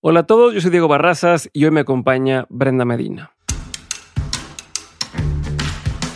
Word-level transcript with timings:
Hola 0.00 0.20
a 0.20 0.26
todos, 0.26 0.54
yo 0.54 0.60
soy 0.60 0.70
Diego 0.70 0.86
Barrazas 0.86 1.50
y 1.52 1.64
hoy 1.64 1.72
me 1.72 1.80
acompaña 1.80 2.46
Brenda 2.50 2.84
Medina. 2.84 3.32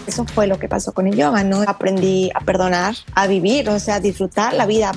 Eso 0.07 0.25
fue 0.25 0.47
lo 0.47 0.57
que 0.61 0.69
pasó 0.69 0.93
con 0.93 1.08
el 1.08 1.17
yoga, 1.17 1.43
¿no? 1.43 1.62
Aprendí 1.66 2.30
a 2.32 2.45
perdonar, 2.45 2.95
a 3.16 3.26
vivir, 3.26 3.68
o 3.68 3.80
sea, 3.80 3.96
a 3.96 4.00
disfrutar 4.00 4.54
la 4.54 4.66
vida. 4.66 4.92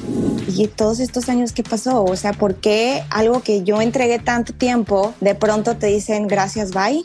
Y 0.47 0.67
todos 0.67 0.99
estos 0.99 1.29
años, 1.29 1.51
¿qué 1.51 1.63
pasó? 1.63 2.03
O 2.03 2.15
sea, 2.15 2.33
¿por 2.33 2.55
qué 2.55 3.03
algo 3.09 3.41
que 3.41 3.63
yo 3.63 3.81
entregué 3.81 4.19
tanto 4.19 4.53
tiempo, 4.53 5.13
de 5.21 5.35
pronto 5.35 5.75
te 5.75 5.87
dicen 5.87 6.27
gracias, 6.27 6.71
bye? 6.71 7.03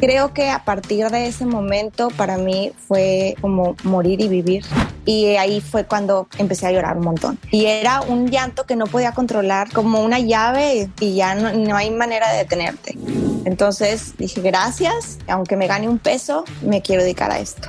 Creo 0.00 0.34
que 0.34 0.50
a 0.50 0.64
partir 0.64 1.08
de 1.10 1.26
ese 1.26 1.46
momento 1.46 2.08
para 2.16 2.36
mí 2.36 2.72
fue 2.86 3.36
como 3.40 3.74
morir 3.84 4.20
y 4.20 4.28
vivir. 4.28 4.64
Y 5.06 5.36
ahí 5.36 5.60
fue 5.60 5.84
cuando 5.84 6.28
empecé 6.38 6.66
a 6.66 6.72
llorar 6.72 6.96
un 6.96 7.04
montón. 7.04 7.38
Y 7.50 7.66
era 7.66 8.02
un 8.02 8.30
llanto 8.30 8.64
que 8.64 8.76
no 8.76 8.86
podía 8.86 9.12
controlar, 9.12 9.70
como 9.72 10.00
una 10.00 10.18
llave 10.18 10.88
y 11.00 11.14
ya 11.14 11.34
no, 11.34 11.52
no 11.52 11.76
hay 11.76 11.90
manera 11.90 12.30
de 12.32 12.38
detenerte. 12.38 12.96
Entonces 13.44 14.14
dije, 14.18 14.40
gracias, 14.40 15.18
aunque 15.28 15.56
me 15.56 15.66
gane 15.66 15.88
un 15.88 15.98
peso, 15.98 16.44
me 16.62 16.80
quiero 16.80 17.02
dedicar 17.02 17.30
a 17.30 17.38
esto. 17.38 17.68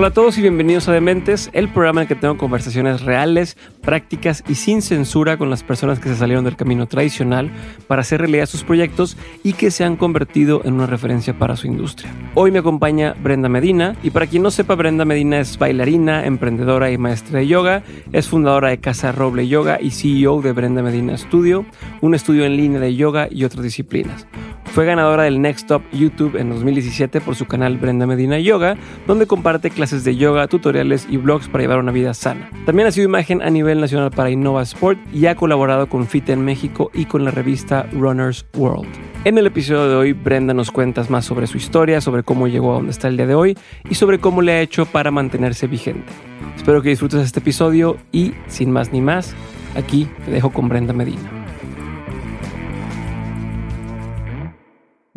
Hola 0.00 0.08
a 0.08 0.12
todos 0.12 0.38
y 0.38 0.40
bienvenidos 0.40 0.88
a 0.88 0.92
Dementes, 0.92 1.50
el 1.52 1.68
programa 1.68 2.00
en 2.00 2.04
el 2.04 2.08
que 2.08 2.14
tengo 2.14 2.38
conversaciones 2.38 3.02
reales, 3.02 3.58
prácticas 3.82 4.42
y 4.48 4.54
sin 4.54 4.80
censura 4.80 5.36
con 5.36 5.50
las 5.50 5.62
personas 5.62 6.00
que 6.00 6.08
se 6.08 6.16
salieron 6.16 6.42
del 6.42 6.56
camino 6.56 6.86
tradicional 6.86 7.50
para 7.86 8.00
hacer 8.00 8.20
realidad 8.20 8.46
sus 8.46 8.64
proyectos 8.64 9.18
y 9.44 9.52
que 9.52 9.70
se 9.70 9.84
han 9.84 9.96
convertido 9.96 10.62
en 10.64 10.72
una 10.72 10.86
referencia 10.86 11.38
para 11.38 11.54
su 11.54 11.66
industria. 11.66 12.10
Hoy 12.34 12.50
me 12.50 12.60
acompaña 12.60 13.14
Brenda 13.22 13.50
Medina 13.50 13.94
y 14.02 14.08
para 14.08 14.26
quien 14.26 14.42
no 14.42 14.50
sepa, 14.50 14.74
Brenda 14.74 15.04
Medina 15.04 15.38
es 15.38 15.58
bailarina, 15.58 16.24
emprendedora 16.24 16.90
y 16.90 16.96
maestra 16.96 17.40
de 17.40 17.46
yoga, 17.46 17.82
es 18.10 18.26
fundadora 18.26 18.70
de 18.70 18.78
Casa 18.78 19.12
Roble 19.12 19.48
Yoga 19.48 19.82
y 19.82 19.90
CEO 19.90 20.40
de 20.40 20.52
Brenda 20.52 20.80
Medina 20.80 21.18
Studio, 21.18 21.66
un 22.00 22.14
estudio 22.14 22.46
en 22.46 22.56
línea 22.56 22.80
de 22.80 22.96
yoga 22.96 23.28
y 23.30 23.44
otras 23.44 23.64
disciplinas. 23.64 24.26
Fue 24.72 24.86
ganadora 24.86 25.24
del 25.24 25.42
Next 25.42 25.66
Top 25.66 25.82
YouTube 25.90 26.36
en 26.36 26.48
2017 26.50 27.20
por 27.20 27.34
su 27.34 27.46
canal 27.46 27.76
Brenda 27.76 28.06
Medina 28.06 28.38
Yoga, 28.38 28.76
donde 29.04 29.26
comparte 29.26 29.68
clases 29.68 30.04
de 30.04 30.14
yoga, 30.14 30.46
tutoriales 30.46 31.08
y 31.10 31.16
blogs 31.16 31.48
para 31.48 31.62
llevar 31.62 31.80
una 31.80 31.90
vida 31.90 32.14
sana. 32.14 32.48
También 32.66 32.86
ha 32.86 32.92
sido 32.92 33.06
imagen 33.06 33.42
a 33.42 33.50
nivel 33.50 33.80
nacional 33.80 34.12
para 34.12 34.30
Innova 34.30 34.62
Sport 34.62 35.00
y 35.12 35.26
ha 35.26 35.34
colaborado 35.34 35.88
con 35.88 36.06
FIT 36.06 36.28
en 36.28 36.44
México 36.44 36.92
y 36.94 37.06
con 37.06 37.24
la 37.24 37.32
revista 37.32 37.88
Runner's 37.92 38.46
World. 38.56 38.88
En 39.24 39.38
el 39.38 39.46
episodio 39.48 39.88
de 39.88 39.96
hoy, 39.96 40.12
Brenda 40.12 40.54
nos 40.54 40.70
cuentas 40.70 41.10
más 41.10 41.24
sobre 41.24 41.48
su 41.48 41.56
historia, 41.56 42.00
sobre 42.00 42.22
cómo 42.22 42.46
llegó 42.46 42.70
a 42.70 42.74
donde 42.74 42.92
está 42.92 43.08
el 43.08 43.16
día 43.16 43.26
de 43.26 43.34
hoy 43.34 43.58
y 43.88 43.96
sobre 43.96 44.20
cómo 44.20 44.40
le 44.40 44.52
ha 44.52 44.60
hecho 44.60 44.86
para 44.86 45.10
mantenerse 45.10 45.66
vigente. 45.66 46.12
Espero 46.56 46.80
que 46.80 46.90
disfrutes 46.90 47.20
este 47.22 47.40
episodio 47.40 47.96
y, 48.12 48.34
sin 48.46 48.70
más 48.70 48.92
ni 48.92 49.00
más, 49.00 49.34
aquí 49.76 50.08
te 50.24 50.30
dejo 50.30 50.50
con 50.50 50.68
Brenda 50.68 50.92
Medina. 50.92 51.39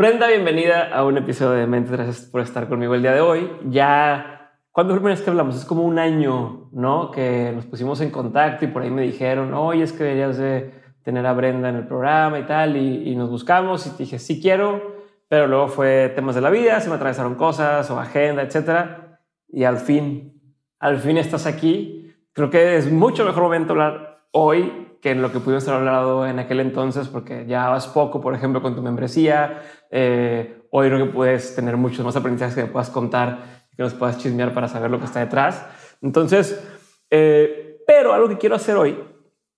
Brenda, 0.04 0.28
bienvenida 0.28 0.94
a 0.94 1.06
un 1.06 1.18
episodio 1.18 1.52
de 1.52 1.66
Mente. 1.66 1.90
Gracias 1.94 2.26
por 2.26 2.42
estar 2.42 2.68
conmigo 2.68 2.94
el 2.94 3.02
día 3.02 3.14
de 3.14 3.22
hoy. 3.22 3.50
Ya, 3.70 4.52
¿cuándo 4.70 4.92
fue 4.92 4.98
la 4.98 5.00
primera 5.00 5.16
vez 5.16 5.24
que 5.24 5.30
hablamos? 5.30 5.56
Es 5.56 5.64
como 5.64 5.84
un 5.84 5.98
año, 5.98 6.68
¿no? 6.74 7.10
Que 7.10 7.54
nos 7.56 7.66
pusimos 7.66 8.02
en 8.02 8.12
contacto 8.12 8.66
y 8.66 8.68
por 8.68 8.82
ahí 8.82 8.92
me 8.92 9.04
dijeron, 9.04 9.54
oye, 9.54 9.82
es 9.82 9.94
que 9.94 10.04
deberías 10.04 10.38
de 10.38 10.74
tener 11.04 11.26
a 11.26 11.32
Brenda 11.32 11.70
en 11.70 11.78
el 11.78 11.88
programa 11.88 12.38
y 12.38 12.44
tal. 12.44 12.76
Y, 12.76 13.16
nos 13.16 13.30
buscamos 13.30 13.88
y 13.88 13.92
te 13.92 14.04
dije, 14.04 14.20
sí 14.20 14.42
quiero, 14.42 14.94
pero 15.30 15.48
luego 15.48 15.70
fue 15.70 16.12
temas 16.14 16.36
de 16.36 16.42
la 16.42 16.50
vida, 16.50 16.82
se 16.82 16.90
me 16.90 16.96
atravesaron 16.96 17.36
cosas 17.36 17.90
o 17.90 17.98
agenda, 17.98 18.42
etcétera. 18.42 19.22
Y 19.48 19.64
al 19.64 19.78
fin, 19.78 20.38
al 20.80 20.98
fin 20.98 21.18
estás 21.18 21.46
aquí. 21.46 22.14
Creo 22.34 22.50
que 22.50 22.76
es 22.76 22.92
mucho 22.92 23.24
mejor 23.24 23.44
momento 23.44 23.72
hablar 23.72 24.26
hoy 24.32 24.83
que 25.04 25.12
en 25.12 25.22
lo 25.22 25.34
que 25.34 25.42
pudimos 25.42 25.68
haber 25.68 25.82
hablado 25.82 26.26
en 26.26 26.40
aquel 26.40 26.62
entonces, 26.62 27.10
porque 27.10 27.46
ya 27.46 27.68
vas 27.68 27.88
poco, 27.88 28.22
por 28.22 28.34
ejemplo, 28.34 28.62
con 28.62 28.74
tu 28.74 28.82
membresía. 28.82 29.62
Eh, 29.92 30.62
hoy 30.72 30.88
creo 30.88 31.06
que 31.06 31.12
puedes 31.12 31.54
tener 31.56 31.76
muchos 31.76 32.06
más 32.06 32.16
aprendizajes 32.16 32.56
que 32.56 32.72
puedas 32.72 32.90
contar, 32.90 33.68
que 33.76 33.84
nos 33.84 33.94
puedas 33.94 34.18
chismear 34.18 34.54
para 34.54 34.70
saber 34.70 34.90
lo 34.90 35.00
que 35.00 35.06
está 35.06 35.20
detrás. 35.20 35.68
Entonces, 36.02 36.66
eh, 37.10 37.84
pero 37.86 38.14
algo 38.14 38.30
que 38.30 38.38
quiero 38.38 38.56
hacer 38.56 38.78
hoy, 38.78 38.98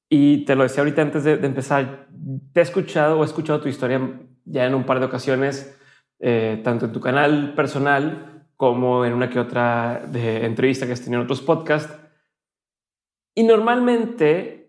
y 0.09 0.45
te 0.45 0.55
lo 0.55 0.63
decía 0.63 0.81
ahorita 0.81 1.03
antes 1.03 1.23
de, 1.23 1.33
empezar, 1.33 2.07
te 2.51 2.59
he 2.61 2.63
escuchado 2.63 3.19
o 3.19 3.21
he 3.21 3.25
escuchado 3.27 3.61
tu 3.61 3.69
historia 3.69 4.01
ya 4.45 4.65
en 4.65 4.73
un 4.73 4.83
par 4.83 4.99
de 4.99 5.05
ocasiones, 5.05 5.79
eh, 6.17 6.59
tanto 6.63 6.85
en 6.87 6.91
tu 6.91 6.99
canal 6.99 7.53
personal 7.53 8.47
como 8.55 9.05
en 9.05 9.13
una 9.13 9.29
que 9.29 9.39
otra 9.39 10.01
de 10.07 10.43
entrevista 10.43 10.87
que 10.87 10.93
has 10.93 11.01
tenido 11.01 11.21
en 11.21 11.25
otros 11.25 11.41
podcasts. 11.41 11.95
Y 13.35 13.43
normalmente 13.43 14.64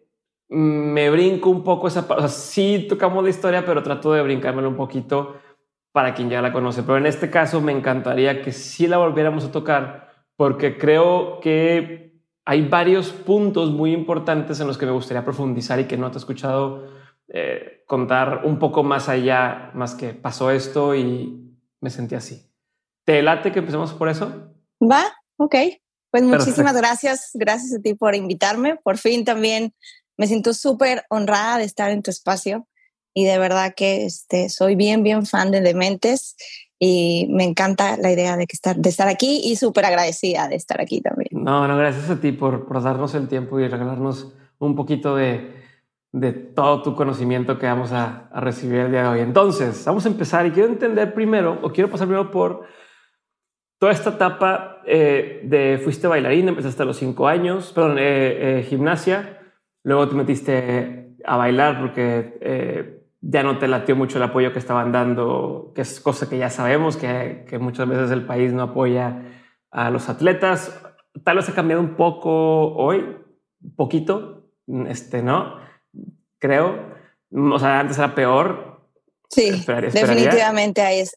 me 0.48 1.10
brinco 1.10 1.50
un 1.50 1.64
poco 1.64 1.88
esa 1.88 2.06
parte. 2.06 2.24
O 2.24 2.28
sea, 2.28 2.38
sí 2.38 2.86
tocamos 2.88 3.24
la 3.24 3.30
historia, 3.30 3.64
pero 3.64 3.82
trato 3.82 4.12
de 4.12 4.22
brincármelo 4.22 4.68
un 4.68 4.76
poquito 4.76 5.36
para 5.92 6.14
quien 6.14 6.30
ya 6.30 6.42
la 6.42 6.52
conoce. 6.52 6.82
Pero 6.82 6.98
en 6.98 7.06
este 7.06 7.30
caso 7.30 7.60
me 7.60 7.72
encantaría 7.72 8.42
que 8.42 8.52
sí 8.52 8.86
la 8.86 8.98
volviéramos 8.98 9.44
a 9.44 9.52
tocar 9.52 10.10
porque 10.36 10.78
creo 10.78 11.40
que 11.40 12.20
hay 12.44 12.68
varios 12.68 13.10
puntos 13.10 13.70
muy 13.70 13.92
importantes 13.92 14.60
en 14.60 14.66
los 14.66 14.78
que 14.78 14.86
me 14.86 14.92
gustaría 14.92 15.24
profundizar 15.24 15.80
y 15.80 15.86
que 15.86 15.96
no 15.96 16.10
te 16.10 16.18
he 16.18 16.20
escuchado 16.20 16.86
eh, 17.28 17.82
contar 17.86 18.42
un 18.44 18.58
poco 18.58 18.84
más 18.84 19.08
allá, 19.08 19.70
más 19.74 19.94
que 19.94 20.14
pasó 20.14 20.50
esto 20.50 20.94
y 20.94 21.58
me 21.80 21.90
sentí 21.90 22.14
así. 22.14 22.52
¿Te 23.04 23.22
late 23.22 23.50
que 23.50 23.60
empecemos 23.60 23.92
por 23.92 24.08
eso? 24.08 24.52
Va, 24.80 25.04
ok. 25.38 25.56
Pues 26.10 26.22
muchísimas 26.22 26.76
gracias, 26.76 27.30
gracias 27.34 27.78
a 27.78 27.82
ti 27.82 27.94
por 27.94 28.14
invitarme. 28.14 28.76
Por 28.76 28.96
fin 28.98 29.24
también 29.24 29.74
me 30.16 30.26
siento 30.26 30.54
súper 30.54 31.04
honrada 31.10 31.58
de 31.58 31.64
estar 31.64 31.90
en 31.90 32.02
tu 32.02 32.10
espacio 32.10 32.66
y 33.14 33.24
de 33.24 33.38
verdad 33.38 33.74
que 33.74 34.04
este, 34.04 34.48
soy 34.48 34.74
bien, 34.74 35.02
bien 35.02 35.26
fan 35.26 35.50
de 35.50 35.60
Dementes 35.60 36.36
y 36.78 37.26
me 37.30 37.44
encanta 37.44 37.96
la 37.96 38.12
idea 38.12 38.36
de, 38.36 38.46
que 38.46 38.54
estar, 38.54 38.76
de 38.76 38.88
estar 38.88 39.08
aquí 39.08 39.40
y 39.44 39.56
súper 39.56 39.86
agradecida 39.86 40.48
de 40.48 40.56
estar 40.56 40.80
aquí 40.80 41.00
también. 41.00 41.30
No, 41.32 41.66
no, 41.66 41.76
gracias 41.76 42.10
a 42.10 42.20
ti 42.20 42.32
por, 42.32 42.66
por 42.66 42.82
darnos 42.82 43.14
el 43.14 43.28
tiempo 43.28 43.58
y 43.58 43.68
regalarnos 43.68 44.34
un 44.58 44.74
poquito 44.76 45.16
de, 45.16 45.54
de 46.12 46.32
todo 46.32 46.82
tu 46.82 46.94
conocimiento 46.94 47.58
que 47.58 47.66
vamos 47.66 47.92
a, 47.92 48.28
a, 48.32 48.40
recibir 48.40 48.80
el 48.80 48.90
día 48.90 49.02
de 49.02 49.08
hoy. 49.08 49.20
Entonces, 49.20 49.84
vamos 49.86 50.04
a 50.04 50.08
empezar 50.08 50.46
y 50.46 50.50
quiero 50.50 50.68
entender 50.68 51.14
primero, 51.14 51.58
o 51.62 51.70
quiero 51.70 51.90
pasar 51.90 52.06
primero 52.06 52.30
por 52.30 52.66
toda 53.78 53.92
esta 53.92 54.10
etapa 54.10 54.82
eh, 54.86 55.40
de 55.44 55.80
fuiste 55.82 56.06
bailarina, 56.06 56.50
empezaste 56.50 56.82
a 56.82 56.86
los 56.86 56.96
cinco 56.96 57.28
años, 57.28 57.72
perdón, 57.74 57.98
eh, 57.98 58.58
eh, 58.58 58.62
gimnasia, 58.62 59.35
Luego 59.86 60.08
te 60.08 60.16
metiste 60.16 61.14
a 61.24 61.36
bailar 61.36 61.78
porque 61.78 62.38
eh, 62.40 63.04
ya 63.20 63.44
no 63.44 63.56
te 63.60 63.68
latió 63.68 63.94
mucho 63.94 64.18
el 64.18 64.24
apoyo 64.24 64.52
que 64.52 64.58
estaban 64.58 64.90
dando, 64.90 65.70
que 65.76 65.82
es 65.82 66.00
cosa 66.00 66.28
que 66.28 66.38
ya 66.38 66.50
sabemos, 66.50 66.96
que, 66.96 67.44
que 67.48 67.60
muchas 67.60 67.88
veces 67.88 68.10
el 68.10 68.26
país 68.26 68.52
no 68.52 68.64
apoya 68.64 69.22
a 69.70 69.90
los 69.92 70.08
atletas. 70.08 70.76
Tal 71.22 71.36
vez 71.36 71.48
ha 71.48 71.54
cambiado 71.54 71.80
un 71.80 71.94
poco 71.94 72.74
hoy, 72.74 73.16
poquito, 73.76 74.48
este, 74.88 75.22
¿no? 75.22 75.54
Creo. 76.40 76.96
O 77.30 77.58
sea, 77.60 77.78
antes 77.78 77.96
era 77.96 78.12
peor. 78.12 78.88
Sí, 79.30 79.52
definitivamente 79.92 80.82
ahí 80.82 80.98
es. 80.98 81.14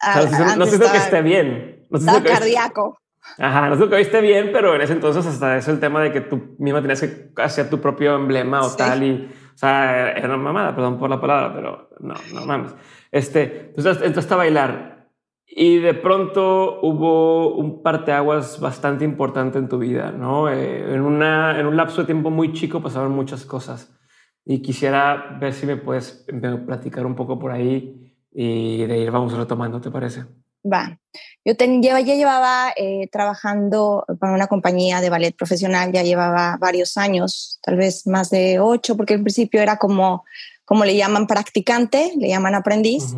no, 0.58 0.68
siento 0.68 0.92
que 0.92 0.98
esté 0.98 1.24
bien. 1.24 1.88
No 1.90 1.98
estaba 1.98 2.22
cardíaco. 2.22 2.99
Ajá, 3.38 3.70
no 3.70 3.78
sé 3.78 3.88
que 3.88 3.96
viste 3.96 4.22
bien, 4.22 4.50
pero 4.52 4.76
en 4.76 4.82
ese 4.82 4.94
entonces 4.94 5.26
hasta 5.26 5.58
eso 5.58 5.72
el 5.72 5.80
tema 5.80 6.02
de 6.02 6.12
que 6.12 6.22
tú 6.22 6.56
misma 6.58 6.82
tenías 6.82 7.02
que 7.02 7.32
hacer 7.42 7.70
tu 7.70 7.80
propio 7.80 8.16
emblema 8.16 8.62
o 8.62 8.76
tal 8.76 9.04
y, 9.04 9.30
o 9.54 9.58
sea, 9.58 10.12
era 10.12 10.28
una 10.28 10.38
mamada, 10.38 10.76
perdón 10.76 10.98
por 11.00 11.10
la 11.10 11.22
palabra, 11.22 11.54
pero 11.54 11.90
no, 12.00 12.16
no 12.34 12.46
mames. 12.46 12.76
Este, 13.12 13.68
entonces 13.68 14.02
entraste 14.04 14.34
a 14.34 14.38
bailar 14.38 15.10
y 15.46 15.78
de 15.80 15.94
pronto 15.94 16.80
hubo 16.82 17.56
un 17.56 17.82
parteaguas 17.82 18.60
bastante 18.60 19.06
importante 19.06 19.58
en 19.58 19.68
tu 19.68 19.80
vida, 19.80 20.12
¿no? 20.12 20.50
Eh, 20.50 20.94
en, 20.94 21.02
una, 21.02 21.60
en 21.60 21.66
un 21.66 21.76
lapso 21.76 22.02
de 22.02 22.06
tiempo 22.06 22.30
muy 22.30 22.54
chico 22.54 22.82
pasaron 22.82 23.14
muchas 23.14 23.46
cosas 23.46 23.98
y 24.46 24.62
quisiera 24.62 25.38
ver 25.40 25.54
si 25.54 25.66
me 25.66 25.78
puedes 25.78 26.26
platicar 26.66 27.06
un 27.06 27.16
poco 27.16 27.40
por 27.40 27.52
ahí 27.52 28.16
y 28.32 28.86
de 28.86 28.98
ir 29.00 29.12
vamos 29.12 29.36
retomando, 29.36 29.82
¿te 29.82 29.92
parece? 29.92 30.26
Va. 30.66 31.00
Yo 31.46 31.54
ya, 31.58 32.00
llevaba 32.00 32.74
eh, 32.76 33.08
trabajando 33.12 34.06
para 34.20 34.34
una 34.34 34.48
compañía 34.48 35.02
de 35.02 35.10
ballet 35.10 35.36
profesional, 35.36 35.92
ya 35.92 36.04
llevaba 36.04 36.58
varios 36.60 36.98
años, 36.98 37.60
tal 37.62 37.78
vez 37.78 38.06
más 38.06 38.30
de 38.30 38.60
ocho, 38.60 38.98
porque 38.98 39.16
al 39.16 39.22
principio 39.22 39.62
era 39.62 39.78
como, 39.78 40.26
como 40.66 40.86
le 40.86 40.96
llaman 40.96 41.28
practicante, 41.28 42.12
le 42.18 42.28
llaman 42.28 42.56
aprendiz, 42.56 43.16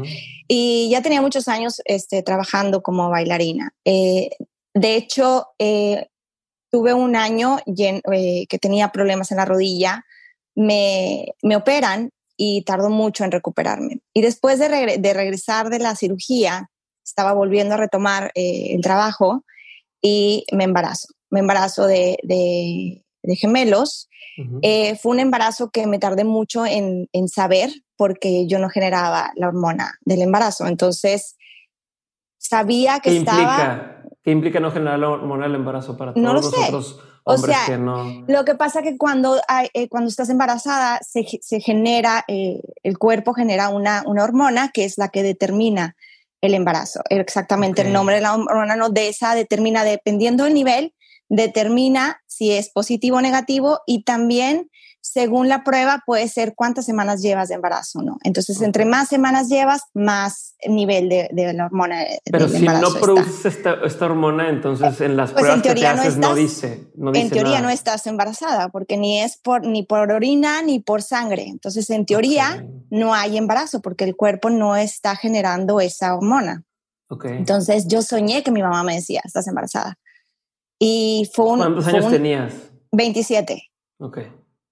y 0.47 0.89
ya 0.91 1.01
tenía 1.01 1.21
muchos 1.21 1.47
años 1.47 1.81
este, 1.85 2.21
trabajando 2.21 2.81
como 2.83 3.09
bailarina. 3.09 3.73
Eh, 3.85 4.29
de 4.73 4.95
hecho, 4.95 5.47
eh, 5.57 6.07
tuve 6.69 6.94
un 6.94 7.15
año 7.15 7.57
que 7.75 8.59
tenía 8.61 8.91
problemas 8.91 9.31
en 9.31 9.37
la 9.37 9.45
rodilla, 9.45 10.05
me, 10.55 11.33
me 11.41 11.55
operan 11.55 12.11
y 12.37 12.63
tardó 12.63 12.89
mucho 12.89 13.23
en 13.23 13.31
recuperarme. 13.31 13.99
Y 14.13 14.21
después 14.21 14.57
de, 14.57 14.97
de 14.97 15.13
regresar 15.13 15.69
de 15.69 15.79
la 15.79 15.95
cirugía, 15.95 16.70
estaba 17.11 17.33
volviendo 17.33 17.75
a 17.75 17.77
retomar 17.77 18.31
eh, 18.35 18.73
el 18.73 18.81
trabajo 18.81 19.43
y 20.01 20.45
me 20.51 20.63
embarazo. 20.63 21.09
Me 21.29 21.41
embarazo 21.41 21.85
de, 21.85 22.17
de, 22.23 23.35
gemelos. 23.35 24.09
Eh, 24.63 24.95
fue 24.95 25.11
un 25.11 25.19
embarazo 25.19 25.69
que 25.69 25.85
me 25.85 25.99
tardé 25.99 26.23
mucho 26.23 26.65
en, 26.65 27.07
en, 27.11 27.27
saber 27.27 27.69
porque 27.95 28.47
yo 28.47 28.57
no 28.57 28.69
generaba 28.69 29.31
la 29.35 29.49
hormona 29.49 29.99
del 30.01 30.21
embarazo. 30.23 30.65
Entonces, 30.65 31.37
sabía 32.37 32.99
que 33.01 33.11
¿Qué 33.11 33.17
estaba... 33.17 33.41
Implica, 33.41 34.03
¿Qué 34.23 34.31
implica 34.31 34.59
no 34.59 34.71
generar 34.71 34.99
la 34.99 35.09
hormona 35.09 35.45
del 35.45 35.55
embarazo 35.55 35.95
para 35.95 36.13
todos 36.13 36.23
no 36.23 36.33
lo 36.33 36.41
nosotros 36.41 36.95
sé. 36.97 37.03
o 37.23 37.37
sea, 37.37 37.65
que 37.67 37.77
no... 37.77 38.23
Lo 38.27 38.43
que 38.43 38.55
pasa 38.55 38.81
que 38.81 38.97
cuando, 38.97 39.39
hay, 39.47 39.67
eh, 39.73 39.89
cuando 39.89 40.09
estás 40.09 40.29
embarazada 40.29 40.99
se, 41.07 41.23
se 41.41 41.59
genera, 41.59 42.23
eh, 42.27 42.61
el 42.81 42.97
cuerpo 42.97 43.33
genera 43.33 43.69
una, 43.69 44.01
una 44.07 44.23
hormona 44.23 44.69
que 44.69 44.85
es 44.85 44.97
la 44.97 45.09
que 45.09 45.21
determina 45.21 45.95
el 46.41 46.53
embarazo. 46.53 47.01
Exactamente, 47.09 47.83
el 47.83 47.93
nombre 47.93 48.15
de 48.15 48.21
la 48.21 48.35
hormona 48.35 48.75
no 48.75 48.89
de 48.89 49.09
esa 49.09 49.35
determina, 49.35 49.83
dependiendo 49.83 50.43
del 50.43 50.53
nivel, 50.53 50.93
determina 51.29 52.21
si 52.27 52.51
es 52.51 52.69
positivo 52.69 53.17
o 53.17 53.21
negativo 53.21 53.79
y 53.85 54.03
también 54.03 54.69
según 55.01 55.50
la 55.50 55.63
prueba 55.63 56.03
puede 56.06 56.27
ser 56.27 56.53
cuántas 56.56 56.86
semanas 56.86 57.24
llevas 57.24 57.50
de 57.50 57.56
embarazo, 57.56 58.03
¿no? 58.03 58.18
Entonces, 58.24 58.62
entre 58.62 58.86
más 58.86 59.09
semanas 59.09 59.50
llevas, 59.50 59.81
más 59.95 60.56
nivel 60.68 61.09
de, 61.09 61.27
de 61.31 61.53
la 61.53 61.65
hormona. 61.65 62.06
Pero 62.24 62.48
si 62.48 62.63
no 62.63 62.94
produces 63.00 63.45
esta, 63.45 63.80
esta, 63.83 64.06
hormona, 64.06 64.50
entonces 64.50 65.01
en 65.01 65.18
las 65.18 65.31
pues 65.31 65.42
pruebas 65.42 65.63
que 65.63 65.74
te 65.74 65.88
haces 65.88 66.18
no, 66.18 66.36
dice, 66.36 66.92
no 66.95 67.12
dice 67.12 67.25
En 67.25 67.31
teoría 67.31 67.53
nada. 67.56 67.63
no 67.63 67.69
estás 67.71 68.06
embarazada 68.06 68.69
porque 68.69 68.95
ni 68.95 69.19
es 69.19 69.38
por, 69.38 69.65
ni 69.65 69.83
por 69.83 70.12
orina 70.12 70.62
ni 70.62 70.80
por 70.80 71.01
sangre. 71.01 71.47
Entonces, 71.47 71.89
en 71.89 72.06
teoría 72.06 72.54
okay. 72.57 72.69
no 72.92 73.15
hay 73.15 73.38
embarazo 73.38 73.81
porque 73.81 74.04
el 74.04 74.15
cuerpo 74.15 74.51
no 74.51 74.75
está 74.75 75.15
generando 75.15 75.81
esa 75.81 76.15
hormona. 76.15 76.63
Okay. 77.09 77.38
Entonces, 77.38 77.88
yo 77.88 78.04
soñé 78.04 78.44
que 78.44 78.51
mi 78.51 78.62
mamá 78.62 78.83
me 78.83 78.95
decía, 78.95 79.21
estás 79.25 79.47
embarazada. 79.47 79.97
Y 80.77 81.30
fue 81.33 81.45
un... 81.45 81.57
¿Cuántos 81.57 81.86
fue 81.86 81.94
años 81.94 82.06
un, 82.06 82.12
tenías? 82.12 82.54
27. 82.92 83.63
Ok 84.00 84.19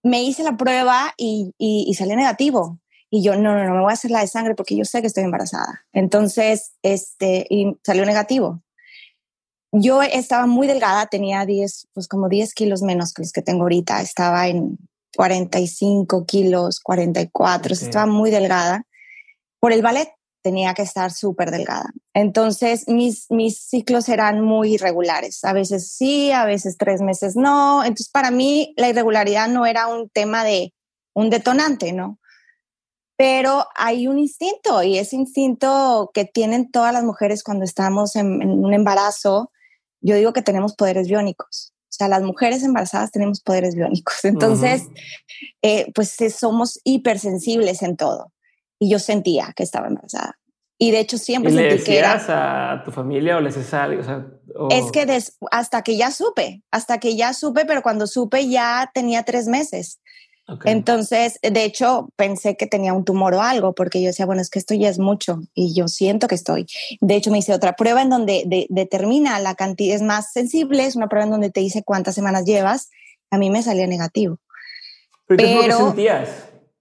me 0.03 0.23
hice 0.23 0.43
la 0.43 0.57
prueba 0.57 1.13
y, 1.17 1.53
y, 1.57 1.85
y, 1.87 1.93
salió 1.95 2.15
negativo. 2.15 2.79
Y 3.09 3.23
yo, 3.23 3.35
no, 3.35 3.55
no, 3.55 3.65
no, 3.65 3.73
me 3.73 3.81
voy 3.81 3.91
a 3.91 3.93
hacer 3.93 4.11
la 4.11 4.21
de 4.21 4.27
sangre 4.27 4.55
porque 4.55 4.75
yo 4.75 4.85
sé 4.85 5.01
que 5.01 5.07
estoy 5.07 5.23
embarazada. 5.23 5.85
Entonces, 5.93 6.73
este, 6.83 7.45
y 7.49 7.75
salió 7.83 8.05
negativo. 8.05 8.61
Yo 9.71 10.01
estaba 10.01 10.47
muy 10.47 10.67
delgada, 10.67 11.07
tenía 11.07 11.45
10, 11.45 11.89
pues 11.93 12.07
como 12.07 12.27
10 12.27 12.53
kilos 12.53 12.81
menos 12.81 13.13
que 13.13 13.21
los 13.21 13.31
que 13.31 13.41
tengo 13.41 13.63
ahorita. 13.63 14.01
Estaba 14.01 14.47
en 14.47 14.77
45 15.15 16.25
kilos, 16.25 16.79
44, 16.79 17.73
okay. 17.73 17.87
estaba 17.87 18.05
muy 18.05 18.31
delgada. 18.31 18.83
Por 19.59 19.73
el 19.73 19.81
ballet 19.81 20.09
tenía 20.41 20.73
que 20.73 20.81
estar 20.81 21.11
súper 21.11 21.51
delgada. 21.51 21.91
Entonces, 22.13 22.87
mis, 22.87 23.29
mis 23.29 23.59
ciclos 23.59 24.09
eran 24.09 24.41
muy 24.41 24.75
irregulares. 24.75 25.43
A 25.43 25.53
veces 25.53 25.91
sí, 25.91 26.31
a 26.31 26.45
veces 26.45 26.77
tres 26.77 27.01
meses 27.01 27.35
no. 27.35 27.83
Entonces, 27.83 28.09
para 28.09 28.31
mí, 28.31 28.73
la 28.77 28.89
irregularidad 28.89 29.47
no 29.47 29.65
era 29.65 29.87
un 29.87 30.09
tema 30.09 30.43
de 30.43 30.73
un 31.13 31.29
detonante, 31.29 31.91
¿no? 31.93 32.19
Pero 33.17 33.67
hay 33.75 34.07
un 34.07 34.17
instinto 34.17 34.81
y 34.81 34.97
ese 34.97 35.17
instinto 35.17 36.09
que 36.13 36.23
tienen 36.23 36.71
todas 36.71 36.93
las 36.93 37.03
mujeres 37.03 37.43
cuando 37.43 37.65
estamos 37.65 38.15
en, 38.15 38.41
en 38.41 38.49
un 38.63 38.73
embarazo, 38.73 39.51
yo 39.99 40.15
digo 40.15 40.31
que 40.31 40.41
tenemos 40.41 40.75
poderes 40.75 41.07
biónicos. 41.07 41.73
O 41.83 41.91
sea, 41.91 42.07
las 42.07 42.21
mujeres 42.21 42.63
embarazadas 42.63 43.11
tenemos 43.11 43.41
poderes 43.41 43.75
biónicos. 43.75 44.15
Entonces, 44.23 44.83
uh 44.83 44.85
-huh. 44.85 45.55
eh, 45.63 45.91
pues 45.93 46.15
somos 46.33 46.79
hipersensibles 46.85 47.81
en 47.81 47.97
todo 47.97 48.31
y 48.79 48.89
yo 48.89 48.99
sentía 48.99 49.53
que 49.55 49.63
estaba 49.63 49.87
embarazada. 49.87 50.39
Y 50.81 50.91
de 50.91 51.01
hecho 51.01 51.17
siempre 51.17 51.51
¿Y 51.51 51.55
sentí 51.55 51.69
le 51.69 51.75
decías 51.75 52.25
que 52.25 52.29
era... 52.29 52.71
a 52.71 52.83
tu 52.83 52.91
familia 52.91 53.35
o 53.35 53.41
les 53.41 53.53
decías 53.53 53.73
algo? 53.73 54.01
O 54.01 54.05
sea, 54.05 54.25
o... 54.55 54.69
Es 54.71 54.91
que 54.91 55.05
des... 55.05 55.37
hasta 55.51 55.81
que 55.81 55.97
ya 55.97 56.09
supe, 56.09 56.63
hasta 56.71 56.99
que 56.99 57.17
ya 57.17 57.33
supe, 57.33 57.65
pero 57.65 57.81
cuando 57.81 58.07
supe 58.07 58.47
ya 58.47 58.89
tenía 58.93 59.23
tres 59.23 59.47
meses. 59.47 59.99
Okay. 60.47 60.71
Entonces, 60.71 61.37
de 61.43 61.63
hecho, 61.63 62.09
pensé 62.15 62.57
que 62.57 62.65
tenía 62.65 62.93
un 62.93 63.05
tumor 63.05 63.35
o 63.35 63.41
algo, 63.41 63.75
porque 63.75 64.01
yo 64.01 64.07
decía, 64.07 64.25
bueno, 64.25 64.41
es 64.41 64.49
que 64.49 64.57
esto 64.57 64.73
ya 64.73 64.89
es 64.89 64.97
mucho 64.97 65.41
y 65.53 65.75
yo 65.75 65.87
siento 65.87 66.27
que 66.27 66.33
estoy. 66.33 66.65
De 67.01 67.15
hecho, 67.15 67.29
me 67.29 67.37
hice 67.37 67.53
otra 67.53 67.75
prueba 67.75 68.01
en 68.01 68.09
donde 68.09 68.43
de, 68.47 68.65
determina 68.69 69.37
la 69.39 69.53
cantidad, 69.53 69.95
es 69.95 70.01
más 70.01 70.31
sensible, 70.31 70.85
es 70.85 70.95
una 70.95 71.07
prueba 71.07 71.25
en 71.25 71.31
donde 71.31 71.51
te 71.51 71.59
dice 71.59 71.83
cuántas 71.83 72.15
semanas 72.15 72.45
llevas. 72.45 72.89
A 73.29 73.37
mí 73.37 73.51
me 73.51 73.61
salía 73.61 73.85
negativo. 73.85 74.39
Pero, 75.27 75.43
¿qué 75.43 75.57
pero... 75.61 75.77
sentías? 75.77 76.29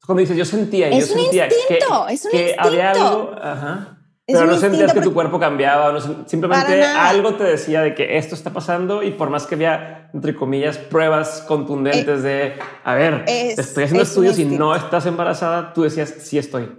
Cuando 0.08 0.22
dices 0.22 0.38
yo 0.38 0.46
sentía, 0.46 0.88
es 0.88 1.06
yo 1.06 1.14
un 1.16 1.20
sentía 1.20 1.44
instinto, 1.44 2.06
que, 2.06 2.14
es 2.14 2.24
un 2.24 2.30
que 2.30 2.38
instinto. 2.38 2.62
había 2.62 2.90
algo, 2.92 3.30
ajá, 3.42 3.98
pero 4.26 4.46
no 4.46 4.56
sentías 4.56 4.94
que 4.94 5.02
tu 5.02 5.12
cuerpo 5.12 5.38
cambiaba, 5.38 5.92
no, 5.92 6.26
simplemente 6.26 6.82
algo 6.82 7.34
te 7.34 7.44
decía 7.44 7.82
de 7.82 7.94
que 7.94 8.16
esto 8.16 8.34
está 8.34 8.50
pasando 8.50 9.02
y 9.02 9.10
por 9.10 9.28
más 9.28 9.46
que 9.46 9.56
había, 9.56 10.08
entre 10.14 10.34
comillas, 10.34 10.78
pruebas 10.78 11.44
contundentes 11.46 12.20
eh, 12.20 12.26
de, 12.26 12.54
a 12.84 12.94
ver, 12.94 13.26
es, 13.26 13.58
estoy 13.58 13.84
haciendo 13.84 14.02
estudios 14.02 14.38
y 14.38 14.46
no 14.46 14.74
estás 14.74 15.04
embarazada, 15.04 15.74
tú 15.74 15.82
decías, 15.82 16.14
sí 16.20 16.38
estoy. 16.38 16.72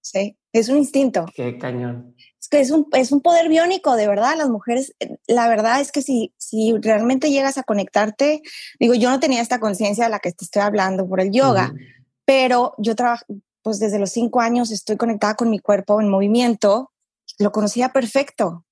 Sí, 0.00 0.36
es 0.52 0.68
un 0.68 0.78
instinto. 0.78 1.24
Qué 1.36 1.58
cañón. 1.58 2.16
Es 2.40 2.48
que 2.48 2.58
es 2.58 2.72
un, 2.72 2.88
es 2.94 3.12
un 3.12 3.20
poder 3.20 3.48
biónico, 3.48 3.94
de 3.94 4.08
verdad, 4.08 4.34
las 4.36 4.48
mujeres, 4.48 4.92
la 5.28 5.48
verdad 5.48 5.80
es 5.80 5.92
que 5.92 6.02
si, 6.02 6.34
si 6.36 6.74
realmente 6.82 7.30
llegas 7.30 7.58
a 7.58 7.62
conectarte, 7.62 8.42
digo, 8.80 8.94
yo 8.94 9.08
no 9.08 9.20
tenía 9.20 9.40
esta 9.40 9.60
conciencia 9.60 10.06
de 10.06 10.10
la 10.10 10.18
que 10.18 10.32
te 10.32 10.44
estoy 10.44 10.62
hablando 10.62 11.08
por 11.08 11.20
el 11.20 11.30
yoga, 11.30 11.70
uh 11.72 11.76
-huh 11.76 11.96
pero 12.26 12.74
yo 12.76 12.94
trabajo, 12.94 13.24
pues 13.62 13.78
desde 13.78 13.98
los 13.98 14.10
cinco 14.10 14.40
años 14.40 14.70
estoy 14.70 14.98
conectada 14.98 15.34
con 15.34 15.48
mi 15.48 15.58
cuerpo 15.58 16.00
en 16.00 16.10
movimiento, 16.10 16.92
lo 17.38 17.52
conocía 17.52 17.88
perfecto. 17.90 18.64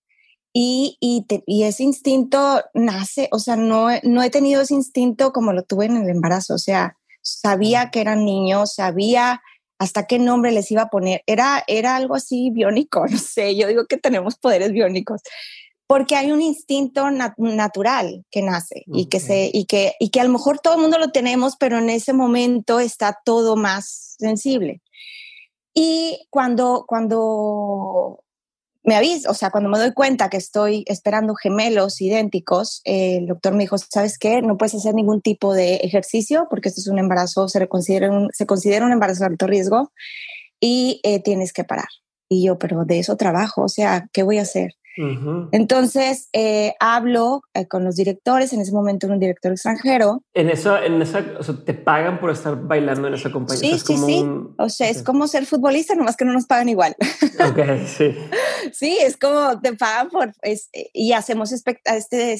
Y, 0.53 0.99
y, 1.01 1.25
te, 1.27 1.43
y, 1.47 1.65
ese 1.65 1.83
instinto 1.83 2.63
nace, 2.75 3.29
o 3.33 3.41
sea, 3.41 3.57
no, 3.57 3.89
no 4.05 4.23
he 4.23 4.31
tenido 4.31 4.63
ese 4.63 4.75
instinto 4.75 5.33
como 5.33 5.53
lo 5.53 5.63
tuve 5.65 5.87
en 5.87 5.97
el 5.97 6.09
embarazo, 6.09 6.55
o 6.55 6.59
sea, 6.59 6.97
sabía 7.23 7.91
que 7.91 8.01
eran 8.01 8.25
niños, 8.25 8.75
sabía 8.75 9.43
hasta 9.81 10.07
qué 10.07 10.21
nombre 10.21 10.53
les 10.53 10.71
iba 10.71 10.83
a 10.83 10.91
poner, 10.91 11.23
era, 11.27 11.65
era 11.67 11.97
algo 11.97 12.15
así 12.15 12.51
biónico, 12.51 13.05
no 13.11 13.19
sé, 13.19 13.57
yo 13.57 13.67
digo 13.67 13.87
que 13.87 13.97
tenemos 13.97 14.37
poderes 14.37 14.71
biónicos, 14.71 15.23
porque 15.87 16.17
hay 16.17 16.33
un 16.33 16.41
instinto 16.41 17.11
nat 17.11 17.35
natural 17.37 18.25
que 18.31 18.43
nace 18.43 18.85
y, 18.87 19.07
que 19.07 19.21
se, 19.21 19.51
y, 19.53 19.67
que, 19.67 19.95
y 20.01 20.11
que 20.11 20.21
a 20.21 20.25
lo 20.25 20.31
mejor 20.31 20.59
todo 20.59 20.75
el 20.75 20.81
mundo 20.81 20.99
lo 20.99 21.11
tenemos, 21.11 21.57
pero 21.57 21.79
en 21.79 21.91
ese 21.91 22.13
momento 22.13 22.81
está 22.81 23.19
todo 23.25 23.57
más 23.57 24.17
sensible. 24.19 24.81
Y 25.75 26.27
cuando, 26.31 26.85
cuando 26.87 28.25
me 28.85 28.97
aviso, 28.97 29.31
o 29.31 29.35
sea, 29.35 29.51
cuando 29.51 29.71
me 29.71 29.79
doy 29.79 29.93
cuenta 29.93 30.29
que 30.29 30.37
estoy 30.37 30.85
esperando 30.87 31.35
gemelos 31.35 32.01
idénticos, 32.01 32.81
eh, 32.85 33.17
el 33.17 33.27
doctor 33.27 33.55
me 33.55 33.65
dijo, 33.65 33.77
¿sabes 33.79 34.19
qué? 34.19 34.41
No 34.43 34.57
puedes 34.57 34.75
hacer 34.75 34.95
ningún 34.95 35.21
tipo 35.21 35.55
de 35.55 35.77
ejercicio 35.77 36.47
porque 36.49 36.69
esto 36.69 36.81
es 36.81 36.87
un 36.87 36.99
embarazo, 36.99 37.49
se 37.49 37.67
considera 37.67 38.11
un, 38.11 38.29
se 38.33 38.47
considera 38.47 38.87
un 38.87 38.93
embarazo 38.93 39.21
de 39.21 39.31
alto 39.31 39.47
riesgo 39.47 39.91
y 40.61 41.01
eh, 41.03 41.21
tienes 41.21 41.53
que 41.53 41.65
parar. 41.65 41.89
Y 42.29 42.47
yo, 42.47 42.59
pero 42.59 42.85
de 42.85 42.99
eso 42.99 43.17
trabajo, 43.17 43.63
o 43.63 43.69
sea, 43.69 44.09
¿qué 44.13 44.23
voy 44.23 44.39
a 44.39 44.43
hacer? 44.43 44.75
Uh 44.97 45.03
-huh. 45.03 45.49
Entonces 45.53 46.29
eh, 46.33 46.75
hablo 46.81 47.43
eh, 47.55 47.67
con 47.67 47.85
los 47.85 47.97
directores, 47.97 48.53
en 48.53 48.61
ese 48.61 48.73
momento 48.73 49.07
era 49.07 49.15
un 49.15 49.21
director 49.21 49.53
extranjero. 49.53 50.23
En 50.35 50.51
eso, 50.51 50.77
en 50.81 51.03
esa, 51.03 51.25
o 51.39 51.43
sea, 51.43 51.57
te 51.65 51.75
pagan 51.75 52.21
por 52.21 52.31
estar 52.31 52.57
bailando 52.61 53.09
en 53.09 53.15
esa 53.15 53.31
compañía. 53.33 53.61
Sí, 53.61 53.73
o 53.73 53.79
sea, 53.79 53.87
sí, 53.87 53.95
como 53.95 54.07
sí. 54.07 54.19
Un... 54.21 54.55
O 54.59 54.69
sea, 54.69 54.89
okay. 54.89 54.97
es 54.97 55.03
como 55.03 55.27
ser 55.27 55.47
futbolista, 55.47 55.95
nomás 55.95 56.17
que 56.17 56.25
no 56.25 56.33
nos 56.33 56.47
pagan 56.47 56.69
igual. 56.69 56.97
Ok, 57.41 57.59
sí. 57.87 58.15
sí, 58.73 58.99
es 59.01 59.17
como 59.17 59.61
te 59.61 59.75
pagan 59.75 60.11
por 60.11 60.33
es, 60.43 60.69
y 60.93 61.13
hacemos 61.13 61.53
este, 61.53 61.81
este, 61.85 62.39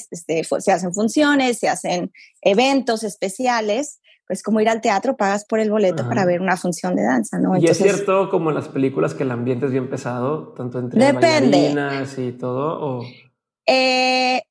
se 0.59 0.71
hacen 0.71 0.93
funciones, 0.93 1.59
se 1.59 1.69
hacen 1.69 2.11
eventos 2.41 3.03
especiales 3.03 3.99
pues 4.27 4.41
como 4.41 4.59
ir 4.59 4.69
al 4.69 4.81
teatro, 4.81 5.15
pagas 5.15 5.45
por 5.45 5.59
el 5.59 5.69
boleto 5.69 6.01
Ajá. 6.01 6.09
para 6.09 6.25
ver 6.25 6.41
una 6.41 6.57
función 6.57 6.95
de 6.95 7.03
danza, 7.03 7.37
¿no? 7.39 7.57
y 7.57 7.65
es 7.65 7.77
cierto, 7.77 8.29
como 8.29 8.49
en 8.49 8.55
las 8.55 8.67
películas, 8.67 9.13
que 9.13 9.23
el 9.23 9.31
ambiente 9.31 9.67
es 9.67 9.71
bien 9.71 9.89
pesado, 9.89 10.53
tanto 10.53 10.79
entre 10.79 10.99
depende. 10.99 11.57
bailarinas 11.57 12.17
y 12.17 12.31
todo, 12.31 12.79
o... 12.79 13.05
Eh, 13.67 14.41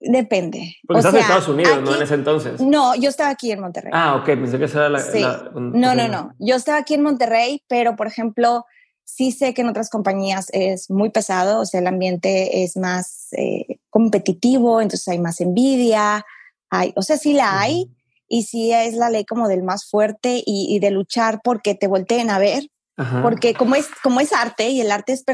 depende. 0.00 0.76
Porque 0.86 0.98
o 0.98 1.00
estás 1.00 1.12
sea, 1.12 1.20
en 1.20 1.24
Estados 1.24 1.48
Unidos, 1.48 1.72
aquí, 1.78 1.84
¿no? 1.84 1.96
En 1.96 2.02
ese 2.02 2.14
entonces. 2.14 2.60
No, 2.60 2.94
yo 2.94 3.08
estaba 3.08 3.30
aquí 3.30 3.50
en 3.50 3.60
Monterrey. 3.60 3.92
Ah, 3.94 4.16
ok, 4.16 4.24
pensé 4.24 4.58
que 4.58 4.64
esa 4.64 4.78
era 4.80 4.88
la... 4.88 5.00
Sí. 5.00 5.20
la 5.20 5.50
no, 5.54 5.94
no, 5.94 6.08
no. 6.08 6.32
Yo 6.38 6.54
estaba 6.56 6.78
aquí 6.78 6.94
en 6.94 7.02
Monterrey, 7.02 7.62
pero, 7.68 7.96
por 7.96 8.06
ejemplo, 8.06 8.64
sí 9.06 9.32
sé 9.32 9.54
que 9.54 9.62
en 9.62 9.68
otras 9.68 9.88
compañías 9.88 10.48
es 10.52 10.90
muy 10.90 11.10
pesado, 11.10 11.60
o 11.60 11.64
sea, 11.64 11.80
el 11.80 11.86
ambiente 11.86 12.64
es 12.64 12.76
más 12.76 13.28
eh, 13.32 13.78
competitivo, 13.88 14.80
entonces 14.80 15.08
hay 15.08 15.18
más 15.18 15.40
envidia, 15.40 16.26
hay, 16.70 16.92
o 16.96 17.02
sea, 17.02 17.16
sí 17.16 17.32
la 17.32 17.60
hay, 17.60 17.95
y 18.28 18.44
sí 18.44 18.72
es 18.72 18.94
la 18.94 19.10
ley 19.10 19.24
como 19.24 19.48
del 19.48 19.62
más 19.62 19.88
fuerte 19.88 20.42
y, 20.44 20.66
y 20.68 20.78
de 20.78 20.90
luchar 20.90 21.40
porque 21.42 21.74
te 21.74 21.86
volteen 21.86 22.30
a 22.30 22.38
ver, 22.38 22.68
Ajá. 22.96 23.22
porque 23.22 23.54
como 23.54 23.74
es, 23.74 23.88
como 24.02 24.20
es 24.20 24.32
arte 24.32 24.68
y 24.68 24.80
el 24.80 24.90
arte 24.90 25.12
es, 25.12 25.24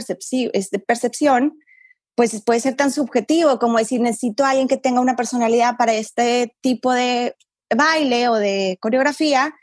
es 0.52 0.70
de 0.70 0.78
percepción, 0.78 1.58
pues 2.14 2.42
puede 2.42 2.60
ser 2.60 2.74
tan 2.74 2.92
subjetivo 2.92 3.58
como 3.58 3.78
decir, 3.78 4.00
necesito 4.00 4.44
a 4.44 4.50
alguien 4.50 4.68
que 4.68 4.76
tenga 4.76 5.00
una 5.00 5.16
personalidad 5.16 5.76
para 5.76 5.94
este 5.94 6.54
tipo 6.60 6.92
de 6.92 7.34
baile 7.74 8.28
o 8.28 8.34
de 8.34 8.76
coreografía, 8.80 9.54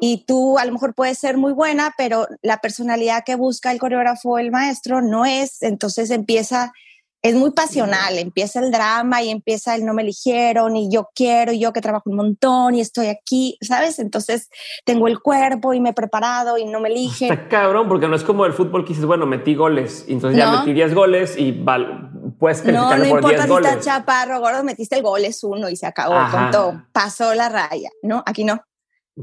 y 0.00 0.24
tú 0.26 0.58
a 0.58 0.64
lo 0.64 0.72
mejor 0.72 0.94
puedes 0.94 1.18
ser 1.18 1.36
muy 1.36 1.52
buena, 1.52 1.92
pero 1.96 2.28
la 2.42 2.58
personalidad 2.58 3.24
que 3.24 3.34
busca 3.34 3.72
el 3.72 3.78
coreógrafo 3.78 4.30
o 4.30 4.38
el 4.38 4.50
maestro 4.50 5.02
no 5.02 5.26
es, 5.26 5.62
entonces 5.62 6.10
empieza 6.10 6.72
es 7.20 7.34
muy 7.34 7.50
pasional, 7.50 8.16
empieza 8.16 8.60
el 8.60 8.70
drama 8.70 9.22
y 9.22 9.30
empieza 9.30 9.74
el 9.74 9.84
no 9.84 9.92
me 9.92 10.02
eligieron 10.02 10.76
y 10.76 10.88
yo 10.90 11.08
quiero 11.14 11.52
y 11.52 11.58
yo 11.58 11.72
que 11.72 11.80
trabajo 11.80 12.10
un 12.10 12.16
montón 12.16 12.76
y 12.76 12.80
estoy 12.80 13.08
aquí, 13.08 13.58
¿sabes? 13.60 13.98
Entonces 13.98 14.48
tengo 14.84 15.08
el 15.08 15.18
cuerpo 15.18 15.74
y 15.74 15.80
me 15.80 15.90
he 15.90 15.92
preparado 15.92 16.58
y 16.58 16.64
no 16.64 16.78
me 16.80 16.88
eligen. 16.88 17.32
Está 17.32 17.48
cabrón, 17.48 17.88
porque 17.88 18.06
no 18.06 18.14
es 18.14 18.22
como 18.22 18.46
el 18.46 18.52
fútbol 18.52 18.84
que 18.84 18.90
dices, 18.90 19.04
bueno, 19.04 19.26
metí 19.26 19.56
goles, 19.56 20.04
entonces 20.06 20.38
ya 20.38 20.60
metí 20.60 20.72
10 20.72 20.94
goles 20.94 21.36
y 21.36 21.50
val, 21.50 22.10
puedes 22.38 22.64
No, 22.64 22.96
no 22.96 23.04
importa 23.04 23.46
si 23.46 23.52
estás 23.52 23.84
chaparro, 23.84 24.40
gordo, 24.40 24.62
metiste 24.62 24.96
el 24.96 25.02
gol, 25.02 25.24
es 25.24 25.42
uno 25.42 25.68
y 25.68 25.76
se 25.76 25.86
acabó, 25.86 26.14
todo, 26.52 26.84
pasó 26.92 27.34
la 27.34 27.48
raya, 27.48 27.90
¿no? 28.02 28.22
Aquí 28.26 28.44
no. 28.44 28.62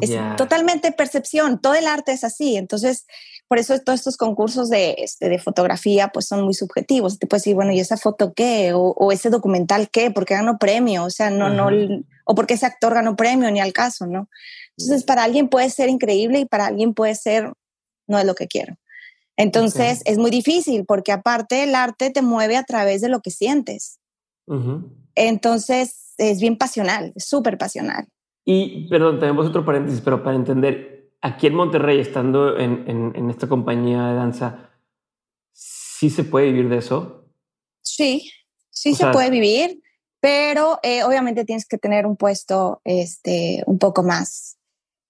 Es 0.01 0.11
totalmente 0.35 0.91
percepción, 0.91 1.61
todo 1.61 1.75
el 1.75 1.87
arte 1.87 2.11
es 2.11 2.25
así, 2.25 2.57
entonces 2.57 3.05
por 3.47 3.59
eso 3.59 3.77
todos 3.79 3.99
estos 3.99 4.17
concursos 4.17 4.69
de, 4.69 4.95
este, 4.97 5.29
de 5.29 5.39
fotografía 5.39 6.09
pues 6.09 6.27
son 6.27 6.43
muy 6.43 6.53
subjetivos. 6.53 7.19
Te 7.19 7.27
puedes 7.27 7.43
decir, 7.43 7.55
bueno, 7.55 7.71
¿y 7.71 7.79
esa 7.79 7.97
foto 7.97 8.33
qué? 8.33 8.71
O, 8.73 9.11
ese 9.11 9.29
documental 9.29 9.89
qué? 9.89 10.11
¿Por 10.11 10.25
qué 10.25 10.35
ganó 10.35 10.57
premio? 10.57 11.03
O 11.03 11.09
sea, 11.09 11.29
no, 11.29 11.49
no, 11.49 11.69
o 12.25 12.35
porque 12.35 12.55
ese 12.55 12.65
actor 12.65 12.93
ganó 12.93 13.15
premio, 13.15 13.51
ni 13.51 13.59
al 13.59 13.73
caso, 13.73 14.07
¿no? 14.07 14.29
Entonces, 14.77 15.03
para 15.03 15.23
alguien 15.23 15.47
puede 15.47 15.69
ser 15.69 15.89
increíble 15.89 16.39
y 16.39 16.45
para 16.45 16.65
alguien 16.65 16.93
puede 16.93 17.15
ser, 17.15 17.53
no 18.07 18.17
es 18.17 18.25
lo 18.25 18.35
que 18.35 18.47
quiero. 18.47 18.77
Entonces, 19.37 20.01
es 20.05 20.17
muy 20.17 20.31
difícil 20.31 20.85
porque 20.85 21.11
aparte 21.11 21.63
el 21.63 21.75
arte 21.75 22.09
te 22.09 22.21
mueve 22.21 22.57
a 22.57 22.63
través 22.63 23.01
de 23.01 23.09
lo 23.09 23.21
que 23.21 23.31
sientes. 23.31 23.99
Entonces, 25.15 26.13
es 26.17 26.39
bien 26.39 26.57
pasional, 26.57 27.13
súper 27.17 27.57
pasional. 27.57 28.07
Y, 28.45 28.87
perdón, 28.87 29.19
tenemos 29.19 29.47
otro 29.47 29.65
paréntesis, 29.65 30.01
pero 30.01 30.23
para 30.23 30.35
entender, 30.35 30.94
aquí 31.25 31.47
en 31.47 31.55
Monterrey, 31.55 31.99
estando 31.99 32.57
en, 32.57 33.29
esta 33.29 33.47
compañía 33.47 34.07
de 34.07 34.15
danza, 34.15 34.69
¿sí 35.51 36.09
se 36.09 36.23
puede 36.23 36.47
vivir 36.47 36.69
de 36.69 36.77
eso? 36.77 37.25
Sí, 37.81 38.31
sí 38.69 38.93
se 38.93 39.07
puede 39.07 39.31
vivir, 39.31 39.81
pero 40.19 40.79
eh, 40.83 41.03
obviamente 41.03 41.43
tienes 41.43 41.67
que 41.67 41.77
tener 41.77 42.05
un 42.05 42.15
puesto 42.15 42.79
este, 42.83 43.63
un 43.65 43.79
poco 43.79 44.03
más. 44.03 44.57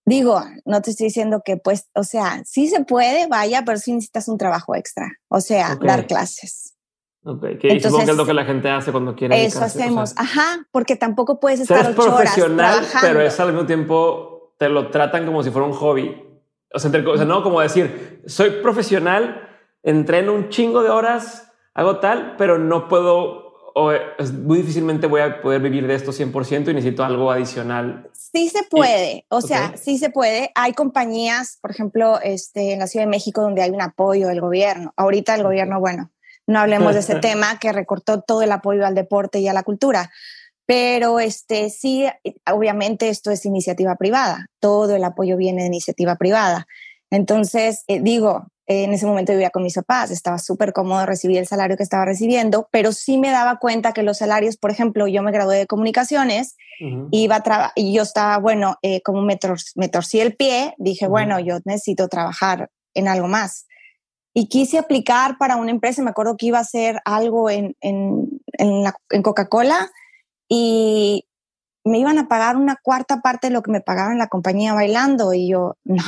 Digo, 0.06 0.42
no 0.66 0.82
te 0.82 0.92
estoy 0.92 1.08
diciendo 1.08 1.42
que 1.44 1.58
pues, 1.58 1.90
o 1.94 2.04
sea, 2.04 2.44
sí 2.46 2.68
se 2.68 2.86
puede, 2.86 3.28
vaya, 3.28 3.64
pero 3.66 3.78
sí 3.78 3.92
necesitas 3.92 4.28
un 4.30 4.38
trabajo 4.38 4.76
extra, 4.76 5.12
o 5.28 5.42
sea, 5.42 5.76
dar 5.76 6.08
clases. 6.08 6.76
Ok, 7.26 7.58
que 7.60 7.80
supongo 7.82 8.06
que 8.06 8.12
es 8.12 8.18
lo 8.18 8.26
que 8.26 8.34
la 8.34 8.46
gente 8.46 8.70
hace 8.70 8.92
cuando 8.92 9.16
quiere. 9.16 9.44
Eso 9.44 9.64
hacemos, 9.64 10.14
ajá, 10.16 10.68
porque 10.72 10.96
tampoco 10.96 11.40
puedes 11.40 11.60
estar 11.60 11.90
ocho 11.90 11.96
profesional, 11.96 12.86
pero 13.02 13.20
es 13.20 13.38
al 13.40 13.52
mismo 13.52 13.66
tiempo 13.66 14.35
te 14.58 14.70
lo 14.70 14.90
tratan 14.90 15.26
como 15.26 15.44
si 15.44 15.52
fuera 15.52 15.68
un 15.68 15.74
hobby. 15.74 16.22
O 16.74 16.80
sea, 16.80 16.92
no 16.92 17.44
como 17.44 17.62
decir, 17.62 18.22
soy 18.26 18.50
profesional, 18.62 19.50
entreno 19.84 20.34
un 20.34 20.50
chingo 20.50 20.84
de 20.84 20.90
horas, 20.90 21.52
hago 21.74 22.00
tal, 22.00 22.36
pero 22.38 22.58
no 22.58 22.90
puedo, 22.90 23.54
o 23.76 23.92
muy 24.44 24.58
difícilmente 24.58 25.08
voy 25.08 25.22
a 25.22 25.42
poder 25.42 25.62
vivir 25.62 25.88
de 25.88 25.96
esto 25.96 26.12
100% 26.12 26.70
y 26.70 26.74
necesito 26.74 27.06
algo 27.06 27.32
adicional. 27.32 28.10
Sí 28.14 28.50
se 28.50 28.64
puede, 28.64 29.26
o 29.30 29.42
sea, 29.42 29.78
sí 29.78 29.98
se 29.98 30.10
puede. 30.10 30.52
Hay 30.56 30.74
compañías, 30.74 31.60
por 31.62 31.72
ejemplo, 31.72 32.20
este, 32.22 32.74
en 32.74 32.80
la 32.80 32.88
Ciudad 32.88 33.06
de 33.06 33.12
México, 33.12 33.42
donde 33.42 33.62
hay 33.62 33.70
un 33.70 33.82
apoyo 33.82 34.28
del 34.28 34.42
gobierno. 34.42 34.94
Ahorita 34.98 35.36
el 35.36 35.44
gobierno, 35.44 35.80
bueno, 35.80 36.12
no 36.48 36.60
hablemos 36.60 36.94
de 36.94 37.00
ese 37.00 37.16
tema 37.22 37.58
que 37.60 37.72
recortó 37.72 38.22
todo 38.22 38.42
el 38.42 38.52
apoyo 38.52 38.86
al 38.86 38.96
deporte 38.96 39.40
y 39.40 39.48
a 39.48 39.54
la 39.54 39.64
cultura 39.64 40.12
pero 40.66 41.20
este, 41.20 41.70
sí, 41.70 42.06
obviamente 42.52 43.10
esto 43.10 43.32
es 43.32 43.46
iniciativa 43.46 43.96
privada, 43.96 44.48
todo 44.60 44.96
el 44.96 45.04
apoyo 45.04 45.38
viene 45.38 45.62
de 45.62 45.68
iniciativa 45.68 46.16
privada. 46.16 46.68
Entonces, 47.12 47.84
eh, 47.88 48.02
digo, 48.02 48.48
en 48.68 48.94
ese 48.94 49.06
momento 49.06 49.32
vivía 49.32 49.52
con 49.52 49.62
mis 49.62 49.76
papás, 49.76 50.10
estaba 50.10 50.40
súper 50.40 50.74
cómodo 50.74 51.06
recibir 51.06 51.38
el 51.38 51.48
salario 51.48 51.78
que 51.78 51.84
estaba 51.84 52.06
recibiendo, 52.06 52.68
pero 52.72 52.92
sí 52.92 53.18
me 53.18 53.30
daba 53.30 53.58
cuenta 53.58 53.94
que 53.94 54.02
los 54.02 54.18
salarios, 54.18 54.58
por 54.58 54.72
ejemplo, 54.72 55.08
yo 55.08 55.22
me 55.22 55.32
gradué 55.32 55.58
de 55.58 55.68
comunicaciones, 55.68 56.56
iba 57.12 57.36
a 57.36 57.72
y 57.76 57.94
yo 57.94 58.02
estaba, 58.02 58.38
bueno, 58.40 58.78
eh, 58.82 59.02
como 59.02 59.22
me, 59.22 59.38
me, 59.76 59.88
torcí 59.88 60.20
el 60.20 60.36
pie, 60.36 60.74
dije, 60.78 61.08
bueno, 61.08 61.40
yo 61.40 61.60
necesito 61.64 62.08
trabajar 62.08 62.70
en 62.96 63.08
algo 63.08 63.28
más. 63.28 63.68
Y 64.34 64.48
quise 64.48 64.80
aplicar 64.80 65.38
para 65.38 65.58
una 65.58 65.72
empresa, 65.72 66.02
me 66.02 66.10
acuerdo 66.10 66.36
que 66.36 66.48
iba 66.48 66.58
a 66.58 66.62
hacer 66.62 67.00
algo 67.06 67.50
en, 67.50 67.76
en, 67.82 68.42
en, 68.58 68.84
en 69.12 69.22
Coca-Cola, 69.22 69.92
y 70.48 71.28
me 71.84 72.00
iban 72.00 72.18
a 72.18 72.28
pagar 72.28 72.58
una 72.58 72.78
cuarta 72.82 73.22
parte 73.22 73.48
de 73.48 73.54
lo 73.54 73.62
que 73.62 73.72
me 73.72 73.82
pagaban 73.82 74.18
la 74.18 74.28
compañía 74.28 74.74
bailando 74.74 75.34
y 75.34 75.50
yo, 75.50 75.78
no, 75.84 76.04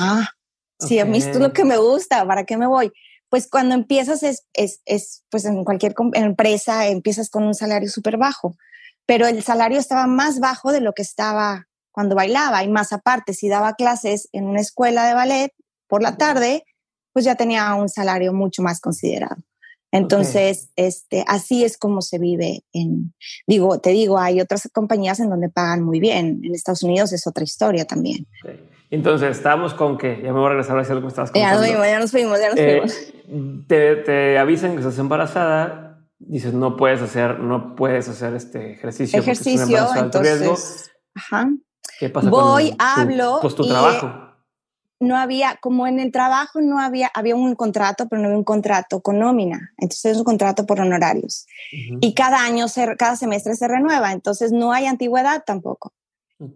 si 0.79 1.00
a 1.00 1.06
mí 1.06 1.17
esto 1.17 1.34
es 1.34 1.39
lo 1.39 1.53
que 1.53 1.65
me 1.65 1.77
gusta, 1.77 2.25
¿para 2.25 2.46
qué 2.46 2.58
me 2.58 2.67
voy? 2.67 2.91
Pues 3.29 3.48
cuando 3.50 3.75
empiezas 3.75 4.24
es, 4.24 4.46
es, 4.53 4.82
es 4.86 5.24
pues 5.29 5.46
en 5.46 5.63
cualquier 5.63 5.94
empresa 6.13 6.88
empiezas 6.88 7.29
con 7.29 7.44
un 7.44 7.53
salario 7.53 7.89
súper 7.89 8.17
bajo, 8.17 8.56
pero 9.06 9.27
el 9.27 9.44
salario 9.44 9.79
estaba 9.79 10.08
más 10.08 10.39
bajo 10.39 10.72
de 10.72 10.82
lo 10.82 10.94
que 10.94 11.01
estaba 11.01 11.67
cuando 11.91 12.15
bailaba 12.15 12.63
y 12.63 12.70
más 12.70 12.94
aparte, 12.94 13.34
si 13.34 13.50
daba 13.50 13.74
clases 13.74 14.29
en 14.32 14.46
una 14.46 14.62
escuela 14.62 15.06
de 15.08 15.13
ballet 15.15 15.51
por 15.88 16.03
la 16.03 16.15
tarde, 16.15 16.63
pues 17.12 17.25
ya 17.25 17.36
tenía 17.36 17.74
un 17.74 17.89
salario 17.89 18.34
mucho 18.34 18.62
más 18.62 18.79
considerado. 18.79 19.38
Entonces, 19.91 20.72
este, 20.75 21.24
así 21.27 21.63
es 21.63 21.77
como 21.77 22.01
se 22.01 22.20
vive 22.20 22.63
en, 22.74 23.13
digo, 23.46 23.79
te 23.79 23.91
digo, 23.91 24.20
hay 24.20 24.41
otras 24.41 24.70
compañías 24.74 25.20
en 25.20 25.29
donde 25.29 25.50
pagan 25.50 25.84
muy 25.84 26.00
bien. 26.00 26.41
En 26.44 26.53
Estados 26.53 26.84
Unidos 26.84 27.13
es 27.13 27.25
otra 27.25 27.44
historia 27.44 27.86
también. 27.86 28.27
Entonces, 28.89 29.38
estábamos 29.38 29.74
con 29.74 29.98
que, 29.98 30.22
ya 30.22 30.34
me 30.34 30.39
voy 30.39 30.46
a 30.46 30.50
regresar 30.50 30.75
a 30.77 30.79
decir 30.79 30.96
lo 30.96 31.01
que 31.01 31.08
estabas 31.08 31.32
contando. 31.32 31.50
Ya 31.50 31.60
nos 31.60 31.67
fuimos, 31.67 31.88
ya 31.88 32.00
nos 32.00 32.12
fuimos, 32.12 32.39
ya 32.39 32.50
nos 32.50 32.60
eh, 32.60 32.82
fuimos. 33.25 33.67
Te, 33.67 33.96
te, 33.98 34.38
avisan 34.38 34.74
que 34.74 34.79
estás 34.79 35.00
embarazada, 35.00 36.06
dices, 36.20 36.53
no 36.53 36.75
puedes 36.75 37.01
hacer, 37.01 37.39
no 37.39 37.75
puedes 37.75 38.10
hacer 38.10 38.34
este 38.34 38.74
ejercicio. 38.74 39.20
Ejercicio, 39.20 39.88
entonces, 39.96 40.91
ajá. 41.15 41.50
¿Qué 42.00 42.10
pasa 42.10 42.29
Voy, 42.29 42.75
hablo. 42.77 43.39
Pues 43.41 43.56
tu 43.56 43.67
trabajo 43.67 44.26
no 45.00 45.18
había, 45.18 45.58
como 45.62 45.88
en 45.88 46.00
el 46.00 46.12
trabajo 46.12 46.62
no 46.62 46.80
había, 46.80 47.12
había 47.13 47.36
un 47.36 47.56
contrato, 47.56 48.08
pero 48.08 48.22
no 48.22 48.27
había 48.27 48.38
un 48.38 48.44
contrato 48.44 49.01
con 49.01 49.20
nómina. 49.20 49.74
Entonces 49.77 50.13
es 50.13 50.18
un 50.18 50.24
contrato 50.24 50.66
por 50.66 50.80
honorarios. 50.80 51.46
Y 52.01 52.13
cada 52.13 52.44
año, 52.44 52.66
cada 52.98 53.16
semestre 53.16 53.56
se 53.56 53.68
renueva. 53.68 54.12
Entonces 54.12 54.51
no 54.51 54.72
hay 54.72 54.86
antigüedad 54.86 55.44
tampoco. 55.46 55.94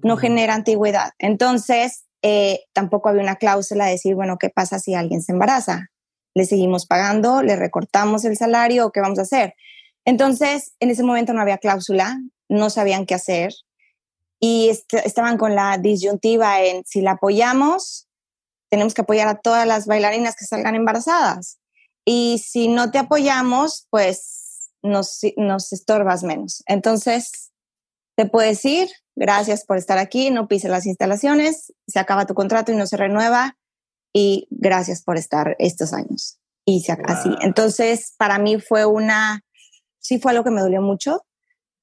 No 0.03 0.17
genera 0.17 0.55
antigüedad. 0.55 1.12
Entonces 1.19 2.05
eh, 2.21 2.62
tampoco 2.74 3.10
había 3.10 3.21
una 3.21 3.36
cláusula 3.36 3.86
de 3.86 3.91
decir, 3.91 4.15
bueno, 4.15 4.38
¿qué 4.38 4.50
pasa 4.50 4.79
si 4.79 4.95
alguien 4.95 5.21
se 5.21 5.33
embaraza? 5.33 5.88
¿Le 6.33 6.45
seguimos 6.45 6.86
pagando? 6.86 7.43
¿Le 7.43 7.55
recortamos 7.55 8.25
el 8.25 8.38
salario? 8.38 8.88
¿O 8.88 8.91
qué 8.91 9.01
vamos 9.01 9.19
a 9.19 9.24
hacer? 9.24 9.53
Entonces, 10.05 10.74
en 10.79 10.89
ese 10.89 11.03
momento 11.03 11.33
no 11.33 11.41
había 11.41 11.60
cláusula, 11.60 12.19
no 12.50 12.69
sabían 12.69 13.05
qué 13.05 13.13
hacer 13.13 13.53
y 14.39 14.69
estaban 14.69 15.38
con 15.38 15.53
la 15.53 15.77
disyuntiva 15.77 16.63
en 16.63 16.83
si 16.86 17.01
la 17.01 17.12
apoyamos 17.12 18.07
tenemos 18.71 18.93
que 18.93 19.01
apoyar 19.01 19.27
a 19.27 19.39
todas 19.39 19.67
las 19.67 19.85
bailarinas 19.85 20.35
que 20.35 20.45
salgan 20.45 20.75
embarazadas. 20.75 21.59
Y 22.05 22.41
si 22.43 22.69
no 22.69 22.89
te 22.89 22.97
apoyamos, 22.97 23.85
pues 23.89 24.71
nos, 24.81 25.19
nos 25.35 25.73
estorbas 25.73 26.23
menos. 26.23 26.63
Entonces, 26.65 27.51
te 28.15 28.25
puedes 28.25 28.63
ir, 28.65 28.89
gracias 29.15 29.65
por 29.65 29.77
estar 29.77 29.97
aquí, 29.97 30.31
no 30.31 30.47
pises 30.47 30.71
las 30.71 30.85
instalaciones, 30.85 31.73
se 31.85 31.99
acaba 31.99 32.25
tu 32.25 32.33
contrato 32.33 32.71
y 32.71 32.75
no 32.75 32.87
se 32.87 32.97
renueva, 32.97 33.57
y 34.13 34.47
gracias 34.49 35.03
por 35.03 35.17
estar 35.17 35.55
estos 35.59 35.93
años. 35.93 36.39
Y 36.65 36.81
se, 36.81 36.93
así. 36.93 37.29
Entonces, 37.41 38.13
para 38.17 38.39
mí 38.39 38.59
fue 38.59 38.85
una, 38.85 39.43
sí 39.99 40.17
fue 40.17 40.31
algo 40.31 40.43
que 40.45 40.51
me 40.51 40.61
dolió 40.61 40.81
mucho, 40.81 41.25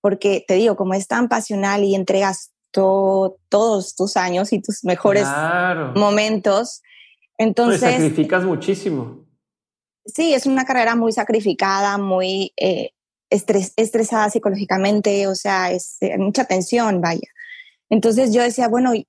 porque 0.01 0.43
te 0.49 0.55
digo, 0.55 0.77
como 0.77 0.95
es 0.95 1.07
tan 1.07 1.29
pasional 1.29 1.85
y 1.85 1.95
entregas 1.95 2.53
todos 2.71 3.95
tus 3.97 4.17
años 4.17 4.53
y 4.53 4.61
tus 4.61 4.85
mejores 4.85 5.27
momentos. 5.95 6.83
Entonces... 7.37 7.81
sacrificas 7.81 8.45
muchísimo. 8.45 9.27
Sí, 10.05 10.35
es 10.35 10.47
una 10.47 10.65
carrera 10.65 10.97
muy 10.97 11.13
sacrificada, 11.13 11.99
muy 11.99 12.53
eh, 12.57 12.93
estresada 13.31 14.31
psicológicamente, 14.31 15.27
o 15.27 15.35
sea, 15.35 15.71
es 15.71 15.99
eh, 16.01 16.17
mucha 16.19 16.45
tensión, 16.45 17.01
vaya. 17.01 17.29
Entonces 17.91 18.33
yo 18.33 18.43
decía, 18.43 18.69
bueno, 18.69 18.93
¿y, 18.95 19.07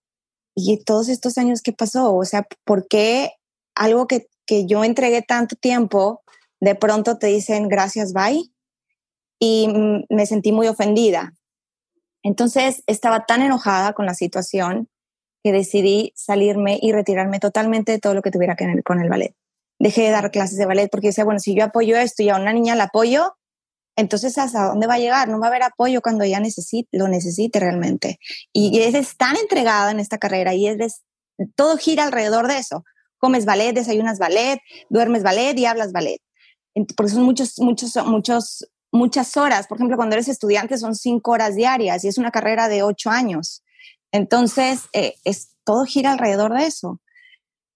todos 0.86 1.08
estos 1.08 1.38
años 1.38 1.62
qué 1.62 1.72
pasó? 1.72 2.14
O 2.16 2.26
sea, 2.26 2.46
¿por 2.66 2.88
qué 2.88 3.32
algo 3.76 4.08
que, 4.08 4.28
que 4.46 4.66
yo 4.66 4.84
entregué 4.84 5.22
tanto 5.22 5.56
tiempo, 5.56 6.22
de 6.60 6.76
pronto 6.76 7.18
te 7.18 7.28
dicen 7.28 7.70
gracias, 7.70 8.12
bye? 8.12 8.52
Y 9.40 9.70
me 10.10 10.26
sentí 10.26 10.52
muy 10.52 10.68
ofendida. 10.68 11.34
Entonces 12.30 12.84
estaba 12.86 13.26
tan 13.26 13.42
enojada 13.42 13.94
con 13.94 14.06
la 14.06 14.14
situación 14.14 14.88
que 15.44 15.52
decidí 15.52 16.14
salirme 16.16 16.78
y 16.80 16.92
retirarme 16.92 17.40
totalmente 17.40 17.92
de 17.92 17.98
todo 17.98 18.14
lo 18.14 18.22
que 18.22 18.30
tuviera 18.30 18.56
que 18.56 18.68
ver 18.68 18.84
con 18.84 19.02
el 19.02 19.10
ballet. 19.10 19.34
Dejé 19.80 20.04
de 20.04 20.12
dar 20.12 20.30
clases 20.30 20.60
de 20.60 20.68
ballet 20.68 20.90
porque 20.92 21.08
decía, 21.08 21.26
bueno, 21.26 21.40
si 21.40 21.56
yo 21.56 21.64
apoyo 21.64 21.98
esto 21.98 22.22
y 22.22 22.30
a 22.30 22.36
una 22.36 22.54
niña 22.54 22.76
la 22.76 22.84
apoyo, 22.84 23.34
entonces 23.96 24.38
¿hasta 24.38 24.66
dónde 24.66 24.86
va 24.86 24.94
a 24.94 25.00
llegar? 25.00 25.28
No 25.28 25.40
va 25.40 25.48
a 25.48 25.50
haber 25.50 25.64
apoyo 25.64 26.04
cuando 26.04 26.24
ella 26.24 26.40
necesite, 26.40 26.88
lo 26.92 27.08
necesite 27.08 27.60
realmente. 27.60 28.20
Y 28.54 28.80
eres 28.80 29.18
tan 29.18 29.36
entregada 29.36 29.90
en 29.90 30.00
esta 30.00 30.20
carrera 30.20 30.54
y 30.54 30.68
eres, 30.68 31.02
todo 31.56 31.78
gira 31.78 32.04
alrededor 32.04 32.48
de 32.48 32.60
eso. 32.60 32.84
Comes 33.18 33.46
ballet, 33.46 33.74
desayunas 33.74 34.20
ballet, 34.20 34.60
duermes 34.90 35.24
ballet 35.24 35.58
y 35.58 35.66
hablas 35.66 35.92
ballet. 35.92 36.22
Porque 36.96 37.12
son 37.12 37.24
muchos, 37.24 37.58
muchos, 37.58 37.96
muchos 38.06 38.70
muchas 38.92 39.38
horas. 39.38 39.68
Por 39.68 39.78
ejemplo, 39.78 39.98
cuando 39.98 40.16
eres 40.16 40.28
estudiante 40.28 40.78
son 40.78 40.96
cinco 40.96 41.32
horas 41.32 41.56
diarias 41.56 42.04
y 42.04 42.08
es 42.08 42.18
una 42.18 42.32
carrera 42.32 42.68
de 42.68 42.84
ocho 42.84 43.10
años. 43.10 43.64
Entonces, 44.12 44.84
eh, 44.94 45.16
es, 45.24 45.52
todo 45.64 45.86
gira 45.86 46.12
alrededor 46.12 46.54
de 46.54 46.66
eso. 46.66 47.00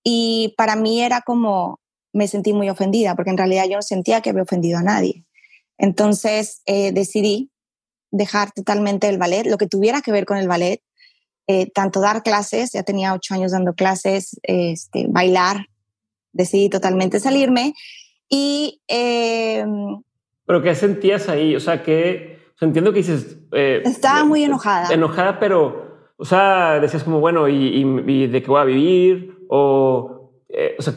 Y 0.03 0.53
para 0.57 0.75
mí 0.75 1.01
era 1.01 1.21
como, 1.21 1.79
me 2.11 2.27
sentí 2.27 2.53
muy 2.53 2.69
ofendida, 2.69 3.15
porque 3.15 3.31
en 3.31 3.37
realidad 3.37 3.65
yo 3.69 3.75
no 3.77 3.81
sentía 3.81 4.21
que 4.21 4.31
había 4.31 4.43
ofendido 4.43 4.79
a 4.79 4.83
nadie. 4.83 5.25
Entonces, 5.77 6.61
eh, 6.65 6.91
decidí 6.91 7.51
dejar 8.11 8.51
totalmente 8.51 9.07
el 9.09 9.17
ballet, 9.17 9.45
lo 9.45 9.57
que 9.57 9.67
tuviera 9.67 10.01
que 10.01 10.11
ver 10.11 10.25
con 10.25 10.37
el 10.37 10.47
ballet, 10.47 10.81
eh, 11.47 11.69
tanto 11.71 11.99
dar 11.99 12.23
clases, 12.23 12.71
ya 12.71 12.83
tenía 12.83 13.13
ocho 13.13 13.33
años 13.33 13.51
dando 13.51 13.73
clases, 13.73 14.39
este, 14.43 15.07
bailar, 15.09 15.67
decidí 16.31 16.69
totalmente 16.69 17.19
salirme 17.19 17.73
y... 18.29 18.81
Em, 18.87 20.01
¿Pero 20.53 20.61
qué 20.61 20.75
sentías 20.75 21.29
ahí? 21.29 21.55
O 21.55 21.59
sea, 21.59 21.81
que 21.81 22.37
entiendo 22.61 22.93
que 22.93 22.99
dices... 22.99 23.39
Eh, 23.53 23.81
Estaba 23.85 24.23
muy 24.23 24.43
enojada. 24.43 24.93
Enojada, 24.93 25.39
pero, 25.39 26.11
o 26.15 26.25
sea, 26.25 26.79
decías 26.79 27.03
como, 27.03 27.19
bueno, 27.19 27.49
¿y, 27.49 28.27
de 28.27 28.43
qué 28.43 28.47
voy 28.47 28.61
a 28.61 28.65
vivir? 28.65 29.35
O, 29.49 30.31
o 30.77 30.81
sea, 30.83 30.93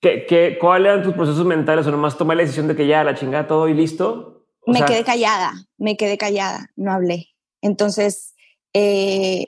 ¿qué, 0.00 0.26
qué, 0.26 0.58
¿cuáles 0.60 0.90
eran 0.90 1.04
tus 1.04 1.14
procesos 1.14 1.46
mentales? 1.46 1.86
¿O 1.86 1.92
nomás 1.92 2.18
tomé 2.18 2.34
la 2.34 2.42
decisión 2.42 2.66
de 2.66 2.74
que 2.74 2.88
ya 2.88 3.04
la 3.04 3.14
chingada 3.14 3.46
todo 3.46 3.68
y 3.68 3.74
listo? 3.74 4.48
me 4.66 4.84
quedé 4.84 5.04
callada, 5.04 5.52
me 5.78 5.96
quedé 5.96 6.18
callada, 6.18 6.72
no 6.74 6.90
hablé. 6.90 7.28
Entonces, 7.60 8.34
eh, 8.74 9.46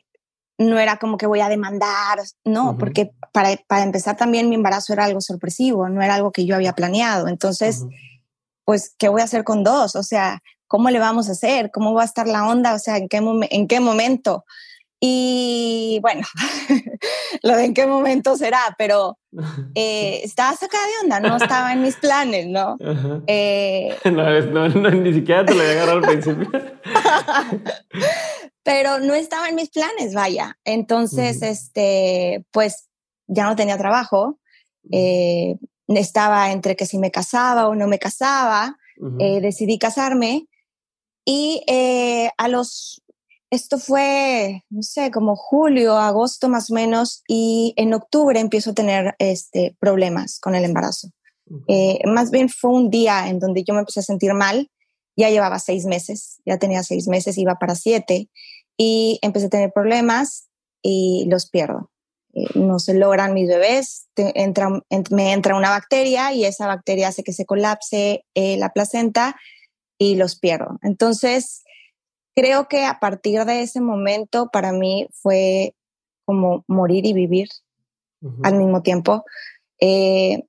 no 0.58 0.78
era 0.78 0.98
como 0.98 1.16
que 1.18 1.26
voy 1.26 1.40
a 1.40 1.48
demandar, 1.48 2.20
no, 2.44 2.78
porque 2.78 3.10
para, 3.32 3.48
para, 3.66 3.82
empezar 3.82 4.16
también 4.16 4.48
mi 4.48 4.54
embarazo 4.54 4.92
era 4.92 5.06
algo 5.06 5.20
sorpresivo, 5.20 5.88
no 5.88 6.02
era 6.02 6.14
algo 6.14 6.30
que 6.30 6.46
yo 6.46 6.54
había 6.54 6.74
planeado. 6.74 7.26
Entonces, 7.26 7.84
pues, 8.64 8.94
¿qué 8.98 9.08
voy 9.08 9.20
a 9.20 9.24
hacer 9.24 9.44
con 9.44 9.64
dos? 9.64 9.96
O 9.96 10.02
sea, 10.02 10.42
¿cómo 10.66 10.90
le 10.90 10.98
vamos 10.98 11.28
a 11.28 11.32
hacer? 11.32 11.70
¿Cómo 11.72 11.94
va 11.94 12.02
a 12.02 12.06
estar 12.06 12.26
la 12.26 12.46
onda? 12.46 12.74
O 12.74 12.78
sea, 12.78 12.96
¿en 12.96 13.08
qué, 13.08 13.18
en 13.50 13.68
qué 13.68 13.80
momento? 13.80 14.44
Y 15.06 15.98
bueno, 16.00 16.22
lo 17.42 17.56
de 17.56 17.64
en 17.66 17.74
qué 17.74 17.86
momento 17.86 18.36
será, 18.36 18.74
pero 18.78 19.18
eh, 19.74 20.20
estaba 20.22 20.56
sacada 20.56 20.84
de 20.86 20.92
onda, 21.02 21.20
no 21.20 21.36
estaba 21.36 21.74
en 21.74 21.82
mis 21.82 21.96
planes, 21.96 22.46
¿no? 22.46 22.78
Eh, 23.26 23.96
no, 24.04 24.68
no, 24.68 24.90
ni 24.90 25.12
siquiera 25.12 25.44
te 25.44 25.54
lo 25.54 25.60
había 25.60 25.72
agarrado 25.72 25.98
al 25.98 26.04
principio. 26.04 26.50
pero 28.62 28.98
no 29.00 29.14
estaba 29.14 29.48
en 29.48 29.56
mis 29.56 29.68
planes, 29.68 30.14
vaya. 30.14 30.56
Entonces, 30.64 31.42
este, 31.42 32.44
pues 32.50 32.88
ya 33.26 33.44
no 33.44 33.56
tenía 33.56 33.76
trabajo. 33.76 34.38
Eh, 34.90 35.56
estaba 35.88 36.52
entre 36.52 36.76
que 36.76 36.86
si 36.86 36.98
me 36.98 37.10
casaba 37.10 37.68
o 37.68 37.74
no 37.74 37.86
me 37.86 37.98
casaba. 37.98 38.76
decidí 39.40 39.78
casarme 39.78 40.46
y 41.24 41.62
a 42.36 42.48
los 42.48 43.04
esto 43.54 43.78
fue, 43.78 44.64
no 44.68 44.82
sé, 44.82 45.10
como 45.10 45.36
julio, 45.36 45.96
agosto 45.96 46.48
más 46.48 46.70
o 46.70 46.74
menos, 46.74 47.22
y 47.28 47.72
en 47.76 47.94
octubre 47.94 48.38
empiezo 48.40 48.70
a 48.70 48.74
tener 48.74 49.14
este, 49.18 49.76
problemas 49.78 50.40
con 50.40 50.54
el 50.54 50.64
embarazo. 50.64 51.10
Eh, 51.68 52.00
más 52.06 52.30
bien 52.30 52.48
fue 52.48 52.72
un 52.72 52.90
día 52.90 53.28
en 53.28 53.38
donde 53.38 53.62
yo 53.62 53.74
me 53.74 53.80
empecé 53.80 54.00
a 54.00 54.02
sentir 54.02 54.34
mal, 54.34 54.70
ya 55.16 55.30
llevaba 55.30 55.58
seis 55.60 55.86
meses, 55.86 56.40
ya 56.44 56.58
tenía 56.58 56.82
seis 56.82 57.06
meses, 57.06 57.38
iba 57.38 57.54
para 57.54 57.76
siete, 57.76 58.28
y 58.76 59.20
empecé 59.22 59.46
a 59.46 59.50
tener 59.50 59.72
problemas 59.72 60.48
y 60.82 61.26
los 61.28 61.48
pierdo. 61.48 61.90
Eh, 62.34 62.58
no 62.58 62.78
se 62.78 62.94
logran 62.94 63.32
mis 63.32 63.48
bebés, 63.48 64.08
entra, 64.16 64.68
me 65.10 65.32
entra 65.32 65.56
una 65.56 65.70
bacteria 65.70 66.32
y 66.32 66.44
esa 66.44 66.66
bacteria 66.66 67.08
hace 67.08 67.22
que 67.22 67.32
se 67.32 67.46
colapse 67.46 68.24
eh, 68.34 68.56
la 68.56 68.72
placenta 68.72 69.36
y 69.98 70.16
los 70.16 70.38
pierdo. 70.38 70.78
Entonces, 70.82 71.62
creo 72.34 72.66
que 72.68 72.84
a 72.84 72.98
partir 72.98 73.44
de 73.44 73.62
ese 73.62 73.80
momento 73.80 74.50
para 74.52 74.72
mí 74.72 75.06
fue 75.12 75.74
como 76.24 76.64
morir 76.66 77.06
y 77.06 77.12
vivir 77.12 77.48
al 78.42 78.54
mismo 78.54 78.82
tiempo. 78.82 79.24
Eh, 79.78 80.44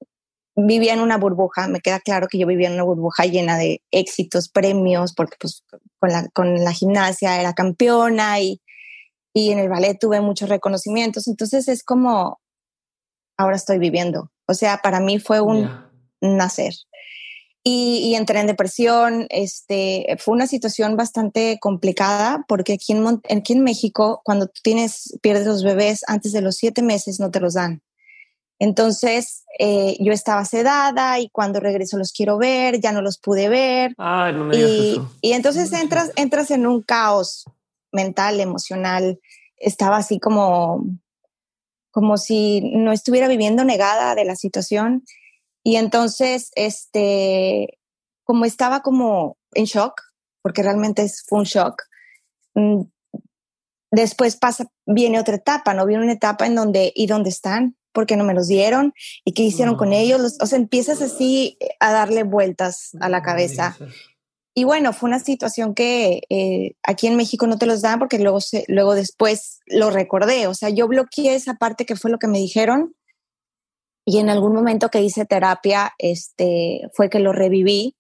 vivía 0.56 0.94
en 0.94 1.02
una 1.02 1.18
burbuja, 1.18 1.68
me 1.68 1.82
queda 1.82 2.00
claro 2.00 2.28
que 2.30 2.38
yo 2.38 2.48
vivía 2.48 2.68
en 2.68 2.76
una 2.76 2.84
burbuja 2.84 3.26
llena 3.26 3.58
de 3.58 3.82
éxitos, 3.92 4.48
premios, 4.48 5.14
porque 5.14 5.36
pues 5.40 5.64
con 6.00 6.10
la, 6.10 6.30
con 6.30 6.64
la 6.64 6.72
gimnasia 6.72 7.40
era 7.40 7.54
campeona 7.54 8.40
y, 8.40 8.62
y 9.36 9.52
en 9.52 9.60
el 9.60 9.68
ballet 9.68 10.00
tuve 10.00 10.22
muchos 10.22 10.48
reconocimientos, 10.48 11.28
entonces 11.28 11.68
es 11.68 11.84
como, 11.84 12.40
ahora 13.38 13.58
estoy 13.58 13.80
viviendo. 13.80 14.32
O 14.48 14.54
sea, 14.54 14.80
para 14.82 15.02
mí 15.02 15.20
fue 15.20 15.42
un 15.42 15.70
nacer 16.22 16.74
y, 17.68 18.16
entré 18.16 18.40
en 18.40 18.48
depresión. 18.48 19.28
Este, 19.30 20.06
fue 20.20 20.36
una 20.36 20.48
situación 20.48 20.96
bastante 20.96 21.58
complicada 21.60 22.46
porque 22.48 22.74
aquí 22.74 22.94
en, 22.94 23.22
aquí 23.30 23.54
en 23.54 23.64
México, 23.64 24.22
cuando 24.24 24.48
tú 24.48 24.62
tienes, 24.64 25.18
pierdes 25.22 25.48
los 25.48 25.64
bebés 25.64 26.04
antes 26.08 26.32
de 26.32 26.42
los 26.42 26.56
siete 26.56 26.82
meses, 26.82 27.20
no 27.20 27.30
te 27.30 27.42
los 27.42 27.56
dan. 27.56 27.82
Entonces, 28.58 29.44
eh, 29.60 29.98
yo 30.00 30.14
estaba 30.14 30.46
sedada 30.46 31.20
y 31.20 31.28
cuando 31.30 31.60
regreso 31.60 31.98
los 31.98 32.14
quiero 32.14 32.38
ver, 32.38 32.80
ya 32.80 32.94
no 32.94 33.02
los 33.02 33.18
pude 33.18 33.50
ver. 33.50 33.96
Ay, 33.98 34.32
no 34.34 34.46
me 34.46 34.56
y, 34.56 34.92
eso. 34.92 35.12
y 35.20 35.34
entonces 35.34 35.74
entras, 35.74 36.12
entras 36.16 36.52
en 36.52 36.66
un 36.68 36.82
caos 36.82 37.44
mental, 37.96 38.40
emocional. 38.40 39.20
Estaba 39.58 39.98
así 39.98 40.20
como, 40.20 40.86
como 41.92 42.18
si 42.18 42.62
no 42.76 42.92
estuviera 42.92 43.28
viviendo 43.28 43.64
negada 43.64 44.14
de 44.14 44.26
la 44.26 44.36
situación. 44.36 45.04
Y 45.64 45.78
entonces, 45.78 46.52
este, 46.56 47.80
como 48.24 48.46
estaba 48.46 48.82
como 48.82 49.38
en 49.54 49.66
shock, 49.66 50.02
porque 50.44 50.62
realmente 50.62 51.08
fue 51.28 51.40
un 51.40 51.46
shock, 51.46 51.82
mm, 52.54 52.82
después 53.92 54.36
pasa, 54.36 54.66
viene 54.86 55.20
otra 55.20 55.36
etapa, 55.36 55.74
¿no? 55.74 55.86
Viene 55.86 56.04
una 56.04 56.14
etapa 56.14 56.46
en 56.46 56.56
donde, 56.56 56.92
¿y 56.94 57.08
dónde 57.08 57.30
están? 57.30 57.78
¿Por 57.94 58.06
qué 58.06 58.18
no 58.18 58.26
me 58.26 58.34
los 58.34 58.48
dieron? 58.48 58.94
¿Y 59.24 59.32
qué 59.32 59.44
hicieron 59.44 59.76
con 59.76 59.94
ellos? 59.94 60.38
o 60.40 60.46
sea, 60.46 60.60
empiezas 60.60 61.02
así 61.02 61.58
a 61.80 61.94
darle 61.94 62.24
vueltas 62.24 62.92
a 63.00 63.08
la 63.10 63.22
cabeza. 63.22 63.78
Y 64.58 64.64
bueno, 64.64 64.94
fue 64.94 65.10
una 65.10 65.20
situación 65.20 65.76
que 65.76 66.22
eh, 66.30 66.76
aquí 66.82 67.08
en 67.08 67.18
México 67.18 67.46
no 67.46 67.58
te 67.58 67.66
los 67.66 67.82
dan 67.82 68.00
porque 68.00 68.20
luego, 68.20 68.40
luego 68.70 68.96
después 68.96 69.60
lo 69.66 69.92
recordé. 69.92 70.48
O 70.48 70.54
sea, 70.54 70.70
yo 70.70 70.88
bloqueé 70.88 71.36
esa 71.36 71.56
parte 71.56 71.86
que 71.86 71.98
fue 71.98 72.10
lo 72.10 72.20
que 72.20 72.28
me 72.28 72.40
dijeron 72.40 72.96
y 74.06 74.20
en 74.20 74.30
algún 74.30 74.54
momento 74.54 74.90
que 74.90 75.02
hice 75.02 75.26
terapia, 75.26 75.92
este, 75.98 76.90
fue 76.94 77.10
que 77.10 77.20
lo 77.20 77.34
reviví 77.34 77.96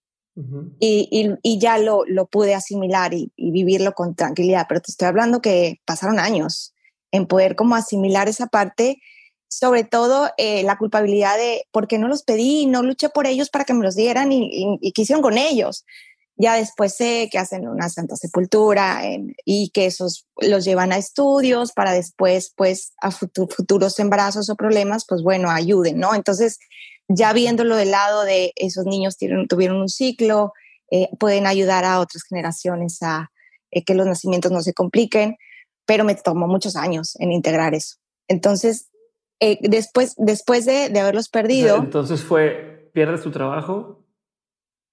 y, 0.80 1.38
y, 1.42 1.60
ya 1.60 1.78
lo, 1.78 2.04
lo, 2.06 2.28
pude 2.28 2.56
asimilar 2.56 3.14
y, 3.14 3.32
vivirlo 3.36 3.94
con 3.94 4.16
tranquilidad. 4.16 4.66
Pero 4.70 4.82
te 4.82 4.92
estoy 4.92 5.10
hablando 5.10 5.42
que 5.42 5.82
pasaron 5.84 6.20
años 6.20 6.74
en 7.12 7.26
poder 7.26 7.56
como 7.56 7.76
asimilar 7.76 8.30
esa 8.30 8.48
parte, 8.48 9.02
sobre 9.50 9.84
todo 9.84 10.30
eh, 10.38 10.64
la 10.64 10.78
culpabilidad 10.78 11.38
de 11.38 11.66
por 11.72 11.88
qué 11.88 11.98
no 11.98 12.08
los 12.08 12.24
pedí, 12.24 12.66
no 12.66 12.82
luché 12.82 13.10
por 13.10 13.28
ellos 13.28 13.50
para 13.50 13.66
que 13.66 13.74
me 13.74 13.84
los 13.84 13.96
dieran 13.96 14.32
y, 14.32 14.78
y 14.80 14.92
qué 14.94 15.02
hicieron 15.02 15.24
con 15.24 15.38
ellos. 15.38 15.86
Ya 16.38 16.56
después 16.56 16.96
sé 16.96 17.30
que 17.32 17.38
hacen 17.38 17.68
una 17.68 17.90
santa 17.90 18.16
sepultura 18.18 19.02
y 19.46 19.70
que 19.70 19.86
esos 19.86 20.28
los 20.42 20.66
llevan 20.66 20.92
a 20.92 20.98
estudios 20.98 21.72
para 21.72 21.94
después, 21.94 22.54
pues, 22.58 22.94
a 23.02 23.12
futuros 23.12 24.00
embarazos 24.00 24.50
o 24.50 24.56
problemas, 24.56 25.06
pues 25.08 25.24
bueno, 25.24 25.50
ayuden, 25.50 25.98
¿no? 25.98 26.14
Entonces, 26.14 26.60
ya 27.08 27.34
viéndolo 27.34 27.76
del 27.76 27.92
lado 27.92 28.24
de 28.24 28.52
esos 28.56 28.86
niños 28.86 29.18
tuvieron, 29.18 29.82
un 29.82 29.90
ciclo, 29.90 30.54
eh, 30.92 31.10
pueden 31.20 31.48
ayudar 31.48 31.86
a 31.86 32.00
otras 32.00 32.24
generaciones 32.24 33.02
a 33.02 33.32
eh, 33.72 33.84
que 33.84 33.96
los 33.96 34.06
nacimientos 34.06 34.52
no 34.52 34.62
se 34.62 34.74
compliquen, 34.74 35.38
pero 35.86 36.04
me 36.04 36.16
tomó 36.16 36.48
muchos 36.48 36.76
años 36.76 37.16
en 37.20 37.32
integrar 37.32 37.74
eso. 37.74 37.98
Entonces, 38.28 38.90
eh, 39.40 39.58
después, 39.62 40.16
después 40.18 40.66
de, 40.66 40.90
de 40.90 41.00
haberlos 41.00 41.30
perdido... 41.30 41.78
entonces 41.78 42.22
fue, 42.24 42.90
pierdes 42.94 43.22
tu 43.22 43.32
trabajo, 43.32 44.05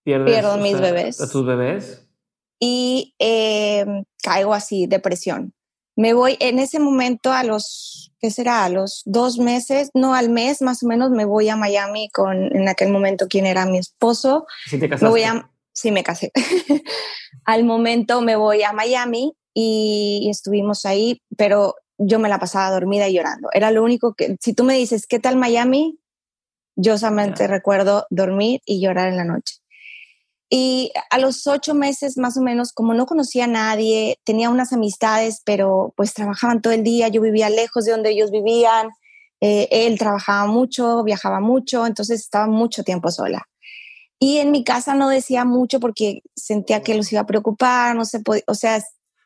pierdo 0.04 0.56
mis 0.58 0.80
bebés. 0.80 1.20
A 1.20 1.28
tus 1.28 1.44
bebés. 1.46 2.06
Y 2.58 3.14
em, 3.18 4.04
caigo 4.22 4.54
así, 4.54 4.86
depresión. 4.86 5.52
Me 5.96 6.14
voy 6.14 6.36
en 6.40 6.58
ese 6.58 6.78
momento 6.78 7.32
a 7.32 7.44
los, 7.44 8.12
¿qué 8.18 8.30
será? 8.30 8.64
A 8.64 8.68
los 8.68 9.02
dos 9.04 9.38
meses, 9.38 9.90
no 9.94 10.14
al 10.14 10.30
mes 10.30 10.62
más 10.62 10.82
o 10.82 10.86
menos, 10.86 11.10
me 11.10 11.24
voy 11.24 11.48
a 11.48 11.56
Miami 11.56 12.08
con 12.10 12.54
en 12.56 12.68
aquel 12.68 12.90
momento 12.90 13.28
quien 13.28 13.46
era 13.46 13.66
mi 13.66 13.78
esposo. 13.78 14.46
¿Sí 14.66 14.78
te 14.78 14.88
casaste? 14.88 15.04
Me 15.04 15.10
voy 15.10 15.22
a, 15.24 15.50
sí, 15.72 15.90
me 15.90 16.02
casé. 16.02 16.32
al 17.44 17.64
momento 17.64 18.20
me 18.20 18.36
voy 18.36 18.62
a 18.62 18.72
Miami 18.72 19.36
y, 19.54 20.28
estuvimos 20.30 20.86
ahí, 20.86 21.20
pero 21.36 21.74
yo 21.98 22.18
me 22.18 22.28
la 22.28 22.38
pasaba 22.38 22.70
dormida 22.70 23.08
y 23.08 23.14
llorando. 23.14 23.48
Era 23.52 23.70
lo 23.70 23.82
único 23.82 24.14
que, 24.14 24.36
si 24.40 24.54
tú 24.54 24.64
me 24.64 24.74
dices, 24.74 25.06
¿qué 25.06 25.18
tal 25.18 25.36
Miami? 25.36 25.98
Yo 26.74 26.96
solamente 26.96 27.46
recuerdo 27.46 28.06
dormir 28.08 28.60
y 28.64 28.80
llorar 28.80 29.08
en 29.08 29.18
la 29.18 29.24
noche. 29.24 29.56
Y 30.54 30.92
a 31.08 31.16
los 31.16 31.46
ocho 31.46 31.72
meses 31.72 32.18
más 32.18 32.36
o 32.36 32.42
menos, 32.42 32.74
como 32.74 32.92
no 32.92 33.06
conocía 33.06 33.44
a 33.44 33.46
nadie, 33.46 34.18
tenía 34.22 34.50
unas 34.50 34.74
amistades, 34.74 35.40
pero 35.46 35.94
pues 35.96 36.12
trabajaban 36.12 36.60
todo 36.60 36.74
el 36.74 36.82
día, 36.82 37.08
yo 37.08 37.22
vivía 37.22 37.48
lejos 37.48 37.86
de 37.86 37.92
donde 37.92 38.10
ellos 38.10 38.30
vivían, 38.30 38.90
eh, 39.40 39.66
él 39.70 39.98
trabajaba 39.98 40.46
mucho, 40.46 41.04
viajaba 41.04 41.40
mucho, 41.40 41.86
entonces 41.86 42.20
estaba 42.20 42.48
mucho 42.48 42.84
tiempo 42.84 43.10
sola. 43.10 43.48
Y 44.18 44.40
en 44.40 44.50
mi 44.50 44.62
casa 44.62 44.92
no 44.92 45.08
decía 45.08 45.46
mucho 45.46 45.80
porque 45.80 46.20
sentía 46.36 46.82
que 46.82 46.96
los 46.96 47.10
iba 47.12 47.22
a 47.22 47.26
preocupar, 47.26 47.96
no 47.96 48.04
se 48.04 48.20
podía, 48.20 48.42
o 48.46 48.54
sea... 48.54 48.76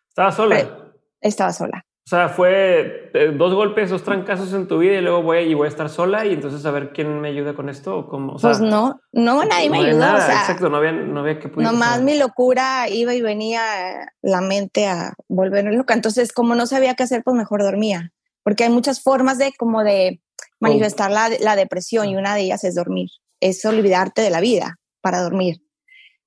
Estaba 0.09 0.31
sola. 0.31 0.93
Estaba 1.21 1.53
sola. 1.53 1.86
O 2.07 2.09
sea, 2.09 2.29
fue 2.29 3.11
eh, 3.14 3.33
dos 3.37 3.53
golpes, 3.53 3.90
dos 3.90 4.05
trancazos 4.05 4.53
en 4.53 4.69
tu 4.69 4.79
vida 4.79 4.95
y 4.95 5.01
luego 5.01 5.23
voy 5.23 5.38
y 5.38 5.55
voy 5.55 5.66
a 5.66 5.69
estar 5.69 5.88
sola 5.88 6.25
y 6.25 6.35
entonces 6.35 6.64
a 6.64 6.71
ver 6.71 6.92
quién 6.92 7.21
me 7.21 7.31
ayuda 7.31 7.55
con 7.55 7.69
esto. 7.69 7.99
O 7.99 8.09
cómo, 8.09 8.37
pues 8.37 8.61
no, 8.61 9.01
no, 9.11 9.45
nadie 9.45 9.69
me 9.69 9.79
ayudó. 9.79 9.99
Nada, 9.99 10.25
exacto, 10.25 10.69
no 10.69 10.77
había, 10.77 10.92
no 10.92 11.19
había 11.19 11.40
que 11.40 11.49
pudiera. 11.49 11.73
Nomás 11.73 12.03
mi 12.03 12.16
locura 12.16 12.88
iba 12.88 13.12
y 13.12 13.23
venía 13.23 14.07
la 14.23 14.40
mente 14.40 14.87
a 14.87 15.14
volver 15.27 15.64
loca. 15.64 15.95
Entonces, 15.95 16.33
como 16.33 16.55
no 16.55 16.69
sabía 16.69 16.95
qué 16.95 17.03
hacer, 17.03 17.25
pues 17.25 17.37
mejor 17.37 17.64
dormía. 17.64 18.12
Porque 18.45 18.62
hay 18.62 18.71
muchas 18.71 19.03
formas 19.03 19.38
de 19.38 19.53
como 19.59 19.83
de 19.83 20.21
manifestar 20.61 21.11
la, 21.11 21.29
la 21.40 21.57
depresión 21.57 22.09
y 22.09 22.14
una 22.14 22.37
de 22.37 22.42
ellas 22.42 22.62
es 22.62 22.77
dormir. 22.77 23.09
Es 23.40 23.64
olvidarte 23.64 24.23
de 24.23 24.31
la 24.31 24.38
vida 24.38 24.77
para 25.01 25.23
dormir. 25.23 25.57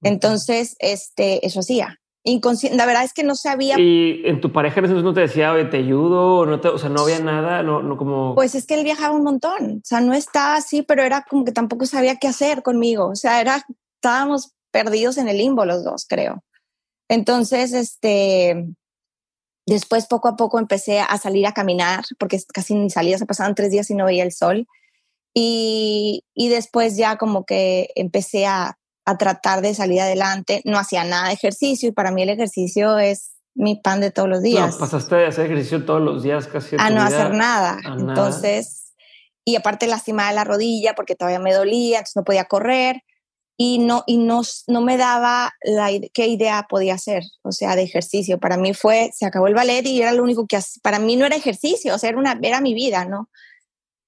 Entonces, 0.01 0.75
este, 0.79 1.45
eso 1.45 1.61
hacía 1.61 1.98
inconsciente. 2.23 2.77
La 2.77 2.85
verdad 2.85 3.03
es 3.03 3.13
que 3.13 3.23
no 3.23 3.35
sabía. 3.35 3.79
¿Y 3.79 4.21
en 4.25 4.41
tu 4.41 4.51
pareja 4.51 4.79
entonces 4.79 5.03
no 5.03 5.13
te 5.13 5.21
decía, 5.21 5.53
oye, 5.53 5.65
te 5.65 5.77
ayudo? 5.77 6.45
No 6.45 6.55
o 6.55 6.77
sea, 6.77 6.89
no 6.89 7.01
había 7.01 7.19
nada, 7.19 7.63
no, 7.63 7.81
no 7.81 7.97
como. 7.97 8.35
Pues 8.35 8.55
es 8.55 8.65
que 8.65 8.75
él 8.75 8.83
viajaba 8.83 9.15
un 9.15 9.23
montón. 9.23 9.77
O 9.77 9.85
sea, 9.85 10.01
no 10.01 10.13
estaba 10.13 10.55
así, 10.55 10.81
pero 10.81 11.03
era 11.03 11.25
como 11.29 11.45
que 11.45 11.51
tampoco 11.51 11.85
sabía 11.85 12.17
qué 12.17 12.27
hacer 12.27 12.61
conmigo. 12.63 13.07
O 13.07 13.15
sea, 13.15 13.41
era, 13.41 13.65
estábamos 13.95 14.53
perdidos 14.71 15.17
en 15.17 15.27
el 15.27 15.37
limbo 15.37 15.65
los 15.65 15.83
dos, 15.83 16.05
creo. 16.07 16.43
Entonces, 17.07 17.73
este. 17.73 18.67
Después, 19.65 20.07
poco 20.07 20.27
a 20.27 20.35
poco, 20.35 20.57
empecé 20.57 20.99
a 20.99 21.15
salir 21.19 21.45
a 21.45 21.53
caminar, 21.53 22.03
porque 22.17 22.39
casi 22.51 22.73
ni 22.73 22.89
salía, 22.89 23.19
se 23.19 23.27
pasaban 23.27 23.53
tres 23.53 23.69
días 23.69 23.89
y 23.91 23.95
no 23.95 24.05
veía 24.05 24.23
el 24.23 24.31
sol. 24.31 24.67
Y, 25.31 26.23
y 26.33 26.49
después 26.49 26.97
ya 26.97 27.17
como 27.17 27.45
que 27.45 27.91
empecé 27.95 28.47
a 28.47 28.78
a 29.09 29.17
tratar 29.17 29.61
de 29.61 29.73
salir 29.73 30.01
adelante. 30.01 30.61
No 30.65 30.77
hacía 30.77 31.03
nada 31.03 31.27
de 31.27 31.33
ejercicio 31.33 31.89
y 31.89 31.91
para 31.91 32.11
mí 32.11 32.23
el 32.23 32.29
ejercicio 32.29 32.97
es 32.97 33.31
mi 33.55 33.75
pan 33.75 34.01
de 34.01 34.11
todos 34.11 34.29
los 34.29 34.41
días. 34.41 34.73
No, 34.73 34.79
pasaste 34.79 35.15
de 35.15 35.25
hacer 35.27 35.45
ejercicio 35.45 35.85
todos 35.85 36.01
los 36.01 36.23
días 36.23 36.47
casi. 36.47 36.75
A 36.79 36.89
no 36.89 37.01
hacer 37.01 37.31
nada. 37.31 37.77
Entonces, 37.85 38.93
y 39.43 39.55
aparte 39.55 39.87
lastimada 39.87 40.31
la 40.31 40.43
rodilla 40.43 40.93
porque 40.95 41.15
todavía 41.15 41.39
me 41.39 41.53
dolía, 41.53 41.97
entonces 41.97 42.15
no 42.15 42.23
podía 42.23 42.45
correr 42.45 43.03
y 43.57 43.79
no, 43.79 44.03
y 44.07 44.17
no, 44.17 44.41
no 44.67 44.81
me 44.81 44.95
daba 44.95 45.51
la, 45.61 45.89
qué 46.13 46.27
idea 46.27 46.65
podía 46.69 46.93
hacer, 46.93 47.23
o 47.41 47.51
sea, 47.51 47.75
de 47.75 47.83
ejercicio. 47.83 48.39
Para 48.39 48.55
mí 48.55 48.73
fue, 48.73 49.09
se 49.13 49.25
acabó 49.25 49.47
el 49.47 49.53
ballet 49.53 49.85
y 49.85 50.01
era 50.01 50.13
lo 50.13 50.23
único 50.23 50.47
que. 50.47 50.57
Para 50.81 50.99
mí 50.99 51.17
no 51.17 51.25
era 51.25 51.35
ejercicio, 51.35 51.93
o 51.93 51.97
sea, 51.97 52.09
era, 52.09 52.17
una, 52.17 52.39
era 52.41 52.61
mi 52.61 52.73
vida, 52.73 53.03
¿no? 53.03 53.29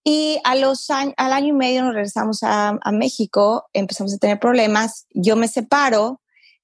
Y 0.04 0.40
a 0.44 0.56
los 0.56 0.90
al 0.90 1.14
año 1.18 1.50
y 1.50 1.54
medio 1.54 1.84
nos 1.84 1.94
regresamos 1.94 2.42
a, 2.44 2.80
a, 2.82 2.92
México, 2.92 3.66
empezamos 3.74 4.14
a 4.14 4.18
tener 4.18 4.40
problemas, 4.40 5.06
yo 5.12 5.36
me 5.36 5.48
separo 5.48 6.22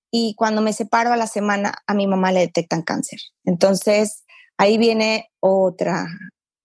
y 0.09 0.33
cuando 0.35 0.61
me 0.61 0.73
separo 0.73 1.11
a 1.13 1.17
la 1.17 1.27
semana 1.27 1.75
a 1.85 1.93
mi 1.93 2.07
mamá 2.07 2.31
le 2.31 2.39
detectan 2.39 2.81
cáncer. 2.81 3.19
Entonces 3.43 4.23
ahí 4.57 4.77
viene 4.77 5.29
otra 5.39 6.07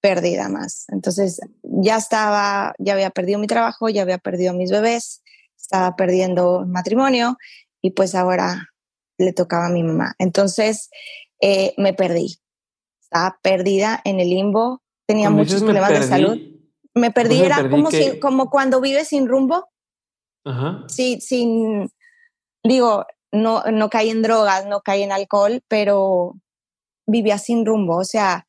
pérdida 0.00 0.48
más. 0.48 0.86
Entonces 0.88 1.40
ya 1.62 1.96
estaba, 1.96 2.74
ya 2.78 2.94
había 2.94 3.10
perdido 3.10 3.38
mi 3.38 3.46
trabajo, 3.46 3.90
ya 3.90 4.02
había 4.02 4.18
perdido 4.18 4.54
mis 4.54 4.70
bebés, 4.70 5.22
estaba 5.58 5.94
perdiendo 5.94 6.64
matrimonio 6.66 7.36
y 7.82 7.90
pues 7.90 8.14
ahora 8.14 8.68
le 9.18 9.32
tocaba 9.34 9.66
a 9.66 9.70
mi 9.70 9.82
mamá. 9.82 10.14
Entonces 10.18 10.88
eh, 11.40 11.74
me 11.76 11.92
perdí, 11.92 12.38
estaba 13.02 13.38
perdida 13.42 14.00
en 14.04 14.20
el 14.20 14.30
limbo, 14.30 14.82
tenía 15.06 15.28
muchos 15.28 15.62
problemas 15.62 15.90
de 15.90 16.02
salud 16.02 16.52
me 16.94 17.10
perdí, 17.10 17.40
era 17.40 17.68
como, 17.68 17.88
como 18.20 18.50
cuando 18.50 18.80
vives 18.80 19.08
sin 19.08 19.28
rumbo. 19.28 19.68
Ajá. 20.44 20.84
Sí, 20.88 21.20
sin, 21.20 21.90
digo, 22.62 23.06
no, 23.30 23.62
no 23.64 23.88
caí 23.88 24.10
en 24.10 24.22
drogas, 24.22 24.66
no 24.66 24.82
caí 24.82 25.02
en 25.02 25.12
alcohol, 25.12 25.62
pero 25.68 26.34
vivía 27.06 27.38
sin 27.38 27.64
rumbo, 27.64 27.96
o 27.96 28.04
sea, 28.04 28.46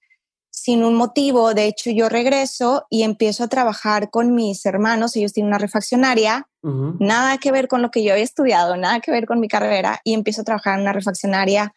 sin 0.51 0.83
un 0.83 0.95
motivo. 0.95 1.53
De 1.53 1.65
hecho, 1.65 1.89
yo 1.89 2.09
regreso 2.09 2.85
y 2.89 3.03
empiezo 3.03 3.45
a 3.45 3.47
trabajar 3.47 4.09
con 4.09 4.35
mis 4.35 4.65
hermanos, 4.65 5.15
ellos 5.15 5.33
tienen 5.33 5.49
una 5.49 5.57
refaccionaria, 5.57 6.47
nada 6.61 7.37
que 7.39 7.51
ver 7.51 7.67
con 7.67 7.81
lo 7.81 7.91
que 7.91 8.03
yo 8.03 8.13
había 8.13 8.23
estudiado, 8.23 8.77
nada 8.77 9.01
que 9.01 9.11
ver 9.11 9.25
con 9.25 9.39
mi 9.39 9.47
carrera, 9.47 9.99
y 10.03 10.13
empiezo 10.13 10.41
a 10.41 10.45
trabajar 10.45 10.75
en 10.75 10.81
una 10.81 10.93
refaccionaria 10.93 11.73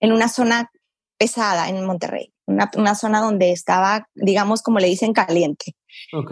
en 0.00 0.12
una 0.12 0.28
zona 0.28 0.70
pesada 1.18 1.68
en 1.68 1.84
Monterrey, 1.84 2.32
una, 2.46 2.70
una 2.76 2.94
zona 2.94 3.20
donde 3.20 3.50
estaba, 3.50 4.08
digamos, 4.14 4.62
como 4.62 4.78
le 4.78 4.86
dicen, 4.86 5.12
caliente. 5.12 5.74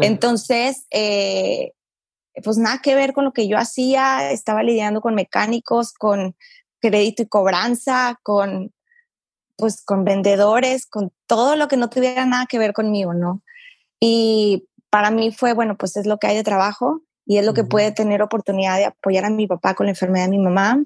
Entonces, 0.00 0.86
eh, 0.90 1.72
pues 2.42 2.58
nada 2.58 2.80
que 2.82 2.94
ver 2.94 3.12
con 3.12 3.24
lo 3.24 3.32
que 3.32 3.48
yo 3.48 3.58
hacía, 3.58 4.30
estaba 4.30 4.62
lidiando 4.62 5.00
con 5.00 5.14
mecánicos, 5.14 5.92
con 5.92 6.36
crédito 6.80 7.22
y 7.22 7.28
cobranza, 7.28 8.18
con 8.22 8.72
pues 9.56 9.82
con 9.82 10.04
vendedores, 10.04 10.86
con 10.86 11.12
todo 11.26 11.56
lo 11.56 11.66
que 11.68 11.78
no 11.78 11.88
tuviera 11.88 12.26
nada 12.26 12.46
que 12.46 12.58
ver 12.58 12.74
conmigo, 12.74 13.14
¿no? 13.14 13.42
Y 13.98 14.68
para 14.90 15.10
mí 15.10 15.32
fue, 15.32 15.54
bueno, 15.54 15.76
pues 15.76 15.96
es 15.96 16.06
lo 16.06 16.18
que 16.18 16.26
hay 16.26 16.36
de 16.36 16.44
trabajo 16.44 17.00
y 17.24 17.38
es 17.38 17.46
lo 17.46 17.54
que 17.54 17.64
puede 17.64 17.90
tener 17.90 18.22
oportunidad 18.22 18.76
de 18.76 18.84
apoyar 18.86 19.24
a 19.24 19.30
mi 19.30 19.46
papá 19.46 19.74
con 19.74 19.86
la 19.86 19.92
enfermedad 19.92 20.26
de 20.26 20.30
mi 20.30 20.38
mamá. 20.38 20.84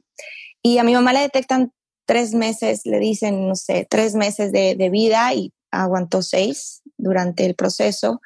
Y 0.63 0.79
a 0.79 0.85
mi 0.85 0.95
mamá 0.95 1.13
le 1.13 1.21
detectan 1.21 1.73
tres 2.07 2.33
meses, 2.33 2.83
le 2.85 2.99
dicen, 2.99 3.49
no 3.49 3.57
sé, 3.57 3.87
tres 3.91 4.15
meses 4.15 4.53
de, 4.53 4.77
de 4.77 4.89
vida 4.89 5.35
y 5.35 5.53
aguantó 5.71 6.23
seis 6.23 6.83
durante 6.97 7.47
el 7.47 7.55
proceso. 7.55 8.21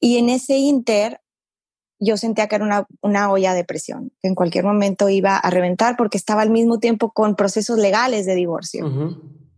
Y 0.00 0.18
en 0.18 0.28
ese 0.28 0.56
inter, 0.56 1.20
yo 1.98 2.16
sentía 2.16 2.48
que 2.48 2.56
era 2.56 2.64
una, 2.64 2.86
una 3.00 3.30
olla 3.30 3.54
de 3.54 3.64
presión, 3.64 4.12
que 4.20 4.28
en 4.28 4.34
cualquier 4.34 4.64
momento 4.64 5.08
iba 5.08 5.36
a 5.36 5.50
reventar 5.50 5.96
porque 5.96 6.18
estaba 6.18 6.42
al 6.42 6.50
mismo 6.50 6.78
tiempo 6.78 7.12
con 7.12 7.36
procesos 7.36 7.78
legales 7.78 8.26
de 8.26 8.34
divorcio. 8.34 8.90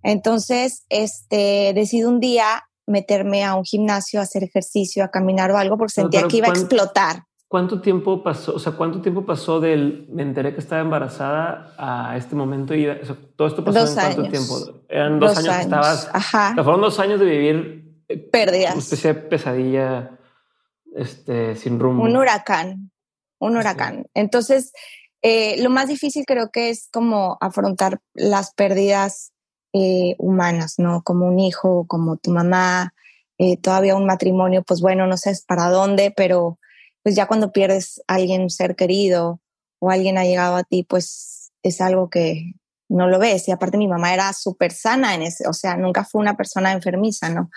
Entonces, 0.03 0.85
este, 0.91 1.73
decidí 1.75 2.05
un 2.05 2.21
día 2.21 2.65
meterme 2.87 3.45
a 3.45 3.55
un 3.55 3.65
gimnasio, 3.65 4.21
a 4.21 4.25
hacer 4.25 4.45
ejercicio, 4.45 5.03
a 5.03 5.09
caminar 5.09 5.51
o 5.51 5.57
algo, 5.57 5.79
porque 5.79 5.95
sentía 5.95 6.29
que 6.29 6.37
iba 6.37 6.49
a 6.49 6.51
explotar. 6.51 7.25
¿Cuánto 7.55 7.81
tiempo 7.81 8.21
pasó? 8.21 8.57
O 8.57 8.59
sea, 8.59 8.73
¿cuánto 8.73 9.01
tiempo 9.01 9.25
pasó 9.25 9.61
del 9.61 10.09
me 10.11 10.23
enteré 10.23 10.55
que 10.55 10.59
estaba 10.59 10.83
embarazada 10.83 11.73
a 11.79 12.17
este 12.17 12.35
momento? 12.35 12.75
Y 12.75 12.85
todo 13.37 13.47
esto 13.47 13.65
pasó 13.65 13.87
en 13.87 13.95
cuánto 13.95 14.29
tiempo? 14.29 14.83
Eran 14.89 15.21
dos, 15.21 15.39
años, 15.39 15.55
que 15.55 15.63
estabas. 15.63 16.11
Ajá. 16.13 16.55
fueron 16.57 16.81
dos 16.81 16.99
años 16.99 17.21
de 17.21 17.27
vivir. 17.27 18.03
Eh, 18.09 18.19
Pérdidas. 18.19 18.73
Una 18.73 18.83
especie 18.83 19.15
de 19.15 19.21
pesadilla 19.21 20.19
este, 20.97 21.55
sin 21.55 21.79
rumbo. 21.79 22.03
Un 22.03 22.17
huracán, 22.17 22.91
un 23.39 23.57
huracán. 23.57 24.07
Entonces, 24.15 24.73
eh, 25.23 25.63
lo 25.63 25.71
más 25.71 25.87
difícil 25.87 26.25
creo 26.27 26.51
que 26.51 26.71
es 26.71 26.89
como 26.93 27.39
afrontar 27.41 28.01
las 28.15 28.53
pérdidas 28.53 29.33
eh, 29.73 30.17
humanas, 30.19 30.75
¿no? 30.79 31.03
Como 31.05 31.29
un 31.29 31.39
hijo, 31.39 31.87
como 31.87 32.17
tu 32.17 32.33
mamá, 32.33 32.95
eh, 33.39 33.57
todavía 33.59 33.95
un 33.95 34.07
matrimonio, 34.07 34.65
pues 34.65 34.81
bueno, 34.81 35.07
no 35.07 35.17
sé 35.17 35.33
para 35.47 35.71
dónde, 35.71 36.13
pero 36.17 36.59
pues 37.05 37.15
ya 37.15 37.27
cuando 37.27 37.53
pierdes 37.53 38.03
a 38.09 38.15
alguien, 38.15 38.51
ser 38.51 38.75
querido 38.75 39.41
o 39.79 39.91
alguien 39.91 40.19
ha 40.19 40.25
llegado 40.25 40.57
a 40.57 40.65
ti, 40.65 40.83
pues 40.83 41.53
es 41.63 41.81
algo 41.81 42.09
que 42.09 42.55
no 42.89 43.09
lo 43.09 43.19
ves. 43.19 43.47
Y 43.47 43.53
aparte 43.53 43.77
mi 43.77 43.87
mamá 43.87 44.15
era 44.15 44.33
súper 44.33 44.73
sana 44.73 45.15
en 45.15 45.23
ese, 45.23 45.47
o 45.47 45.53
sea, 45.53 45.77
nunca 45.77 46.05
fue 46.05 46.23
una 46.23 46.37
persona 46.37 46.73
enfermiza, 46.73 47.29
¿no? 47.29 47.51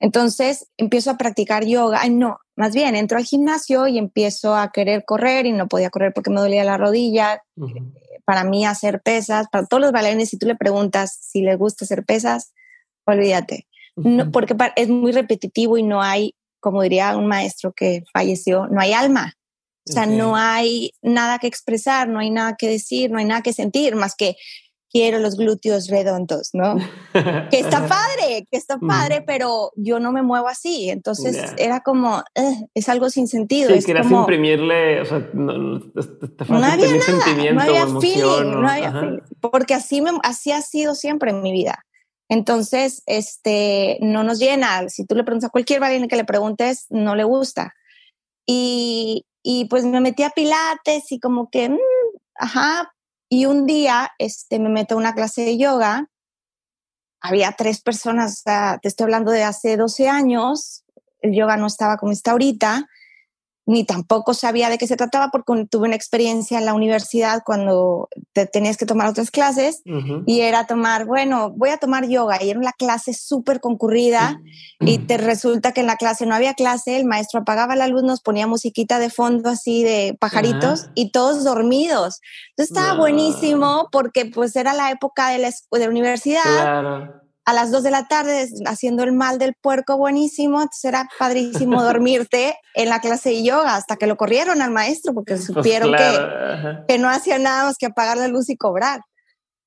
Entonces 0.00 0.68
empiezo 0.78 1.10
a 1.10 1.18
practicar 1.18 1.66
yoga. 1.66 2.00
Ay, 2.00 2.10
no, 2.10 2.38
más 2.56 2.74
bien 2.74 2.96
entro 2.96 3.18
al 3.18 3.24
gimnasio 3.24 3.86
y 3.86 3.98
empiezo 3.98 4.56
a 4.56 4.72
querer 4.72 5.04
correr 5.04 5.44
y 5.44 5.52
no 5.52 5.68
podía 5.68 5.90
correr 5.90 6.12
porque 6.14 6.30
me 6.30 6.40
dolía 6.40 6.64
la 6.64 6.78
rodilla. 6.78 7.42
Para 8.24 8.44
mí 8.44 8.64
hacer 8.64 9.02
pesas, 9.02 9.46
para 9.52 9.66
todos 9.66 9.82
los 9.82 9.92
bailarines, 9.92 10.30
si 10.30 10.38
tú 10.38 10.46
le 10.46 10.56
preguntas 10.56 11.18
si 11.20 11.42
les 11.42 11.58
gusta 11.58 11.84
hacer 11.84 12.04
pesas, 12.04 12.54
olvídate. 13.04 13.66
no, 13.94 14.30
porque 14.30 14.56
es 14.76 14.88
muy 14.88 15.12
repetitivo 15.12 15.76
y 15.76 15.82
no 15.82 16.02
hay, 16.02 16.34
como 16.66 16.82
diría 16.82 17.16
un 17.16 17.28
maestro 17.28 17.72
que 17.72 18.02
falleció, 18.12 18.66
no 18.66 18.80
hay 18.80 18.92
alma. 18.92 19.34
O 19.88 19.92
sea, 19.92 20.04
no 20.04 20.34
hay 20.34 20.90
nada 21.00 21.38
que 21.38 21.46
expresar, 21.46 22.08
no 22.08 22.18
hay 22.18 22.28
nada 22.28 22.56
que 22.58 22.68
decir, 22.68 23.08
no 23.08 23.18
hay 23.18 23.24
nada 23.24 23.40
que 23.40 23.52
sentir, 23.52 23.94
más 23.94 24.16
que 24.16 24.34
quiero 24.90 25.20
los 25.20 25.36
glúteos 25.36 25.86
redondos, 25.86 26.50
¿no? 26.54 26.74
que 27.52 27.60
está 27.60 27.86
padre, 27.86 28.48
que 28.50 28.56
está 28.58 28.80
padre, 28.80 29.22
pero 29.24 29.70
yo 29.76 30.00
no 30.00 30.10
me 30.10 30.22
muevo 30.22 30.48
así. 30.48 30.90
Entonces 30.90 31.54
era 31.56 31.82
como, 31.82 32.24
es 32.74 32.88
algo 32.88 33.10
sin 33.10 33.28
sentido. 33.28 33.72
Sí, 33.72 33.84
querías 33.86 34.10
imprimirle, 34.10 35.02
o 35.02 35.04
sea, 35.04 35.30
no, 35.34 35.80
te, 35.92 36.00
no 36.48 36.56
había 36.56 36.88
nada, 36.88 37.52
no 37.52 37.60
había 37.60 37.86
feeling, 38.00 38.60
no 38.60 38.68
había 38.68 38.90
feeling, 38.90 39.20
porque 39.40 39.74
así, 39.74 40.00
me, 40.00 40.10
así 40.24 40.50
ha 40.50 40.62
sido 40.62 40.96
siempre 40.96 41.30
en 41.30 41.42
mi 41.42 41.52
vida. 41.52 41.85
Entonces, 42.28 43.02
este, 43.06 43.98
no 44.00 44.24
nos 44.24 44.38
llena. 44.38 44.88
Si 44.88 45.04
tú 45.06 45.14
le 45.14 45.24
preguntas 45.24 45.48
a 45.48 45.52
cualquier 45.52 45.80
bailarín 45.80 46.08
que 46.08 46.16
le 46.16 46.24
preguntes, 46.24 46.86
no 46.90 47.14
le 47.14 47.24
gusta. 47.24 47.74
Y, 48.46 49.26
y 49.42 49.66
pues 49.66 49.84
me 49.84 50.00
metí 50.00 50.22
a 50.22 50.30
pilates 50.30 51.10
y 51.12 51.20
como 51.20 51.50
que, 51.50 51.68
mm, 51.68 51.78
ajá, 52.34 52.92
y 53.28 53.46
un 53.46 53.66
día 53.66 54.12
este, 54.18 54.58
me 54.58 54.68
meto 54.68 54.94
a 54.94 54.98
una 54.98 55.14
clase 55.14 55.42
de 55.42 55.58
yoga. 55.58 56.08
Había 57.20 57.52
tres 57.52 57.80
personas, 57.80 58.42
te 58.44 58.88
estoy 58.88 59.04
hablando 59.04 59.32
de 59.32 59.42
hace 59.42 59.76
12 59.76 60.08
años. 60.08 60.84
El 61.20 61.34
yoga 61.34 61.56
no 61.56 61.66
estaba 61.66 61.96
como 61.96 62.12
está 62.12 62.32
ahorita. 62.32 62.88
Ni 63.66 63.84
tampoco 63.84 64.32
sabía 64.32 64.70
de 64.70 64.78
qué 64.78 64.86
se 64.86 64.96
trataba 64.96 65.30
porque 65.30 65.66
tuve 65.68 65.88
una 65.88 65.96
experiencia 65.96 66.58
en 66.58 66.64
la 66.64 66.72
universidad 66.72 67.42
cuando 67.44 68.08
te 68.32 68.46
tenías 68.46 68.76
que 68.76 68.86
tomar 68.86 69.08
otras 69.08 69.32
clases 69.32 69.82
y 70.24 70.40
era 70.40 70.66
tomar, 70.66 71.04
bueno, 71.04 71.50
voy 71.50 71.70
a 71.70 71.76
tomar 71.76 72.06
yoga 72.08 72.42
y 72.42 72.50
era 72.50 72.60
una 72.60 72.72
clase 72.72 73.12
súper 73.12 73.60
concurrida 73.60 74.40
y 74.78 74.98
te 74.98 75.18
resulta 75.18 75.72
que 75.72 75.80
en 75.80 75.88
la 75.88 75.96
clase 75.96 76.26
no 76.26 76.34
había 76.36 76.54
clase, 76.54 76.96
el 76.96 77.06
maestro 77.06 77.40
apagaba 77.40 77.74
la 77.74 77.88
luz, 77.88 78.04
nos 78.04 78.20
ponía 78.20 78.46
musiquita 78.46 79.00
de 79.00 79.10
fondo 79.10 79.50
así 79.50 79.82
de 79.82 80.16
pajaritos 80.20 80.86
y 80.94 81.10
todos 81.10 81.42
dormidos. 81.42 82.20
Entonces 82.50 82.76
estaba 82.76 82.96
buenísimo 82.96 83.88
porque 83.90 84.26
pues 84.26 84.54
era 84.54 84.74
la 84.74 84.92
época 84.92 85.30
de 85.30 85.38
la, 85.38 85.50
de 85.50 85.78
la 85.78 85.88
universidad. 85.88 86.42
Claro 86.44 87.25
a 87.46 87.52
las 87.52 87.70
2 87.70 87.84
de 87.84 87.90
la 87.92 88.08
tarde 88.08 88.48
haciendo 88.66 89.04
el 89.04 89.12
mal 89.12 89.38
del 89.38 89.54
puerco 89.54 89.96
buenísimo, 89.96 90.60
entonces 90.60 90.84
era 90.84 91.08
padrísimo 91.16 91.80
dormirte 91.82 92.58
en 92.74 92.88
la 92.88 93.00
clase 93.00 93.30
de 93.30 93.44
yoga 93.44 93.76
hasta 93.76 93.96
que 93.96 94.08
lo 94.08 94.16
corrieron 94.16 94.60
al 94.60 94.72
maestro 94.72 95.14
porque 95.14 95.34
pues 95.34 95.46
supieron 95.46 95.92
que, 95.92 96.84
que, 96.88 96.98
no 96.98 97.08
hacía 97.08 97.38
nada 97.38 97.64
más 97.64 97.78
que 97.78 97.86
apagar 97.86 98.18
la 98.18 98.26
luz 98.26 98.50
y 98.50 98.56
cobrar. 98.56 99.00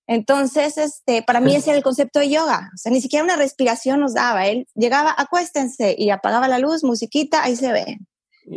Entonces, 0.07 0.77
este, 0.77 1.23
para 1.23 1.39
mí 1.39 1.55
ese 1.55 1.69
era 1.69 1.77
el 1.77 1.83
concepto 1.83 2.19
de 2.19 2.29
yoga, 2.29 2.69
o 2.73 2.77
sea, 2.77 2.91
ni 2.91 2.99
siquiera 2.99 3.23
una 3.23 3.37
respiración 3.37 4.01
nos 4.01 4.13
daba, 4.13 4.47
él 4.47 4.67
llegaba, 4.75 5.15
acuéstense 5.17 5.95
y 5.97 6.09
apagaba 6.09 6.47
la 6.47 6.59
luz, 6.59 6.83
musiquita, 6.83 7.43
ahí 7.43 7.55
se 7.55 7.71
ven. 7.71 8.07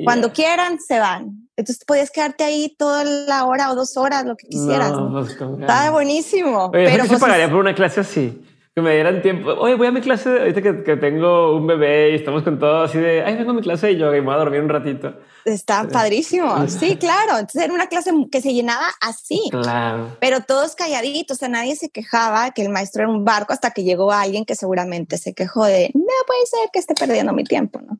Cuando 0.05 0.33
quieran, 0.33 0.81
se 0.81 0.99
van. 0.99 1.49
Entonces 1.55 1.85
podías 1.85 2.11
quedarte 2.11 2.45
ahí 2.45 2.75
toda 2.79 3.05
la 3.05 3.45
hora 3.45 3.71
o 3.71 3.75
dos 3.75 3.99
horas, 3.99 4.25
lo 4.25 4.37
que 4.37 4.49
quisieras. 4.49 4.93
Pues, 4.93 5.33
Estaba 5.33 5.91
buenísimo. 5.91 6.71
Oye, 6.73 6.87
pero 6.87 7.05
pues, 7.05 7.21
pagaría 7.21 7.51
por 7.51 7.59
una 7.59 7.75
clase 7.75 8.01
así? 8.01 8.43
Que 8.75 8.81
me 8.81 8.95
dieran 8.95 9.21
tiempo. 9.21 9.51
Oye, 9.51 9.75
voy 9.75 9.87
a 9.87 9.93
mi 9.93 10.01
clase, 10.01 10.31
ahorita 10.31 10.63
que, 10.63 10.83
que, 10.83 10.97
tengo 10.97 11.55
un 11.55 11.67
bebé 11.67 12.13
y 12.13 12.15
estamos 12.15 12.43
con 12.43 12.59
todo 12.59 12.83
así 12.83 12.99
de, 12.99 13.23
ay, 13.23 13.37
vengo 13.37 13.51
a 13.51 13.55
mi 13.55 13.61
clase 13.61 13.89
de 13.89 13.97
yoga 13.97 14.17
y 14.17 14.21
me 14.21 14.27
voy 14.27 14.35
a 14.35 14.39
dormir 14.39 14.63
un 14.63 14.71
ratito. 14.71 15.15
Está 15.45 15.87
padrísimo. 15.89 16.67
Sí, 16.69 16.97
claro. 16.97 17.33
Entonces 17.33 17.63
era 17.63 17.75
una 17.75 17.89
clase 17.89 18.13
que 18.31 18.41
se 18.41 18.55
llenaba 18.55 18.87
así. 19.03 19.43
Claro. 19.51 20.17
Pero 20.21 20.41
todos 20.41 20.75
calladitos, 20.75 21.37
o 21.37 21.39
sea, 21.39 21.49
nadie 21.49 21.77
se 21.77 21.91
quejaba 21.91 22.53
que 22.53 22.63
el 22.63 22.71
maestro 22.71 23.03
era 23.03 23.13
un 23.13 23.25
barco 23.25 23.53
hasta 23.53 23.73
que 23.73 23.85
llegó 23.85 24.11
alguien 24.11 24.47
que 24.47 24.55
seguramente 24.55 25.19
se 25.19 25.35
quejó 25.35 25.67
de, 25.67 25.91
no 25.93 26.03
puede 26.27 26.47
ser 26.47 26.71
que 26.73 26.79
esté 26.79 26.95
perdiendo 26.95 27.35
mi 27.35 27.45
tiempo, 27.45 27.81
¿no? 27.81 27.99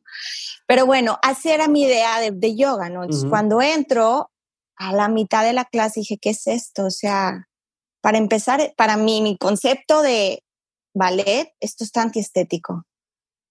Pero 0.65 0.87
bueno, 0.87 1.19
así 1.21 1.49
era 1.49 1.67
mi 1.67 1.83
idea 1.83 2.19
de, 2.19 2.31
de 2.31 2.55
yoga, 2.55 2.89
¿no? 2.89 3.03
Entonces, 3.03 3.29
cuando 3.29 3.61
entro 3.61 4.31
a 4.75 4.91
la 4.93 5.07
mitad 5.07 5.43
de 5.43 5.53
la 5.53 5.65
clase 5.65 5.99
dije, 5.99 6.17
¿qué 6.19 6.31
es 6.31 6.47
esto? 6.47 6.85
O 6.85 6.91
sea, 6.91 7.47
para 8.01 8.17
empezar, 8.17 8.73
para 8.75 8.97
mí, 8.97 9.21
mi 9.21 9.37
concepto 9.37 10.01
de 10.01 10.42
ballet, 10.93 11.53
esto 11.59 11.83
está 11.83 12.01
antiestético. 12.01 12.85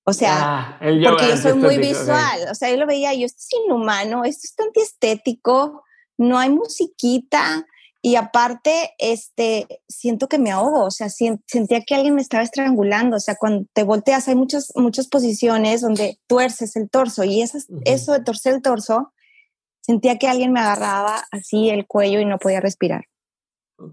O 0.04 0.12
sea, 0.12 0.78
ah, 0.78 0.78
porque 0.80 1.28
yo 1.28 1.36
soy 1.36 1.54
muy 1.54 1.78
visual, 1.78 2.40
o 2.50 2.54
sea, 2.54 2.70
yo 2.70 2.76
lo 2.76 2.86
veía, 2.86 3.14
yo 3.14 3.24
esto 3.24 3.38
es 3.38 3.64
inhumano, 3.64 4.24
esto 4.24 4.40
está 4.44 4.64
antiestético, 4.64 5.84
no 6.18 6.38
hay 6.38 6.50
musiquita 6.50 7.64
y 8.04 8.16
aparte, 8.16 8.94
este, 8.98 9.68
siento 9.88 10.28
que 10.28 10.40
me 10.40 10.50
ahogo, 10.50 10.86
o 10.86 10.90
sea, 10.90 11.08
sentía 11.08 11.82
que 11.86 11.94
alguien 11.94 12.16
me 12.16 12.20
estaba 12.20 12.42
estrangulando, 12.42 13.16
o 13.16 13.20
sea, 13.20 13.36
cuando 13.36 13.64
te 13.72 13.84
volteas 13.84 14.26
hay 14.26 14.34
muchas, 14.34 14.72
muchas 14.74 15.06
posiciones 15.06 15.82
donde 15.82 16.18
tuerces 16.26 16.74
el 16.74 16.90
torso 16.90 17.22
y 17.22 17.42
eso 17.42 18.12
de 18.12 18.24
torcer 18.24 18.54
el 18.54 18.62
torso, 18.62 19.12
sentía 19.82 20.18
que 20.18 20.26
alguien 20.26 20.52
me 20.52 20.58
agarraba 20.58 21.24
así 21.30 21.70
el 21.70 21.86
cuello 21.86 22.18
y 22.18 22.24
no 22.24 22.38
podía 22.38 22.60
respirar. 22.60 23.04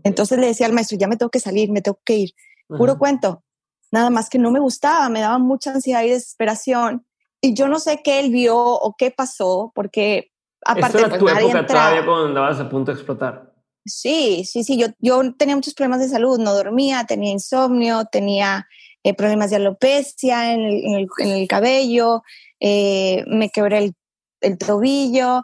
Entonces 0.04 0.40
le 0.40 0.48
decía 0.48 0.66
al 0.66 0.74
maestro, 0.74 0.98
ya 0.98 1.08
me 1.08 1.18
tengo 1.18 1.30
que 1.30 1.40
salir, 1.40 1.72
me 1.72 1.82
tengo 1.82 2.00
que 2.04 2.16
ir 2.16 2.34
puro 2.78 2.98
cuento. 2.98 3.44
Nada 3.92 4.10
más 4.10 4.30
que 4.30 4.40
no 4.40 4.52
me 4.52 4.60
gustaba, 4.60 5.10
me 5.10 5.22
daba 5.22 5.40
mucha 5.40 5.72
ansiedad 5.72 6.04
y 6.04 6.10
desesperación. 6.10 7.06
Y 7.42 7.54
yo 7.54 7.68
no 7.68 7.80
sé 7.80 8.02
qué 8.04 8.20
él 8.20 8.32
vio 8.32 8.58
o 8.58 8.96
qué 8.98 9.12
pasó, 9.12 9.72
porque 9.74 10.32
aparte 10.66 10.98
Esto 10.98 11.00
era 11.00 11.10
pues, 11.10 11.20
tu 11.20 11.40
época 11.40 11.66
todavía 11.66 12.06
cuando 12.06 12.28
andabas 12.28 12.60
a 12.60 12.70
punto 12.70 12.92
de 12.92 12.98
explotar. 12.98 13.54
Sí, 13.86 14.44
sí, 14.46 14.64
sí. 14.64 14.78
Yo, 14.78 14.88
yo 15.00 15.34
tenía 15.36 15.56
muchos 15.56 15.74
problemas 15.74 16.02
de 16.02 16.10
salud, 16.10 16.38
no 16.40 16.54
dormía, 16.54 17.06
tenía 17.06 17.32
insomnio, 17.32 18.06
tenía 18.06 18.68
eh, 19.04 19.14
problemas 19.14 19.50
de 19.50 19.56
alopecia 19.56 20.54
en 20.54 20.62
el, 20.62 21.08
en 21.20 21.30
el, 21.30 21.48
cabello, 21.48 22.22
eh, 22.60 23.24
me 23.28 23.50
quebré 23.50 23.80
el, 23.80 23.94
el 24.42 24.58
tobillo, 24.58 25.44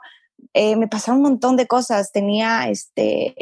eh, 0.53 0.75
me 0.75 0.87
pasaron 0.87 1.17
un 1.17 1.31
montón 1.31 1.55
de 1.55 1.65
cosas. 1.65 2.11
Tenía, 2.11 2.69
este, 2.69 3.33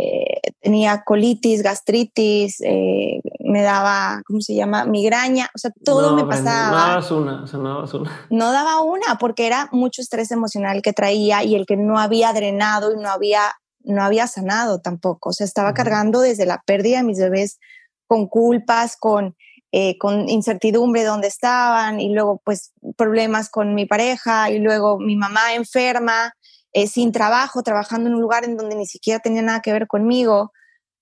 tenía 0.62 1.04
colitis, 1.04 1.64
gastritis, 1.64 2.62
eh, 2.62 3.22
me 3.54 3.62
daba, 3.62 4.24
¿cómo 4.26 4.42
se 4.42 4.56
llama? 4.56 4.84
Migraña, 4.84 5.48
o 5.54 5.60
sea, 5.60 5.72
todo 5.86 6.16
me 6.16 6.26
pasaba. 6.26 6.72
No 6.72 6.76
dabas 6.76 7.12
una, 7.12 7.44
o 7.44 7.48
sea, 7.48 7.60
no 7.60 7.70
dabas 7.70 7.94
una. 7.94 8.28
No 8.32 8.52
daba 8.52 8.82
una 8.82 9.20
porque 9.20 9.46
era 9.46 9.70
mucho 9.72 10.02
estrés 10.02 10.32
emocional 10.32 10.82
que 10.82 10.92
traía 10.92 11.44
y 11.44 11.54
el 11.54 11.68
que 11.68 11.78
no 11.78 12.00
había 12.00 12.34
drenado 12.34 12.92
y 12.92 12.96
no 13.00 13.10
había, 13.10 13.42
no 13.84 14.04
había 14.04 14.26
sanado 14.26 14.82
tampoco. 14.82 15.30
O 15.30 15.34
sea, 15.34 15.46
estaba 15.46 15.76
cargando 15.76 16.20
desde 16.20 16.48
la 16.48 16.64
pérdida 16.66 16.98
de 16.98 17.04
mis 17.04 17.20
bebés 17.20 17.60
con 18.08 18.28
culpas, 18.28 18.98
con, 19.00 19.36
eh, 19.72 20.00
con 20.00 20.28
incertidumbre 20.30 21.02
de 21.02 21.08
dónde 21.08 21.28
estaban 21.28 22.00
y 22.00 22.12
luego 22.12 22.42
pues 22.44 22.74
problemas 22.98 23.50
con 23.50 23.76
mi 23.76 23.86
pareja 23.86 24.50
y 24.50 24.58
luego 24.58 24.98
mi 24.98 25.16
mamá 25.16 25.54
enferma 25.54 26.34
eh, 26.74 26.88
sin 26.88 27.12
trabajo, 27.12 27.62
trabajando 27.62 28.10
en 28.10 28.16
un 28.16 28.22
lugar 28.22 28.46
en 28.46 28.58
donde 28.58 28.76
ni 28.76 28.88
siquiera 28.88 29.20
tenía 29.20 29.44
nada 29.44 29.62
que 29.62 29.74
ver 29.74 29.86
conmigo, 29.86 30.52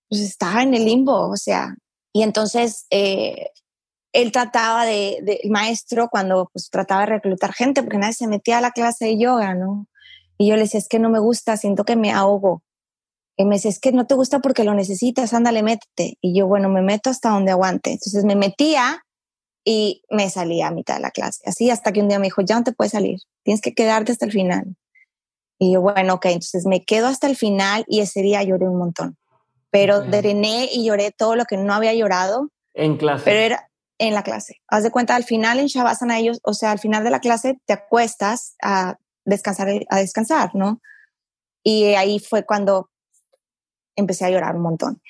pues 0.09 0.21
estaba 0.21 0.63
en 0.63 0.73
el 0.73 0.83
limbo, 0.83 1.29
o 1.29 1.37
sea, 1.37 1.75
y 2.13 2.23
entonces 2.23 2.85
eh, 2.89 3.49
él 4.13 4.31
trataba 4.31 4.85
de, 4.85 5.39
el 5.43 5.51
maestro 5.51 6.09
cuando 6.09 6.49
pues 6.51 6.69
trataba 6.69 7.01
de 7.01 7.07
reclutar 7.07 7.53
gente, 7.53 7.81
porque 7.81 7.97
nadie 7.97 8.13
se 8.13 8.27
metía 8.27 8.57
a 8.57 8.61
la 8.61 8.71
clase 8.71 9.05
de 9.05 9.17
yoga, 9.17 9.53
¿no? 9.53 9.87
Y 10.37 10.49
yo 10.49 10.55
le 10.55 10.63
decía, 10.63 10.79
es 10.79 10.87
que 10.87 10.99
no 10.99 11.09
me 11.09 11.19
gusta, 11.19 11.55
siento 11.57 11.85
que 11.85 11.95
me 11.95 12.11
ahogo. 12.11 12.63
Y 13.37 13.45
me 13.45 13.55
decía, 13.55 13.71
es 13.71 13.79
que 13.79 13.91
no 13.91 14.07
te 14.07 14.15
gusta 14.15 14.39
porque 14.39 14.63
lo 14.63 14.73
necesitas, 14.73 15.33
ándale, 15.33 15.63
métete. 15.63 16.17
Y 16.19 16.37
yo, 16.37 16.47
bueno, 16.47 16.67
me 16.67 16.81
meto 16.81 17.09
hasta 17.09 17.29
donde 17.29 17.51
aguante. 17.51 17.91
Entonces 17.91 18.25
me 18.25 18.35
metía 18.35 19.03
y 19.63 20.03
me 20.09 20.29
salía 20.29 20.67
a 20.67 20.71
mitad 20.71 20.95
de 20.95 21.01
la 21.01 21.11
clase. 21.11 21.43
Así 21.45 21.69
hasta 21.69 21.91
que 21.91 22.01
un 22.01 22.07
día 22.07 22.19
me 22.19 22.25
dijo, 22.25 22.41
ya 22.41 22.57
no 22.57 22.63
te 22.63 22.73
puedes 22.73 22.91
salir, 22.91 23.19
tienes 23.43 23.61
que 23.61 23.73
quedarte 23.73 24.11
hasta 24.11 24.25
el 24.25 24.31
final. 24.31 24.75
Y 25.59 25.73
yo, 25.73 25.81
bueno, 25.81 26.15
ok, 26.15 26.25
entonces 26.25 26.65
me 26.65 26.83
quedo 26.83 27.07
hasta 27.07 27.27
el 27.27 27.35
final 27.35 27.85
y 27.87 27.99
ese 27.99 28.21
día 28.21 28.43
lloré 28.43 28.67
un 28.67 28.79
montón. 28.79 29.17
Pero 29.71 30.01
drené 30.01 30.69
y 30.71 30.85
lloré 30.85 31.11
todo 31.11 31.35
lo 31.35 31.45
que 31.45 31.57
no 31.57 31.73
había 31.73 31.93
llorado. 31.93 32.49
En 32.73 32.97
clase. 32.97 33.23
Pero 33.25 33.39
era 33.39 33.69
en 33.97 34.13
la 34.13 34.23
clase. 34.23 34.61
Haz 34.67 34.83
de 34.83 34.91
cuenta, 34.91 35.15
al 35.15 35.23
final 35.23 35.59
en 35.59 35.67
Shavasana 35.67 36.19
ellos, 36.19 36.39
o 36.43 36.53
sea, 36.53 36.71
al 36.71 36.79
final 36.79 37.03
de 37.03 37.11
la 37.11 37.19
clase 37.19 37.59
te 37.65 37.73
acuestas 37.73 38.55
a 38.61 38.97
descansar, 39.25 39.67
a 39.89 39.97
descansar, 39.97 40.51
¿no? 40.55 40.81
Y 41.63 41.93
ahí 41.93 42.19
fue 42.19 42.43
cuando 42.43 42.89
empecé 43.95 44.25
a 44.25 44.29
llorar 44.29 44.55
un 44.55 44.63
montón. 44.63 45.01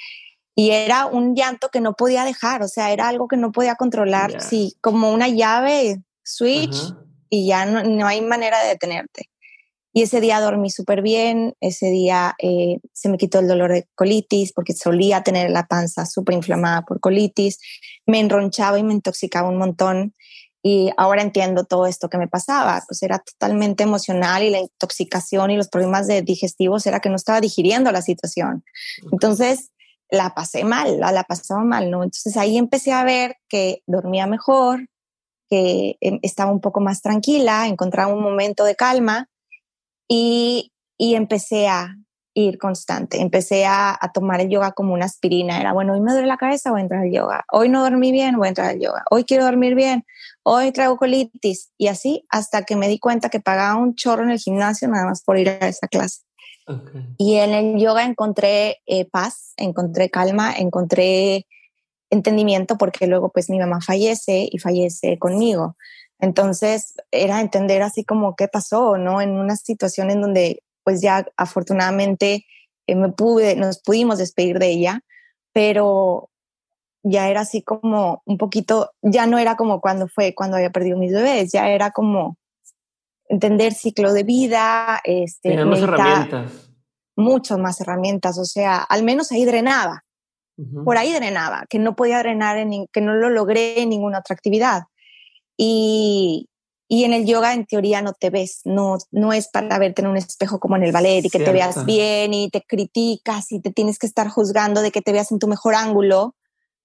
Y 0.56 0.72
era 0.72 1.06
un 1.06 1.36
llanto 1.36 1.70
que 1.70 1.80
no 1.80 1.94
podía 1.94 2.26
dejar, 2.26 2.62
o 2.62 2.68
sea, 2.68 2.92
era 2.92 3.08
algo 3.08 3.28
que 3.28 3.38
no 3.38 3.52
podía 3.52 3.76
controlar, 3.76 4.42
sí, 4.42 4.78
como 4.82 5.12
una 5.12 5.30
llave, 5.30 6.04
switch, 6.24 6.94
y 7.30 7.48
ya 7.48 7.66
no, 7.66 7.84
no, 7.84 8.06
hay 8.06 8.22
manera 8.22 8.62
de 8.62 8.70
detenerte. 8.70 9.31
Y 9.94 10.04
ese 10.04 10.22
día 10.22 10.40
dormí 10.40 10.70
súper 10.70 11.02
bien, 11.02 11.56
ese 11.60 11.88
día 11.88 12.36
eh, 12.40 12.80
se 12.94 13.10
me 13.10 13.18
quitó 13.18 13.40
el 13.40 13.48
dolor 13.48 13.74
de 13.74 13.88
colitis 13.96 14.54
porque 14.54 14.74
solía 14.74 15.24
tener 15.24 15.52
la 15.52 15.68
panza 15.68 16.06
súper 16.06 16.36
inflamada 16.36 16.84
por 16.84 17.02
colitis, 17.02 17.60
me 18.06 18.20
enronchaba 18.20 18.80
y 18.80 18.84
me 18.84 18.94
intoxicaba 18.94 19.50
un 19.50 19.58
montón 19.58 20.14
y 20.64 20.92
ahora 20.96 21.24
entiendo 21.24 21.66
todo 21.66 21.88
esto 21.88 22.08
que 22.10 22.18
me 22.18 22.28
pasaba, 22.28 22.84
pues 22.88 23.02
era 23.04 23.20
totalmente 23.20 23.84
emocional 23.84 24.44
y 24.44 24.50
la 24.52 24.60
intoxicación 24.60 25.52
y 25.52 25.58
los 25.58 25.68
problemas 25.68 26.08
de 26.08 26.22
digestivos 26.22 26.86
era 26.86 27.00
que 27.00 27.10
no 27.10 27.16
estaba 27.16 27.42
digiriendo 27.42 27.92
la 27.92 28.02
situación. 28.02 28.64
Entonces 29.12 29.72
la 30.10 30.36
pasé 30.36 30.64
mal, 30.64 31.00
la, 31.00 31.12
la 31.12 31.24
pasaba 31.24 31.64
mal, 31.64 31.90
¿no? 31.90 32.04
Entonces 32.04 32.38
ahí 32.38 32.58
empecé 32.58 32.92
a 32.92 33.04
ver 33.04 33.38
que 33.50 33.82
dormía 33.88 34.28
mejor, 34.28 34.88
que 35.50 35.98
em, 36.00 36.20
estaba 36.22 36.52
un 36.52 36.62
poco 36.62 36.80
más 36.80 37.02
tranquila, 37.02 37.68
encontraba 37.68 38.14
un 38.14 38.22
momento 38.22 38.64
de 38.64 38.76
calma 38.76 39.31
y, 40.14 40.74
y 40.98 41.16
empecé 41.16 41.70
a 41.70 41.96
ir 42.34 42.58
constante. 42.58 43.22
Empecé 43.22 43.66
a, 43.66 43.98
a, 44.00 44.12
tomar 44.12 44.42
el 44.42 44.50
yoga 44.50 44.74
como 44.74 44.94
una 44.94 45.06
aspirina. 45.06 45.58
Era, 45.58 45.72
bueno, 45.72 45.94
hoy 45.94 46.02
me 46.02 46.12
duele 46.12 46.28
la 46.28 46.36
cabeza, 46.36 46.70
voy 46.70 46.82
a 46.82 46.84
entrar 46.84 47.04
al 47.04 47.12
yoga. 47.14 47.46
Hoy 47.50 47.70
no 47.70 47.82
dormí 47.82 48.12
bien, 48.12 48.36
voy 48.36 48.48
a 48.48 48.50
entrar 48.50 48.70
al 48.72 48.80
yoga. 48.80 49.06
Hoy 49.10 49.24
quiero 49.24 49.46
dormir 49.46 49.74
bien. 49.74 50.04
Hoy 50.44 50.74
traigo 50.74 50.98
colitis. 50.98 51.72
Y 51.78 51.88
así 51.88 52.26
hasta 52.28 52.64
que 52.64 52.76
me 52.76 52.90
di 52.90 53.00
cuenta 53.00 53.30
que 53.30 53.40
pagaba 53.40 53.78
un 53.78 53.96
chorro 53.96 54.24
en 54.24 54.32
el 54.32 54.38
gimnasio 54.38 54.90
nada 54.90 55.06
más 55.06 55.24
por 55.24 55.38
ir 55.38 55.48
a 55.48 55.66
esa 55.70 55.88
clase. 55.88 56.24
Y 57.18 57.36
en 57.36 57.54
el 57.54 57.80
yoga 57.80 58.04
encontré 58.04 58.82
eh, 58.86 59.06
paz, 59.06 59.54
encontré 59.56 60.10
calma, 60.10 60.54
encontré 60.54 61.48
entendimiento 62.10 62.78
porque 62.78 63.08
luego 63.08 63.30
pues 63.32 63.50
mi 63.50 63.60
mamá 63.60 63.80
fallece 63.80 64.50
y 64.52 64.58
fallece 64.60 65.18
conmigo. 65.18 65.78
Entonces 66.22 66.94
era 67.10 67.42
entender 67.42 67.82
así 67.82 68.06
como 68.06 68.36
qué 68.36 68.48
pasó, 68.48 68.98
¿no? 68.98 69.22
En 69.22 69.32
una 69.32 69.56
situación 69.56 70.12
en 70.12 70.22
donde 70.22 70.64
pues 70.84 71.02
ya 71.02 71.26
afortunadamente 71.36 72.46
eh, 72.88 72.96
me 72.96 73.10
pude, 73.10 73.56
nos 73.56 73.82
pudimos 73.82 74.20
despedir 74.20 74.60
de 74.60 74.70
ella, 74.70 75.02
pero 75.52 76.30
ya 77.04 77.28
era 77.28 77.42
así 77.42 77.64
como 77.64 78.22
un 78.26 78.38
poquito, 78.38 78.92
ya 79.02 79.26
no 79.26 79.40
era 79.40 79.56
como 79.56 79.82
cuando 79.82 80.08
fue 80.08 80.36
cuando 80.36 80.58
había 80.58 80.70
perdido 80.70 80.98
mis 80.98 81.12
bebés, 81.12 81.52
ya 81.52 81.70
era 81.70 81.90
como 81.90 82.38
entender 83.28 83.74
ciclo 83.74 84.14
de 84.14 84.24
vida, 84.24 85.02
este, 85.04 85.66
más 85.66 85.80
herramientas. 85.80 86.70
Muchas 87.16 87.58
más 87.58 87.82
herramientas, 87.82 88.38
o 88.38 88.46
sea, 88.46 88.78
al 88.78 89.04
menos 89.04 89.32
ahí 89.32 89.46
drenaba. 89.46 90.04
Por 90.86 90.96
ahí 90.96 91.12
drenaba, 91.12 91.66
que 91.68 91.80
no 91.80 91.96
podía 91.96 92.20
drenar, 92.20 92.58
en, 92.58 92.86
que 92.94 93.02
no 93.02 93.16
lo 93.16 93.32
logré 93.32 93.82
en 93.82 93.90
ninguna 93.90 94.20
otra 94.20 94.36
actividad. 94.36 94.84
Y, 95.64 96.50
y 96.88 97.04
en 97.04 97.14
el 97.14 97.28
yoga, 97.28 97.54
en 97.54 97.68
teoría, 97.68 98.02
no 98.02 98.14
te 98.14 98.32
ves, 98.32 98.62
no, 98.66 98.98
no 99.12 99.32
es 99.32 99.48
para 99.48 99.78
verte 99.78 100.02
en 100.02 100.08
un 100.08 100.18
espejo 100.18 100.60
como 100.60 100.76
en 100.76 100.82
el 100.82 100.92
ballet 100.92 101.24
y 101.24 101.30
que 101.30 101.38
te 101.38 101.52
veas 101.52 101.86
bien 101.86 102.34
y 102.34 102.50
te 102.50 102.64
criticas 102.64 103.52
y 103.52 103.62
te 103.62 103.72
tienes 103.72 104.00
que 104.00 104.08
estar 104.08 104.28
juzgando 104.28 104.82
de 104.82 104.90
que 104.90 105.04
te 105.04 105.12
veas 105.12 105.32
en 105.32 105.38
tu 105.38 105.48
mejor 105.48 105.76
ángulo, 105.76 106.36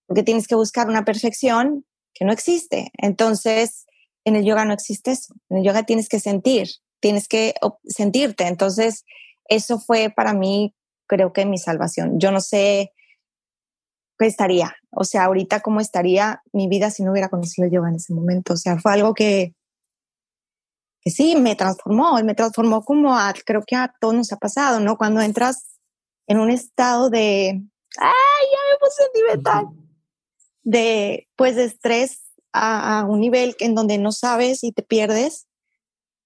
porque 0.04 0.22
tienes 0.22 0.46
que 0.46 0.54
buscar 0.54 0.90
una 0.90 1.06
perfección 1.06 1.86
que 2.12 2.26
no 2.26 2.34
existe. 2.34 2.90
Entonces, 2.98 3.86
en 4.26 4.36
el 4.36 4.44
yoga 4.44 4.66
no 4.66 4.74
existe 4.74 5.12
eso. 5.12 5.32
En 5.48 5.56
el 5.56 5.64
yoga 5.64 5.84
tienes 5.84 6.10
que 6.10 6.20
sentir, 6.20 6.68
tienes 7.00 7.28
que 7.28 7.54
sentirte. 7.86 8.46
Entonces, 8.46 9.06
eso 9.48 9.78
fue 9.78 10.12
para 10.14 10.34
mí, 10.34 10.74
creo 11.06 11.32
que 11.32 11.46
mi 11.46 11.56
salvación. 11.56 12.20
Yo 12.20 12.30
no 12.30 12.42
sé 12.42 12.92
qué 14.18 14.26
estaría, 14.26 14.74
o 14.90 15.04
sea, 15.04 15.24
ahorita 15.24 15.60
cómo 15.60 15.80
estaría 15.80 16.42
mi 16.52 16.68
vida 16.68 16.90
si 16.90 17.02
no 17.02 17.12
hubiera 17.12 17.28
conocido 17.28 17.66
el 17.66 17.72
yoga 17.72 17.88
en 17.90 17.96
ese 17.96 18.14
momento. 18.14 18.54
O 18.54 18.56
sea, 18.56 18.78
fue 18.78 18.92
algo 18.92 19.14
que, 19.14 19.54
que 21.02 21.10
sí, 21.10 21.36
me 21.36 21.54
transformó, 21.54 22.20
me 22.22 22.34
transformó 22.34 22.82
como 22.82 23.16
a, 23.16 23.32
creo 23.44 23.62
que 23.66 23.76
a 23.76 23.92
todos 24.00 24.14
nos 24.14 24.32
ha 24.32 24.36
pasado, 24.36 24.80
¿no? 24.80 24.96
Cuando 24.96 25.20
entras 25.20 25.78
en 26.26 26.40
un 26.40 26.50
estado 26.50 27.10
de, 27.10 27.62
ay, 27.98 28.44
ya 28.52 28.58
me 28.72 28.78
puse 28.80 29.02
sentimental, 29.04 29.66
de, 30.62 31.28
pues, 31.36 31.56
de 31.56 31.64
estrés 31.64 32.22
a, 32.52 33.04
un 33.08 33.20
nivel 33.20 33.54
en 33.60 33.74
donde 33.74 33.98
no 33.98 34.12
sabes 34.12 34.64
y 34.64 34.72
te 34.72 34.82
pierdes, 34.82 35.46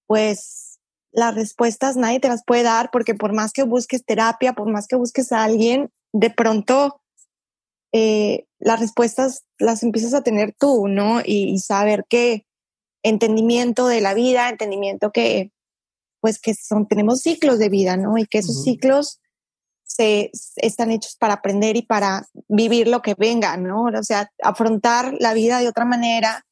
pues 0.07 0.79
las 1.13 1.35
respuestas 1.35 1.97
nadie 1.97 2.21
te 2.21 2.29
las 2.29 2.45
puede 2.45 2.63
dar 2.63 2.91
porque 2.93 3.15
por 3.15 3.33
más 3.33 3.53
que 3.53 3.65
busques 3.65 4.05
terapia, 4.05 4.53
por 4.53 4.71
más 4.71 4.87
que 4.87 4.97
busques 4.97 5.33
a 5.33 5.43
alguien, 5.43 5.91
de 6.13 6.31
pronto 6.31 7.01
eh, 7.93 8.47
las 8.59 8.81
respuestas 8.81 9.45
las 9.59 9.83
empiezas 9.83 10.15
a 10.15 10.23
tener 10.23 10.55
tú, 10.59 10.87
¿no? 10.89 11.21
Y, 11.25 11.59
saber 11.59 12.05
que 12.09 12.47
entendimiento 13.03 13.87
de 13.87 14.01
la 14.01 14.15
vida, 14.15 14.49
entendimiento 14.49 15.11
que, 15.11 15.53
pues 16.21 16.41
que 16.41 16.55
son, 16.55 16.87
tenemos 16.87 17.23
ciclos 17.23 17.59
de 17.59 17.69
vida, 17.69 17.97
¿no? 17.97 18.19
Y 18.19 18.27
que 18.27 18.39
esos 18.39 18.63
ciclos 18.63 19.21
se, 19.85 20.31
están 20.57 20.91
hechos 20.91 21.17
para 21.17 21.35
aprender 21.35 21.77
y 21.77 21.83
para 21.83 22.29
vivir 22.49 22.89
lo 22.89 23.03
que 23.03 23.15
venga, 23.15 23.57
¿no? 23.57 23.85
O 23.85 24.03
sea, 24.03 24.31
afrontar 24.43 25.15
la 25.19 25.35
vida 25.35 25.59
de 25.61 25.69
otra 25.69 25.85
manera. 25.85 26.47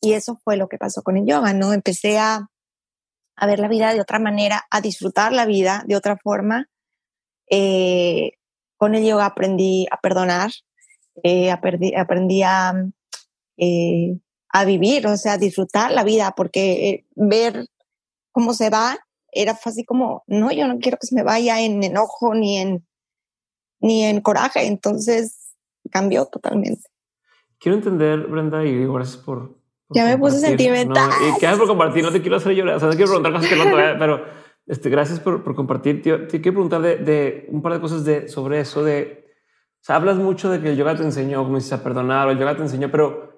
Y 0.00 0.12
eso 0.12 0.38
fue 0.44 0.56
lo 0.56 0.68
que 0.68 0.78
pasó 0.78 1.02
con 1.02 1.16
el 1.16 1.26
yoga, 1.26 1.54
¿no? 1.54 1.72
Empecé 1.72 2.18
a, 2.18 2.48
a 3.36 3.46
ver 3.46 3.58
la 3.58 3.68
vida 3.68 3.92
de 3.94 4.00
otra 4.00 4.18
manera, 4.18 4.64
a 4.70 4.80
disfrutar 4.80 5.32
la 5.32 5.46
vida 5.46 5.82
de 5.86 5.96
otra 5.96 6.16
forma. 6.16 6.68
Eh, 7.50 8.32
con 8.76 8.94
el 8.94 9.04
yoga 9.04 9.26
aprendí 9.26 9.86
a 9.90 9.98
perdonar, 10.00 10.50
eh, 11.22 11.50
aprendí, 11.50 11.94
aprendí 11.94 12.42
a, 12.42 12.74
eh, 13.56 14.18
a 14.48 14.64
vivir, 14.64 15.06
o 15.06 15.16
sea, 15.16 15.34
a 15.34 15.38
disfrutar 15.38 15.90
la 15.90 16.04
vida, 16.04 16.34
porque 16.36 17.04
ver 17.14 17.66
cómo 18.32 18.52
se 18.54 18.70
va 18.70 18.98
era 19.34 19.58
así 19.64 19.84
como, 19.84 20.22
no, 20.26 20.52
yo 20.52 20.68
no 20.68 20.78
quiero 20.78 20.96
que 20.98 21.06
se 21.06 21.14
me 21.14 21.22
vaya 21.22 21.60
en 21.60 21.82
enojo 21.82 22.34
ni 22.34 22.58
en, 22.58 22.86
ni 23.80 24.04
en 24.04 24.20
coraje. 24.20 24.66
Entonces 24.66 25.54
cambió 25.90 26.26
totalmente. 26.26 26.88
Quiero 27.58 27.76
entender, 27.76 28.20
Brenda, 28.26 28.64
y 28.64 28.86
gracias 28.86 29.16
por. 29.18 29.58
ya 29.90 30.04
me 30.04 30.18
puse 30.18 30.38
sentimental. 30.38 31.10
y 31.22 31.40
gracias 31.40 31.58
por 31.58 31.68
compartir. 31.68 32.04
No 32.04 32.12
te 32.12 32.20
quiero 32.20 32.36
hacer 32.36 32.52
llorar. 32.52 32.76
O 32.76 32.80
sea, 32.80 32.88
no 32.88 32.94
quiero 32.94 33.10
preguntar 33.10 33.32
cosas 33.32 33.48
que 33.48 33.56
no 33.56 33.64
te 33.64 33.98
pero 33.98 34.24
este, 34.66 34.88
gracias 34.88 35.20
por, 35.20 35.42
por 35.42 35.54
compartir. 35.54 36.02
Tío, 36.02 36.26
te 36.26 36.40
quiero 36.40 36.54
preguntar 36.54 36.80
de, 36.82 36.96
de, 36.96 37.46
un 37.48 37.60
par 37.60 37.74
de 37.74 37.80
cosas 37.80 38.04
de, 38.04 38.28
sobre 38.28 38.60
eso. 38.60 38.84
De, 38.84 39.23
sea, 39.84 39.96
hablas 39.96 40.16
mucho 40.16 40.50
de 40.50 40.60
que 40.60 40.70
el 40.70 40.76
yoga 40.76 40.96
te 40.96 41.02
enseñó, 41.02 41.42
como 41.44 41.56
dices, 41.56 41.72
a 41.72 41.82
perdonar, 41.82 42.28
o 42.28 42.30
el 42.30 42.38
yoga 42.38 42.56
te 42.56 42.62
enseñó, 42.62 42.90
pero 42.90 43.34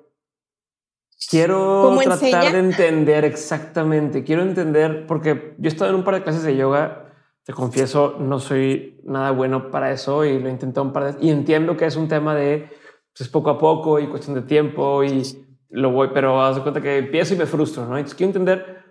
Quiero 1.29 1.99
tratar 2.05 2.53
de 2.53 2.59
entender 2.59 3.25
exactamente, 3.25 4.23
quiero 4.23 4.43
entender, 4.43 5.07
porque 5.07 5.55
yo 5.59 5.65
he 5.65 5.73
estado 5.73 5.91
en 5.91 5.97
un 5.97 6.05
par 6.05 6.15
de 6.15 6.23
clases 6.23 6.43
de 6.43 6.57
yoga, 6.57 7.15
te 7.43 7.53
confieso, 7.53 8.17
no 8.21 8.39
soy 8.39 9.01
nada 9.05 9.31
bueno 9.31 9.71
para 9.71 9.91
eso 9.91 10.25
y 10.25 10.39
lo 10.39 10.49
he 10.49 10.53
intentado 10.53 10.87
un 10.87 10.93
par 10.93 11.15
de 11.15 11.27
y 11.27 11.31
entiendo 11.31 11.77
que 11.77 11.87
es 11.87 11.97
un 11.97 12.07
tema 12.07 12.35
de 12.35 12.69
pues, 13.17 13.29
poco 13.29 13.51
a 13.51 13.59
poco 13.59 13.99
y 13.99 14.09
cuestión 14.09 14.35
de 14.35 14.43
tiempo 14.43 15.03
y 15.03 15.23
lo 15.71 15.91
voy, 15.91 16.11
pero 16.13 16.41
haz 16.43 16.57
de 16.57 16.63
cuenta 16.63 16.81
que 16.81 16.99
empiezo 16.99 17.35
y 17.35 17.39
me 17.39 17.47
frustro, 17.47 17.87
¿no? 17.87 17.97
Entonces 17.97 18.15
quiero 18.15 18.29
entender 18.29 18.85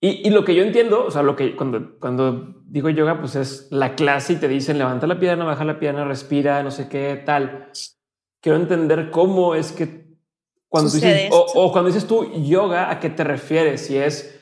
y, 0.00 0.28
y, 0.28 0.30
lo 0.30 0.44
que 0.44 0.54
yo 0.54 0.62
entiendo, 0.62 1.06
o 1.06 1.10
sea, 1.10 1.22
lo 1.22 1.36
que 1.36 1.56
cuando, 1.56 1.98
cuando 1.98 2.56
digo 2.66 2.90
yoga, 2.90 3.18
pues 3.20 3.36
es 3.36 3.68
la 3.70 3.94
clase 3.94 4.34
y 4.34 4.36
te 4.36 4.48
dicen 4.48 4.78
levanta 4.78 5.06
la 5.06 5.18
pierna, 5.18 5.44
baja 5.44 5.64
la 5.64 5.78
pierna, 5.78 6.04
respira, 6.04 6.62
no 6.62 6.70
sé 6.70 6.88
qué, 6.88 7.22
tal. 7.24 7.70
Quiero 8.40 8.58
entender 8.58 9.10
cómo 9.10 9.54
es 9.54 9.72
que 9.72 10.06
cuando 10.68 10.90
dices, 10.90 11.30
o, 11.32 11.72
cuando 11.72 11.88
dices 11.88 12.06
tú 12.06 12.30
yoga, 12.42 12.90
¿a 12.90 13.00
qué 13.00 13.08
te 13.08 13.24
refieres? 13.24 13.86
Si 13.86 13.96
es 13.96 14.40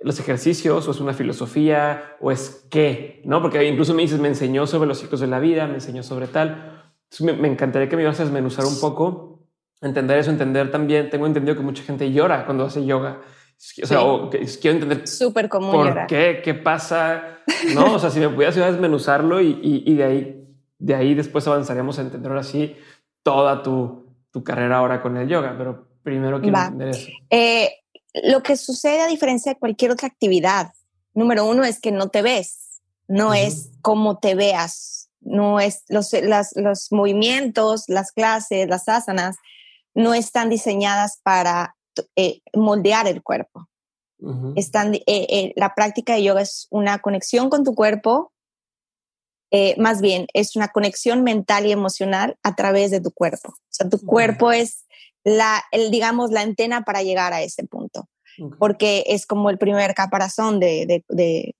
los 0.00 0.18
ejercicios 0.20 0.86
o 0.86 0.90
es 0.90 1.00
una 1.00 1.12
filosofía 1.12 2.16
o 2.20 2.30
es 2.30 2.66
qué, 2.70 3.20
¿no? 3.24 3.42
Porque 3.42 3.64
incluso 3.66 3.92
me 3.92 4.02
dices, 4.02 4.20
me 4.20 4.28
enseñó 4.28 4.66
sobre 4.66 4.88
los 4.88 4.98
ciclos 4.98 5.20
de 5.20 5.26
la 5.26 5.40
vida, 5.40 5.66
me 5.66 5.74
enseñó 5.74 6.02
sobre 6.02 6.28
tal. 6.28 6.84
me, 7.20 7.48
encantaría 7.48 7.88
que 7.88 7.96
me 7.96 8.02
ibas 8.02 8.20
a 8.20 8.24
desmenuzar 8.24 8.64
un 8.64 8.80
poco, 8.80 9.48
entender 9.80 10.18
eso, 10.18 10.30
entender 10.30 10.70
también, 10.70 11.10
tengo 11.10 11.26
entendido 11.26 11.56
que 11.56 11.62
mucha 11.62 11.82
gente 11.82 12.12
llora 12.12 12.46
cuando 12.46 12.64
hace 12.64 12.86
yoga. 12.86 13.20
O 13.82 13.86
sea, 13.86 13.98
quiero 14.60 14.76
entender 14.76 15.08
súper 15.08 15.48
común 15.48 15.72
por 15.72 16.06
qué, 16.06 16.40
qué 16.44 16.54
pasa, 16.54 17.38
¿no? 17.74 17.94
o 17.94 17.98
sea, 17.98 18.10
si 18.10 18.20
me 18.20 18.28
pudieras 18.28 18.54
desmenuzarlo 18.54 19.40
y, 19.40 19.58
y, 19.62 19.82
y, 19.90 19.94
de 19.94 20.04
ahí, 20.04 20.48
de 20.78 20.94
ahí 20.94 21.14
después 21.14 21.46
avanzaríamos 21.46 21.98
a 21.98 22.02
entender 22.02 22.30
ahora 22.30 22.42
sí 22.42 22.76
toda 23.22 23.62
tu, 23.62 24.06
tu 24.30 24.44
carrera 24.44 24.78
ahora 24.78 25.00
con 25.00 25.16
el 25.16 25.28
yoga, 25.28 25.54
pero 25.56 25.88
primero 26.02 26.40
quiero 26.40 26.58
entender 26.58 26.88
eso. 26.88 27.08
Eh, 27.30 27.70
lo 28.22 28.42
que 28.42 28.56
sucede 28.56 29.00
a 29.00 29.06
diferencia 29.06 29.52
de 29.52 29.58
cualquier 29.58 29.90
otra 29.90 30.08
actividad, 30.08 30.72
número 31.14 31.44
uno 31.46 31.64
es 31.64 31.80
que 31.80 31.92
no 31.92 32.08
te 32.08 32.22
ves, 32.22 32.82
no 33.08 33.34
es 33.34 33.70
cómo 33.82 34.18
te 34.18 34.34
veas, 34.34 35.10
no 35.20 35.60
es 35.60 35.84
los, 35.88 36.12
los 36.54 36.92
movimientos, 36.92 37.84
las 37.88 38.12
clases, 38.12 38.68
las 38.68 38.88
asanas, 38.88 39.36
no 39.94 40.14
están 40.14 40.50
diseñadas 40.50 41.20
para 41.22 41.75
eh, 42.16 42.40
moldear 42.54 43.06
el 43.06 43.22
cuerpo. 43.22 43.68
están, 44.56 44.94
eh, 44.94 45.52
la 45.56 45.74
práctica 45.74 46.14
de 46.14 46.22
yoga 46.22 46.40
es 46.40 46.68
una 46.70 47.00
conexión 47.00 47.50
con 47.50 47.64
tu 47.64 47.74
cuerpo 47.74 48.32
eh, 49.52 49.76
más 49.78 50.00
bien 50.00 50.26
es 50.34 50.56
una 50.56 50.68
conexión 50.68 51.22
mental 51.22 51.66
y 51.66 51.72
emocional 51.72 52.36
a 52.42 52.56
través 52.56 52.90
de 52.90 53.00
tu 53.00 53.12
cuerpo. 53.12 53.50
O 53.50 53.70
sea, 53.70 53.88
tu 53.88 53.98
cuerpo 54.00 54.50
es 54.50 54.86
la, 55.22 55.62
el, 55.70 55.90
digamos, 55.90 56.30
la 56.32 56.40
antena 56.40 56.82
para 56.82 57.02
llegar 57.02 57.32
a 57.32 57.42
ese 57.42 57.64
punto, 57.64 58.08
porque 58.58 59.04
es 59.06 59.24
como 59.24 59.50
el 59.50 59.58
primer 59.58 59.94
caparazón 59.94 60.58
de, 60.58 60.86
de, 60.86 61.04
de, 61.08 61.54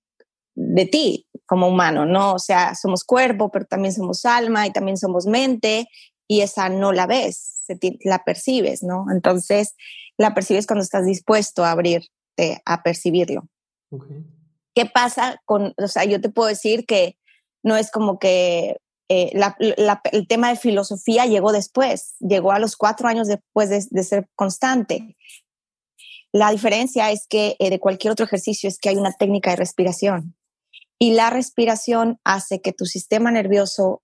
de, 0.54 0.86
ti 0.86 1.26
como 1.46 1.68
humano, 1.68 2.06
¿no? 2.06 2.34
O 2.34 2.38
sea, 2.38 2.74
somos 2.74 3.04
cuerpo, 3.04 3.50
pero 3.50 3.66
también 3.66 3.94
somos 3.94 4.24
alma 4.24 4.66
y 4.66 4.72
también 4.72 4.96
somos 4.96 5.26
mente 5.26 5.88
y 6.28 6.40
esa 6.40 6.68
no 6.68 6.92
la 6.92 7.06
ves, 7.06 7.62
la 8.04 8.24
percibes, 8.24 8.82
¿no? 8.82 9.06
Entonces, 9.12 9.74
la 10.18 10.34
percibes 10.34 10.66
cuando 10.66 10.82
estás 10.82 11.04
dispuesto 11.04 11.64
a 11.64 11.72
abrirte 11.72 12.62
a 12.64 12.82
percibirlo. 12.82 13.48
¿Qué 14.74 14.86
pasa 14.86 15.40
con, 15.44 15.74
o 15.76 15.88
sea, 15.88 16.04
yo 16.04 16.20
te 16.20 16.28
puedo 16.28 16.48
decir 16.48 16.84
que 16.86 17.16
no 17.62 17.76
es 17.76 17.90
como 17.90 18.18
que 18.18 18.76
eh, 19.08 19.32
el 20.12 20.28
tema 20.28 20.50
de 20.50 20.56
filosofía 20.56 21.26
llegó 21.26 21.52
después, 21.52 22.16
llegó 22.20 22.52
a 22.52 22.58
los 22.58 22.76
cuatro 22.76 23.08
años 23.08 23.28
después 23.28 23.70
de, 23.70 24.02
ser 24.02 24.28
constante. 24.34 25.16
La 26.32 26.50
diferencia 26.50 27.10
es 27.10 27.26
que 27.28 27.56
eh, 27.58 27.70
de 27.70 27.80
cualquier 27.80 28.12
otro 28.12 28.26
ejercicio 28.26 28.68
es 28.68 28.78
que 28.78 28.88
hay 28.88 28.96
una 28.96 29.12
técnica 29.12 29.50
de 29.50 29.56
respiración 29.56 30.36
y 30.98 31.12
la 31.12 31.30
respiración 31.30 32.18
hace 32.24 32.60
que 32.60 32.72
tu 32.72 32.84
sistema 32.84 33.30
nervioso 33.30 34.02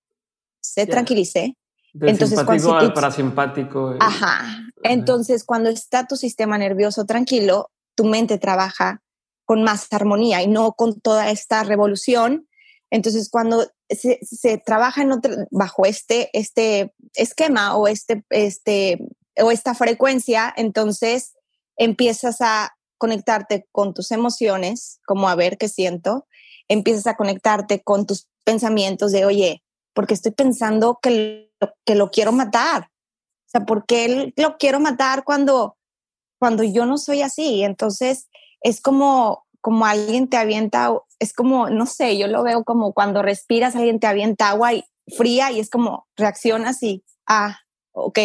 se 0.61 0.87
tranquilice. 0.87 1.57
entonces, 1.95 2.39
simpático 2.39 2.75
al 2.75 2.93
parasimpático. 2.93 3.97
Ajá. 4.01 4.62
Entonces, 4.83 5.45
cuando 5.45 5.71
está 5.71 6.07
tu 6.07 6.17
sistema 6.17 6.59
nervioso 6.59 7.05
tranquilo, 7.05 7.71
tu 7.95 8.05
mente 8.05 8.39
trabaja 8.39 9.03
con 9.45 9.63
más 9.63 9.87
armonía 9.93 10.43
y 10.43 10.49
no 10.49 10.73
con 10.73 11.01
toda 11.01 11.31
esta 11.31 11.63
revolución 11.63 12.49
entonces, 12.93 13.31
cuando 13.31 13.67
se, 13.89 14.59
trabaja 14.59 15.03
bajo 15.51 15.87
este, 15.87 16.29
este 16.35 16.93
esquema 17.15 17.75
o, 17.75 17.89
este, 17.89 18.23
este, 18.29 18.99
o 19.43 19.51
esta 19.51 19.75
frecuencia, 19.75 20.53
entonces 20.55 21.33
empiezas 21.79 22.43
a 22.43 22.77
conectarte 22.99 23.67
con 23.73 23.95
tus 23.95 24.11
emociones, 24.11 25.01
como 25.07 25.31
a 25.31 25.35
ver 25.35 25.57
qué 25.57 25.71
siento, 25.71 26.27
empiezas 26.69 27.07
a 27.07 27.17
conectarte 27.17 27.83
con 27.83 28.05
tus 28.07 28.29
pensamientos 28.45 29.11
de, 29.11 29.25
oye, 29.25 29.63
porque 29.95 30.13
estoy 30.13 30.33
pensando 30.33 30.99
que 31.03 31.51
que 31.85 31.95
lo 31.95 32.11
quiero 32.11 32.33
matar. 32.33 32.89
O 33.53 33.59
sea, 33.59 33.67
¿por 33.67 33.85
qué 33.85 34.33
lo 34.37 34.57
quiero 34.57 34.81
matar 34.81 35.25
cuando, 35.25 35.77
cuando 36.39 36.63
yo 36.63 36.87
no 36.87 36.97
soy 36.97 37.23
así? 37.23 37.63
Entonces, 37.63 38.29
es 38.63 38.81
como 38.81 39.45
como 39.63 39.87
alguien 39.87 40.29
te 40.29 40.37
avienta, 40.37 40.93
es 41.21 41.33
como, 41.33 41.71
no 41.71 41.87
sé, 41.87 42.19
yo 42.19 42.27
lo 42.27 42.43
veo 42.43 42.65
como 42.65 42.93
cuando 42.93 43.23
respiras, 43.23 43.77
alguien 43.77 44.01
te 44.01 44.09
avienta 44.09 44.51
agua 44.51 44.75
y, 44.75 44.85
fría 45.17 45.53
y 45.53 45.61
es 45.61 45.71
como 45.71 46.09
reaccionas 46.17 46.83
y, 46.83 47.05
ah, 47.27 47.61
ok, 47.93 48.19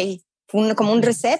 como 0.75 0.91
un 0.91 1.01
reset. 1.03 1.39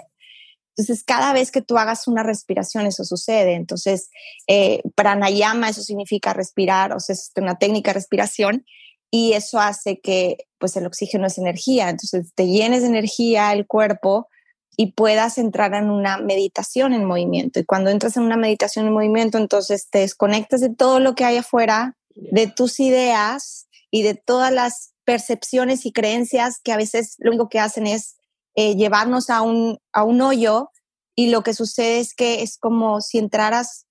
Entonces, 0.76 1.04
cada 1.04 1.34
vez 1.34 1.50
que 1.50 1.64
tú 1.64 1.80
hagas 1.80 2.08
una 2.08 2.22
respiración, 2.22 2.86
eso 2.86 3.04
sucede. 3.04 3.56
Entonces, 3.56 4.12
eh, 4.46 4.84
pranayama, 4.94 5.70
eso 5.70 5.82
significa 5.82 6.34
respirar, 6.34 6.94
o 6.94 7.00
sea, 7.00 7.14
es 7.14 7.32
una 7.36 7.58
técnica 7.58 7.90
de 7.90 7.96
respiración 7.96 8.66
y 9.12 9.34
eso 9.34 9.60
hace 9.60 10.00
que, 10.00 10.38
pues, 10.58 10.76
el 10.76 10.86
oxígeno 10.86 11.28
es 11.28 11.38
energía. 11.38 11.90
Entonces, 11.90 12.34
te 12.36 12.48
llenes 12.48 12.82
de 12.82 12.90
energía 12.90 13.54
el 13.54 13.66
cuerpo 13.66 14.28
y 14.76 14.92
puedas 14.92 15.38
entrar 15.38 15.74
en 15.74 15.90
una 15.90 16.18
meditación 16.18 16.94
en 16.94 17.06
movimiento. 17.06 17.60
Y 17.60 17.66
cuando 17.66 17.90
entras 17.90 18.16
en 18.18 18.24
una 18.24 18.38
meditación 18.38 18.86
en 18.86 18.94
movimiento, 18.94 19.38
entonces 19.38 19.90
te 19.90 20.00
desconectas 20.00 20.62
de 20.62 20.70
todo 20.70 21.00
lo 21.00 21.16
que 21.16 21.26
hay 21.26 21.38
afuera, 21.38 21.98
de 22.16 22.48
tus 22.48 22.80
ideas 22.80 23.68
y 23.90 24.04
de 24.04 24.14
todas 24.14 24.52
las 24.52 24.94
percepciones 25.04 25.86
y 25.86 25.92
creencias 25.92 26.60
que 26.64 26.72
a 26.74 26.78
veces 26.78 27.16
lo 27.20 27.32
único 27.32 27.50
que 27.50 27.60
hacen 27.60 27.88
es 27.88 28.18
eh, 28.56 28.76
llevarnos 28.76 29.30
a 29.30 29.42
un, 29.42 29.80
a 29.94 30.04
un 30.04 30.22
hoyo 30.22 30.70
y 31.16 31.30
lo 31.30 31.44
que 31.44 31.54
sucede 31.54 32.00
es 32.00 32.14
que 32.14 32.44
es 32.44 32.58
como 32.58 33.02
si 33.02 33.18
entraras 33.18 33.86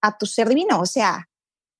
a 0.00 0.16
tu 0.16 0.26
ser 0.26 0.48
divino, 0.48 0.80
o 0.80 0.86
sea, 0.86 1.29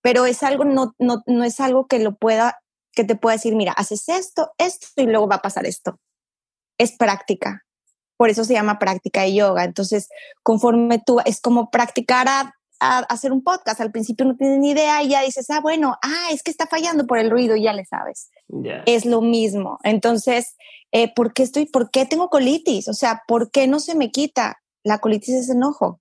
pero 0.02 0.26
es 0.26 0.42
algo, 0.42 0.64
no, 0.64 0.94
no, 0.98 1.22
no 1.26 1.44
es 1.44 1.60
algo 1.60 1.86
que 1.86 1.98
lo 1.98 2.16
pueda, 2.16 2.60
que 2.92 3.04
te 3.04 3.16
pueda 3.16 3.36
decir, 3.36 3.54
mira, 3.54 3.72
haces 3.72 4.08
esto, 4.08 4.52
esto 4.58 4.86
y 5.02 5.06
luego 5.06 5.28
va 5.28 5.36
a 5.36 5.42
pasar 5.42 5.66
esto. 5.66 5.98
Es 6.78 6.96
práctica. 6.96 7.64
Por 8.16 8.30
eso 8.30 8.44
se 8.44 8.54
llama 8.54 8.78
práctica 8.78 9.22
de 9.22 9.34
yoga. 9.34 9.64
Entonces, 9.64 10.08
conforme 10.42 11.00
tú, 11.04 11.20
es 11.24 11.40
como 11.40 11.70
practicar 11.70 12.28
a, 12.28 12.54
hacer 12.80 13.32
un 13.32 13.42
podcast. 13.42 13.80
Al 13.80 13.92
principio 13.92 14.24
no 14.24 14.36
tienes 14.36 14.58
ni 14.58 14.70
idea 14.70 15.02
y 15.02 15.10
ya 15.10 15.22
dices, 15.22 15.50
ah, 15.50 15.60
bueno, 15.60 15.96
ah, 16.02 16.28
es 16.32 16.42
que 16.42 16.50
está 16.50 16.66
fallando 16.66 17.06
por 17.06 17.18
el 17.18 17.30
ruido, 17.30 17.56
ya 17.56 17.74
le 17.74 17.84
sabes. 17.84 18.30
Es 18.86 19.04
lo 19.04 19.20
mismo. 19.20 19.78
Entonces, 19.84 20.56
eh, 20.92 21.12
¿por 21.14 21.34
qué 21.34 21.42
estoy, 21.42 21.66
por 21.66 21.90
qué 21.90 22.06
tengo 22.06 22.30
colitis? 22.30 22.88
O 22.88 22.94
sea, 22.94 23.22
¿por 23.28 23.50
qué 23.50 23.66
no 23.66 23.80
se 23.80 23.94
me 23.94 24.10
quita? 24.10 24.60
La 24.82 24.98
colitis 24.98 25.34
es 25.34 25.50
enojo. 25.50 26.00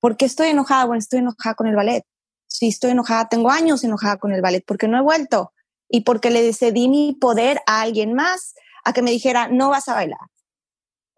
¿Por 0.00 0.16
qué 0.16 0.26
estoy 0.26 0.48
enojada? 0.48 0.84
Bueno, 0.84 0.98
estoy 0.98 1.20
enojada 1.20 1.54
con 1.54 1.66
el 1.66 1.76
ballet. 1.76 2.04
Si 2.48 2.68
estoy 2.68 2.90
enojada, 2.90 3.28
tengo 3.28 3.50
años 3.50 3.84
enojada 3.84 4.16
con 4.16 4.32
el 4.32 4.42
ballet 4.42 4.64
porque 4.66 4.88
no 4.88 4.98
he 4.98 5.02
vuelto 5.02 5.52
y 5.88 6.00
porque 6.00 6.30
le 6.30 6.52
cedí 6.52 6.88
mi 6.88 7.14
poder 7.14 7.60
a 7.66 7.82
alguien 7.82 8.14
más 8.14 8.54
a 8.84 8.92
que 8.92 9.02
me 9.02 9.10
dijera, 9.10 9.48
no 9.48 9.70
vas 9.70 9.88
a 9.88 9.94
bailar 9.94 10.18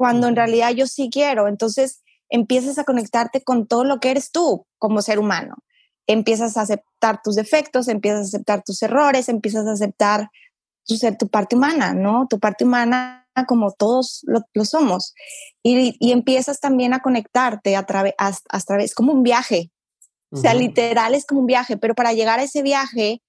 cuando 0.00 0.28
en 0.28 0.36
realidad 0.36 0.70
yo 0.70 0.86
sí 0.86 1.10
quiero. 1.12 1.46
Entonces 1.46 2.02
empiezas 2.30 2.78
a 2.78 2.84
conectarte 2.84 3.42
con 3.42 3.66
todo 3.66 3.84
lo 3.84 4.00
que 4.00 4.10
eres 4.10 4.30
tú 4.32 4.66
como 4.78 5.02
ser 5.02 5.18
humano. 5.18 5.56
Empiezas 6.06 6.56
a 6.56 6.62
aceptar 6.62 7.20
tus 7.22 7.36
defectos, 7.36 7.86
empiezas 7.86 8.20
a 8.20 8.28
aceptar 8.28 8.62
tus 8.64 8.82
errores, 8.82 9.28
empiezas 9.28 9.66
a 9.66 9.72
aceptar 9.72 10.30
tu, 10.86 10.96
ser, 10.96 11.18
tu 11.18 11.28
parte 11.28 11.54
humana, 11.54 11.92
¿no? 11.92 12.26
Tu 12.28 12.38
parte 12.40 12.64
humana 12.64 13.28
como 13.46 13.72
todos 13.72 14.24
lo, 14.24 14.64
somos. 14.64 15.14
Y, 15.62 15.96
y, 16.00 16.12
empiezas 16.12 16.60
también 16.60 16.94
a 16.94 17.00
conectarte 17.00 17.76
a 17.76 17.84
través, 17.84 18.14
a, 18.18 18.60
través, 18.60 18.94
como 18.94 19.12
un 19.12 19.22
viaje. 19.22 19.70
O 20.32 20.36
sea, 20.36 20.54
literal 20.54 21.14
es 21.14 21.26
como 21.26 21.40
un 21.40 21.46
viaje, 21.46 21.76
pero 21.76 21.94
para 21.94 22.12
llegar 22.12 22.38
a 22.38 22.44
ese 22.44 22.62
viaje, 22.62 23.20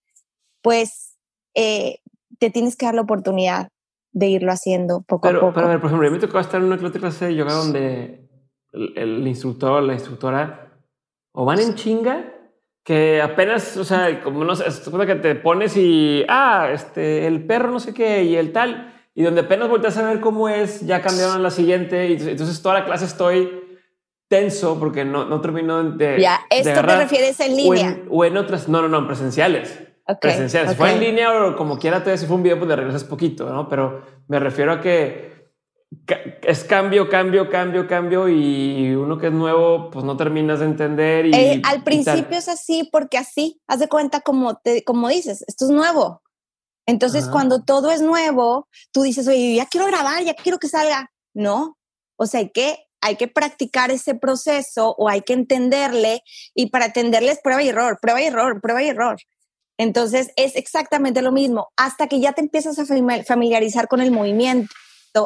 pues 0.62 1.18
eh, 1.56 1.98
te 2.40 2.50
tienes 2.50 2.76
que 2.76 2.86
dar 2.86 2.96
la 2.96 3.02
oportunidad 3.02 3.70
de 4.12 4.28
irlo 4.28 4.52
haciendo 4.52 5.02
poco 5.02 5.28
a 5.28 5.32
poco. 5.32 5.54
Pero 5.54 5.66
a 5.66 5.70
ver, 5.70 5.80
por 5.80 5.88
ejemplo, 5.88 6.10
mí 6.10 6.16
me 6.16 6.22
tocó 6.22 6.40
estar 6.40 6.62
en 6.62 6.68
una 6.68 6.78
clase 6.78 7.26
de 7.26 7.36
yoga 7.36 7.54
donde 7.54 8.30
el, 8.74 9.28
instructor 9.28 9.72
o 9.72 9.82
la 9.82 9.94
instructora 9.94 10.80
o 11.34 11.46
van 11.46 11.60
en 11.60 11.76
chinga 11.76 12.34
que 12.84 13.22
apenas, 13.22 13.78
o 13.78 13.84
sea, 13.84 14.22
como 14.24 14.44
no 14.44 14.56
sé, 14.56 14.66
que 15.06 15.16
te 15.16 15.36
pones 15.36 15.78
y, 15.78 16.26
ah, 16.28 16.70
este, 16.74 17.28
el 17.28 17.46
perro 17.46 17.70
no 17.70 17.80
sé 17.80 17.94
qué 17.94 18.24
y 18.24 18.36
el 18.36 18.52
tal, 18.52 18.92
y 19.14 19.24
donde 19.24 19.42
apenas 19.42 19.70
volteas 19.70 19.98
a 19.98 20.10
ver 20.10 20.20
cómo 20.20 20.50
es, 20.50 20.82
ya 20.82 21.02
cambiaron 21.02 21.36
a 21.36 21.40
la 21.40 21.52
siguiente, 21.52 22.10
y 22.10 22.14
entonces 22.14 22.62
toda 22.62 22.80
la 22.80 22.86
clase 22.86 23.06
estoy 23.06 23.61
tenso 24.32 24.80
porque 24.80 25.06
no, 25.06 25.26
no 25.26 25.42
termino 25.42 25.84
de... 25.84 26.20
Ya, 26.20 26.42
¿esto 26.50 26.74
te 26.74 26.96
refieres 26.96 27.40
en 27.42 27.56
línea? 27.56 28.00
O 28.10 28.26
en, 28.26 28.38
otras, 28.38 28.68
no, 28.68 28.82
no, 28.82 28.88
no, 28.88 29.06
presenciales 29.06 29.78
presencial. 30.20 30.70
Si 30.70 30.76
fue 30.76 30.92
en 30.92 31.00
línea 31.00 31.32
o 31.32 31.56
como 31.56 31.78
quiera, 31.78 32.04
te 32.04 32.18
si 32.18 32.26
fue 32.26 32.36
un 32.36 32.44
video, 32.44 32.58
pues 32.58 32.70
le 32.70 32.76
regresas 32.76 33.04
poquito, 33.04 33.50
¿no? 33.50 33.70
Pero 33.70 34.02
me 34.28 34.40
refiero 34.40 34.74
a 34.74 34.82
que 34.82 35.32
es 36.44 36.64
cambio, 36.64 37.10
cambio, 37.10 37.50
cambio, 37.50 37.88
cambio 37.88 38.30
y 38.30 38.94
uno 38.96 39.18
que 39.18 39.28
es 39.28 39.34
nuevo, 39.34 39.90
pues 39.92 40.06
no 40.06 40.18
terminas 40.18 40.60
de 40.60 40.66
entender. 40.66 41.26
Y, 41.28 41.34
eh, 41.34 41.62
al 41.64 41.84
principio 41.84 42.38
es 42.38 42.48
así 42.48 42.88
porque 42.92 43.18
así, 43.18 43.62
haz 43.68 43.80
de 43.80 43.88
cuenta 43.88 44.22
como, 44.22 44.56
te, 44.56 44.84
como 44.84 45.10
dices, 45.10 45.44
esto 45.48 45.66
es 45.66 45.72
nuevo. 45.72 46.22
Entonces, 46.88 47.28
cuando 47.28 47.64
todo 47.64 47.92
es 47.92 48.02
nuevo, 48.02 48.68
tú 48.92 49.04
dices, 49.04 49.28
oye, 49.28 49.56
ya 49.56 49.68
quiero 49.68 49.86
grabar, 49.86 50.24
ya 50.24 50.34
quiero 50.34 50.58
que 50.58 50.68
salga. 50.68 51.12
No, 51.34 51.78
o 52.18 52.26
sea, 52.26 52.40
hay 52.40 52.50
que, 52.50 52.88
hay 53.02 53.16
que 53.16 53.28
practicar 53.28 53.92
ese 53.92 54.16
proceso 54.16 54.96
o 54.98 55.10
hay 55.10 55.22
que 55.22 55.34
entenderle 55.34 56.24
y 56.56 56.68
para 56.70 56.86
entenderle 56.86 57.32
es 57.32 57.40
prueba 57.42 57.62
y 57.62 57.70
error, 57.70 57.98
prueba 58.02 58.22
y 58.22 58.26
error, 58.26 58.62
prueba 58.62 58.84
y 58.84 58.90
error. 58.90 59.18
Entonces 59.78 60.32
es 60.36 60.56
exactamente 60.56 61.22
lo 61.22 61.32
mismo, 61.32 61.70
hasta 61.76 62.08
que 62.08 62.20
ya 62.20 62.34
te 62.34 62.42
empiezas 62.42 62.78
a 62.78 62.86
familiarizar 63.26 63.88
con 63.88 64.00
el 64.00 64.12
movimiento, 64.12 64.70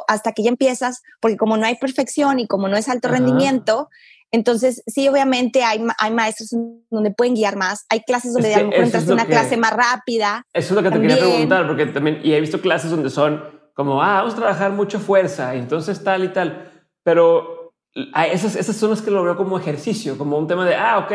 hasta 0.08 0.32
que 0.32 0.44
ya 0.44 0.50
empiezas, 0.50 1.02
porque 1.20 1.38
como 1.38 1.58
no 1.58 1.66
hay 1.66 1.76
perfección 1.76 2.40
y 2.40 2.48
como 2.48 2.70
no 2.70 2.78
es 2.78 2.88
alto 2.88 3.10
rendimiento, 3.10 3.90
entonces 4.32 4.82
sí, 4.88 5.08
obviamente 5.08 5.64
hay, 5.64 5.84
hay 6.00 6.14
maestros 6.14 6.56
donde 6.90 7.12
pueden 7.12 7.36
guiar 7.36 7.58
más, 7.58 7.86
hay 7.90 8.02
clases 8.02 8.34
donde 8.34 8.52
es 8.52 8.58
encuentras 8.58 9.08
una 9.08 9.26
clase 9.26 9.58
más 9.58 9.74
rápida. 9.74 10.44
Eso 10.54 10.74
es 10.74 10.76
lo 10.76 10.84
que 10.84 10.96
te 10.96 11.02
quería 11.02 11.18
preguntar, 11.18 11.68
porque 11.68 11.88
también, 11.88 12.22
y 12.24 12.34
he 12.34 12.40
visto 12.40 12.62
clases 12.62 12.92
donde 12.92 13.10
son 13.10 13.44
como, 13.74 14.02
ah, 14.02 14.20
vamos 14.20 14.34
a 14.34 14.38
trabajar 14.38 14.72
mucha 14.72 15.00
fuerza, 15.00 15.54
entonces 15.56 16.04
tal 16.04 16.24
y 16.24 16.30
tal, 16.30 16.72
pero 17.04 17.65
esas, 17.96 18.56
esas 18.56 18.76
son 18.76 18.90
las 18.90 19.02
que 19.02 19.12
lo 19.12 19.24
veo 19.24 19.38
como 19.38 19.58
ejercicio, 19.58 20.18
como 20.18 20.38
un 20.38 20.48
tema 20.48 20.66
de, 20.66 20.76
ah, 20.76 21.00
ok, 21.00 21.12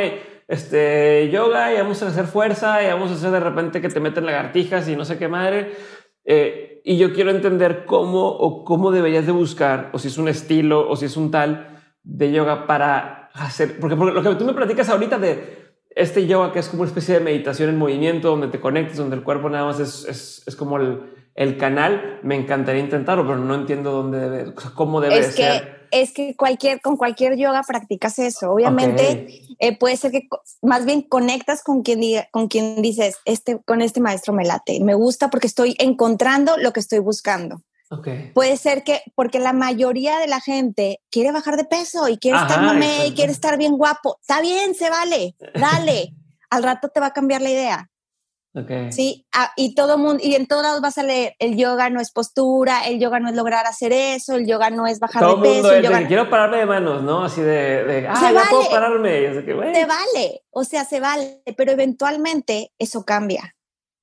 este, 0.49 1.31
yoga 1.31 1.73
y 1.73 1.77
vamos 1.77 2.03
a 2.03 2.09
hacer 2.09 2.25
fuerza 2.25 2.83
y 2.83 2.87
vamos 2.87 3.11
a 3.11 3.15
hacer 3.15 3.31
de 3.31 3.41
repente 3.41 3.81
que 3.81 3.89
te 3.89 4.01
meten 4.01 4.27
lagartijas 4.27 4.89
y 4.89 4.97
no 4.97 5.05
sé 5.05 5.19
qué 5.19 5.29
madre. 5.29 5.73
Eh, 6.25 6.81
y 6.85 6.97
yo 6.97 7.13
quiero 7.13 7.31
entender 7.31 7.85
cómo 7.85 8.27
o 8.27 8.65
cómo 8.65 8.91
deberías 8.91 9.27
de 9.27 9.33
buscar, 9.33 9.91
o 9.93 9.99
si 9.99 10.09
es 10.09 10.17
un 10.17 10.29
estilo 10.29 10.89
o 10.89 10.97
si 10.97 11.05
es 11.05 11.17
un 11.17 11.31
tal 11.31 11.81
de 12.03 12.33
yoga 12.33 12.67
para 12.67 13.31
hacer, 13.35 13.79
porque, 13.79 13.97
lo 13.97 14.23
que 14.23 14.35
tú 14.37 14.45
me 14.47 14.55
platicas 14.55 14.89
ahorita 14.89 15.19
de 15.19 15.71
este 15.91 16.27
yoga 16.27 16.53
que 16.53 16.61
es 16.61 16.69
como 16.69 16.83
una 16.83 16.89
especie 16.89 17.15
de 17.15 17.21
meditación 17.21 17.69
en 17.69 17.77
movimiento, 17.77 18.31
donde 18.31 18.49
te 18.49 18.59
conectas, 18.61 18.97
donde 18.97 19.17
el 19.17 19.23
cuerpo 19.23 19.51
nada 19.51 19.67
más 19.67 19.81
es, 19.81 20.07
es, 20.07 20.43
es 20.47 20.57
como 20.57 20.79
el, 20.79 21.03
el, 21.35 21.59
canal, 21.59 22.21
me 22.23 22.37
encantaría 22.37 22.83
intentarlo, 22.83 23.27
pero 23.27 23.39
no 23.39 23.55
entiendo 23.55 23.91
dónde 23.91 24.19
debe, 24.19 24.55
cómo 24.75 25.01
debe 25.01 25.19
es 25.19 25.35
ser 25.35 25.80
es 25.91 26.13
que 26.13 26.35
cualquier, 26.37 26.81
con 26.81 26.97
cualquier 26.97 27.37
yoga 27.37 27.63
practicas 27.63 28.19
eso. 28.19 28.53
Obviamente 28.53 29.43
eh, 29.59 29.77
puede 29.77 29.97
ser 29.97 30.11
que 30.13 30.29
más 30.63 30.85
bien 30.85 31.03
conectas 31.03 31.63
con 31.63 31.83
quien, 31.83 32.01
diga, 32.01 32.29
con 32.31 32.49
quien 32.49 32.83
dices, 32.83 33.17
este, 33.25 33.59
con 33.63 33.83
este 33.83 34.01
maestro 34.01 34.33
me 34.33 34.45
late, 34.45 34.81
me 34.81 34.95
gusta 34.95 35.31
porque 35.31 35.47
estoy 35.47 35.77
encontrando 35.79 36.57
lo 36.57 36.73
que 36.73 36.81
estoy 36.81 36.99
buscando. 36.99 37.63
Puede 38.35 38.57
ser 38.57 38.85
que, 38.85 39.03
porque 39.17 39.41
la 39.41 39.53
mayoría 39.53 40.19
de 40.19 40.29
la 40.29 40.41
gente 40.41 41.01
quiere 41.11 41.33
bajar 41.33 41.57
de 41.57 41.65
peso 41.65 42.09
y 42.09 42.19
quiere 42.19 42.39
estar 42.39 42.63
y 43.05 43.15
quiere 43.15 43.33
estar 43.33 43.59
bien 43.59 43.77
guapo. 43.77 44.19
Está 44.21 44.41
bien, 44.41 44.77
se 44.77 44.89
vale, 44.89 45.35
dale. 45.55 46.15
Al 46.51 46.63
rato 46.63 46.89
te 46.89 47.01
va 47.01 47.07
a 47.07 47.13
cambiar 47.13 47.43
la 47.43 47.51
idea. 47.51 47.90
Sí, 48.91 49.27
ah, 49.33 49.53
y 49.57 49.77
todo 49.77 49.97
mundo, 49.97 50.21
y 50.21 50.35
en 50.35 50.47
todos 50.47 50.65
lados 50.65 50.81
vas 50.81 50.99
a 50.99 51.05
leer, 51.05 51.37
el 51.39 51.57
yoga 51.57 51.89
no 51.89 52.01
es 52.01 52.11
postura, 52.11 52.85
el 52.89 52.99
yoga 52.99 53.21
no 53.21 53.29
es 53.29 53.37
lograr 53.37 53.65
hacer 53.67 53.93
eso, 53.93 54.35
el 54.35 54.47
yoga 54.47 54.71
no 54.71 54.89
es 54.89 54.99
bajar 54.99 55.25
de 55.25 55.37
peso. 55.41 55.73
el 55.73 55.85
yoga... 55.85 56.07
quiero 56.09 56.29
pararme 56.29 56.59
de 56.59 56.67
manos, 56.67 57.03
¿no? 57.05 57.25
Así 57.25 57.41
de, 57.41 58.09
ah, 58.09 58.33
ya 58.33 58.43
puedo 58.51 58.69
pararme. 58.69 59.33
Se 59.35 59.87
vale, 59.87 60.43
o 60.51 60.65
sea, 60.65 60.85
se 60.85 60.99
vale, 60.99 61.43
pero 61.57 61.71
eventualmente 61.71 62.73
eso 62.79 63.05
cambia. 63.05 63.55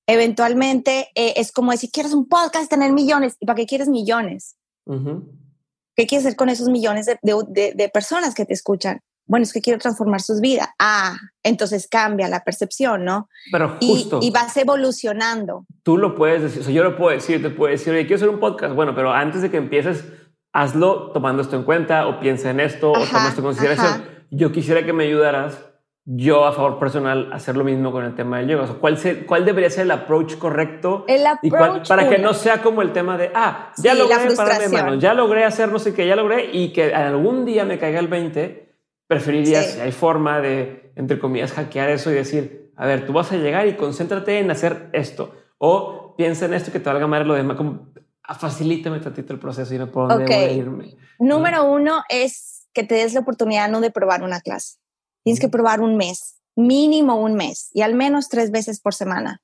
Eventualmente 0.08 1.10
eh, 1.16 1.34
es 1.36 1.52
como 1.52 1.72
decir, 1.72 1.92
quieres 1.92 2.14
un 2.14 2.30
podcast, 2.30 2.70
tener 2.70 2.94
millones, 2.94 3.36
¿y 3.42 3.46
para 3.46 3.58
qué 3.58 3.66
quieres 3.66 3.90
millones? 3.90 4.56
¿Qué 4.86 6.08
quieres 6.08 6.26
hacer 6.26 6.38
con 6.38 6.48
esos 6.48 6.70
millones 6.70 7.06
de 7.22 7.92
personas 7.94 8.34
que 8.34 8.46
te 8.46 8.54
escuchan? 8.54 9.02
Bueno, 9.28 9.44
es 9.44 9.52
que 9.52 9.62
quiero 9.62 9.78
transformar 9.78 10.22
sus 10.22 10.40
vidas. 10.40 10.70
Ah, 10.80 11.18
entonces 11.44 11.88
cambia 11.90 12.30
la 12.30 12.44
percepción, 12.44 13.04
¿no? 13.04 13.30
Pero 13.52 13.78
justo. 13.82 14.20
Y, 14.22 14.32
vas 14.32 14.56
evolucionando. 14.56 15.66
Tú 15.84 15.98
lo 15.98 16.16
puedes 16.16 16.42
decir, 16.42 16.62
o 16.62 16.64
sea, 16.64 16.74
yo 16.74 16.84
lo 16.84 16.98
puedo 16.98 17.12
decir, 17.12 17.42
te 17.42 17.50
puedo 17.50 17.72
decir, 17.72 17.94
oye, 17.94 18.08
quiero 18.08 18.16
hacer 18.16 18.30
un 18.30 18.40
podcast. 18.40 18.74
Bueno, 18.74 18.96
pero 18.96 19.12
antes 19.12 19.42
de 19.42 19.52
que 19.52 19.58
empieces, 19.58 20.06
hazlo 20.54 21.12
tomando 21.12 21.42
esto 21.42 21.58
en 21.58 21.64
cuenta 21.64 22.08
o 22.08 22.20
piensa 22.20 22.50
en 22.50 22.62
esto 22.62 22.92
o 22.92 23.06
toma 23.06 23.28
esto 23.28 23.42
en 23.42 23.46
consideración. 23.46 24.06
Yo 24.32 24.52
quisiera 24.52 24.86
que 24.86 24.94
me 24.94 25.04
ayudaras, 25.04 25.60
yo 26.06 26.46
a 26.46 26.54
favor 26.54 26.80
personal, 26.80 27.30
a 27.34 27.36
hacer 27.36 27.58
lo 27.58 27.66
mismo 27.66 27.92
con 27.92 28.06
el 28.06 28.16
tema 28.16 28.38
del 28.38 28.48
yoga. 28.48 28.64
O 28.64 28.68
sea, 28.68 28.76
¿cuál, 28.78 28.98
¿Cuál 29.26 29.46
debería 29.46 29.70
ser 29.70 29.84
el 29.84 29.92
approach 29.92 30.38
correcto? 30.38 31.04
El 31.08 31.26
approach 31.26 31.86
y 31.86 31.88
para 31.88 32.08
que 32.08 32.18
no 32.18 32.34
sea 32.34 32.62
como 32.62 32.82
el 32.82 32.94
tema 32.94 33.18
de, 33.18 33.30
ah, 33.36 33.74
ya 33.78 33.94
logré 33.94 34.34
pararme 34.36 34.70
manos, 34.70 35.00
ya 35.00 35.14
logré 35.14 35.44
hacer 35.44 35.70
no 35.70 35.80
sé 35.80 35.94
qué, 35.94 36.08
ya 36.08 36.16
logré 36.16 36.50
y 36.54 36.72
que 36.72 36.94
algún 36.94 37.44
día 37.44 37.66
me 37.66 37.78
caiga 37.78 38.00
el 38.00 38.08
20 38.08 38.67
preferirías, 39.08 39.66
si 39.74 39.80
hay 39.80 39.92
forma 39.92 40.42
de, 40.42 40.92
entre 40.96 41.20
comillas, 41.20 41.54
hackear 41.54 41.90
eso 41.90 42.12
y 42.12 42.16
decir, 42.16 42.72
a 42.76 42.86
ver, 42.86 43.06
tú 43.06 43.14
vas 43.14 43.32
a 43.32 43.38
llegar 43.38 43.68
y 43.68 43.76
concéntrate 43.76 44.40
en 44.40 44.52
hacer 44.52 44.90
esto. 44.94 45.34
O 45.58 46.16
piensa 46.16 46.46
en 46.46 46.54
esto 46.54 46.72
que 46.72 46.80
te 46.80 46.90
valga 46.90 47.08
madre 47.08 47.26
lo 47.26 47.34
demás, 47.34 47.58
como 47.58 47.92
ah, 48.24 48.36
facilítame 48.36 49.00
tantito 49.00 49.34
el 49.34 49.40
proceso 49.40 49.74
y 49.74 49.78
no 49.80 49.92
puedo 49.92 50.22
irme. 50.22 50.96
Número 51.20 51.66
uno 51.66 52.04
es 52.10 52.68
que 52.74 52.84
te 52.84 52.96
des 52.96 53.14
la 53.14 53.22
oportunidad 53.22 53.70
no 53.70 53.82
de 53.82 53.90
probar 53.90 54.24
una 54.24 54.42
clase. 54.42 54.78
Tienes 55.24 55.40
que 55.40 55.50
probar 55.50 55.82
un 55.82 55.98
mes, 55.98 56.40
mínimo 56.56 57.16
un 57.16 57.34
mes 57.34 57.70
y 57.74 57.82
al 57.82 57.96
menos 57.96 58.30
tres 58.30 58.52
veces 58.52 58.80
por 58.80 58.94
semana. 58.94 59.42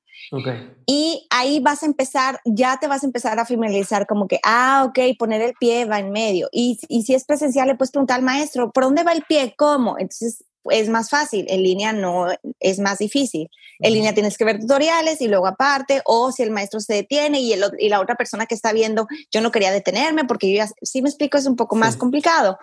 Y 0.86 1.28
ahí 1.30 1.60
vas 1.60 1.84
a 1.84 1.86
empezar, 1.86 2.40
ya 2.46 2.78
te 2.80 2.88
vas 2.88 3.04
a 3.04 3.06
empezar 3.06 3.40
a 3.40 3.46
familiarizar 3.46 4.08
como 4.08 4.28
que, 4.28 4.40
ah, 4.44 4.86
ok, 4.88 5.18
poner 5.18 5.42
el 5.42 5.54
pie 5.60 5.86
va 5.86 6.00
en 6.00 6.12
medio. 6.12 6.50
Y, 6.52 6.80
y 6.88 7.04
si 7.04 7.14
es 7.14 7.26
presencial, 7.26 7.68
le 7.68 7.76
puedes 7.76 7.92
preguntar 7.92 8.18
al 8.18 8.26
maestro, 8.26 8.72
¿por 8.72 8.84
dónde 8.84 9.04
va 9.04 9.12
el 9.12 9.24
pie? 9.24 9.54
¿Cómo? 9.58 9.98
Entonces 10.00 10.44
es 10.72 10.90
más 10.90 11.10
fácil, 11.10 11.46
en 11.50 11.62
línea 11.62 11.94
no 11.94 12.28
es 12.60 12.80
más 12.80 13.00
difícil. 13.00 13.50
En 13.80 13.94
línea 13.94 14.14
tienes 14.14 14.38
que 14.38 14.46
ver 14.46 14.60
tutoriales 14.60 15.20
y 15.22 15.28
luego 15.28 15.48
aparte, 15.48 16.02
o 16.06 16.32
si 16.32 16.44
el 16.44 16.52
maestro 16.52 16.80
se 16.80 16.94
detiene 16.94 17.40
y, 17.42 17.54
el, 17.54 17.64
y 17.80 17.90
la 17.90 18.00
otra 18.00 18.16
persona 18.16 18.46
que 18.46 18.56
está 18.56 18.72
viendo, 18.72 19.08
yo 19.32 19.42
no 19.42 19.52
quería 19.52 19.72
detenerme 19.72 20.26
porque 20.26 20.50
yo 20.50 20.58
ya, 20.58 20.70
si 20.82 21.02
me 21.02 21.10
explico, 21.10 21.38
es 21.38 21.46
un 21.46 21.56
poco 21.56 21.76
más 21.76 21.98
complicado. 21.98 22.58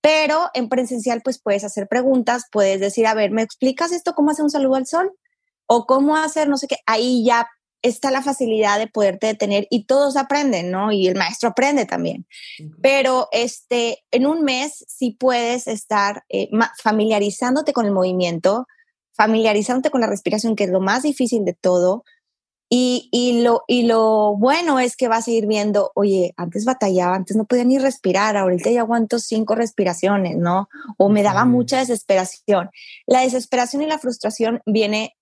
Pero 0.00 0.48
en 0.54 0.68
presencial, 0.68 1.20
pues 1.22 1.40
puedes 1.40 1.64
hacer 1.64 1.88
preguntas, 1.88 2.44
puedes 2.50 2.80
decir, 2.80 3.06
a 3.06 3.14
ver, 3.14 3.32
¿me 3.32 3.42
explicas 3.42 3.92
esto? 3.92 4.14
¿Cómo 4.14 4.30
hacer 4.30 4.44
un 4.44 4.50
saludo 4.50 4.76
al 4.76 4.86
sol? 4.86 5.12
O 5.72 5.86
cómo 5.86 6.16
hacer 6.16 6.48
no 6.48 6.56
sé 6.56 6.66
qué, 6.66 6.78
ahí 6.84 7.24
ya 7.24 7.46
está 7.80 8.10
la 8.10 8.22
facilidad 8.22 8.80
de 8.80 8.88
poderte 8.88 9.28
detener 9.28 9.68
y 9.70 9.84
todos 9.84 10.16
aprenden, 10.16 10.72
¿no? 10.72 10.90
Y 10.90 11.06
el 11.06 11.14
maestro 11.14 11.50
aprende 11.50 11.86
también. 11.86 12.26
Pero 12.82 13.28
este, 13.30 14.02
en 14.10 14.26
un 14.26 14.42
mes 14.42 14.84
sí 14.88 15.16
puedes 15.18 15.68
estar 15.68 16.24
eh, 16.28 16.50
familiarizándote 16.82 17.72
con 17.72 17.86
el 17.86 17.92
movimiento, 17.92 18.66
familiarizándote 19.12 19.90
con 19.90 20.00
la 20.00 20.08
respiración, 20.08 20.56
que 20.56 20.64
es 20.64 20.70
lo 20.70 20.80
más 20.80 21.04
difícil 21.04 21.44
de 21.44 21.54
todo. 21.54 22.02
Y, 22.68 23.08
y, 23.12 23.42
lo, 23.42 23.62
y 23.68 23.84
lo 23.84 24.36
bueno 24.36 24.80
es 24.80 24.96
que 24.96 25.06
vas 25.06 25.28
a 25.28 25.30
ir 25.30 25.46
viendo, 25.46 25.92
oye, 25.94 26.34
antes 26.36 26.64
batallaba, 26.64 27.14
antes 27.14 27.36
no 27.36 27.44
podía 27.44 27.64
ni 27.64 27.78
respirar, 27.78 28.36
ahorita 28.36 28.70
ya 28.70 28.80
aguanto 28.80 29.20
cinco 29.20 29.54
respiraciones, 29.54 30.36
¿no? 30.36 30.68
O 30.98 31.08
me 31.08 31.22
daba 31.22 31.44
mucha 31.44 31.78
desesperación. 31.78 32.70
La 33.06 33.20
desesperación 33.20 33.82
y 33.82 33.86
la 33.86 33.98
frustración 33.98 34.62
viene 34.66 35.16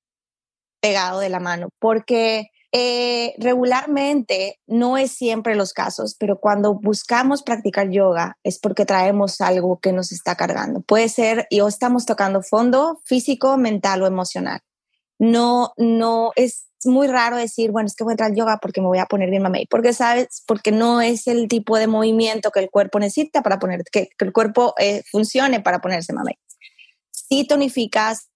pegado 0.80 1.20
de 1.20 1.28
la 1.28 1.40
mano, 1.40 1.68
porque 1.78 2.50
eh, 2.70 3.34
regularmente 3.38 4.58
no 4.66 4.98
es 4.98 5.12
siempre 5.12 5.54
los 5.54 5.72
casos, 5.72 6.14
pero 6.18 6.38
cuando 6.38 6.74
buscamos 6.74 7.42
practicar 7.42 7.90
yoga 7.90 8.36
es 8.42 8.58
porque 8.58 8.84
traemos 8.84 9.40
algo 9.40 9.78
que 9.80 9.92
nos 9.92 10.12
está 10.12 10.36
cargando. 10.36 10.80
Puede 10.82 11.08
ser 11.08 11.46
y 11.48 11.60
o 11.60 11.68
estamos 11.68 12.04
tocando 12.04 12.42
fondo 12.42 13.00
físico, 13.04 13.56
mental 13.56 14.02
o 14.02 14.06
emocional. 14.06 14.60
No, 15.18 15.72
no 15.78 16.32
es 16.36 16.68
muy 16.84 17.08
raro 17.08 17.36
decir, 17.36 17.72
bueno, 17.72 17.86
es 17.86 17.96
que 17.96 18.04
voy 18.04 18.12
a 18.12 18.14
entrar 18.14 18.30
al 18.30 18.36
yoga 18.36 18.58
porque 18.58 18.80
me 18.80 18.86
voy 18.86 18.98
a 18.98 19.06
poner 19.06 19.30
bien 19.30 19.42
mamey, 19.42 19.66
porque 19.66 19.92
sabes, 19.92 20.44
porque 20.46 20.70
no 20.70 21.00
es 21.00 21.26
el 21.26 21.48
tipo 21.48 21.76
de 21.78 21.86
movimiento 21.86 22.50
que 22.50 22.60
el 22.60 22.70
cuerpo 22.70 23.00
necesita 23.00 23.42
para 23.42 23.58
poner, 23.58 23.82
que, 23.90 24.10
el 24.18 24.32
cuerpo 24.32 24.74
eh, 24.78 25.02
funcione 25.10 25.60
para 25.60 25.80
ponerse 25.80 26.12
mamey. 26.12 26.34
Si 27.10 27.46
tonificas, 27.46 28.28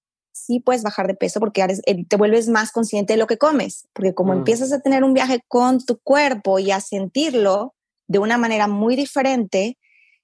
sí 0.44 0.60
puedes 0.60 0.82
bajar 0.82 1.06
de 1.06 1.14
peso 1.14 1.40
porque 1.40 1.62
eh, 1.62 2.04
te 2.06 2.16
vuelves 2.16 2.48
más 2.48 2.72
consciente 2.72 3.14
de 3.14 3.18
lo 3.18 3.26
que 3.26 3.38
comes, 3.38 3.88
porque 3.92 4.14
como 4.14 4.34
mm. 4.34 4.38
empiezas 4.38 4.72
a 4.72 4.80
tener 4.80 5.04
un 5.04 5.14
viaje 5.14 5.40
con 5.48 5.84
tu 5.84 5.98
cuerpo 5.98 6.58
y 6.58 6.70
a 6.70 6.80
sentirlo 6.80 7.74
de 8.08 8.18
una 8.18 8.38
manera 8.38 8.68
muy 8.68 8.96
diferente, 8.96 9.78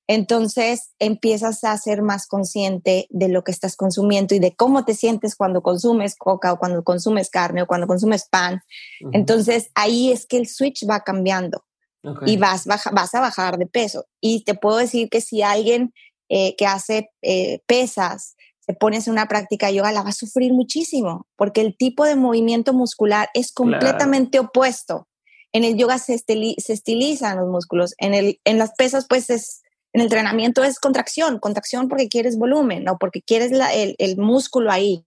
entonces 0.07 0.93
empiezas 0.99 1.65
a 1.65 1.77
ser 1.77 2.03
más 2.03 2.27
consciente 2.27 3.07
de 3.11 3.29
lo 3.29 3.45
que 3.45 3.53
estás 3.53 3.77
consumiendo 3.77 4.35
y 4.35 4.39
de 4.39 4.55
cómo 4.55 4.85
te 4.85 4.95
sientes 4.95 5.37
cuando 5.37 5.63
consumes 5.63 6.17
coca 6.17 6.53
o 6.53 6.59
cuando 6.59 6.83
consumes 6.83 7.29
carne 7.31 7.63
o 7.63 7.67
cuando 7.67 7.87
consumes 7.87 8.27
pan. 8.29 8.63
Entonces 9.13 9.71
ahí 9.75 10.11
es 10.11 10.27
que 10.27 10.39
el 10.39 10.49
switch 10.49 10.89
va 10.89 11.01
cambiando 11.01 11.65
y 12.25 12.39
vas, 12.39 12.65
vas 12.65 13.15
a 13.15 13.21
bajar 13.21 13.59
de 13.59 13.67
peso. 13.67 14.07
Y 14.21 14.45
te 14.45 14.55
puedo 14.55 14.79
decir 14.79 15.11
que 15.11 15.21
si 15.21 15.43
alguien 15.43 15.93
eh, 16.31 16.57
que 16.57 16.67
hace 16.67 17.11
eh, 17.23 17.61
pesas 17.67 18.37
te 18.69 18.75
pones 18.75 19.07
en 19.07 19.15
una 19.15 19.29
práctica 19.29 19.69
de 19.69 19.77
yoga, 19.77 19.93
la 19.93 20.03
va 20.03 20.11
a 20.11 20.13
sufrir 20.13 20.53
muchísimo, 20.53 21.27
porque 21.37 21.63
el 21.63 21.75
tipo 21.75 22.05
de 22.05 22.17
movimiento 22.17 22.75
muscular 22.75 23.31
es 23.33 23.51
completamente 23.51 24.39
opuesto. 24.39 25.09
En 25.55 25.65
el 25.65 25.79
yoga 25.79 25.99
se, 25.99 26.19
se, 26.19 26.73
estilizan 26.75 27.39
los 27.39 27.49
músculos, 27.49 27.95
en, 27.97 28.13
el, 28.13 28.39
en 28.45 28.59
las 28.59 28.75
pesas, 28.75 29.07
pues 29.09 29.31
es, 29.31 29.63
en 29.95 30.03
el 30.03 30.05
entrenamiento 30.09 30.65
es 30.65 30.81
contracción, 30.81 31.39
contracción 31.39 31.89
porque 31.89 32.11
quieres 32.11 32.37
volumen, 32.37 32.85
no 32.85 32.99
porque 32.99 33.23
quieres 33.23 33.53
el, 33.53 33.95
el, 33.97 34.19
músculo 34.19 34.71
ahí. 34.71 35.03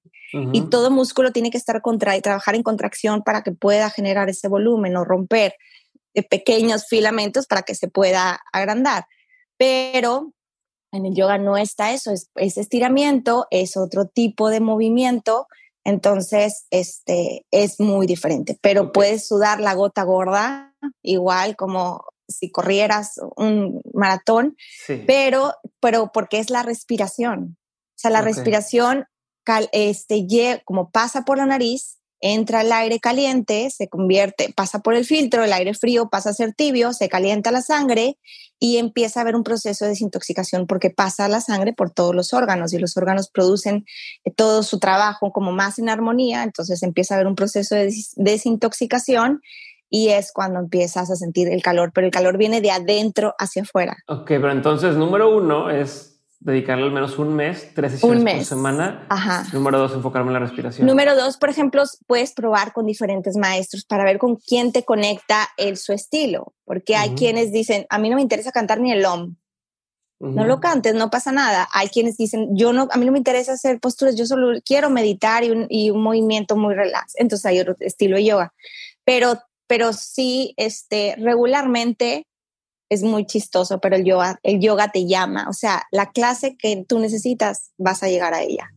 Y 0.53 0.62
todo 0.62 0.89
músculo 0.89 1.32
tiene 1.32 1.51
que 1.51 1.59
estar 1.59 1.80
contra 1.84 2.18
y 2.18 2.22
trabajar 2.22 2.55
en 2.55 2.64
contracción 2.64 3.22
para 3.22 3.43
que 3.43 3.51
pueda 3.51 3.91
generar 3.91 4.28
ese 4.28 4.47
volumen 4.47 4.97
o 4.97 5.03
romper 5.03 5.53
de 6.16 6.24
pequeños 6.24 6.88
filamentos 6.88 7.45
para 7.45 7.62
que 7.62 7.76
se 7.76 7.89
pueda 7.89 8.39
agrandar. 8.53 9.05
Pero 9.57 10.34
en 10.92 11.06
el 11.06 11.16
yoga 11.16 11.38
no 11.38 11.58
está 11.58 11.92
eso, 11.92 12.12
es, 12.12 12.58
estiramiento, 12.58 13.48
es 13.50 13.78
otro 13.78 14.08
tipo 14.08 14.50
de 14.50 14.60
movimiento, 14.60 15.48
entonces 15.84 16.66
este, 16.70 17.46
es 17.52 17.80
muy 17.80 18.08
diferente, 18.08 18.58
pero 18.62 18.92
puedes 18.92 19.28
sudar 19.28 19.60
la 19.60 19.74
gota 19.74 20.04
gorda, 20.04 20.76
igual 21.02 21.56
como 21.56 22.04
si 22.28 22.52
corrieras 22.52 23.20
un 23.36 23.82
maratón, 23.94 24.56
pero, 25.08 25.54
pero 25.80 26.12
porque 26.14 26.39
es 26.39 26.50
la 26.50 26.64
respiración. 26.64 27.58
O 27.96 28.02
sea, 28.02 28.12
la 28.12 28.22
respiración 28.22 29.06
este, 29.72 30.62
como 30.66 30.92
pasa 30.92 31.24
por 31.24 31.38
la 31.38 31.46
nariz, 31.46 32.01
entra 32.22 32.61
el 32.61 32.72
aire 32.72 32.99
caliente, 32.99 33.69
se 33.72 33.89
convierte, 33.89 34.53
pasa 34.55 34.80
por 34.80 34.93
el 34.93 35.05
filtro, 35.05 35.43
el 35.43 35.51
aire 35.51 35.74
frío 35.74 36.09
pasa 36.09 36.30
a 36.30 36.34
ser 36.34 36.53
tibio, 36.53 36.93
se 36.93 37.09
calienta 37.09 37.51
la 37.51 37.61
sangre 37.61 38.17
y 38.59 38.78
empieza 38.78 39.19
a 39.19 39.24
haber 39.24 39.36
un 39.36 39.43
proceso 39.43 39.86
de 39.86 39.89
desintoxicación 39.89 40.67
porque 40.67 40.91
pasa 40.91 41.28
la 41.28 41.41
sangre 41.41 41.74
por 41.74 41.89
todos 41.89 42.13
los 42.13 42.34
órganos 42.34 42.74
y 42.74 42.78
los 42.78 42.95
órganos 42.95 43.30
producen 43.30 43.86
eh, 44.24 44.32
todo 44.32 44.61
su 44.61 44.78
trabajo 44.78 45.32
como 45.32 45.51
más 45.51 45.80
en 45.80 45.89
armonía, 45.89 46.43
entonces 46.43 46.84
empieza 46.84 47.15
a 47.15 47.17
haber 47.17 47.28
un 47.28 47.36
proceso 47.36 47.76
de 47.76 47.91
desintoxicación 48.15 49.41
y 49.89 50.09
es 50.09 50.32
cuando 50.32 50.59
empiezas 50.59 51.11
a 51.11 51.15
sentir 51.15 51.49
el 51.49 51.61
calor, 51.61 51.91
pero 51.93 52.07
el 52.07 52.13
calor 52.13 52.38
viene 52.38 52.61
de 52.61 52.72
adentro 52.72 53.36
hacia 53.38 53.63
afuera. 53.63 53.97
Ok, 54.07 54.28
pero 54.28 54.51
entonces 54.51 54.95
número 54.95 55.36
uno 55.36 55.69
es 55.69 56.11
dedicarle 56.42 56.86
al 56.86 56.92
menos 56.92 57.18
un 57.20 57.36
mes, 57.36 57.72
tres 57.76 57.94
sesiones 57.94 58.36
por 58.36 58.46
semana. 58.46 59.06
Ajá. 59.10 59.46
Número 59.54 59.78
dos, 59.78 59.94
enfocarme 59.94 60.30
en 60.30 60.34
la 60.34 60.39
respiración. 60.39 60.88
Número 60.88 61.16
dos, 61.16 61.38
por 61.38 61.50
ejemplo, 61.50 61.84
puedes 62.08 62.34
probar 62.34 62.74
con 62.74 62.88
diferentes 62.88 63.38
maestros 63.38 63.86
para 63.86 64.04
ver 64.04 64.18
con 64.18 64.36
quién 64.36 64.72
te 64.72 64.84
conecta 64.84 65.48
el, 65.58 65.78
su 65.78 65.94
estilo, 65.94 66.54
porque 66.66 66.96
hay 66.96 67.12
quienes 67.12 67.52
dicen, 67.52 67.86
a 67.89 68.00
mí 68.00 68.10
no 68.10 68.16
me 68.16 68.24
interesa 68.24 68.52
cantar 68.52 68.80
ni 68.80 68.92
el 68.92 69.06
OM. 69.06 69.36
No 70.20 70.46
lo 70.46 70.60
cantes, 70.60 70.94
no 70.94 71.10
pasa 71.10 71.32
nada. 71.32 71.68
Hay 71.74 71.88
quienes 71.88 72.16
dicen, 72.16 72.56
yo 72.56 72.74
no, 72.74 72.88
a 72.92 72.98
mí 72.98 73.06
no 73.06 73.12
me 73.12 73.18
interesa 73.18 73.54
hacer 73.54 73.80
posturas, 73.80 74.16
yo 74.16 74.28
solo 74.28 74.60
quiero 74.64 74.92
meditar 74.92 75.44
y 75.44 75.50
un, 75.50 75.66
y 75.68 75.89
un 75.89 76.04
movimiento 76.04 76.56
muy 76.56 76.76
relax. 76.76 77.14
Entonces 77.16 77.46
hay 77.48 77.60
otro 77.60 77.76
estilo 77.80 78.18
de 78.18 78.26
yoga. 78.26 78.54
Pero, 79.04 79.39
pero 79.66 79.94
sí, 79.94 80.54
este, 80.58 81.16
regularmente 81.18 82.28
es 82.92 83.04
muy 83.04 83.26
chistoso, 83.26 83.80
pero 83.80 83.96
el 83.96 84.04
yoga, 84.04 84.38
el 84.44 84.60
yoga 84.60 84.89
te 84.89 85.08
llama, 85.08 85.48
o 85.50 85.54
sea, 85.54 85.84
la 85.92 86.12
clase 86.12 86.58
que 86.58 86.84
tú 86.86 87.00
necesitas, 87.00 87.72
vas 87.78 88.04
a 88.04 88.10
llegar 88.10 88.34
a 88.34 88.42
ella, 88.42 88.70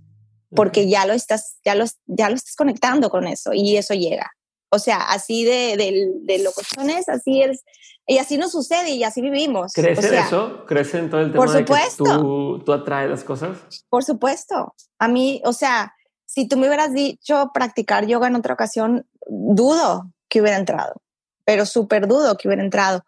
porque 0.55 0.89
ya 0.89 1.05
lo 1.05 1.15
estás, 1.15 1.59
ya 1.65 1.75
lo, 1.75 1.85
ya 2.07 2.29
lo 2.29 2.37
estás 2.37 2.55
conectando 2.55 3.11
con 3.11 3.27
eso 3.27 3.51
y 3.53 3.77
eso 3.77 3.93
llega. 3.93 4.31
O 4.71 4.79
sea, 4.79 4.99
así 4.99 5.45
de, 5.45 5.77
de, 5.77 6.13
de 6.23 6.45
locochones, 6.45 7.09
así 7.09 7.43
es, 7.43 7.65
y 8.07 8.19
así 8.19 8.39
nos 8.39 8.53
sucede 8.53 8.91
y 8.91 9.03
así 9.03 9.21
vivimos. 9.21 9.73
¿Crece 9.73 10.17
eso? 10.17 10.65
¿Crece 10.65 10.99
en 10.99 11.11
todo 11.11 11.21
el 11.21 11.33
tema 11.33 11.45
por 11.45 11.53
supuesto. 11.53 12.05
de 12.05 12.11
que 12.11 12.17
tú, 12.17 12.63
tú 12.65 12.73
atraes 12.73 13.11
las 13.11 13.25
cosas? 13.25 13.59
Por 13.89 14.05
supuesto. 14.05 14.77
A 15.01 15.09
mí, 15.09 15.43
o 15.45 15.53
sea, 15.53 15.93
si 16.25 16.47
tú 16.47 16.57
me 16.57 16.69
hubieras 16.69 16.93
dicho 16.93 17.51
practicar 17.53 18.07
yoga 18.07 18.29
en 18.29 18.37
otra 18.37 18.55
ocasión, 18.55 19.09
dudo 19.27 20.09
que 20.29 20.41
hubiera 20.41 20.57
entrado, 20.57 21.03
pero 21.45 21.67
súper 21.67 22.07
dudo 22.07 22.37
que 22.37 22.47
hubiera 22.47 22.63
entrado 22.63 23.05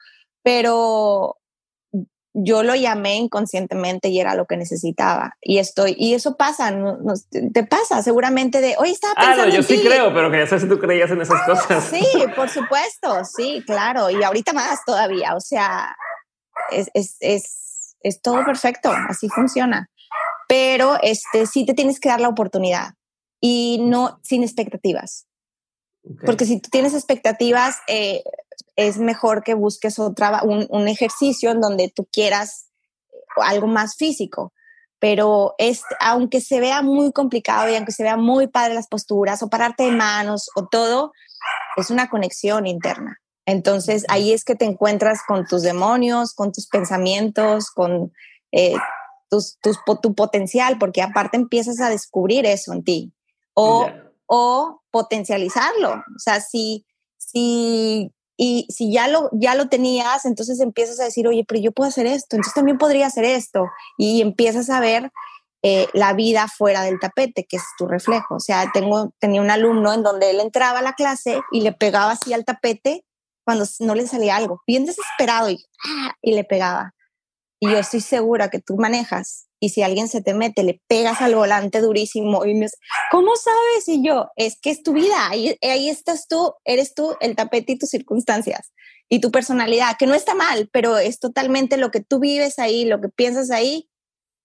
pero 0.47 1.39
yo 2.33 2.63
lo 2.63 2.77
llamé 2.77 3.17
inconscientemente 3.17 4.11
y 4.11 4.21
era 4.21 4.37
lo 4.37 4.47
que 4.47 4.57
necesitaba. 4.57 5.37
Y 5.41 5.59
estoy, 5.59 5.97
y 5.99 6.15
eso 6.15 6.37
pasa, 6.37 6.73
te 7.53 7.65
pasa 7.65 8.01
seguramente 8.01 8.61
de, 8.61 8.77
hoy 8.79 8.93
estaba 8.93 9.17
pensando. 9.17 9.43
Ah, 9.43 9.47
no, 9.47 9.53
yo 9.53 9.65
sí 9.65 9.83
creo, 9.85 10.15
pero 10.15 10.31
que 10.31 10.39
ya 10.39 10.47
sé 10.47 10.61
si 10.61 10.69
tú 10.69 10.79
creías 10.79 11.11
en 11.11 11.21
esas 11.21 11.43
cosas. 11.43 11.83
Sí, 11.91 12.07
por 12.37 12.49
supuesto, 12.49 13.25
sí, 13.25 13.65
claro. 13.67 14.09
Y 14.09 14.23
ahorita 14.23 14.53
más 14.53 14.85
todavía. 14.87 15.35
O 15.35 15.41
sea, 15.41 15.97
es, 16.71 16.93
es, 16.95 17.17
es, 17.19 17.97
es 18.03 18.23
todo 18.23 18.45
perfecto, 18.45 18.93
así 19.09 19.29
funciona. 19.29 19.91
Pero 20.47 20.97
este, 21.03 21.49
sí 21.49 21.67
te 21.67 21.75
tienes 21.75 21.99
que 21.99 22.09
dar 22.09 22.21
la 22.21 22.29
oportunidad 22.29 22.95
y 23.41 23.81
no 23.83 24.21
sin 24.23 24.45
expectativas. 24.45 25.27
Porque 26.25 26.45
si 26.45 26.61
tú 26.61 26.71
tienes 26.71 26.95
expectativas, 26.95 27.79
eh, 27.89 28.23
es 28.77 28.99
mejor 28.99 29.43
que 29.43 29.55
busques 29.55 29.99
otra, 29.99 30.43
un, 30.43 30.89
ejercicio 30.89 31.51
en 31.51 31.61
donde 31.61 31.91
tú 31.95 32.07
quieras 32.13 32.69
algo 33.37 33.67
más 33.67 33.97
físico. 33.97 34.53
pero 34.99 35.55
es, 35.59 35.83
aunque 36.01 36.41
se 36.41 36.59
vea 36.59 36.81
muy 36.81 37.13
complicado 37.13 37.69
y 37.71 37.77
aunque 37.77 37.93
se 37.93 38.03
vea 38.03 38.17
muy 38.17 38.47
padre 38.49 38.75
las 38.75 38.89
posturas 38.89 39.43
o 39.43 39.51
pararte 39.51 39.85
de 39.85 39.91
manos 39.91 40.49
o 40.57 40.67
todo, 40.69 41.13
es 41.77 41.91
una 41.91 42.09
conexión 42.09 42.67
interna. 42.67 43.19
Entonces 43.47 44.05
ahí 44.09 44.33
es 44.33 44.43
que 44.45 44.57
te 44.57 44.65
encuentras 44.65 45.21
con 45.27 45.47
tus 45.47 45.63
demonios, 45.63 46.35
con 46.35 46.51
tus 46.51 46.67
pensamientos, 46.67 47.71
con 47.71 48.13
eh, 48.53 48.75
tu 50.03 50.15
potencial, 50.15 50.79
porque 50.79 51.03
aparte 51.03 51.37
empiezas 51.37 51.81
a 51.81 51.91
descubrir 51.91 52.47
eso 52.47 52.73
en 52.73 52.83
ti 52.83 53.13
o, 53.55 53.89
o 54.27 54.83
potencializarlo. 54.91 55.91
O 55.93 56.19
sea, 56.19 56.41
si, 56.41 56.87
si, 57.17 58.13
y 58.37 58.67
si 58.69 58.93
ya 58.93 59.09
lo, 59.09 59.31
ya 59.33 59.55
lo 59.55 59.69
tenías, 59.69 60.25
entonces 60.25 60.61
empiezas 60.61 61.01
a 61.01 61.05
decir, 61.05 61.27
oye, 61.27 61.45
pero 61.47 61.61
yo 61.61 61.73
puedo 61.73 61.89
hacer 61.89 62.07
esto, 62.07 62.37
entonces 62.37 62.55
también 62.55 62.79
podría 62.79 63.07
hacer 63.07 63.25
esto. 63.25 63.67
Y 63.97 64.21
empiezas 64.21 64.69
a 64.69 64.81
ver 64.81 65.11
eh, 65.63 65.89
la 65.95 66.13
vida 66.13 66.47
fuera 66.49 66.83
del 66.83 67.01
tapete, 67.01 67.47
que 67.49 67.57
es 67.57 67.65
tu 67.79 67.87
reflejo. 67.87 68.37
O 68.37 68.41
sea, 68.41 68.71
tengo, 68.73 69.13
tenía 69.19 69.41
un 69.41 69.51
alumno 69.51 69.93
en 69.93 70.03
donde 70.03 70.31
él 70.31 70.41
entraba 70.41 70.81
a 70.81 70.83
la 70.83 70.93
clase 70.93 71.41
y 71.51 71.63
le 71.63 71.73
pegaba 71.73 72.13
así 72.13 72.35
al 72.35 72.45
tapete 72.45 73.05
cuando 73.45 73.65
no 73.81 73.95
le 73.95 74.07
salía 74.07 74.37
algo, 74.37 74.61
bien 74.67 74.87
desesperado 74.87 75.49
y, 75.49 75.65
¡ah! 75.87 76.15
y 76.21 76.35
le 76.35 76.45
pegaba. 76.45 76.95
Y 77.61 77.71
yo 77.71 77.79
estoy 77.79 78.01
segura 78.01 78.51
que 78.51 78.61
tú 78.61 78.77
manejas 78.77 79.46
y 79.59 79.71
si 79.71 79.83
alguien 79.83 80.09
se 80.09 80.23
te 80.23 80.35
mete, 80.35 80.63
le 80.63 80.81
pegas 80.87 81.23
al 81.23 81.35
volante 81.35 81.81
durísimo 81.81 82.45
y 82.45 82.55
me 82.55 82.67
dice, 82.67 82.77
¿cómo 83.11 83.35
sabes? 83.37 83.89
Y 83.89 84.07
yo, 84.07 84.29
es 84.37 84.59
que 84.61 84.71
es 84.71 84.83
tu 84.83 84.93
vida, 84.93 85.29
ahí, 85.29 85.57
ahí 85.63 85.89
estás 85.89 86.29
tú, 86.29 86.55
eres 86.65 86.95
tú, 86.95 87.17
el 87.21 87.37
tapete 87.37 87.73
y 87.73 87.79
tus 87.79 87.91
circunstancias 87.91 88.73
y 89.09 89.21
tu 89.21 89.31
personalidad, 89.31 89.97
que 89.99 90.07
no 90.07 90.15
está 90.15 90.35
mal, 90.35 90.69
pero 90.73 90.99
es 90.99 91.21
totalmente 91.21 91.77
lo 91.77 91.91
que 91.91 92.01
tú 92.01 92.19
vives 92.19 92.59
ahí, 92.59 92.85
lo 92.85 93.01
que 93.01 93.09
piensas 93.09 93.51
ahí, 93.51 93.89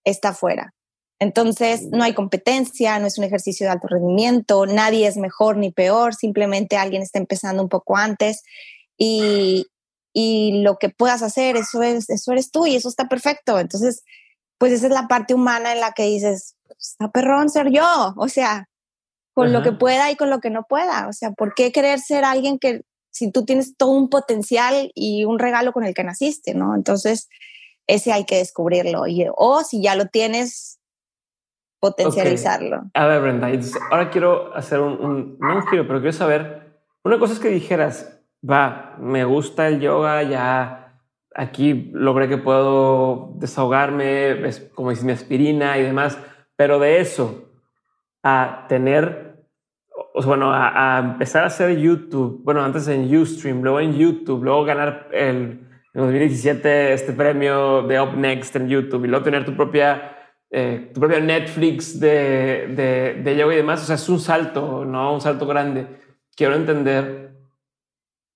está 0.04 0.30
afuera. 0.30 0.74
Entonces, 1.20 1.84
no 1.92 2.04
hay 2.04 2.14
competencia, 2.14 2.98
no 3.00 3.06
es 3.06 3.18
un 3.18 3.24
ejercicio 3.24 3.68
de 3.68 3.72
alto 3.72 3.88
rendimiento, 3.88 4.66
nadie 4.66 5.08
es 5.08 5.18
mejor 5.18 5.58
ni 5.58 5.72
peor, 5.72 6.16
simplemente 6.16 6.78
alguien 6.78 7.04
está 7.04 7.20
empezando 7.20 7.62
un 7.62 7.70
poco 7.70 7.96
antes 7.96 8.42
y, 8.98 9.68
y 10.14 10.64
lo 10.64 10.78
que 10.78 10.90
puedas 10.90 11.22
hacer, 11.22 11.58
eso, 11.58 11.84
es, 11.84 12.10
eso 12.10 12.32
eres 12.32 12.50
tú 12.50 12.66
y 12.66 12.76
eso 12.76 12.90
está 12.90 13.08
perfecto. 13.08 13.60
Entonces, 13.60 14.04
pues 14.62 14.74
esa 14.74 14.86
es 14.86 14.94
la 14.94 15.08
parte 15.08 15.34
humana 15.34 15.74
en 15.74 15.80
la 15.80 15.92
que 15.94 16.04
dices, 16.04 16.56
está 16.80 17.10
perrón 17.10 17.50
ser 17.50 17.72
yo, 17.72 18.14
o 18.16 18.28
sea, 18.28 18.70
con 19.34 19.52
lo 19.52 19.64
que 19.64 19.72
pueda 19.72 20.12
y 20.12 20.16
con 20.16 20.30
lo 20.30 20.40
que 20.40 20.52
no 20.52 20.68
pueda. 20.70 21.08
O 21.08 21.14
sea, 21.14 21.32
¿por 21.32 21.56
qué 21.56 21.72
querer 21.72 21.98
ser 21.98 22.24
alguien 22.26 22.60
que 22.60 22.84
si 23.10 23.32
tú 23.32 23.44
tienes 23.44 23.76
todo 23.76 23.90
un 23.90 24.08
potencial 24.08 24.92
y 24.94 25.26
un 25.26 25.40
regalo 25.40 25.74
con 25.74 25.84
el 25.84 25.96
que 25.96 26.04
naciste, 26.04 26.54
¿no? 26.54 26.76
Entonces, 26.76 27.28
ese 27.88 28.14
hay 28.14 28.24
que 28.26 28.36
descubrirlo. 28.36 29.08
Y, 29.08 29.26
o 29.36 29.64
si 29.64 29.82
ya 29.82 29.96
lo 29.96 30.06
tienes, 30.06 30.80
potencializarlo. 31.80 32.84
A 32.94 33.08
ver, 33.08 33.20
Brenda, 33.20 33.50
ahora 33.90 34.12
quiero 34.12 34.56
hacer 34.56 34.80
un, 34.80 35.04
un, 35.04 35.38
no 35.40 35.56
un 35.56 35.68
giro, 35.70 35.88
pero 35.88 36.02
quiero 36.02 36.14
saber, 36.14 36.84
una 37.04 37.18
cosa 37.18 37.34
es 37.34 37.40
que 37.40 37.50
dijeras, 37.50 38.20
va, 38.48 38.96
me 39.00 39.26
gusta 39.26 39.68
el 39.68 39.80
yoga, 39.80 40.22
ya 40.22 40.81
aquí 41.36 41.92
logré 41.94 42.28
que 42.28 42.38
puedo 42.38 43.34
desahogarme, 43.36 44.48
es 44.48 44.60
como 44.76 44.90
dice 44.90 45.06
mi 45.06 45.12
aspirina 45.12 45.78
y 45.78 45.84
demás, 45.84 46.18
pero 46.56 46.80
de 46.80 47.00
eso 47.00 47.50
a 48.24 48.66
tener, 48.68 49.46
o 50.14 50.22
bueno, 50.24 50.52
a, 50.54 51.00
empezar 51.00 51.44
a 51.44 51.48
hacer 51.48 51.78
YouTube, 51.78 52.42
bueno, 52.44 52.64
antes 52.64 52.88
en 52.88 53.16
Ustream, 53.16 53.62
luego 53.62 53.80
en 53.80 53.98
YouTube, 53.98 54.44
luego 54.44 54.66
ganar 54.66 55.08
el, 55.12 55.68
en 55.94 56.02
2017 56.02 56.94
este 56.94 57.14
premio 57.14 57.82
de 57.84 58.00
Up 58.00 58.16
Next 58.16 58.56
en 58.56 58.68
YouTube 58.68 59.06
y 59.06 59.08
luego 59.08 59.24
tener 59.24 59.46
tu 59.46 59.56
propia, 59.56 60.18
eh, 60.50 60.92
tu 60.94 61.00
propia 61.00 61.20
Netflix 61.20 62.00
de, 62.00 62.68
de, 62.76 63.22
de 63.24 63.38
yoga 63.38 63.54
y 63.54 63.58
demás, 63.58 63.82
o 63.84 63.86
sea, 63.86 63.96
es 63.96 64.10
un 64.10 64.20
salto, 64.20 64.86
¿no? 64.86 65.14
Un 65.14 65.22
salto 65.22 65.48
grande. 65.48 65.88
Quiero 66.36 66.56
entender 66.56 67.31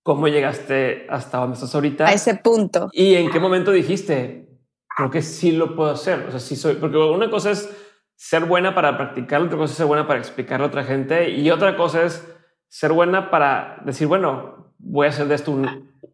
cómo 0.06 0.28
llegaste 0.28 1.08
hasta 1.10 1.40
donde 1.40 1.56
estás 1.56 1.74
ahorita. 1.74 2.06
A 2.08 2.14
ese 2.14 2.36
punto. 2.36 2.90
Y 2.94 3.16
en 3.16 3.32
qué 3.32 3.40
momento 3.40 3.72
dijiste, 3.72 4.48
creo 4.96 5.10
que 5.10 5.24
sí 5.24 5.52
lo 5.52 5.76
puedo 5.76 5.90
hacer. 5.90 6.28
O 6.28 6.30
sea, 6.30 6.40
sí 6.40 6.56
soy, 6.56 6.76
porque 6.76 6.96
una 6.96 7.32
cosa 7.32 7.50
es 7.50 7.76
ser 8.16 8.46
buena 8.46 8.76
para 8.76 8.98
practicar, 8.98 9.42
otra 9.42 9.58
cosa 9.58 9.72
es 9.72 9.78
ser 9.78 9.88
buena 9.88 10.06
para 10.06 10.20
explicarle 10.20 10.66
a 10.66 10.68
otra 10.68 10.84
gente 10.84 11.32
y 11.32 11.50
otra 11.50 11.76
cosa 11.76 12.04
es 12.04 12.24
ser 12.68 12.94
buena 12.94 13.32
para 13.32 13.82
decir, 13.84 14.06
bueno, 14.06 14.76
voy 14.78 15.08
a 15.08 15.10
hacer 15.10 15.28
de 15.28 15.34
esto 15.34 15.60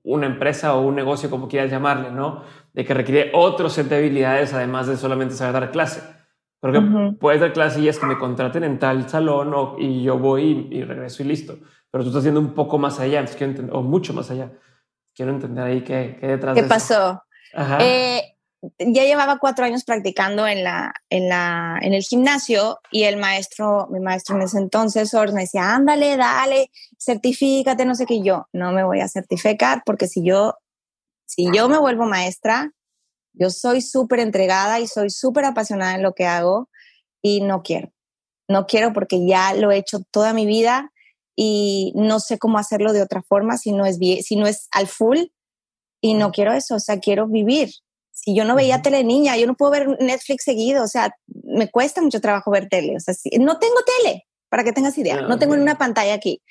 una 0.03 0.25
empresa 0.25 0.73
o 0.73 0.83
un 0.83 0.95
negocio, 0.95 1.29
como 1.29 1.49
quieras 1.49 1.69
llamarle, 1.69 2.11
¿no? 2.11 2.45
De 2.71 2.85
que 2.85 2.93
requiere 2.93 3.31
otro 3.33 3.69
set 3.69 3.89
de 3.89 3.97
habilidades 3.97 4.53
además 4.53 4.87
de 4.87 4.95
solamente 4.95 5.35
saber 5.35 5.53
dar 5.53 5.71
clase. 5.71 6.01
Porque 6.61 6.79
puedes 7.19 7.41
dar 7.41 7.51
clase 7.51 7.81
y 7.81 7.89
es 7.89 7.99
que 7.99 8.05
me 8.05 8.17
contraten 8.17 8.63
en 8.63 8.79
tal 8.79 9.09
salón 9.09 9.51
o, 9.53 9.75
y 9.77 10.03
yo 10.03 10.17
voy 10.17 10.67
y 10.71 10.83
regreso 10.83 11.23
y 11.23 11.25
listo 11.25 11.57
pero 11.91 12.05
tú 12.05 12.09
estás 12.09 12.21
haciendo 12.21 12.39
un 12.39 12.53
poco 12.53 12.77
más 12.77 12.99
allá, 12.99 13.25
o 13.71 13.81
mucho 13.81 14.13
más 14.13 14.31
allá. 14.31 14.53
Quiero 15.13 15.31
entender 15.31 15.63
ahí 15.63 15.83
qué, 15.83 16.17
qué 16.19 16.27
detrás 16.27 16.55
¿Qué 16.55 16.63
pasó? 16.63 17.21
Eh, 17.79 18.37
ya 18.79 19.03
llevaba 19.03 19.39
cuatro 19.39 19.65
años 19.65 19.83
practicando 19.83 20.47
en, 20.47 20.63
la, 20.63 20.93
en, 21.09 21.27
la, 21.27 21.77
en 21.81 21.93
el 21.93 22.01
gimnasio 22.01 22.79
y 22.91 23.03
el 23.03 23.17
maestro, 23.17 23.87
mi 23.91 23.99
maestro 23.99 24.37
en 24.37 24.43
ese 24.43 24.57
entonces, 24.57 25.13
me 25.33 25.41
decía, 25.41 25.75
ándale, 25.75 26.15
dale, 26.15 26.71
certifícate, 26.97 27.85
no 27.85 27.95
sé 27.95 28.05
qué. 28.05 28.21
yo 28.21 28.47
no 28.53 28.71
me 28.71 28.85
voy 28.85 29.01
a 29.01 29.09
certificar 29.09 29.83
porque 29.85 30.07
si 30.07 30.23
yo, 30.23 30.55
si 31.25 31.51
yo 31.53 31.67
me 31.67 31.77
vuelvo 31.77 32.05
maestra, 32.05 32.71
yo 33.33 33.49
soy 33.49 33.81
súper 33.81 34.19
entregada 34.19 34.79
y 34.79 34.87
soy 34.87 35.09
súper 35.09 35.45
apasionada 35.45 35.95
en 35.95 36.03
lo 36.03 36.13
que 36.13 36.25
hago 36.25 36.69
y 37.21 37.41
no 37.41 37.63
quiero. 37.63 37.91
No 38.47 38.65
quiero 38.65 38.93
porque 38.93 39.25
ya 39.25 39.53
lo 39.53 39.71
he 39.71 39.77
hecho 39.77 39.99
toda 40.11 40.33
mi 40.33 40.45
vida 40.45 40.91
y 41.35 41.93
no 41.95 42.19
sé 42.19 42.37
cómo 42.37 42.57
hacerlo 42.57 42.93
de 42.93 43.01
otra 43.01 43.21
forma 43.21 43.57
si 43.57 43.71
no 43.71 43.85
es, 43.85 43.97
si 43.97 44.35
no 44.35 44.47
es 44.47 44.67
al 44.71 44.87
full 44.87 45.19
y 46.01 46.15
no 46.15 46.31
quiero 46.31 46.51
eso, 46.51 46.75
o 46.75 46.79
sea, 46.79 46.99
quiero 46.99 47.27
vivir. 47.27 47.69
Si 48.11 48.35
yo 48.35 48.43
no 48.43 48.55
veía 48.55 48.81
tele 48.81 49.03
niña, 49.03 49.37
yo 49.37 49.47
no 49.47 49.55
puedo 49.55 49.71
ver 49.71 49.87
Netflix 49.99 50.43
seguido, 50.43 50.83
o 50.83 50.87
sea, 50.87 51.15
me 51.43 51.69
cuesta 51.69 52.01
mucho 52.01 52.19
trabajo 52.19 52.51
ver 52.51 52.67
tele, 52.69 52.95
o 52.97 52.99
sea, 52.99 53.13
no 53.39 53.57
tengo 53.57 53.75
tele, 54.03 54.27
para 54.49 54.63
que 54.63 54.73
tengas 54.73 54.97
idea, 54.97 55.21
no 55.21 55.39
tengo 55.39 55.55
ni 55.55 55.61
una 55.61 55.77
pantalla 55.77 56.13
aquí. 56.13 56.41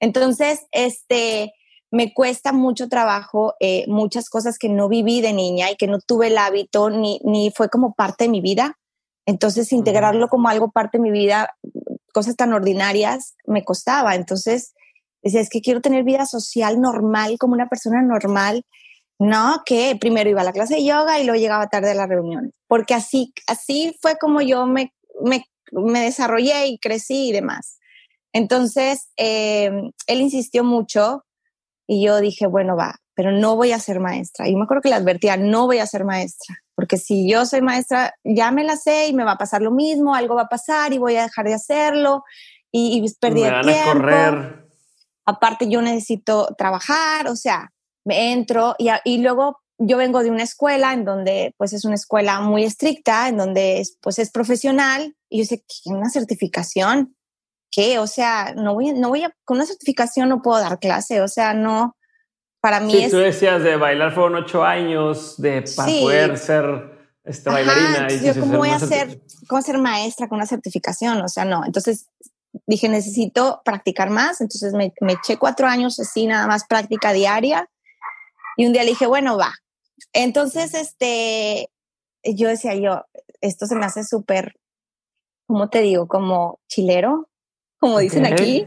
Entonces, 0.00 0.60
este, 0.72 1.52
me 1.90 2.14
cuesta 2.14 2.52
mucho 2.52 2.88
trabajo 2.88 3.54
eh, 3.60 3.84
muchas 3.88 4.28
cosas 4.28 4.58
que 4.58 4.68
no 4.68 4.88
viví 4.88 5.20
de 5.20 5.32
niña 5.32 5.70
y 5.70 5.76
que 5.76 5.86
no 5.86 5.98
tuve 5.98 6.28
el 6.28 6.38
hábito 6.38 6.90
ni, 6.90 7.20
ni 7.24 7.50
fue 7.50 7.68
como 7.68 7.94
parte 7.94 8.24
de 8.24 8.30
mi 8.30 8.40
vida. 8.40 8.78
Entonces, 9.26 9.72
integrarlo 9.72 10.28
como 10.28 10.48
algo 10.48 10.70
parte 10.70 10.98
de 10.98 11.02
mi 11.02 11.10
vida 11.10 11.50
cosas 12.12 12.36
tan 12.36 12.52
ordinarias 12.52 13.36
me 13.46 13.64
costaba. 13.64 14.14
Entonces, 14.14 14.74
decía, 15.22 15.40
es 15.40 15.48
que 15.48 15.60
quiero 15.60 15.80
tener 15.80 16.04
vida 16.04 16.26
social 16.26 16.80
normal, 16.80 17.36
como 17.38 17.54
una 17.54 17.68
persona 17.68 18.02
normal. 18.02 18.64
No, 19.18 19.62
que 19.66 19.96
primero 20.00 20.30
iba 20.30 20.40
a 20.40 20.44
la 20.44 20.52
clase 20.52 20.76
de 20.76 20.84
yoga 20.84 21.20
y 21.20 21.24
luego 21.24 21.38
llegaba 21.38 21.68
tarde 21.68 21.90
a 21.90 21.94
las 21.94 22.08
reuniones, 22.08 22.52
porque 22.66 22.94
así, 22.94 23.34
así 23.46 23.94
fue 24.00 24.16
como 24.16 24.40
yo 24.40 24.66
me, 24.66 24.94
me, 25.22 25.44
me 25.72 26.00
desarrollé 26.00 26.68
y 26.68 26.78
crecí 26.78 27.28
y 27.28 27.32
demás. 27.32 27.78
Entonces, 28.32 29.10
em, 29.16 29.92
él 30.06 30.20
insistió 30.22 30.64
mucho 30.64 31.24
y 31.90 32.04
yo 32.04 32.20
dije, 32.20 32.46
bueno, 32.46 32.76
va, 32.76 33.00
pero 33.14 33.32
no 33.32 33.56
voy 33.56 33.72
a 33.72 33.80
ser 33.80 33.98
maestra. 33.98 34.48
Y 34.48 34.54
me 34.54 34.62
acuerdo 34.62 34.82
que 34.82 34.90
le 34.90 34.94
advertía, 34.94 35.36
no 35.36 35.66
voy 35.66 35.78
a 35.78 35.86
ser 35.86 36.04
maestra 36.04 36.56
porque 36.80 36.96
si 36.96 37.30
yo 37.30 37.44
soy 37.44 37.60
maestra, 37.60 38.14
ya 38.24 38.50
me 38.52 38.64
la 38.64 38.74
sé 38.74 39.08
y 39.08 39.12
me 39.12 39.22
va 39.22 39.32
a 39.32 39.36
pasar 39.36 39.60
lo 39.60 39.70
mismo, 39.70 40.14
algo 40.14 40.34
va 40.34 40.44
a 40.44 40.48
pasar 40.48 40.94
y 40.94 40.98
voy 40.98 41.14
a 41.14 41.24
dejar 41.24 41.44
de 41.44 41.52
hacerlo 41.52 42.24
y, 42.72 43.04
y 43.04 43.14
perdí 43.20 43.42
el 43.42 43.60
tiempo. 43.60 43.92
correr. 43.92 44.66
Aparte, 45.26 45.68
yo 45.68 45.82
necesito 45.82 46.54
trabajar, 46.56 47.28
o 47.28 47.36
sea, 47.36 47.70
me 48.06 48.32
entro 48.32 48.76
y, 48.78 48.88
y 49.04 49.18
luego 49.18 49.60
yo 49.76 49.98
vengo 49.98 50.22
de 50.22 50.30
una 50.30 50.42
escuela 50.42 50.94
en 50.94 51.04
donde 51.04 51.54
pues 51.58 51.74
es 51.74 51.84
una 51.84 51.96
escuela 51.96 52.40
muy 52.40 52.64
estricta, 52.64 53.28
en 53.28 53.36
donde 53.36 53.80
es, 53.80 53.98
pues 54.00 54.18
es 54.18 54.30
profesional 54.30 55.14
y 55.28 55.40
yo 55.40 55.44
sé 55.44 55.58
que 55.58 55.90
una 55.92 56.08
certificación, 56.08 57.14
¿qué? 57.70 57.98
O 57.98 58.06
sea, 58.06 58.54
no 58.56 58.74
voy, 58.74 58.92
no 58.92 59.08
voy 59.08 59.24
a, 59.24 59.34
con 59.44 59.58
una 59.58 59.66
certificación 59.66 60.28
no 60.28 60.42
puedo 60.42 60.60
dar 60.60 60.78
clase, 60.78 61.20
o 61.20 61.28
sea, 61.28 61.54
no, 61.54 61.96
para 62.60 62.80
mí 62.80 62.92
sí, 62.92 63.10
tú 63.10 63.18
decías 63.18 63.62
de 63.62 63.76
bailar 63.76 64.12
fueron 64.12 64.36
ocho 64.36 64.64
años 64.64 65.40
de 65.40 65.64
para 65.76 65.90
poder 65.90 66.38
ser 66.38 67.14
este, 67.24 67.50
bailarina. 67.50 68.06
y 68.12 68.26
yo 68.26 68.38
cómo 68.38 68.58
voy 68.58 68.70
a 68.70 68.78
ser, 68.78 69.20
cómo 69.48 69.62
ser 69.62 69.78
maestra 69.78 70.28
con 70.28 70.36
una 70.36 70.46
certificación, 70.46 71.20
o 71.22 71.28
sea, 71.28 71.44
no. 71.44 71.64
Entonces 71.64 72.06
dije, 72.66 72.88
necesito 72.88 73.62
practicar 73.64 74.10
más, 74.10 74.40
entonces 74.40 74.74
me, 74.74 74.92
me 75.00 75.14
eché 75.14 75.38
cuatro 75.38 75.66
años 75.66 75.98
así, 76.00 76.26
nada 76.26 76.46
más 76.46 76.66
práctica 76.66 77.12
diaria. 77.12 77.68
Y 78.56 78.66
un 78.66 78.72
día 78.72 78.82
le 78.82 78.90
dije, 78.90 79.06
bueno, 79.06 79.38
va. 79.38 79.54
Entonces, 80.12 80.74
este, 80.74 81.70
yo 82.24 82.48
decía 82.48 82.74
yo, 82.74 83.04
esto 83.40 83.66
se 83.66 83.76
me 83.76 83.86
hace 83.86 84.04
súper, 84.04 84.54
¿cómo 85.46 85.70
te 85.70 85.80
digo? 85.82 86.08
Como 86.08 86.60
chilero, 86.68 87.29
como 87.80 87.98
dicen 87.98 88.26
aquí. 88.26 88.66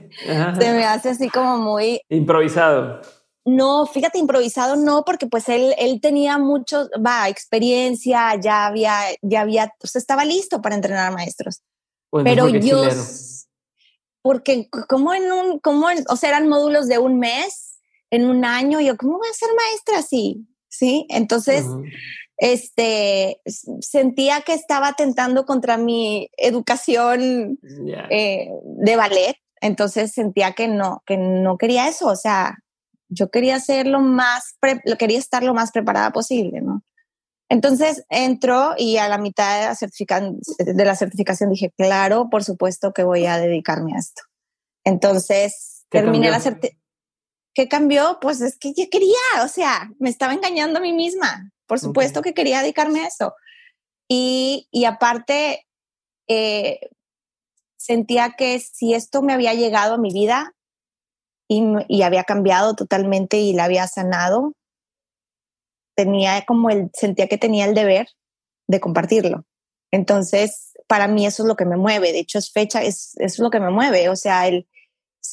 Se 0.60 0.74
me 0.74 0.86
hace 0.86 1.10
así 1.12 1.30
como 1.30 1.58
muy... 1.58 2.02
Improvisado 2.10 3.02
No, 3.46 3.86
fíjate, 3.86 4.18
improvisado 4.18 4.76
no, 4.76 5.04
porque 5.06 5.28
pues 5.28 5.48
él, 5.50 5.74
él 5.78 6.02
tenía 6.02 6.38
mucho, 6.38 6.90
va, 7.06 7.30
experiencia, 7.30 8.36
ya 8.42 8.66
había, 8.66 8.98
ya 9.22 9.42
había, 9.42 9.72
o 9.82 9.88
sea, 9.88 10.00
estaba 10.00 10.26
listo 10.26 10.62
para 10.62 10.76
entrenar 10.76 11.14
maestros. 11.14 11.62
Pues 12.10 12.24
Pero 12.26 12.44
porque 12.46 12.62
yo, 12.62 12.84
porque 14.22 14.70
como 14.88 15.14
en 15.14 15.32
un, 15.32 15.60
como, 15.60 15.90
en- 15.90 16.04
o 16.10 16.16
sea, 16.16 16.30
eran 16.30 16.48
módulos 16.48 16.88
de 16.88 16.98
un 16.98 17.20
mes, 17.20 17.80
en 18.10 18.30
un 18.30 18.46
año, 18.46 18.80
yo, 18.80 18.96
¿cómo 18.98 19.18
voy 19.18 19.28
a 19.30 19.34
ser 19.34 19.50
maestra 19.56 20.00
así? 20.00 20.48
Sí, 20.70 21.06
entonces. 21.10 21.66
Este, 22.38 23.42
sentía 23.80 24.42
que 24.42 24.54
estaba 24.54 24.90
atentando 24.90 25.46
contra 25.46 25.78
mi 25.78 26.30
educación 26.38 27.60
eh, 28.10 28.50
de 28.64 28.96
ballet, 28.96 29.36
entonces 29.62 30.12
sentía 30.12 30.54
que 30.54 30.68
no, 30.68 31.04
que 31.06 31.18
no 31.18 31.58
quería 31.58 31.88
eso, 31.88 32.08
o 32.08 32.16
sea, 32.16 32.58
yo 33.10 33.30
quería 33.30 33.60
ser 33.60 33.86
lo 33.88 34.00
más, 34.02 34.56
lo 34.86 34.98
quería 34.98 35.20
estar 35.20 35.44
lo 35.44 35.54
más 35.54 35.72
preparada 35.72 36.12
posible, 36.12 36.62
¿no? 36.62 36.82
Entonces 37.50 38.04
entró 38.10 38.74
y 38.78 38.98
a 38.98 39.08
la 39.08 39.20
mitad 39.20 39.60
de 39.60 39.66
la, 39.68 39.76
certifica- 39.76 40.34
de 40.58 40.86
la 40.86 40.96
certificación 40.96 41.52
dije, 41.52 41.72
claro, 41.78 42.30
por 42.32 42.44
supuesto 42.44 42.94
que 42.94 43.04
voy 43.04 43.28
a 43.28 43.38
dedicarme 43.38 43.94
a 43.94 44.00
esto. 44.00 44.24
Entonces 44.84 45.86
¿Qué 45.90 46.00
terminé 46.00 46.28
cambió? 46.28 46.32
la 46.32 46.40
certificación. 46.40 46.84
¿Qué 47.56 47.68
cambió? 47.68 48.18
Pues 48.20 48.42
es 48.42 48.58
que 48.58 48.74
yo 48.74 48.86
quería, 48.90 49.16
o 49.44 49.48
sea, 49.48 49.92
me 50.00 50.10
estaba 50.10 50.34
engañando 50.34 50.80
a 50.80 50.82
mí 50.82 50.92
misma. 50.94 51.52
Por 51.74 51.80
supuesto 51.80 52.22
que 52.22 52.36
quería 52.36 52.62
dedicarme 52.62 53.00
a 53.00 53.08
eso. 53.08 53.34
Y, 54.08 54.68
y 54.70 54.86
aparte, 54.86 55.66
eh, 56.28 56.80
sentía 57.78 58.36
que 58.38 58.60
si 58.60 58.94
esto 58.94 59.24
me 59.24 59.34
había 59.34 59.56
llegado 59.56 59.96
a 59.96 59.98
mi 59.98 60.14
vida 60.14 60.54
y, 61.48 61.64
y 61.88 62.04
había 62.04 62.26
cambiado 62.26 62.76
totalmente 62.76 63.38
y 63.40 63.54
la 63.54 63.64
había 63.64 63.88
sanado, 63.88 64.54
tenía 65.96 66.46
como 66.46 66.70
el, 66.70 66.92
sentía 66.94 67.28
que 67.28 67.40
tenía 67.40 67.66
el 67.66 67.74
deber 67.74 68.08
de 68.68 68.80
compartirlo. 68.80 69.44
Entonces, 69.90 70.74
para 70.86 71.08
mí 71.08 71.26
eso 71.26 71.42
es 71.42 71.48
lo 71.48 71.56
que 71.56 71.66
me 71.66 71.78
mueve. 71.78 72.12
De 72.12 72.20
hecho, 72.20 72.38
es 72.38 72.52
fecha, 72.52 72.84
es, 72.84 73.16
es 73.18 73.40
lo 73.40 73.50
que 73.50 73.60
me 73.60 73.72
mueve. 73.72 74.10
O 74.10 74.16
sea, 74.16 74.48
el, 74.48 74.68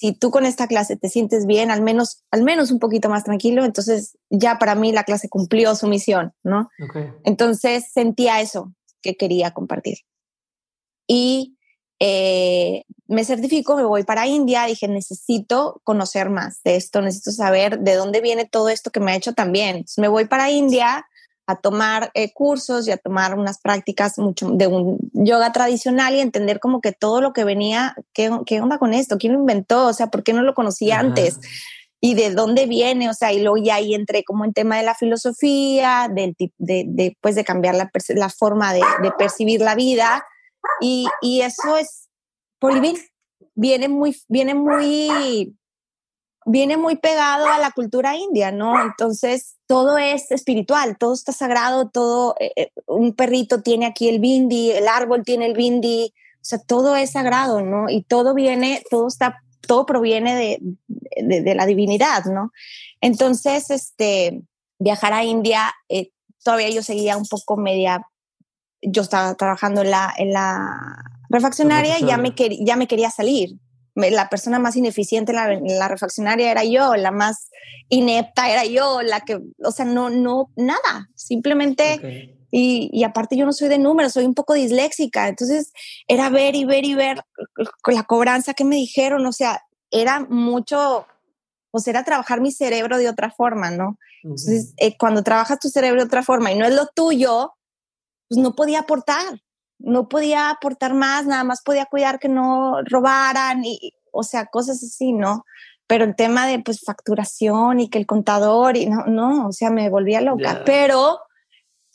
si 0.00 0.14
tú 0.14 0.30
con 0.30 0.46
esta 0.46 0.66
clase 0.66 0.96
te 0.96 1.10
sientes 1.10 1.44
bien, 1.44 1.70
al 1.70 1.82
menos, 1.82 2.24
al 2.30 2.42
menos 2.42 2.70
un 2.70 2.78
poquito 2.78 3.10
más 3.10 3.22
tranquilo, 3.22 3.66
entonces 3.66 4.16
ya 4.30 4.58
para 4.58 4.74
mí 4.74 4.92
la 4.92 5.04
clase 5.04 5.28
cumplió 5.28 5.74
su 5.74 5.88
misión, 5.88 6.32
¿no? 6.42 6.70
Entonces 7.22 7.92
sentía 7.92 8.40
eso 8.40 8.72
que 9.02 9.18
quería 9.18 9.50
compartir. 9.50 9.98
Y 11.06 11.58
eh, 11.98 12.84
me 13.08 13.26
certifico, 13.26 13.76
me 13.76 13.84
voy 13.84 14.04
para 14.04 14.26
India, 14.26 14.64
dije, 14.64 14.88
necesito 14.88 15.82
conocer 15.84 16.30
más 16.30 16.62
de 16.62 16.76
esto, 16.76 17.02
necesito 17.02 17.32
saber 17.32 17.80
de 17.80 17.94
dónde 17.96 18.22
viene 18.22 18.46
todo 18.46 18.70
esto 18.70 18.90
que 18.90 19.00
me 19.00 19.12
ha 19.12 19.16
hecho 19.16 19.34
también. 19.34 19.76
Entonces, 19.76 19.98
me 19.98 20.08
voy 20.08 20.24
para 20.24 20.50
India 20.50 21.06
a 21.50 21.56
tomar 21.56 22.10
eh, 22.14 22.32
cursos 22.32 22.86
y 22.86 22.90
a 22.90 22.96
tomar 22.96 23.34
unas 23.34 23.60
prácticas 23.60 24.18
mucho 24.18 24.50
de 24.50 24.66
un 24.66 24.98
yoga 25.12 25.52
tradicional 25.52 26.14
y 26.14 26.20
entender 26.20 26.60
como 26.60 26.80
que 26.80 26.92
todo 26.92 27.20
lo 27.20 27.32
que 27.32 27.44
venía, 27.44 27.94
¿qué, 28.12 28.30
qué 28.46 28.60
onda 28.60 28.78
con 28.78 28.94
esto? 28.94 29.18
¿Quién 29.18 29.34
lo 29.34 29.40
inventó? 29.40 29.86
O 29.86 29.92
sea, 29.92 30.08
¿por 30.08 30.22
qué 30.22 30.32
no 30.32 30.42
lo 30.42 30.54
conocía 30.54 30.96
Ajá. 30.96 31.06
antes? 31.06 31.38
y 32.02 32.14
de 32.14 32.30
dónde 32.30 32.64
viene, 32.64 33.10
o 33.10 33.12
sea, 33.12 33.30
y 33.30 33.42
luego 33.42 33.58
ya 33.58 33.74
ahí 33.74 33.94
entré 33.94 34.24
como 34.24 34.46
en 34.46 34.54
tema 34.54 34.78
de 34.78 34.84
la 34.84 34.94
filosofía, 34.94 36.08
del 36.10 36.34
de, 36.38 36.84
de, 36.88 37.16
pues 37.20 37.34
de 37.34 37.44
cambiar 37.44 37.74
la, 37.74 37.90
la 38.08 38.30
forma 38.30 38.72
de, 38.72 38.80
de 39.02 39.12
percibir 39.12 39.60
la 39.60 39.74
vida, 39.74 40.24
y, 40.80 41.06
y 41.20 41.42
eso 41.42 41.76
es, 41.76 42.08
Polivin, 42.58 42.96
viene 43.54 43.88
muy, 43.88 44.16
viene 44.28 44.54
muy, 44.54 45.54
viene 46.46 46.76
muy 46.76 46.96
pegado 46.96 47.46
a 47.46 47.58
la 47.58 47.70
cultura 47.70 48.16
india, 48.16 48.50
¿no? 48.50 48.80
Entonces, 48.82 49.56
todo 49.66 49.98
es 49.98 50.30
espiritual, 50.30 50.96
todo 50.98 51.14
está 51.14 51.32
sagrado, 51.32 51.88
todo, 51.88 52.34
eh, 52.40 52.52
eh, 52.56 52.72
un 52.86 53.14
perrito 53.14 53.62
tiene 53.62 53.86
aquí 53.86 54.08
el 54.08 54.20
bindi, 54.20 54.70
el 54.70 54.88
árbol 54.88 55.22
tiene 55.24 55.46
el 55.46 55.54
bindi, 55.54 56.12
o 56.36 56.44
sea, 56.44 56.58
todo 56.58 56.96
es 56.96 57.12
sagrado, 57.12 57.60
¿no? 57.60 57.88
Y 57.88 58.02
todo 58.02 58.34
viene, 58.34 58.82
todo 58.90 59.08
está, 59.08 59.42
todo 59.66 59.86
proviene 59.86 60.34
de, 60.34 60.58
de, 61.22 61.42
de 61.42 61.54
la 61.54 61.66
divinidad, 61.66 62.24
¿no? 62.24 62.52
Entonces, 63.00 63.70
este, 63.70 64.42
viajar 64.78 65.12
a 65.12 65.24
India, 65.24 65.72
eh, 65.88 66.10
todavía 66.42 66.70
yo 66.70 66.82
seguía 66.82 67.16
un 67.16 67.26
poco 67.26 67.56
media, 67.56 68.06
yo 68.82 69.02
estaba 69.02 69.34
trabajando 69.34 69.82
en 69.82 69.90
la, 69.90 70.12
en 70.16 70.32
la 70.32 71.04
refaccionaria 71.28 71.98
y 71.98 72.06
ya 72.06 72.16
me, 72.16 72.34
ya 72.64 72.76
me 72.76 72.88
quería 72.88 73.10
salir. 73.10 73.56
La 74.10 74.28
persona 74.28 74.58
más 74.58 74.76
ineficiente 74.76 75.32
en 75.32 75.36
la, 75.36 75.52
en 75.52 75.78
la 75.78 75.88
refaccionaria 75.88 76.50
era 76.50 76.64
yo, 76.64 76.94
la 76.94 77.10
más 77.10 77.50
inepta 77.88 78.50
era 78.50 78.64
yo, 78.64 79.02
la 79.02 79.20
que, 79.20 79.40
o 79.62 79.70
sea, 79.72 79.84
no, 79.84 80.10
no, 80.10 80.50
nada, 80.56 81.08
simplemente 81.14 82.36
y, 82.50 82.90
y 82.92 83.04
aparte 83.04 83.36
yo 83.36 83.46
no 83.46 83.52
soy 83.52 83.68
de 83.68 83.78
números, 83.78 84.12
soy 84.12 84.24
un 84.24 84.34
poco 84.34 84.54
disléxica, 84.54 85.28
entonces 85.28 85.72
era 86.08 86.30
ver 86.30 86.56
y 86.56 86.64
ver 86.64 86.84
y 86.84 86.94
ver 86.94 87.24
con 87.82 87.94
la 87.94 88.04
cobranza 88.04 88.54
que 88.54 88.64
me 88.64 88.76
dijeron, 88.76 89.24
o 89.26 89.32
sea, 89.32 89.62
era 89.90 90.20
mucho, 90.20 91.06
pues 91.70 91.86
era 91.86 92.04
trabajar 92.04 92.40
mi 92.40 92.52
cerebro 92.52 92.98
de 92.98 93.08
otra 93.08 93.30
forma, 93.30 93.70
¿no? 93.70 93.98
Entonces, 94.22 94.74
eh, 94.76 94.96
cuando 94.98 95.22
trabajas 95.22 95.58
tu 95.58 95.68
cerebro 95.68 96.00
de 96.00 96.06
otra 96.06 96.22
forma 96.22 96.52
y 96.52 96.58
no 96.58 96.66
es 96.66 96.74
lo 96.74 96.86
tuyo, 96.88 97.54
pues 98.28 98.40
no 98.40 98.54
podía 98.54 98.80
aportar, 98.80 99.42
no 99.80 100.08
podía 100.08 100.50
aportar 100.50 100.94
más, 100.94 101.26
nada 101.26 101.44
más 101.44 101.62
podía 101.62 101.86
cuidar 101.86 102.18
que 102.18 102.28
no 102.28 102.82
robaran 102.84 103.64
y, 103.64 103.94
o 104.12 104.22
sea, 104.22 104.46
cosas 104.46 104.82
así, 104.82 105.12
¿no? 105.12 105.44
Pero 105.86 106.04
el 106.04 106.14
tema 106.14 106.46
de 106.46 106.60
pues 106.60 106.80
facturación 106.84 107.80
y 107.80 107.88
que 107.88 107.98
el 107.98 108.06
contador 108.06 108.76
y 108.76 108.86
no, 108.86 109.06
no, 109.06 109.48
o 109.48 109.52
sea, 109.52 109.70
me 109.70 109.90
volvía 109.90 110.20
loca, 110.20 110.62
pero 110.64 111.18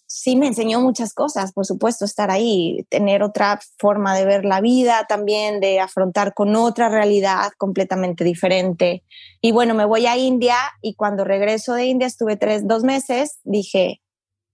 sí 0.08 0.36
me 0.36 0.48
enseñó 0.48 0.80
muchas 0.82 1.14
cosas, 1.14 1.52
por 1.54 1.66
supuesto, 1.66 2.06
estar 2.06 2.32
ahí, 2.32 2.86
tener 2.90 3.24
otra 3.24 3.60
forma 3.78 4.16
de 4.16 4.26
ver 4.26 4.46
la 4.46 4.62
vida 4.62 5.06
también, 5.08 5.60
de 5.60 5.80
afrontar 5.80 6.34
con 6.34 6.56
otra 6.56 6.90
realidad 6.90 7.52
completamente 7.58 8.24
diferente. 8.24 9.04
Y 9.42 9.52
bueno, 9.52 9.74
me 9.74 9.86
voy 9.86 10.06
a 10.06 10.18
India 10.18 10.56
y 10.82 10.96
cuando 10.96 11.24
regreso 11.24 11.74
de 11.74 11.86
India, 11.86 12.08
estuve 12.08 12.38
tres, 12.38 12.68
dos 12.68 12.84
meses, 12.84 13.40
dije, 13.44 14.02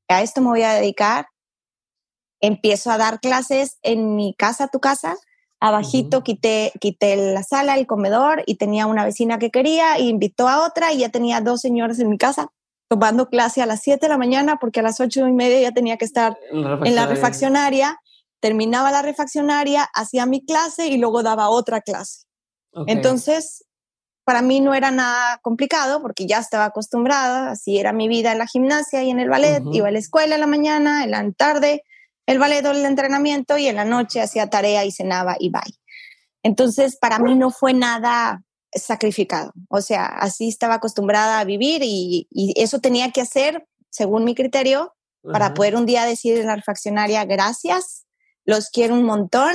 a 0.07 0.21
esto 0.21 0.41
me 0.41 0.47
voy 0.47 0.63
a 0.63 0.73
dedicar. 0.73 1.27
Empiezo 2.41 2.91
a 2.91 2.97
dar 2.97 3.19
clases 3.19 3.77
en 3.83 4.15
mi 4.15 4.33
casa, 4.33 4.67
tu 4.67 4.79
casa. 4.79 5.15
Abajito 5.59 6.23
quité, 6.23 6.73
quité 6.81 7.15
la 7.33 7.43
sala, 7.43 7.75
el 7.77 7.85
comedor 7.85 8.43
y 8.47 8.55
tenía 8.55 8.87
una 8.87 9.05
vecina 9.05 9.37
que 9.37 9.51
quería 9.51 9.99
y 9.99 10.09
invitó 10.09 10.47
a 10.47 10.65
otra 10.65 10.91
y 10.91 10.99
ya 10.99 11.09
tenía 11.09 11.39
dos 11.39 11.61
señores 11.61 11.99
en 11.99 12.09
mi 12.09 12.17
casa 12.17 12.51
tomando 12.91 13.29
clase 13.29 13.61
a 13.61 13.65
las 13.65 13.81
7 13.83 14.07
de 14.07 14.09
la 14.09 14.17
mañana 14.17 14.57
porque 14.57 14.81
a 14.81 14.83
las 14.83 14.99
ocho 14.99 15.25
y 15.25 15.31
media 15.31 15.61
ya 15.61 15.71
tenía 15.71 15.95
que 15.95 16.03
estar 16.03 16.37
En 16.51 16.63
la 16.63 16.79
en 16.83 16.95
la 16.95 17.05
refaccionaria. 17.05 18.01
Terminaba 18.41 18.91
la 18.91 19.01
refaccionaria, 19.01 19.87
hacía 19.93 20.25
mi 20.25 20.43
clase 20.43 20.87
y 20.87 20.97
luego 20.97 21.23
daba 21.23 21.47
otra 21.47 21.79
clase. 21.79 22.25
Entonces, 22.87 23.63
para 24.25 24.41
mí 24.41 24.59
no 24.59 24.73
era 24.73 24.91
nada 24.91 25.39
complicado 25.41 26.01
porque 26.01 26.25
ya 26.25 26.39
estaba 26.39 26.65
acostumbrada, 26.65 27.51
así 27.51 27.77
era 27.77 27.93
mi 27.93 28.09
vida 28.09 28.33
en 28.33 28.39
la 28.39 28.47
gimnasia 28.47 29.03
y 29.03 29.09
en 29.09 29.19
el 29.19 29.29
ballet, 29.29 29.61
Ujú. 29.61 29.73
iba 29.73 29.87
a 29.87 29.91
la 29.91 29.99
escuela 29.99 30.35
en 30.35 30.41
la 30.41 30.47
mañana, 30.47 31.03
en 31.05 31.11
la 31.11 31.31
tarde 31.31 31.83
el 32.31 32.39
ballet 32.39 32.65
o 32.65 32.71
el 32.71 32.85
entrenamiento 32.85 33.57
y 33.57 33.67
en 33.67 33.75
la 33.75 33.85
noche 33.85 34.21
hacía 34.21 34.49
tarea 34.49 34.85
y 34.85 34.91
cenaba 34.91 35.35
y 35.39 35.49
bye. 35.49 35.77
Entonces, 36.43 36.97
para 36.97 37.19
mí 37.19 37.35
no 37.35 37.51
fue 37.51 37.73
nada 37.73 38.43
sacrificado, 38.73 39.51
o 39.69 39.81
sea, 39.81 40.05
así 40.05 40.47
estaba 40.47 40.75
acostumbrada 40.75 41.39
a 41.39 41.43
vivir 41.43 41.81
y, 41.83 42.27
y 42.31 42.53
eso 42.55 42.79
tenía 42.79 43.11
que 43.11 43.19
hacer, 43.19 43.67
según 43.89 44.23
mi 44.23 44.33
criterio, 44.33 44.95
para 45.23 45.53
poder 45.53 45.75
un 45.75 45.85
día 45.85 46.05
decir 46.05 46.37
en 46.37 46.47
la 46.47 46.55
refaccionaria, 46.55 47.25
gracias, 47.25 48.05
los 48.45 48.69
quiero 48.69 48.95
un 48.95 49.03
montón, 49.03 49.53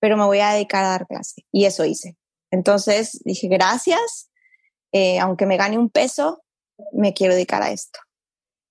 pero 0.00 0.16
me 0.16 0.24
voy 0.24 0.40
a 0.40 0.50
dedicar 0.50 0.84
a 0.84 0.88
dar 0.88 1.06
clase. 1.06 1.44
Y 1.52 1.66
eso 1.66 1.84
hice. 1.84 2.16
Entonces 2.50 3.20
dije, 3.24 3.48
gracias, 3.48 4.30
eh, 4.92 5.18
aunque 5.18 5.46
me 5.46 5.56
gane 5.56 5.78
un 5.78 5.90
peso, 5.90 6.42
me 6.92 7.12
quiero 7.12 7.34
dedicar 7.34 7.62
a 7.62 7.70
esto. 7.70 8.00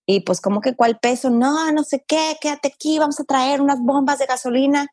Y 0.10 0.22
pues 0.22 0.40
como 0.40 0.62
que 0.62 0.74
cuál 0.76 0.98
peso, 1.00 1.30
no, 1.30 1.72
no 1.74 1.84
sé 1.84 2.04
qué, 2.08 2.38
quédate 2.42 2.70
aquí, 2.74 2.98
vamos 2.98 3.20
a 3.20 3.26
traer 3.26 3.60
unas 3.62 3.80
bombas 3.82 4.18
de 4.20 4.26
gasolina. 4.26 4.88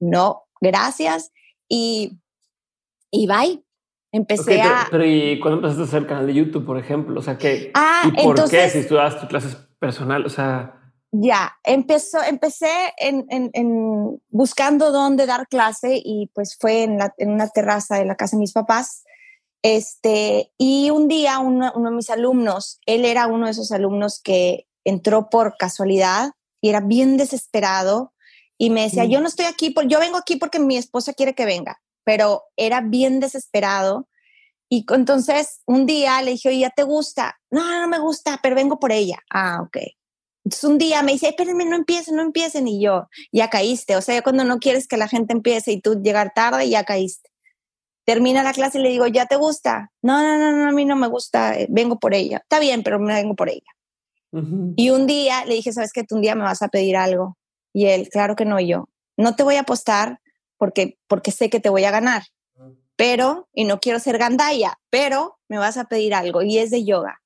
No, 0.00 0.44
gracias. 0.60 1.30
Y, 1.68 2.18
y 3.10 3.26
bye. 3.26 3.62
Empecé 4.12 4.40
Ok, 4.42 4.46
pero, 4.62 4.74
a... 4.74 4.86
pero 4.90 5.04
¿y 5.04 5.38
cuándo 5.40 5.56
empezaste 5.58 5.82
a 5.82 5.84
hacer 5.84 6.02
el 6.02 6.06
canal 6.08 6.26
de 6.26 6.34
YouTube, 6.34 6.64
por 6.64 6.78
ejemplo? 6.78 7.20
O 7.20 7.22
sea, 7.22 7.36
que 7.36 7.70
Ah, 7.74 8.02
¿y 8.06 8.10
por 8.12 8.16
qué 8.16 8.30
entonces- 8.62 8.72
si 8.72 8.88
tú 8.88 8.94
das 8.94 9.20
tus 9.20 9.28
clases 9.28 9.56
personal? 9.78 10.24
O 10.24 10.30
sea, 10.30 10.72
Ya, 11.12 11.54
empezó, 11.62 12.22
empecé 12.22 12.70
en, 12.98 13.26
en- 13.28 13.50
en 13.52 14.22
buscando 14.30 14.90
dónde 14.90 15.26
dar 15.26 15.48
clase 15.48 16.00
y 16.02 16.30
pues 16.34 16.56
fue 16.58 16.82
en, 16.84 16.96
la- 16.98 17.14
en 17.18 17.30
una 17.30 17.48
terraza 17.48 17.96
de 17.98 18.06
la 18.06 18.16
casa 18.16 18.36
de 18.36 18.40
mis 18.40 18.52
papás. 18.54 19.04
Este, 19.66 20.52
y 20.58 20.90
un 20.90 21.08
día 21.08 21.40
uno, 21.40 21.72
uno 21.74 21.90
de 21.90 21.96
mis 21.96 22.08
alumnos, 22.10 22.78
él 22.86 23.04
era 23.04 23.26
uno 23.26 23.46
de 23.46 23.50
esos 23.52 23.72
alumnos 23.72 24.20
que 24.22 24.68
entró 24.84 25.28
por 25.28 25.56
casualidad 25.56 26.30
y 26.60 26.68
era 26.68 26.80
bien 26.80 27.16
desesperado 27.16 28.12
y 28.58 28.70
me 28.70 28.82
decía, 28.82 29.04
Mm. 29.04 29.08
yo 29.08 29.20
no 29.20 29.26
estoy 29.26 29.46
aquí, 29.46 29.70
por, 29.70 29.88
yo 29.88 29.98
vengo 29.98 30.18
aquí 30.18 30.36
porque 30.36 30.60
mi 30.60 30.76
esposa 30.76 31.14
quiere 31.14 31.34
que 31.34 31.46
venga, 31.46 31.80
pero 32.04 32.44
era 32.56 32.80
bien 32.80 33.18
desesperado 33.20 34.06
Y 34.68 34.84
entonces 34.92 35.60
un 35.66 35.86
día 35.86 36.20
le 36.22 36.32
dije, 36.32 36.48
oye, 36.48 36.58
¿ya 36.60 36.70
te 36.70 36.82
gusta? 36.82 37.36
No, 37.50 37.62
no 37.80 37.88
me 37.88 38.00
gusta, 38.00 38.40
pero 38.42 38.56
vengo 38.56 38.78
por 38.80 38.90
ella. 38.92 39.18
Ah, 39.30 39.60
ok. 39.62 39.76
Entonces 40.44 40.64
un 40.64 40.78
día 40.78 41.02
me 41.02 41.12
dice, 41.12 41.28
espérenme, 41.28 41.64
no 41.66 41.76
empiecen, 41.76 42.16
no 42.16 42.22
empiecen. 42.22 42.66
Y 42.68 42.80
yo, 42.82 43.08
ya 43.32 43.48
caíste. 43.48 43.96
O 43.96 44.00
sea, 44.02 44.22
cuando 44.22 44.42
no 44.44 44.58
quieres 44.58 44.88
que 44.88 44.96
la 44.96 45.06
gente 45.08 45.32
empiece 45.32 45.70
y 45.72 45.80
tú 45.80 46.00
llegar 46.02 46.32
tarde, 46.34 46.68
ya 46.68 46.82
caíste. 46.84 47.30
Termina 48.06 48.44
la 48.44 48.52
clase 48.52 48.78
y 48.78 48.82
le 48.82 48.88
digo, 48.90 49.06
¿ya 49.08 49.26
te 49.26 49.34
gusta? 49.34 49.90
No, 50.00 50.22
no, 50.22 50.38
no, 50.38 50.52
no, 50.52 50.68
a 50.68 50.72
mí 50.72 50.84
no 50.84 50.94
me 50.94 51.08
gusta, 51.08 51.58
eh, 51.58 51.66
vengo 51.68 51.98
por 51.98 52.14
ella. 52.14 52.38
Está 52.38 52.60
bien, 52.60 52.84
pero 52.84 53.00
me 53.00 53.12
vengo 53.12 53.34
por 53.34 53.48
ella. 53.48 53.72
Y 54.76 54.90
un 54.90 55.06
día 55.06 55.44
le 55.46 55.54
dije, 55.54 55.72
¿sabes 55.72 55.92
qué? 55.92 56.04
Tú 56.04 56.16
un 56.16 56.20
día 56.20 56.34
me 56.34 56.42
vas 56.42 56.62
a 56.62 56.68
pedir 56.68 56.96
algo. 56.96 57.36
Y 57.72 57.86
él, 57.86 58.08
claro 58.10 58.36
que 58.36 58.44
no, 58.44 58.60
yo. 58.60 58.88
No 59.16 59.34
te 59.34 59.42
voy 59.42 59.56
a 59.56 59.60
apostar 59.60 60.20
porque, 60.56 60.98
porque 61.08 61.32
sé 61.32 61.50
que 61.50 61.58
te 61.58 61.68
voy 61.68 61.84
a 61.84 61.90
ganar. 61.90 62.22
Pero, 62.96 63.48
y 63.52 63.64
no 63.64 63.80
quiero 63.80 63.98
ser 63.98 64.18
gandaya, 64.18 64.78
pero 64.90 65.38
me 65.48 65.58
vas 65.58 65.76
a 65.76 65.84
pedir 65.84 66.14
algo 66.14 66.42
y 66.42 66.58
es 66.58 66.70
de 66.70 66.84
yoga. 66.84 67.20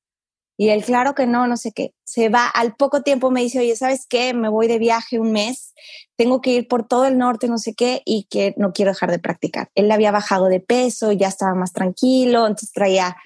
Y 0.61 0.69
él, 0.69 0.85
claro 0.85 1.15
que 1.15 1.27
no, 1.27 1.47
no 1.47 1.57
sé 1.57 1.73
qué. 1.73 1.95
Se 2.05 2.29
va, 2.29 2.47
al 2.47 2.77
poco 2.77 3.01
tiempo 3.01 3.31
me 3.31 3.41
dice, 3.41 3.61
oye, 3.61 3.75
¿sabes 3.77 4.05
qué? 4.07 4.35
Me 4.35 4.51
voy 4.51 4.69
de 4.69 4.79
viaje 4.79 5.19
un 5.19 5.33
mes, 5.33 5.73
tengo 6.17 6.43
que 6.43 6.51
ir 6.51 6.69
por 6.69 6.87
todo 6.87 7.07
el 7.07 7.17
norte, 7.17 7.49
no 7.49 7.57
sé 7.57 7.73
qué, 7.75 8.03
y 8.05 8.27
que 8.29 8.53
no 8.59 8.75
quiero 8.75 8.91
dejar 8.91 9.11
de 9.11 9.19
practicar. 9.19 9.71
Él 9.75 9.91
había 9.91 10.11
bajado 10.11 10.49
de 10.49 10.61
peso, 10.61 11.13
ya 11.13 11.29
estaba 11.29 11.55
más 11.55 11.73
tranquilo, 11.73 12.41
entonces 12.41 12.73
traía, 12.73 13.17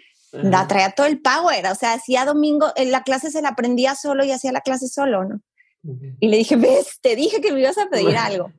traía 0.69 0.93
todo 0.93 1.09
el 1.09 1.21
power, 1.21 1.67
o 1.67 1.75
sea, 1.75 1.95
hacía 1.95 2.25
domingo, 2.25 2.69
en 2.77 2.93
la 2.93 3.03
clase 3.03 3.33
se 3.33 3.43
la 3.43 3.49
aprendía 3.49 3.97
solo 3.97 4.25
y 4.25 4.31
hacía 4.31 4.53
la 4.53 4.61
clase 4.61 4.87
solo, 4.87 5.25
¿no? 5.25 5.41
Y 6.21 6.29
le 6.29 6.37
dije, 6.37 6.55
ves, 6.55 7.01
te 7.03 7.17
dije 7.17 7.41
que 7.41 7.53
me 7.53 7.59
ibas 7.59 7.79
a 7.79 7.89
pedir 7.91 8.17
algo. 8.17 8.53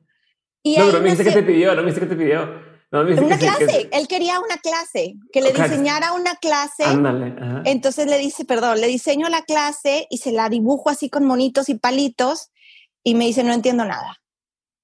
Y 0.62 0.76
no, 0.76 0.84
pero 0.84 1.00
me 1.00 1.12
dice 1.12 1.24
que 1.24 1.32
te 1.32 1.42
pidió, 1.42 1.74
no 1.74 1.80
me 1.80 1.88
dice 1.88 2.00
que 2.00 2.08
te 2.08 2.16
pidió 2.16 2.65
una 2.92 3.38
clase, 3.38 3.88
él 3.92 4.08
quería 4.08 4.38
una 4.40 4.58
clase, 4.58 5.14
que 5.32 5.40
le 5.40 5.52
diseñara 5.52 6.12
una 6.12 6.36
clase. 6.36 6.84
Ándale. 6.84 7.34
Entonces 7.64 8.06
le 8.06 8.18
dice, 8.18 8.44
perdón, 8.44 8.80
le 8.80 8.86
diseño 8.86 9.28
la 9.28 9.42
clase 9.42 10.06
y 10.08 10.18
se 10.18 10.32
la 10.32 10.48
dibujo 10.48 10.90
así 10.90 11.10
con 11.10 11.24
monitos 11.24 11.68
y 11.68 11.74
palitos 11.74 12.50
y 13.02 13.14
me 13.14 13.26
dice, 13.26 13.42
no 13.42 13.52
entiendo 13.52 13.84
nada. 13.84 14.20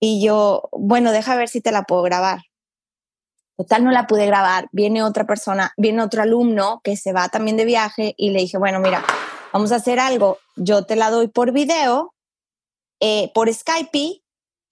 Y 0.01 0.25
yo, 0.25 0.69
bueno, 0.73 1.13
deja 1.13 1.37
ver 1.37 1.49
si 1.49 1.61
te 1.61 1.71
la 1.71 1.85
puedo 1.85 2.03
grabar. 2.03 2.41
Total, 3.57 3.85
no 3.85 3.93
la 3.93 4.07
pude 4.09 4.27
grabar. 4.27 4.69
Viene 4.73 5.03
otra 5.03 5.27
persona, 5.27 5.73
viene 5.77 6.03
otro 6.03 6.23
alumno 6.23 6.81
que 6.83 6.97
se 6.97 7.13
va 7.13 7.29
también 7.29 7.57
de 7.57 7.65
viaje 7.65 8.15
y 8.17 8.31
le 8.31 8.41
dije, 8.41 8.59
bueno, 8.59 8.81
mira, 8.81 9.05
vamos 9.53 9.71
a 9.71 9.77
hacer 9.77 10.01
algo. 10.01 10.39
Yo 10.57 10.85
te 10.85 10.97
la 10.97 11.11
doy 11.11 11.29
por 11.29 11.53
video, 11.53 12.15
eh, 12.99 13.31
por 13.33 13.53
Skype 13.53 14.22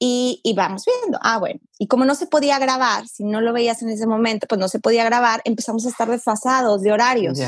y, 0.03 0.55
vamos 0.57 0.87
viendo, 0.87 1.19
ah, 1.21 1.39
bueno, 1.39 1.61
y 1.79 1.87
como 1.87 2.07
no 2.07 2.15
se 2.15 2.27
podía 2.27 2.59
grabar, 2.59 3.07
si 3.07 3.23
no 3.23 3.43
lo 3.43 3.53
veías 3.53 3.83
en 3.83 3.91
ese 3.91 4.07
momento, 4.07 4.47
pues 4.49 4.59
no 4.59 4.67
se 4.67 4.81
podía 4.81 5.05
grabar, 5.05 5.43
empezamos 5.45 5.85
a 5.85 5.91
estar 5.91 6.09
desfasados 6.09 6.81
de 6.81 6.91
horarios. 6.91 7.39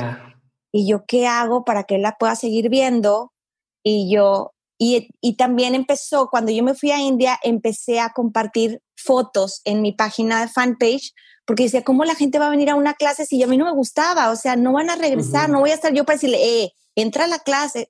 Y 0.70 0.86
yo, 0.86 1.06
¿qué 1.06 1.26
hago 1.26 1.64
para 1.64 1.84
que 1.84 1.94
él 1.94 2.02
la 2.02 2.18
pueda 2.18 2.36
seguir 2.36 2.68
viendo? 2.68 3.32
Y 3.82 4.14
yo, 4.14 4.52
y, 4.76 5.08
y, 5.22 5.36
también 5.36 5.74
empezó, 5.74 6.28
cuando 6.28 6.52
yo 6.52 6.62
me 6.62 6.74
fui 6.74 6.90
a 6.90 7.00
India, 7.00 7.38
empecé 7.42 8.00
a 8.00 8.10
compartir 8.10 8.82
fotos 8.96 9.62
en 9.64 9.80
mi 9.80 9.92
página 9.92 10.42
de 10.42 10.48
fanpage, 10.48 11.14
porque 11.46 11.62
decía, 11.62 11.82
¿cómo 11.82 12.04
la 12.04 12.14
gente 12.14 12.38
va 12.38 12.48
a 12.48 12.50
venir 12.50 12.68
a 12.68 12.74
una 12.74 12.92
clase 12.92 13.24
si 13.24 13.42
a 13.42 13.46
mí 13.46 13.56
no 13.56 13.64
me 13.64 13.72
gustaba? 13.72 14.30
O 14.30 14.36
sea, 14.36 14.56
no 14.56 14.74
van 14.74 14.90
a 14.90 14.96
regresar, 14.96 15.48
no 15.48 15.60
voy 15.60 15.70
a 15.70 15.74
estar 15.74 15.94
yo 15.94 16.04
para 16.04 16.16
decirle, 16.16 16.64
eh, 16.64 16.72
entra 16.96 17.24
a 17.24 17.28
la 17.28 17.38
clase. 17.38 17.88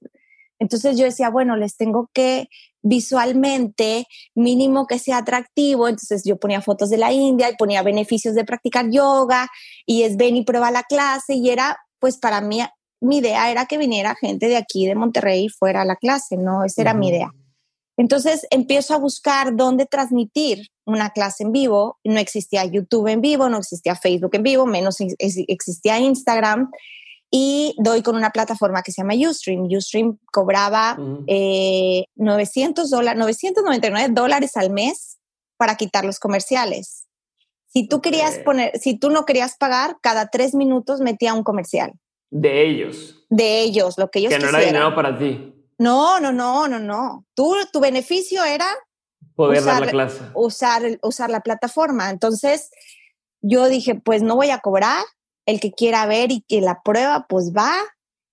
Entonces 0.62 0.96
yo 0.96 1.04
decía, 1.04 1.28
bueno, 1.28 1.56
les 1.56 1.76
tengo 1.76 2.08
que 2.14 2.48
visualmente, 2.82 4.06
mínimo 4.36 4.86
que 4.86 5.00
sea 5.00 5.18
atractivo. 5.18 5.88
Entonces 5.88 6.22
yo 6.24 6.36
ponía 6.36 6.62
fotos 6.62 6.88
de 6.88 6.98
la 6.98 7.12
India 7.12 7.50
y 7.50 7.56
ponía 7.56 7.82
beneficios 7.82 8.36
de 8.36 8.44
practicar 8.44 8.88
yoga 8.88 9.48
y 9.86 10.04
es 10.04 10.16
ven 10.16 10.36
y 10.36 10.44
prueba 10.44 10.70
la 10.70 10.84
clase 10.84 11.34
y 11.34 11.50
era, 11.50 11.78
pues 11.98 12.16
para 12.16 12.40
mí, 12.40 12.60
mi 13.00 13.18
idea 13.18 13.50
era 13.50 13.66
que 13.66 13.76
viniera 13.76 14.14
gente 14.14 14.46
de 14.46 14.56
aquí, 14.56 14.86
de 14.86 14.94
Monterrey, 14.94 15.48
fuera 15.48 15.82
a 15.82 15.84
la 15.84 15.96
clase, 15.96 16.36
¿no? 16.36 16.64
Esa 16.64 16.82
era 16.82 16.94
mi 16.94 17.08
idea. 17.08 17.32
Entonces 17.96 18.46
empiezo 18.50 18.94
a 18.94 18.98
buscar 18.98 19.56
dónde 19.56 19.86
transmitir 19.86 20.68
una 20.86 21.10
clase 21.10 21.42
en 21.42 21.50
vivo. 21.50 21.98
No 22.04 22.20
existía 22.20 22.64
YouTube 22.64 23.08
en 23.08 23.20
vivo, 23.20 23.48
no 23.48 23.58
existía 23.58 23.96
Facebook 23.96 24.36
en 24.36 24.44
vivo, 24.44 24.64
menos 24.66 24.98
existía 25.18 25.98
Instagram 25.98 26.70
y 27.34 27.74
doy 27.78 28.02
con 28.02 28.14
una 28.14 28.30
plataforma 28.30 28.82
que 28.82 28.92
se 28.92 29.00
llama 29.00 29.14
Ustream. 29.14 29.62
Ustream 29.64 30.18
cobraba 30.30 30.96
900 30.98 31.26
eh, 31.26 32.88
dólares, 32.90 33.18
999 33.18 34.08
dólares 34.12 34.56
al 34.58 34.68
mes 34.68 35.18
para 35.56 35.76
quitar 35.76 36.04
los 36.04 36.18
comerciales. 36.18 37.08
Si 37.68 37.88
tú 37.88 38.02
querías 38.02 38.38
poner, 38.40 38.78
si 38.78 38.98
tú 38.98 39.08
no 39.08 39.24
querías 39.24 39.56
pagar, 39.56 39.96
cada 40.02 40.26
tres 40.26 40.54
minutos 40.54 41.00
metía 41.00 41.32
un 41.32 41.42
comercial. 41.42 41.94
De 42.30 42.66
ellos. 42.66 43.24
De 43.30 43.62
ellos, 43.62 43.96
lo 43.96 44.10
que 44.10 44.18
ellos 44.18 44.34
Que 44.34 44.38
no 44.38 44.50
era 44.50 44.58
dinero 44.58 44.94
para 44.94 45.18
ti. 45.18 45.54
No, 45.78 46.20
no, 46.20 46.32
no, 46.32 46.68
no, 46.68 46.78
no. 46.78 47.24
Tú, 47.34 47.56
tu 47.72 47.80
beneficio 47.80 48.44
era 48.44 48.66
poder 49.34 49.60
usar, 49.60 49.74
dar 49.74 49.86
la 49.86 49.90
clase. 49.90 50.20
Usar, 50.34 50.82
usar 51.02 51.30
la 51.30 51.40
plataforma. 51.40 52.10
Entonces, 52.10 52.70
yo 53.40 53.70
dije, 53.70 53.94
pues 53.94 54.22
no 54.22 54.36
voy 54.36 54.50
a 54.50 54.58
cobrar, 54.58 55.02
el 55.46 55.60
que 55.60 55.72
quiera 55.72 56.06
ver 56.06 56.32
y 56.32 56.42
que 56.42 56.60
la 56.60 56.82
prueba, 56.82 57.26
pues 57.28 57.52
va. 57.56 57.74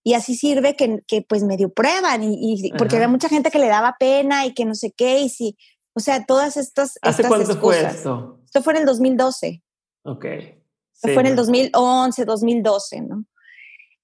Y 0.04 0.14
así 0.14 0.36
sirve 0.36 0.76
que, 0.76 1.04
que 1.08 1.22
pues 1.22 1.44
medio 1.44 1.74
prueban. 1.74 2.24
Y, 2.24 2.72
porque 2.78 2.96
había 2.96 3.08
mucha 3.08 3.30
gente 3.30 3.52
que 3.52 3.60
le 3.60 3.68
daba 3.68 3.96
pena 4.00 4.46
y 4.46 4.54
que 4.54 4.66
no 4.66 4.76
sé 4.76 4.92
qué. 4.92 5.20
Y 5.20 5.30
si, 5.30 5.58
o 5.94 6.00
sea, 6.00 6.26
todas 6.26 6.58
estas. 6.58 6.98
¿Hace 7.02 7.22
estas 7.22 7.28
cuánto 7.28 7.60
fue 7.60 7.82
esto? 7.82 8.40
Esto 8.46 8.64
fue 8.64 8.74
en 8.74 8.80
el 8.80 8.86
2012. 8.86 9.64
Ok. 10.04 10.26
Esto 10.26 11.14
fue 11.14 11.22
en 11.22 11.28
el 11.28 11.36
2011, 11.36 12.26
2012, 12.26 13.02
¿no? 13.02 13.26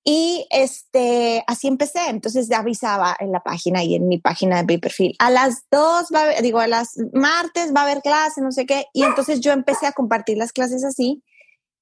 Y 0.07 0.45
este, 0.51 1.43
así 1.47 1.67
empecé. 1.67 2.09
Entonces 2.09 2.47
ya 2.47 2.59
avisaba 2.59 3.17
en 3.19 3.31
la 3.31 3.41
página 3.41 3.83
y 3.83 3.95
en 3.95 4.07
mi 4.07 4.19
página 4.19 4.57
de 4.57 4.75
mi 4.75 4.77
perfil. 4.77 5.15
A 5.17 5.31
las 5.31 5.65
dos, 5.71 6.09
va 6.13 6.29
a 6.37 6.41
digo, 6.41 6.59
a 6.59 6.67
las 6.67 6.95
martes 7.11 7.73
va 7.75 7.81
a 7.81 7.83
haber 7.85 8.01
clase, 8.03 8.39
no 8.41 8.51
sé 8.51 8.67
qué. 8.67 8.85
Y 8.93 9.03
entonces 9.03 9.41
yo 9.41 9.51
empecé 9.51 9.87
a 9.87 9.93
compartir 9.93 10.37
las 10.37 10.53
clases 10.53 10.83
así. 10.83 11.23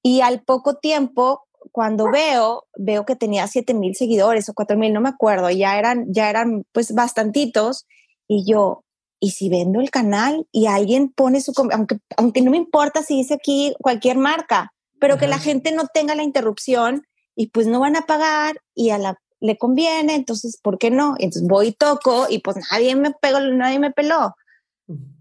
Y 0.06 0.20
al 0.20 0.42
poco 0.42 0.74
tiempo, 0.74 1.46
cuando 1.72 2.10
veo, 2.10 2.64
veo 2.76 3.06
que 3.06 3.16
tenía 3.16 3.46
7 3.46 3.72
mil 3.72 3.96
seguidores 3.96 4.48
o 4.50 4.54
4 4.54 4.76
mil, 4.76 4.92
no 4.92 5.00
me 5.00 5.08
acuerdo, 5.08 5.48
ya 5.50 5.78
eran, 5.78 6.04
ya 6.12 6.28
eran 6.28 6.64
pues 6.72 6.92
bastantitos. 6.94 7.86
Y 8.28 8.44
yo, 8.46 8.84
¿y 9.18 9.30
si 9.30 9.48
vendo 9.48 9.80
el 9.80 9.90
canal 9.90 10.46
y 10.52 10.66
alguien 10.66 11.08
pone 11.08 11.40
su, 11.40 11.52
aunque, 11.72 11.98
aunque 12.18 12.42
no 12.42 12.50
me 12.50 12.58
importa 12.58 13.02
si 13.02 13.16
dice 13.16 13.34
aquí 13.34 13.74
cualquier 13.80 14.18
marca, 14.18 14.72
pero 15.00 15.16
que 15.16 15.26
la 15.26 15.38
gente 15.38 15.72
no 15.72 15.86
tenga 15.92 16.14
la 16.14 16.22
interrupción 16.22 17.06
y 17.34 17.48
pues 17.48 17.66
no 17.66 17.80
van 17.80 17.96
a 17.96 18.02
pagar 18.02 18.56
y 18.74 18.90
a 18.90 18.98
la 18.98 19.18
le 19.44 19.58
conviene, 19.58 20.14
entonces, 20.14 20.58
¿por 20.62 20.78
qué 20.78 20.90
no? 20.90 21.16
entonces 21.18 21.46
voy 21.46 21.68
y 21.68 21.72
toco 21.72 22.26
y 22.30 22.38
pues 22.38 22.56
nadie 22.70 22.96
me 22.96 23.10
pegó, 23.10 23.40
nadie 23.40 23.78
me 23.78 23.90
peló. 23.90 24.34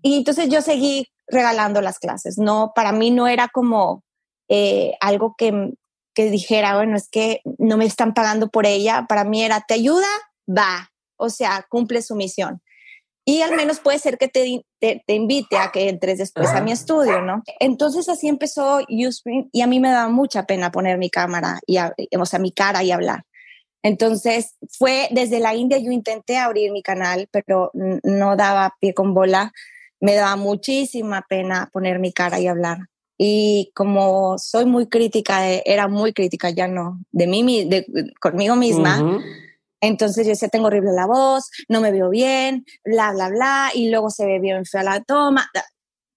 Y 0.02 0.18
entonces 0.18 0.50
yo 0.50 0.62
seguí 0.62 1.08
regalando 1.28 1.82
las 1.82 2.00
clases, 2.00 2.38
no, 2.38 2.72
para 2.76 2.92
mí 2.92 3.12
no 3.12 3.28
era 3.28 3.50
como, 3.50 4.03
eh, 4.50 4.94
algo 5.00 5.36
que, 5.38 5.74
que 6.14 6.30
dijera, 6.30 6.76
bueno, 6.76 6.96
es 6.96 7.10
que 7.10 7.42
no 7.58 7.78
me 7.78 7.86
están 7.86 8.14
pagando 8.14 8.50
por 8.50 8.66
ella, 8.66 9.06
para 9.08 9.24
mí 9.24 9.44
era, 9.44 9.62
¿te 9.68 9.74
ayuda? 9.74 10.08
Va, 10.48 10.92
o 11.18 11.30
sea, 11.30 11.66
cumple 11.70 12.02
su 12.02 12.16
misión. 12.16 12.62
Y 13.26 13.42
al 13.42 13.56
menos 13.56 13.80
puede 13.80 14.00
ser 14.00 14.18
que 14.18 14.28
te, 14.28 14.66
te, 14.80 15.14
invite 15.14 15.56
a 15.56 15.72
que 15.72 15.88
entres 15.88 16.18
después 16.18 16.50
a 16.50 16.60
mi 16.60 16.74
estudio, 16.74 17.22
¿no? 17.22 17.42
Entonces 17.62 18.10
así 18.10 18.28
empezó 18.28 18.82
Usprint 18.90 19.48
y 19.54 19.62
a 19.62 19.68
mí 19.68 19.80
me 19.80 19.90
daba 19.90 20.10
mucha 20.10 20.46
pena 20.46 20.72
poner 20.72 20.98
mi 20.98 21.10
cámara, 21.10 21.60
y, 21.66 21.78
o 22.18 22.26
sea, 22.26 22.40
mi 22.40 22.52
cara 22.52 22.84
y 22.84 22.92
hablar. 22.92 23.24
Entonces 23.82 24.56
fue 24.70 25.08
desde 25.12 25.40
la 25.40 25.56
India 25.56 25.78
yo 25.78 25.92
intenté 25.92 26.38
abrir 26.38 26.72
mi 26.72 26.82
canal, 26.82 27.30
pero 27.32 27.72
no 27.74 28.36
daba 28.36 28.76
pie 28.80 28.94
con 28.94 29.14
bola. 29.14 29.54
Me 30.02 30.16
daba 30.16 30.36
muchísima 30.36 31.26
pena 31.28 31.70
poner 31.72 32.00
mi 32.00 32.12
cara 32.12 32.42
y 32.42 32.48
hablar. 32.48 32.90
Y 33.18 33.72
como 33.76 34.38
soy 34.38 34.66
muy 34.66 34.88
crítica, 34.88 35.48
era 35.48 35.88
muy 35.88 36.14
crítica, 36.14 36.50
ya 36.50 36.68
no, 36.68 37.00
de 37.12 37.28
mí, 37.28 37.66
de, 37.66 37.86
conmigo 38.20 38.56
misma. 38.56 39.22
Entonces 39.82 40.26
yo 40.26 40.32
decía, 40.32 40.48
tengo 40.48 40.68
horrible 40.68 40.92
la 40.94 41.06
voz, 41.06 41.50
no 41.68 41.82
me 41.82 41.92
veo 41.92 42.10
bien, 42.10 42.66
bla, 42.86 43.12
bla, 43.12 43.30
bla, 43.30 43.72
y 43.74 43.90
luego 43.90 44.10
se 44.10 44.26
ve 44.26 44.40
bien 44.40 44.66
fea 44.66 44.84
la 44.84 45.04
toma. 45.04 45.50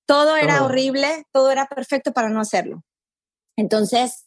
Todo 0.06 0.36
era 0.36 0.64
horrible, 0.64 1.24
todo 1.32 1.50
era 1.50 1.66
perfecto 1.66 2.12
para 2.12 2.28
no 2.28 2.40
hacerlo. 2.40 2.84
Entonces, 3.56 4.24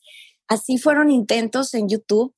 así 0.47 0.77
fueron 0.77 1.09
intentos 1.09 1.73
en 1.73 1.87
YouTube 1.87 2.35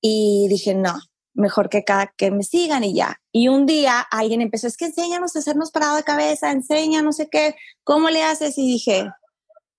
y 0.00 0.46
dije, 0.48 0.74
no, 0.74 0.94
mejor 1.34 1.68
que 1.68 1.84
cada 1.84 2.12
que 2.16 2.30
me 2.30 2.42
sigan 2.42 2.84
y 2.84 2.94
ya. 2.94 3.20
Y 3.30 3.48
un 3.48 3.66
día 3.66 4.00
alguien 4.00 4.40
empezó, 4.40 4.66
es 4.66 4.76
que 4.76 4.86
enséñanos 4.86 5.36
a 5.36 5.40
hacernos 5.40 5.70
parado 5.70 5.96
de 5.96 6.02
cabeza, 6.02 6.50
enseña 6.50 7.02
no 7.02 7.12
sé 7.12 7.28
qué, 7.28 7.54
¿cómo 7.84 8.10
le 8.10 8.22
haces? 8.22 8.58
Y 8.58 8.66
dije, 8.66 9.08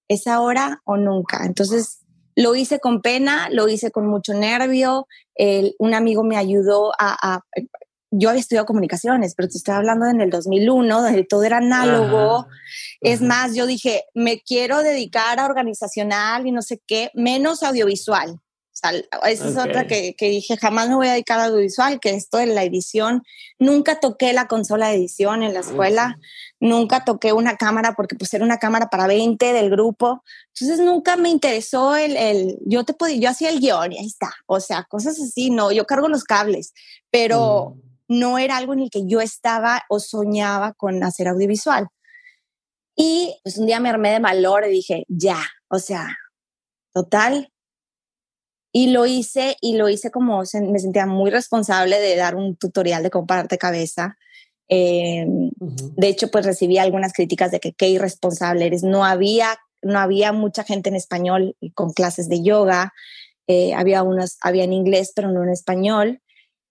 es 0.09 0.27
ahora 0.27 0.81
o 0.83 0.97
nunca. 0.97 1.45
Entonces, 1.45 1.99
lo 2.35 2.55
hice 2.55 2.79
con 2.79 3.01
pena, 3.01 3.49
lo 3.51 3.67
hice 3.69 3.91
con 3.91 4.07
mucho 4.07 4.33
nervio. 4.33 5.07
un 5.77 5.93
amigo 5.93 6.23
me 6.23 6.35
ayudó 6.35 6.91
a, 6.99 7.41
yo 8.11 8.29
había 8.29 8.41
estudiado 8.41 8.65
comunicaciones, 8.65 9.35
pero 9.35 9.49
te 9.49 9.57
estoy 9.57 9.75
hablando 9.75 10.07
en 10.07 10.19
el 10.19 10.29
2001, 10.29 11.01
donde 11.01 11.23
todo 11.23 11.43
era 11.43 11.57
análogo. 11.57 12.47
Es 13.01 13.21
más, 13.21 13.55
yo 13.55 13.65
dije, 13.65 14.05
me 14.13 14.41
quiero 14.41 14.81
dedicar 14.81 15.39
a 15.39 15.45
organizacional 15.45 16.47
y 16.47 16.51
no 16.51 16.61
sé 16.61 16.81
qué, 16.87 17.11
menos 17.13 17.61
audiovisual. 17.61 18.39
esa 19.25 19.47
es 19.49 19.57
otra 19.57 19.85
que, 19.85 20.15
que, 20.15 20.29
dije, 20.29 20.57
jamás 20.57 20.89
me 20.89 20.95
voy 20.95 21.07
a 21.07 21.13
dedicar 21.13 21.39
a 21.39 21.45
audiovisual, 21.45 21.99
que 21.99 22.11
esto 22.11 22.37
de 22.37 22.47
la 22.47 22.63
edición. 22.63 23.23
Nunca 23.59 23.99
toqué 23.99 24.33
la 24.33 24.47
consola 24.47 24.87
de 24.87 24.95
edición 24.95 25.43
en 25.43 25.53
la 25.53 25.59
escuela, 25.59 26.17
nunca 26.59 27.05
toqué 27.05 27.33
una 27.33 27.55
cámara 27.55 27.93
porque 27.93 28.15
pues 28.15 28.33
era 28.33 28.43
una 28.43 28.57
cámara 28.57 28.89
para 28.89 29.07
20 29.07 29.53
del 29.53 29.69
grupo. 29.69 30.23
Entonces 30.53 30.85
nunca 30.85 31.15
me 31.15 31.29
interesó 31.29 31.95
el, 31.95 32.17
el 32.17 32.57
yo 32.65 32.83
te 32.83 32.93
podía, 32.93 33.17
yo 33.17 33.29
hacía 33.29 33.49
el 33.49 33.59
guion 33.59 33.93
y 33.93 33.99
ahí 33.99 34.07
está. 34.07 34.31
O 34.45 34.59
sea, 34.59 34.83
cosas 34.83 35.19
así, 35.19 35.49
no, 35.49 35.71
yo 35.71 35.85
cargo 35.85 36.07
los 36.07 36.23
cables, 36.23 36.73
pero 37.09 37.77
no 38.07 38.39
era 38.39 38.57
algo 38.57 38.73
en 38.73 38.79
el 38.79 38.89
que 38.89 39.05
yo 39.05 39.21
estaba 39.21 39.83
o 39.87 39.99
soñaba 39.99 40.73
con 40.73 41.03
hacer 41.03 41.27
audiovisual. 41.27 41.87
Y 42.95 43.39
pues 43.43 43.57
un 43.57 43.65
día 43.65 43.79
me 43.79 43.89
armé 43.89 44.11
de 44.11 44.19
valor 44.19 44.65
y 44.65 44.71
dije, 44.71 45.05
ya, 45.07 45.39
o 45.69 45.79
sea, 45.79 46.17
total. 46.91 47.53
Y 48.73 48.91
lo 48.91 49.05
hice 49.05 49.55
y 49.61 49.77
lo 49.77 49.87
hice 49.87 50.11
como 50.11 50.39
me 50.39 50.79
sentía 50.79 51.05
muy 51.05 51.31
responsable 51.31 51.99
de 51.99 52.15
dar 52.17 52.35
un 52.35 52.57
tutorial 52.57 53.01
de 53.01 53.09
compararte 53.09 53.57
cabeza. 53.57 54.17
Em, 54.69 55.49
de 55.59 56.07
hecho, 56.07 56.29
pues 56.29 56.45
recibí 56.45 56.77
algunas 56.77 57.11
críticas 57.11 57.51
de 57.51 57.59
que 57.59 57.73
qué 57.73 57.89
irresponsable 57.89 58.67
eres. 58.67 58.83
No 58.83 59.03
había, 59.03 59.57
no 59.81 59.99
había 59.99 60.31
mucha 60.31 60.63
gente 60.63 60.89
en 60.89 60.95
español 60.95 61.57
con 61.73 61.91
clases 61.91 62.29
de 62.29 62.43
yoga. 62.43 62.93
Eh, 63.47 63.73
había 63.73 64.03
unas, 64.03 64.37
había 64.41 64.63
en 64.63 64.73
inglés, 64.73 65.11
pero 65.15 65.31
no 65.31 65.43
en 65.43 65.49
español. 65.49 66.21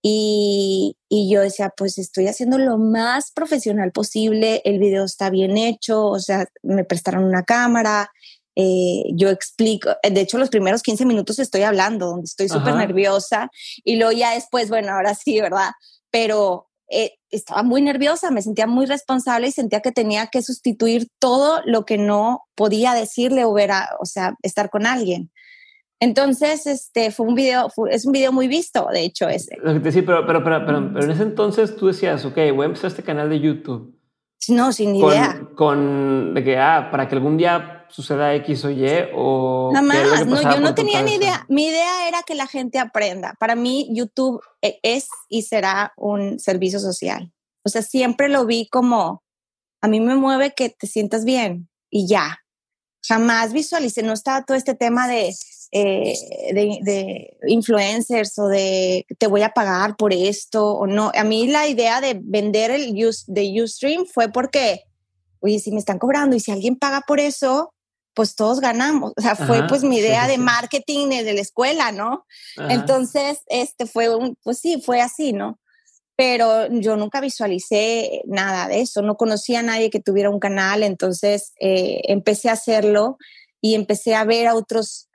Y, 0.01 0.97
yo 1.11 1.41
decía, 1.41 1.73
pues 1.77 1.99
estoy 1.99 2.29
haciendo 2.29 2.57
lo 2.59 2.79
más 2.79 3.33
profesional 3.33 3.91
posible, 3.93 4.63
el 4.65 4.79
video 4.79 5.05
está 5.05 5.29
bien 5.29 5.57
hecho, 5.57 6.07
o 6.07 6.21
sea, 6.21 6.47
me 6.63 6.85
prestaron 6.85 7.25
una 7.25 7.43
cámara, 7.43 8.11
eh, 8.55 9.05
yo 9.15 9.29
explico, 9.31 9.91
de 10.03 10.21
hecho 10.21 10.39
los 10.39 10.51
primeros 10.51 10.83
15 10.83 11.05
minutos 11.05 11.39
estoy 11.39 11.63
hablando, 11.63 12.07
donde 12.07 12.27
estoy 12.27 12.49
súper 12.49 12.75
nerviosa 12.75 13.51
y 13.85 13.97
luego 13.97 14.13
ya 14.13 14.35
después, 14.35 14.69
bueno, 14.69 14.93
ahora 14.93 15.15
sí, 15.15 15.41
¿verdad? 15.41 15.71
Pero 16.11 16.68
eh, 16.91 17.13
estaba 17.31 17.63
muy 17.63 17.83
nerviosa, 17.83 18.31
me 18.31 18.43
sentía 18.43 18.67
muy 18.67 18.87
responsable 18.87 19.49
y 19.49 19.53
sentía 19.53 19.81
que 19.81 19.93
tenía 19.93 20.29
que 20.29 20.43
sustituir 20.43 21.09
todo 21.19 21.61
lo 21.67 21.85
que 21.85 21.99
no 21.99 22.45
podía 22.55 22.95
decirle 22.95 23.45
o 23.45 23.53
ver, 23.53 23.71
o 24.01 24.07
sea, 24.07 24.35
estar 24.43 24.71
con 24.71 24.87
alguien. 24.87 25.31
Entonces, 26.01 26.67
este 26.67 27.11
fue 27.11 27.27
un 27.27 27.35
video, 27.35 27.69
es 27.91 28.07
un 28.07 28.13
video 28.13 28.33
muy 28.33 28.47
visto, 28.47 28.87
de 28.93 29.03
hecho, 29.03 29.29
ese. 29.29 29.57
Sí, 29.91 30.03
pero, 30.03 30.27
pero, 30.27 30.45
pero, 30.45 30.65
pero, 30.65 31.03
en 31.03 31.11
ese 31.11 31.25
entonces 31.25 31.77
tú 31.77 31.89
decías, 31.89 32.25
ok, 32.25 32.37
voy 32.55 32.63
a 32.63 32.67
empezar 32.67 32.89
este 32.89 33.03
canal 33.03 33.29
de 33.29 33.41
YouTube. 33.41 33.95
No, 34.49 34.73
sin 34.73 34.95
idea. 34.95 35.43
Con 35.57 36.35
de 36.35 36.45
que, 36.45 36.57
ah, 36.57 36.89
para 36.91 37.09
que 37.09 37.17
algún 37.17 37.37
día 37.37 37.78
suceda 37.91 38.35
X 38.37 38.65
o 38.65 38.71
Y 38.71 38.87
o... 39.15 39.71
Nada 39.73 39.87
más, 39.87 40.27
no, 40.27 40.43
yo 40.43 40.61
no 40.61 40.75
tenía 40.75 41.03
ni 41.03 41.15
idea. 41.15 41.45
Mi 41.49 41.67
idea 41.67 42.09
era 42.09 42.23
que 42.23 42.35
la 42.35 42.47
gente 42.47 42.79
aprenda. 42.79 43.35
Para 43.39 43.55
mí, 43.55 43.89
YouTube 43.93 44.41
e, 44.63 44.79
es 44.83 45.09
y 45.29 45.43
será 45.43 45.93
un 45.97 46.39
servicio 46.39 46.81
social. 46.81 47.33
O 47.65 47.69
sea, 47.69 47.83
siempre 47.83 48.29
lo 48.29 48.47
vi 48.47 48.69
como, 48.69 49.23
a 49.81 49.89
mí 49.89 50.01
me 50.01 50.17
mueve 50.17 50.55
que 50.55 50.71
te 50.71 50.87
sientas 50.87 51.25
bien 51.25 51.69
y 51.91 52.07
ya. 52.07 52.39
Jamás 53.07 53.53
visualicé, 53.53 54.03
no 54.03 54.13
estaba 54.13 54.45
todo 54.45 54.57
este 54.57 54.75
tema 54.75 55.09
de 55.09 55.35
eh, 55.71 56.15
de, 56.55 57.37
influencers 57.47 58.39
o 58.39 58.49
de 58.49 59.05
te 59.19 59.27
voy 59.27 59.43
a 59.43 59.51
pagar 59.51 59.97
por 59.97 60.15
esto 60.15 60.73
o 60.73 60.87
no. 60.87 61.13
A 61.15 61.25
mí 61.25 61.47
la 61.47 61.69
idea 61.69 62.01
de 62.01 62.19
vender 62.23 62.71
el 62.71 62.95
use, 63.07 63.25
de 63.27 63.63
Ustream 63.63 64.07
fue 64.07 64.33
porque, 64.33 64.85
oye, 65.41 65.59
si 65.59 65.71
me 65.71 65.79
están 65.79 65.99
cobrando 65.99 66.35
y 66.35 66.41
si 66.41 66.51
alguien 66.53 66.77
paga 66.77 67.03
por 67.07 67.21
eso, 67.21 67.75
pues 68.19 68.35
todos 68.35 68.59
ganamos. 68.59 69.13
O 69.17 69.21
sea, 69.21 69.37
fue 69.37 69.65
pues 69.69 69.85
mi 69.85 69.99
idea 69.99 70.27
de 70.27 70.39
marketing 70.39 71.09
de 71.09 71.35
la 71.35 71.41
escuela, 71.41 71.93
¿no? 71.93 72.27
Entonces, 72.69 73.43
este 73.47 73.87
fue 73.87 74.13
un, 74.13 74.35
pues 74.43 74.59
sí, 74.59 74.83
fue 74.85 75.01
así, 75.01 75.33
¿no? 75.33 75.61
Pero 76.17 76.67
yo 76.69 76.97
nunca 76.97 77.21
visualicé 77.21 78.23
nada 78.27 78.67
de 78.67 78.81
eso, 78.81 79.03
no 79.03 79.17
conocía 79.17 79.61
a 79.61 79.63
nadie 79.63 79.89
que 79.89 80.01
tuviera 80.01 80.31
un 80.31 80.41
canal, 80.41 80.83
entonces 80.83 81.53
eh, 81.61 82.01
empecé 82.09 82.49
a 82.49 82.55
hacerlo 82.55 83.19
y 83.61 83.77
empecé 83.77 84.17
a 84.17 84.25
ver 84.25 84.49
a 84.49 84.57
otros, 84.57 85.09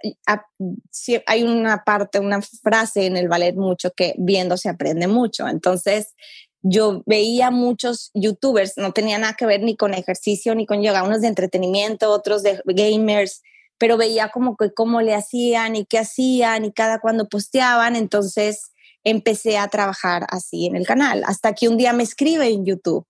hay 1.25 1.43
una 1.43 1.83
parte, 1.83 2.21
una 2.21 2.41
frase 2.41 3.05
en 3.05 3.17
el 3.17 3.27
ballet 3.27 3.55
mucho 3.57 3.91
que 3.91 4.15
viendo 4.17 4.55
se 4.55 4.69
aprende 4.69 5.07
mucho. 5.07 5.49
Entonces 5.49 6.13
yo 6.63 7.03
veía 7.05 7.51
muchos 7.51 8.09
youtubers, 8.13 8.73
no 8.77 8.93
tenía 8.93 9.17
nada 9.17 9.33
que 9.33 9.45
ver 9.45 9.61
ni 9.61 9.75
con 9.75 9.93
ejercicio 9.93 10.55
ni 10.55 10.65
con 10.65 10.81
yoga, 10.81 11.03
unos 11.03 11.21
de 11.21 11.27
entretenimiento, 11.27 12.09
otros 12.09 12.41
de 12.41 12.61
gamers, 12.65 13.41
pero 13.77 13.97
veía 13.97 14.29
como 14.29 14.55
que 14.55 14.73
cómo 14.73 15.01
le 15.01 15.13
hacían 15.13 15.75
y 15.75 15.85
qué 15.85 15.99
hacían 15.99 16.63
y 16.63 16.71
cada 16.71 16.99
cuando 16.99 17.27
posteaban. 17.27 17.97
Entonces 17.97 18.71
empecé 19.03 19.57
a 19.57 19.67
trabajar 19.67 20.25
así 20.29 20.65
en 20.65 20.77
el 20.77 20.87
canal, 20.87 21.23
hasta 21.27 21.53
que 21.53 21.67
un 21.67 21.77
día 21.77 21.91
me 21.91 22.03
escribe 22.03 22.47
en 22.47 22.65
YouTube 22.65 23.05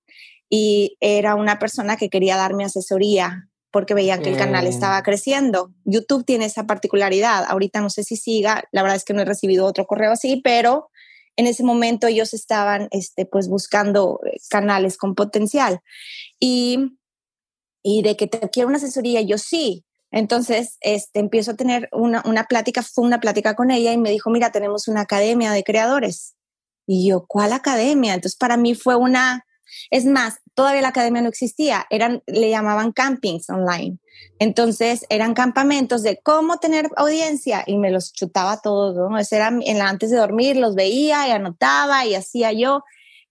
y 0.49 0.97
era 0.99 1.35
una 1.35 1.59
persona 1.59 1.95
que 1.95 2.09
quería 2.09 2.37
darme 2.37 2.65
asesoría 2.65 3.49
porque 3.69 3.93
veían 3.95 4.21
que 4.21 4.29
el 4.29 4.37
canal 4.37 4.67
estaba 4.67 5.01
creciendo. 5.01 5.71
YouTube 5.83 6.25
tiene 6.25 6.45
esa 6.45 6.67
particularidad. 6.67 7.43
Ahorita 7.47 7.81
no 7.81 7.89
sé 7.89 8.03
si 8.03 8.17
siga, 8.17 8.63
la 8.71 8.83
verdad 8.83 8.97
es 8.97 9.03
que 9.03 9.13
no 9.13 9.21
he 9.21 9.25
recibido 9.25 9.65
otro 9.65 9.87
correo 9.87 10.11
así, 10.11 10.41
pero 10.43 10.91
en 11.35 11.47
ese 11.47 11.63
momento 11.63 12.07
ellos 12.07 12.33
estaban 12.33 12.87
este, 12.91 13.25
pues 13.25 13.47
buscando 13.47 14.19
eh, 14.25 14.37
canales 14.49 14.97
con 14.97 15.15
potencial. 15.15 15.79
Y, 16.39 16.97
y 17.81 18.01
de 18.01 18.15
que 18.15 18.27
te 18.27 18.49
quiero 18.49 18.69
una 18.69 18.77
asesoría, 18.77 19.21
yo 19.21 19.37
sí. 19.37 19.85
Entonces, 20.11 20.77
este, 20.81 21.19
empiezo 21.19 21.51
a 21.51 21.55
tener 21.55 21.89
una, 21.91 22.21
una 22.25 22.43
plática, 22.43 22.83
fue 22.83 23.03
una 23.03 23.19
plática 23.19 23.55
con 23.55 23.71
ella 23.71 23.91
y 23.91 23.97
me 23.97 24.11
dijo, 24.11 24.29
mira, 24.29 24.51
tenemos 24.51 24.87
una 24.87 25.01
academia 25.01 25.51
de 25.51 25.63
creadores. 25.63 26.35
Y 26.85 27.09
yo, 27.09 27.25
¿cuál 27.27 27.53
academia? 27.53 28.13
Entonces, 28.13 28.37
para 28.37 28.57
mí 28.57 28.75
fue 28.75 28.95
una, 28.95 29.45
es 29.89 30.05
más, 30.05 30.35
todavía 30.53 30.81
la 30.81 30.89
academia 30.89 31.21
no 31.21 31.29
existía, 31.29 31.85
eran, 31.89 32.21
le 32.27 32.49
llamaban 32.49 32.91
campings 32.91 33.49
online. 33.49 33.99
Entonces 34.39 35.05
eran 35.09 35.33
campamentos 35.33 36.03
de 36.03 36.19
cómo 36.21 36.57
tener 36.57 36.89
audiencia 36.95 37.63
y 37.65 37.77
me 37.77 37.91
los 37.91 38.13
chutaba 38.13 38.61
todos, 38.61 38.95
¿no? 38.95 39.17
Era 39.31 39.47
en 39.47 39.77
la, 39.77 39.89
antes 39.89 40.11
de 40.11 40.17
dormir, 40.17 40.57
los 40.57 40.75
veía 40.75 41.27
y 41.27 41.31
anotaba 41.31 42.05
y 42.05 42.15
hacía 42.15 42.51
yo. 42.51 42.83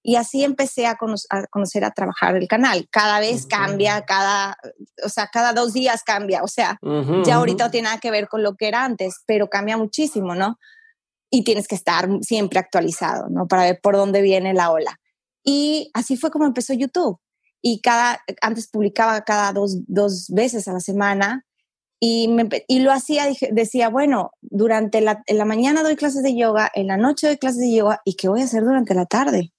Y 0.05 0.17
así 0.17 0.43
empecé 0.43 0.87
a, 0.87 0.97
conocer, 0.97 1.85
a 1.85 1.93
trabajar 1.93 2.35
el 2.35 2.49
canal. 2.49 2.89
Cada 2.91 3.21
vez 3.21 3.47
cambia, 3.47 4.03
cada, 4.05 4.57
o 5.05 5.09
sea, 5.09 5.29
cada 5.29 5.53
dos 5.53 5.73
días 5.73 6.03
cambia. 6.03 6.43
O 6.43 6.49
sea, 6.49 6.79
ya 7.25 7.37
ahorita 7.37 7.65
no 7.65 7.71
tiene 7.71 7.85
nada 7.87 8.01
que 8.01 8.11
ver 8.11 8.27
con 8.27 8.43
lo 8.43 8.57
que 8.57 8.67
era 8.67 8.85
antes, 8.85 9.23
pero 9.27 9.49
cambia 9.49 9.77
muchísimo, 9.77 10.35
¿no? 10.35 10.59
Y 11.31 11.45
tienes 11.45 11.69
que 11.69 11.77
estar 11.77 12.09
siempre 12.23 12.59
actualizado, 12.59 13.29
¿no? 13.29 13.47
Para 13.47 13.63
ver 13.63 13.81
por 13.81 13.97
dónde 13.97 14.23
viene 14.23 14.55
la 14.55 14.73
ola. 14.73 14.99
Y 15.45 15.91
así 15.95 16.17
fue 16.17 16.31
como 16.31 16.47
empezó 16.47 16.73
YouTube. 16.73 17.19
Y 17.61 17.81
cada, 17.81 18.21
antes 18.41 18.69
publicaba 18.69 19.23
cada 19.23 19.53
dos, 19.53 19.79
dos 19.87 20.27
veces 20.29 20.67
a 20.69 20.73
la 20.73 20.81
semana 20.81 21.45
y, 22.05 22.27
me, 22.27 22.49
y 22.67 22.81
lo 22.81 22.91
hacía, 22.91 23.27
decía, 23.53 23.89
bueno, 23.89 24.33
durante 24.41 25.01
la, 25.01 25.23
en 25.27 25.39
la 25.39 25.45
mañana 25.45 25.85
doy 25.85 25.95
clases 25.95 26.25
de 26.25 26.37
yoga, 26.37 26.69
en 26.75 26.89
la 26.89 26.97
noche 26.97 27.29
doy 27.29 27.37
clases 27.39 27.61
de 27.61 27.73
yoga, 27.73 28.01
¿y 28.05 28.17
qué 28.17 28.29
voy 28.29 28.41
a 28.41 28.45
hacer 28.45 28.65
durante 28.65 28.93
la 28.93 29.07
tarde? 29.07 29.53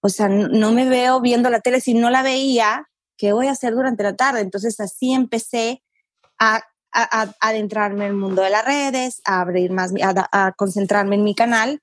O 0.00 0.08
sea, 0.08 0.28
no, 0.28 0.72
me 0.72 0.88
veo 0.88 1.20
viendo 1.20 1.50
la 1.50 1.60
tele, 1.60 1.80
si 1.80 1.94
no 1.94 2.10
la 2.10 2.24
veía, 2.24 2.88
¿qué 3.16 3.32
voy 3.32 3.46
a 3.46 3.52
hacer 3.52 3.74
durante 3.74 4.02
la 4.02 4.16
tarde? 4.16 4.40
Entonces 4.40 4.80
así 4.80 5.12
empecé 5.12 5.84
a, 6.40 6.62
a, 6.92 7.32
adentrarme 7.40 8.06
en 8.06 8.10
el 8.10 8.16
mundo 8.16 8.42
de 8.42 8.50
las 8.50 8.64
redes, 8.64 9.22
a 9.24 9.40
abrir 9.40 9.70
más, 9.70 9.92
a 10.02 10.52
concentrarme 10.56 11.14
en 11.14 11.22
mi 11.22 11.36
canal 11.36 11.80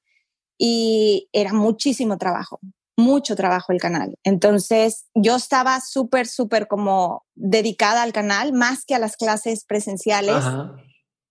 y 0.58 1.30
era 1.32 1.54
muchísimo 1.54 2.18
trabajo, 2.18 2.60
mucho 3.02 3.36
trabajo 3.36 3.72
el 3.72 3.80
canal. 3.80 4.16
Entonces 4.24 5.06
yo 5.16 5.36
estaba 5.36 5.80
súper, 5.82 6.28
súper 6.28 6.68
como 6.68 7.26
dedicada 7.36 8.04
al 8.04 8.14
canal, 8.14 8.54
más 8.54 8.86
que 8.86 8.96
a 8.96 9.00
las 9.00 9.18
clases 9.18 9.66
presenciales. 9.66 10.44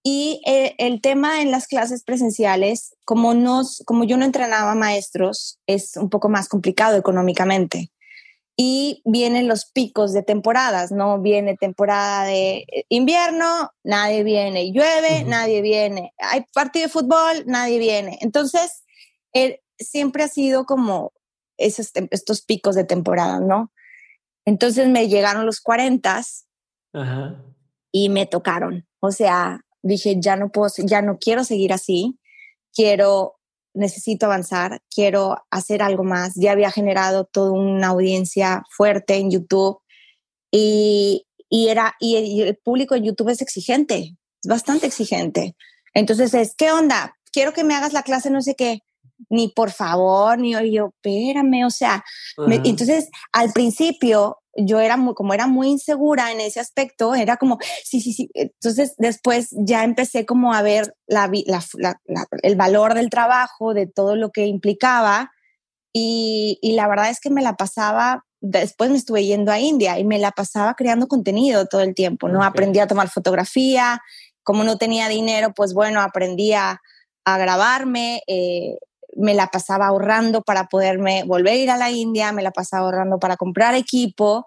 Y 0.03 0.41
eh, 0.47 0.75
el 0.79 1.01
tema 1.01 1.43
en 1.43 1.51
las 1.51 1.67
clases 1.67 2.05
presenciales, 2.05 2.95
como, 3.05 3.35
nos, 3.35 3.83
como 3.87 4.05
yo 4.05 4.17
no 4.17 4.25
entrenaba 4.25 4.75
maestros, 4.75 5.59
es 5.67 5.97
un 5.97 6.09
poco 6.09 6.29
más 6.29 6.49
complicado 6.49 6.97
económicamente. 6.97 7.91
Y 8.57 9.03
vienen 9.05 9.49
los 9.49 9.67
picos 9.67 10.13
de 10.13 10.23
temporadas, 10.23 10.91
¿no? 10.91 11.21
Viene 11.21 11.57
temporada 11.57 12.25
de 12.25 12.67
invierno, 12.89 13.71
nadie 13.85 14.23
viene, 14.23 14.73
llueve, 14.73 15.25
nadie 15.25 15.63
viene, 15.63 16.13
hay 16.19 16.45
partido 16.53 16.87
de 16.87 16.93
fútbol, 16.93 17.45
nadie 17.47 17.79
viene. 17.79 18.19
Entonces, 18.21 18.85
eh, 19.33 19.61
siempre 19.79 20.23
ha 20.25 20.29
sido 20.29 20.67
como 20.67 21.13
esos, 21.61 21.93
estos 22.11 22.43
picos 22.43 22.75
de 22.75 22.85
temporada, 22.85 23.41
¿no? 23.41 23.73
Entonces 24.45 24.89
me 24.89 25.09
llegaron 25.09 25.47
los 25.47 25.61
40 25.61 26.23
y 27.93 28.09
me 28.09 28.27
tocaron. 28.27 28.87
O 29.01 29.13
sea, 29.13 29.65
dije, 29.83 30.17
ya 30.19 30.37
no 30.37 30.51
puedo, 30.51 30.73
ya 30.79 31.03
no 31.03 31.19
quiero 31.19 31.45
seguir 31.45 31.73
así. 31.73 32.19
Quiero 32.75 33.37
necesito 33.73 34.27
avanzar, 34.27 34.83
quiero 34.93 35.37
hacer 35.51 35.83
algo 35.83 36.03
más. 36.03 36.33
Ya 36.35 36.53
había 36.53 36.71
generado 36.73 37.25
toda 37.25 37.53
una 37.53 37.89
audiencia 37.89 38.65
fuerte 38.77 39.17
en 39.17 39.31
YouTube 39.31 39.81
y, 40.51 41.27
y 41.49 41.69
era, 41.69 41.95
y 42.01 42.43
el 42.43 42.57
público 42.57 42.97
en 42.97 43.05
YouTube 43.05 43.29
es 43.29 43.41
exigente, 43.43 44.17
es 44.43 44.49
bastante 44.49 44.87
exigente. 44.87 45.55
Entonces 45.95 46.35
es, 46.35 46.55
¿qué 46.57 46.73
onda? 46.73 47.17
Quiero 47.33 47.53
que 47.53 47.63
me 47.63 47.75
hagas 47.75 47.93
la 47.93 48.03
clase, 48.03 48.31
no 48.31 48.43
sé 48.43 48.57
qué 48.57 48.83
ni 49.29 49.49
por 49.49 49.71
favor, 49.71 50.39
ni 50.39 50.53
yo, 50.73 50.93
espérame, 50.95 51.65
o 51.65 51.71
sea, 51.71 52.05
entonces 52.65 53.09
al 53.33 53.53
principio 53.53 54.39
yo 54.57 54.81
era 54.81 54.97
muy, 54.97 55.15
como 55.15 55.35
era 55.35 55.47
muy 55.47 55.69
insegura 55.69 56.33
en 56.33 56.41
ese 56.41 56.61
aspecto, 56.61 57.15
era 57.15 57.37
como, 57.37 57.59
sí, 57.85 58.01
sí, 58.01 58.13
sí, 58.13 58.31
entonces 58.35 58.95
después 58.99 59.49
ya 59.53 59.85
empecé 59.85 60.27
como 60.27 60.55
a 60.55 60.63
ver 60.63 60.95
la, 61.07 61.31
el 62.43 62.57
valor 62.57 62.95
del 62.95 63.11
trabajo, 63.11 63.75
de 63.75 63.87
todo 63.87 64.17
lo 64.17 64.31
que 64.31 64.47
implicaba 64.47 65.31
y, 65.93 66.59
y 66.63 66.73
la 66.73 66.89
verdad 66.89 67.11
es 67.11 67.21
que 67.21 67.31
me 67.31 67.43
la 67.43 67.57
pasaba 67.57 68.25
después 68.41 68.91
me 68.91 68.97
estuve 68.97 69.25
yendo 69.25 69.53
a 69.53 69.61
India 69.61 69.99
y 69.99 70.05
me 70.05 70.19
la 70.19 70.31
pasaba 70.31 70.75
creando 70.75 71.09
contenido 71.09 71.67
todo 71.67 71.83
el 71.83 71.95
tiempo, 71.95 72.29
¿no? 72.29 72.43
Aprendí 72.43 72.79
a 72.79 72.87
tomar 72.87 73.09
fotografía, 73.09 74.01
como 74.43 74.65
no 74.65 74.79
tenía 74.79 75.09
dinero, 75.09 75.53
pues 75.55 75.75
bueno, 75.75 76.01
aprendí 76.01 76.53
a, 76.55 76.81
a 77.25 77.39
grabarme, 77.39 78.23
eh, 78.27 78.79
me 79.17 79.35
la 79.35 79.49
pasaba 79.49 79.87
ahorrando 79.87 80.43
para 80.43 80.65
poderme 80.65 81.25
volver 81.25 81.53
a 81.53 81.57
ir 81.57 81.71
a 81.71 81.77
la 81.77 81.91
India, 81.91 82.33
me 82.33 82.43
la 82.43 82.51
pasaba 82.51 82.85
ahorrando 82.85 83.19
para 83.19 83.37
comprar 83.37 83.75
equipo, 83.75 84.47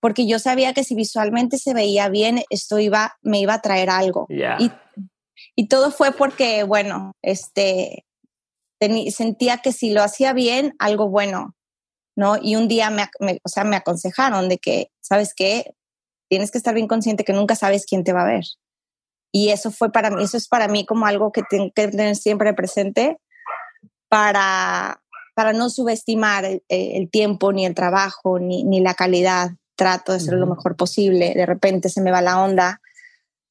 porque 0.00 0.26
yo 0.26 0.38
sabía 0.38 0.74
que 0.74 0.84
si 0.84 0.94
visualmente 0.94 1.58
se 1.58 1.74
veía 1.74 2.08
bien, 2.08 2.42
esto 2.50 2.78
iba, 2.78 3.16
me 3.22 3.40
iba 3.40 3.54
a 3.54 3.60
traer 3.60 3.90
algo. 3.90 4.26
Y, 4.28 4.70
y, 5.56 5.68
todo 5.68 5.90
fue 5.90 6.12
porque, 6.12 6.62
bueno, 6.64 7.12
este, 7.22 8.04
sentía 9.10 9.58
que 9.58 9.72
si 9.72 9.90
lo 9.90 10.02
hacía 10.02 10.32
bien, 10.32 10.74
algo 10.78 11.08
bueno, 11.08 11.54
¿no? 12.16 12.36
Y 12.40 12.56
un 12.56 12.68
día 12.68 12.90
me, 12.90 13.08
o 13.42 13.48
sea, 13.48 13.64
me 13.64 13.76
aconsejaron 13.76 14.48
de 14.48 14.58
que, 14.58 14.88
¿sabes 15.00 15.32
qué? 15.34 15.74
Tienes 16.28 16.50
que 16.50 16.58
estar 16.58 16.74
bien 16.74 16.88
consciente 16.88 17.24
que 17.24 17.32
nunca 17.32 17.56
sabes 17.56 17.86
quién 17.86 18.04
te 18.04 18.12
va 18.12 18.22
a 18.22 18.26
ver. 18.26 18.44
Y 19.32 19.50
eso 19.50 19.70
fue 19.70 19.90
para 19.90 20.10
mí, 20.10 20.22
eso 20.22 20.36
es 20.36 20.48
para 20.48 20.68
mí 20.68 20.86
como 20.86 21.06
algo 21.06 21.32
que 21.32 21.42
tengo 21.48 21.70
que 21.74 21.88
tener 21.88 22.14
siempre 22.14 22.54
presente 22.54 23.18
para, 24.14 25.02
para 25.34 25.52
no 25.52 25.68
subestimar 25.68 26.44
el, 26.68 27.10
tiempo, 27.10 27.52
ni 27.52 27.66
el 27.66 27.74
trabajo, 27.74 28.38
ni, 28.38 28.62
ni, 28.62 28.80
la 28.80 28.94
calidad. 28.94 29.50
Trato 29.74 30.12
de 30.12 30.20
ser 30.20 30.34
lo 30.34 30.46
mejor 30.46 30.76
posible. 30.76 31.34
De 31.34 31.44
repente 31.46 31.88
se 31.88 32.00
me 32.00 32.12
va 32.12 32.22
la 32.22 32.40
onda. 32.40 32.80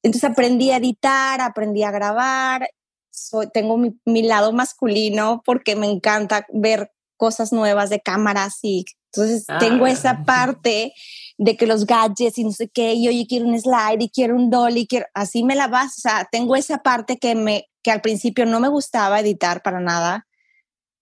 Entonces 0.02 0.30
aprendí 0.30 0.70
a 0.70 0.78
editar, 0.78 1.42
aprendí 1.42 1.82
a 1.82 1.90
grabar. 1.90 2.66
Soy, 3.10 3.48
tengo 3.52 3.76
mi, 3.76 3.94
mi, 4.06 4.22
lado 4.22 4.54
masculino 4.54 5.42
porque 5.44 5.76
me 5.76 5.86
encanta 5.86 6.46
ver 6.50 6.92
cosas 7.18 7.52
nuevas 7.52 7.90
de 7.90 8.00
cámaras 8.00 8.58
y 8.62 8.86
entonces 9.12 9.44
tengo 9.60 9.86
esa 9.86 10.10
ah. 10.10 10.24
parte 10.24 10.94
de 11.36 11.56
que 11.58 11.66
los 11.66 11.84
gadgets 11.84 12.38
y 12.38 12.44
no 12.44 12.52
sé 12.52 12.68
qué, 12.68 12.94
y 12.94 13.06
oye, 13.06 13.26
quiero 13.28 13.46
un 13.46 13.60
slide 13.60 14.00
y 14.02 14.08
quiero 14.08 14.34
un 14.34 14.48
dolly, 14.48 14.86
quiero, 14.86 15.06
así 15.14 15.44
me 15.44 15.54
la 15.54 15.68
vas, 15.68 15.98
o 15.98 16.00
sea, 16.00 16.26
tengo 16.32 16.56
esa 16.56 16.78
parte 16.78 17.18
que 17.18 17.34
me, 17.34 17.68
que 17.82 17.92
al 17.92 18.00
principio 18.00 18.46
no 18.46 18.58
me 18.58 18.68
gustaba 18.68 19.20
editar 19.20 19.62
para 19.62 19.78
nada, 19.78 20.26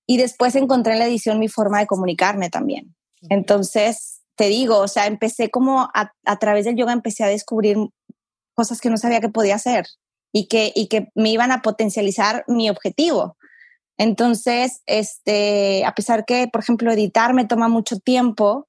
y 0.07 0.17
después 0.17 0.55
encontré 0.55 0.95
en 0.95 0.99
la 0.99 1.07
edición 1.07 1.39
mi 1.39 1.49
forma 1.49 1.81
de 1.81 1.87
comunicarme 1.87 2.51
también. 2.51 2.95
Entonces, 3.29 4.23
te 4.37 4.47
digo, 4.47 4.79
o 4.79 4.89
sea, 4.89 5.07
empecé 5.07 5.51
como 5.51 5.83
a, 5.95 6.13
a, 6.25 6.39
través 6.39 6.65
del 6.65 6.77
yoga, 6.77 6.93
empecé 6.93 7.25
a 7.25 7.29
descubrir 7.29 7.77
cosas 8.55 8.81
que 8.81 8.91
no 8.91 8.97
sabía 8.97 9.21
que 9.21 9.29
podía 9.29 9.55
hacer 9.55 9.87
y 10.33 10.49
que, 10.49 10.73
y 10.75 10.89
que 10.89 11.09
me 11.15 11.31
iban 11.31 11.53
a 11.53 11.63
potencializar 11.63 12.45
mi 12.49 12.69
objetivo. 12.71 13.37
Entonces, 13.99 14.83
este, 14.87 15.85
a 15.85 15.95
pesar 15.95 16.25
que, 16.25 16.49
por 16.49 16.63
ejemplo, 16.63 16.91
editar 16.91 17.35
me 17.35 17.47
toma 17.47 17.69
mucho 17.69 17.99
tiempo, 17.99 18.67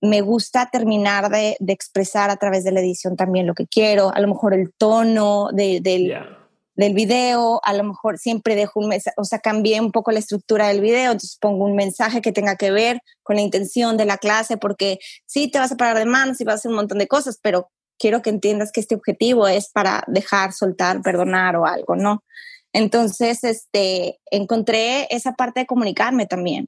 me 0.00 0.20
gusta 0.20 0.68
terminar 0.70 1.30
de, 1.30 1.56
de 1.60 1.72
expresar 1.72 2.30
a 2.30 2.36
través 2.36 2.62
de 2.62 2.72
la 2.72 2.80
edición 2.80 3.16
también 3.16 3.46
lo 3.46 3.54
que 3.54 3.66
quiero, 3.66 4.14
a 4.14 4.20
lo 4.20 4.28
mejor 4.28 4.52
el 4.52 4.72
tono 4.76 5.48
de, 5.52 5.80
del, 5.80 6.14
del 6.74 6.94
video, 6.94 7.60
a 7.64 7.72
lo 7.72 7.84
mejor 7.84 8.18
siempre 8.18 8.56
dejo 8.56 8.80
un 8.80 8.88
mensaje, 8.88 9.14
o 9.16 9.24
sea, 9.24 9.38
cambié 9.38 9.80
un 9.80 9.92
poco 9.92 10.10
la 10.10 10.18
estructura 10.18 10.68
del 10.68 10.80
video, 10.80 11.12
entonces 11.12 11.38
pongo 11.40 11.64
un 11.64 11.76
mensaje 11.76 12.20
que 12.20 12.32
tenga 12.32 12.56
que 12.56 12.70
ver 12.70 13.00
con 13.22 13.36
la 13.36 13.42
intención 13.42 13.96
de 13.96 14.04
la 14.04 14.18
clase, 14.18 14.56
porque 14.56 14.98
sí, 15.26 15.50
te 15.50 15.58
vas 15.58 15.72
a 15.72 15.76
parar 15.76 15.98
de 15.98 16.04
manos 16.04 16.40
y 16.40 16.44
vas 16.44 16.54
a 16.54 16.56
hacer 16.56 16.70
un 16.70 16.76
montón 16.76 16.98
de 16.98 17.08
cosas, 17.08 17.38
pero 17.42 17.70
quiero 17.98 18.22
que 18.22 18.30
entiendas 18.30 18.72
que 18.72 18.80
este 18.80 18.94
objetivo 18.94 19.46
es 19.46 19.70
para 19.70 20.04
dejar, 20.08 20.52
soltar, 20.52 21.00
perdonar 21.02 21.56
o 21.56 21.66
algo, 21.66 21.96
¿no? 21.96 22.24
Entonces, 22.72 23.44
este, 23.44 24.18
encontré 24.32 25.06
esa 25.10 25.32
parte 25.32 25.60
de 25.60 25.66
comunicarme 25.66 26.26
también. 26.26 26.66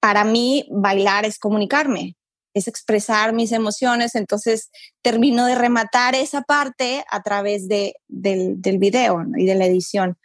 para 0.00 0.24
mí, 0.24 0.68
bailar 0.70 1.24
es 1.24 1.38
comunicarme 1.38 2.16
es 2.54 2.68
expresar 2.68 3.32
mis 3.32 3.52
emociones, 3.52 4.14
entonces 4.14 4.70
termino 5.02 5.44
de 5.44 5.56
rematar 5.56 6.14
esa 6.14 6.42
parte 6.42 7.04
a 7.10 7.22
través 7.22 7.68
de, 7.68 7.96
del, 8.08 8.62
del 8.62 8.78
video 8.78 9.22
y 9.36 9.44
de 9.44 9.54
la 9.56 9.66
edición. 9.66 10.16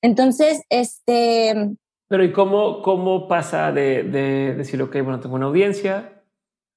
Entonces, 0.00 0.62
este... 0.70 1.70
Pero 2.08 2.24
¿y 2.24 2.32
cómo, 2.32 2.82
cómo 2.82 3.26
pasa 3.26 3.72
de, 3.72 4.04
de 4.04 4.54
decir, 4.54 4.80
ok, 4.80 4.92
bueno, 5.02 5.20
tengo 5.20 5.34
una 5.34 5.46
audiencia, 5.46 6.22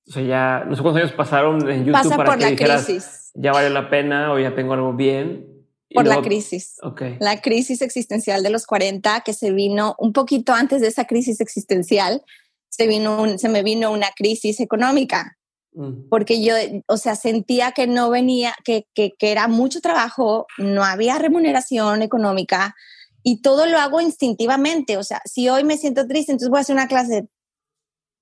o 0.08 0.12
sea, 0.12 0.24
ya 0.24 0.66
no 0.68 0.76
sé 0.76 0.82
cuántos 0.82 1.03
años 1.03 1.16
pasaron 1.16 1.70
en 1.70 1.86
YouTube 1.86 2.16
para 2.16 2.38
que 2.38 2.51
dijeras, 2.51 3.32
ya 3.34 3.51
vale 3.51 3.70
la 3.70 3.89
pena 3.89 4.32
o 4.32 4.39
ya 4.39 4.53
tengo 4.56 4.74
algo 4.74 4.93
bien. 4.93 5.47
Por 5.93 6.06
la 6.06 6.22
crisis. 6.22 6.76
Okay. 6.82 7.18
La 7.20 7.41
crisis 7.41 7.82
existencial 7.82 8.43
de 8.43 8.49
los 8.49 8.66
40 8.66 9.22
que 9.22 9.34
se 9.34 9.51
vino 9.51 9.95
un 9.97 10.14
poquito 10.14 10.53
antes 10.53 10.82
de 10.82 10.88
esa 10.88 11.06
crisis 11.06 11.41
existencial 11.41 12.24
se, 12.76 12.88
vino 12.88 13.38
se 13.38 13.50
me 13.50 13.64
vino 13.64 13.92
una 13.92 14.10
crisis 14.16 14.60
económica, 14.60 15.38
mm. 15.74 16.10
porque 16.10 16.44
yo, 16.44 16.56
o 16.88 16.98
sea, 16.98 17.16
sentía 17.16 17.72
que 17.72 17.88
no 17.88 18.10
venía, 18.10 18.54
que, 18.64 18.88
que, 18.94 19.14
que 19.18 19.32
era 19.32 19.48
mucho 19.48 19.82
trabajo, 19.82 20.48
no 20.58 20.84
había 20.84 21.18
remuneración 21.18 22.02
económica 22.02 22.76
y 23.24 23.42
todo 23.42 23.66
lo 23.66 23.80
hago 23.80 24.02
instintivamente, 24.02 24.98
o 24.98 25.04
sea, 25.04 25.22
si 25.26 25.50
hoy 25.50 25.64
me 25.64 25.78
siento 25.78 26.08
triste, 26.08 26.32
entonces 26.32 26.50
voy 26.50 26.60
a 26.60 26.62
hacer 26.62 26.76
una 26.76 26.88
clase 26.88 27.28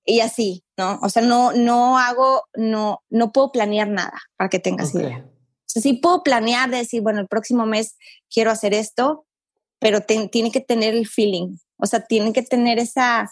y 0.06 0.20
así, 0.20 0.64
¿no? 0.76 0.98
O 1.02 1.08
sea, 1.08 1.22
no, 1.22 1.52
no 1.52 1.98
hago, 1.98 2.42
no, 2.54 3.02
no 3.08 3.32
puedo 3.32 3.52
planear 3.52 3.88
nada 3.88 4.20
para 4.36 4.50
que 4.50 4.58
tengas 4.58 4.94
idea. 4.94 5.26
O 5.26 5.66
sea, 5.66 5.82
sí 5.82 5.94
puedo 5.94 6.22
planear 6.22 6.70
de 6.70 6.78
decir, 6.78 7.02
bueno, 7.02 7.20
el 7.20 7.26
próximo 7.26 7.66
mes 7.66 7.96
quiero 8.32 8.50
hacer 8.50 8.74
esto, 8.74 9.26
pero 9.78 10.02
tiene 10.02 10.50
que 10.50 10.60
tener 10.60 10.94
el 10.94 11.06
feeling, 11.06 11.56
o 11.76 11.86
sea, 11.86 12.00
tiene 12.00 12.32
que 12.32 12.42
tener 12.42 12.78
esa, 12.78 13.30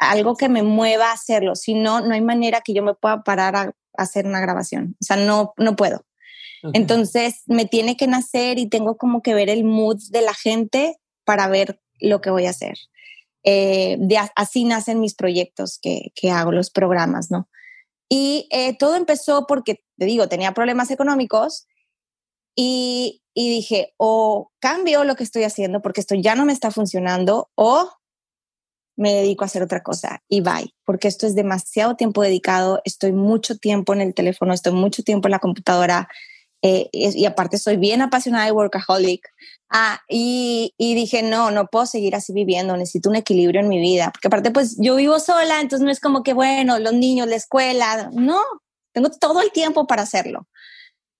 algo 0.00 0.36
que 0.36 0.48
me 0.48 0.62
mueva 0.62 1.10
a 1.10 1.14
hacerlo. 1.14 1.54
Si 1.54 1.74
no, 1.74 2.00
no 2.00 2.14
hay 2.14 2.20
manera 2.20 2.60
que 2.60 2.74
yo 2.74 2.82
me 2.82 2.94
pueda 2.94 3.22
parar 3.22 3.56
a, 3.56 3.72
hacer 3.96 4.26
una 4.26 4.40
grabación. 4.40 4.96
O 5.00 5.04
sea, 5.04 5.16
no, 5.16 5.54
no 5.56 5.76
puedo. 5.76 6.04
Entonces, 6.72 7.42
me 7.46 7.66
tiene 7.66 7.96
que 7.96 8.06
nacer 8.06 8.58
y 8.58 8.68
tengo 8.68 8.96
como 8.96 9.20
que 9.20 9.34
ver 9.34 9.50
el 9.50 9.64
mood 9.64 10.00
de 10.10 10.22
la 10.22 10.32
gente 10.32 10.96
para 11.24 11.46
ver 11.46 11.80
lo 12.00 12.22
que 12.22 12.30
voy 12.30 12.46
a 12.46 12.50
hacer. 12.50 12.78
Eh, 13.44 13.98
así 14.34 14.64
nacen 14.64 14.98
mis 14.98 15.14
proyectos 15.14 15.78
que, 15.78 16.12
que, 16.14 16.30
hago, 16.30 16.52
los 16.52 16.70
programas, 16.70 17.30
¿no? 17.30 17.48
Y 18.08 18.48
eh, 18.50 18.76
todo 18.78 18.96
empezó 18.96 19.46
porque, 19.46 19.84
te 19.98 20.06
digo, 20.06 20.28
tenía 20.28 20.54
problemas 20.54 20.90
económicos 20.90 21.66
y, 22.56 23.22
y 23.34 23.50
dije, 23.50 23.92
o 23.98 24.50
cambio 24.58 25.04
lo 25.04 25.16
que 25.16 25.24
estoy 25.24 25.44
haciendo 25.44 25.82
porque 25.82 26.00
esto 26.00 26.14
ya 26.14 26.34
no 26.34 26.46
me 26.46 26.54
está 26.54 26.70
funcionando, 26.70 27.50
o 27.56 27.90
me 28.96 29.12
dedico 29.12 29.44
a 29.44 29.46
hacer 29.46 29.62
otra 29.62 29.82
cosa 29.82 30.22
y 30.28 30.40
bye, 30.40 30.74
porque 30.84 31.08
esto 31.08 31.26
es 31.26 31.34
demasiado 31.34 31.96
tiempo 31.96 32.22
dedicado, 32.22 32.80
estoy 32.84 33.12
mucho 33.12 33.58
tiempo 33.58 33.92
en 33.92 34.00
el 34.00 34.14
teléfono, 34.14 34.52
estoy 34.52 34.72
mucho 34.72 35.02
tiempo 35.02 35.28
en 35.28 35.32
la 35.32 35.38
computadora 35.38 36.08
eh, 36.62 36.88
y, 36.92 37.26
aparte 37.26 37.58
soy 37.58 37.76
bien 37.76 38.00
apasionada 38.00 38.46
de 38.46 38.52
workaholic. 38.52 39.28
Ah, 39.68 40.00
y, 40.08 40.72
y, 40.78 40.94
dije, 40.94 41.22
no, 41.22 41.50
no 41.50 41.66
puedo 41.66 41.84
seguir 41.84 42.14
así 42.14 42.32
viviendo, 42.32 42.74
necesito 42.76 43.10
un 43.10 43.16
equilibrio 43.16 43.60
en 43.60 43.68
mi 43.68 43.80
vida, 43.80 44.10
porque 44.12 44.28
aparte 44.28 44.50
pues 44.50 44.76
yo 44.78 44.96
vivo 44.96 45.18
sola, 45.18 45.60
entonces 45.60 45.84
no 45.84 45.90
es 45.90 46.00
como 46.00 46.22
que, 46.22 46.32
bueno, 46.32 46.78
los 46.78 46.94
niños, 46.94 47.28
la 47.28 47.36
escuela, 47.36 48.08
no, 48.14 48.40
tengo 48.92 49.10
todo 49.10 49.42
el 49.42 49.50
tiempo 49.50 49.86
para 49.86 50.02
hacerlo. 50.02 50.48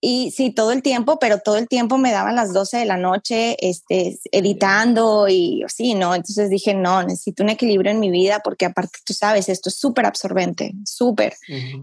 Y 0.06 0.32
sí, 0.32 0.50
todo 0.50 0.70
el 0.70 0.82
tiempo, 0.82 1.18
pero 1.18 1.38
todo 1.38 1.56
el 1.56 1.66
tiempo 1.66 1.96
me 1.96 2.12
daban 2.12 2.36
las 2.36 2.52
12 2.52 2.76
de 2.76 2.84
la 2.84 2.98
noche 2.98 3.56
este, 3.66 4.18
editando 4.32 5.28
y 5.30 5.64
sí, 5.68 5.94
¿no? 5.94 6.14
Entonces 6.14 6.50
dije, 6.50 6.74
no, 6.74 7.02
necesito 7.02 7.42
un 7.42 7.48
equilibrio 7.48 7.90
en 7.90 8.00
mi 8.00 8.10
vida 8.10 8.40
porque 8.44 8.66
aparte, 8.66 8.98
tú 9.06 9.14
sabes, 9.14 9.48
esto 9.48 9.70
es 9.70 9.76
súper 9.76 10.04
absorbente, 10.04 10.74
súper. 10.84 11.32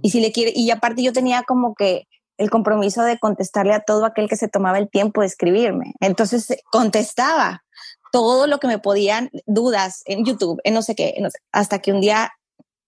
Y 0.04 0.12
si 0.12 0.20
le 0.20 0.32
quiere, 0.32 0.54
y 0.56 0.70
aparte 0.70 1.02
yo 1.02 1.14
tenía 1.14 1.42
como 1.42 1.74
que 1.74 2.08
el 2.38 2.52
compromiso 2.52 3.02
de 3.02 3.18
contestarle 3.18 3.74
a 3.74 3.80
todo 3.80 4.06
aquel 4.06 4.30
que 4.30 4.36
se 4.36 4.48
tomaba 4.48 4.78
el 4.78 4.88
tiempo 4.88 5.22
de 5.22 5.28
escribirme. 5.28 5.96
Entonces 6.00 6.46
contestaba 6.72 7.64
todo 8.12 8.46
lo 8.46 8.60
que 8.60 8.68
me 8.68 8.78
podían, 8.78 9.32
dudas 9.48 10.04
en 10.06 10.26
YouTube, 10.26 10.62
en 10.64 10.76
no 10.76 10.84
sé 10.84 10.94
qué, 10.94 11.16
hasta 11.52 11.80
que 11.80 11.92
un 11.92 12.02
día 12.02 12.32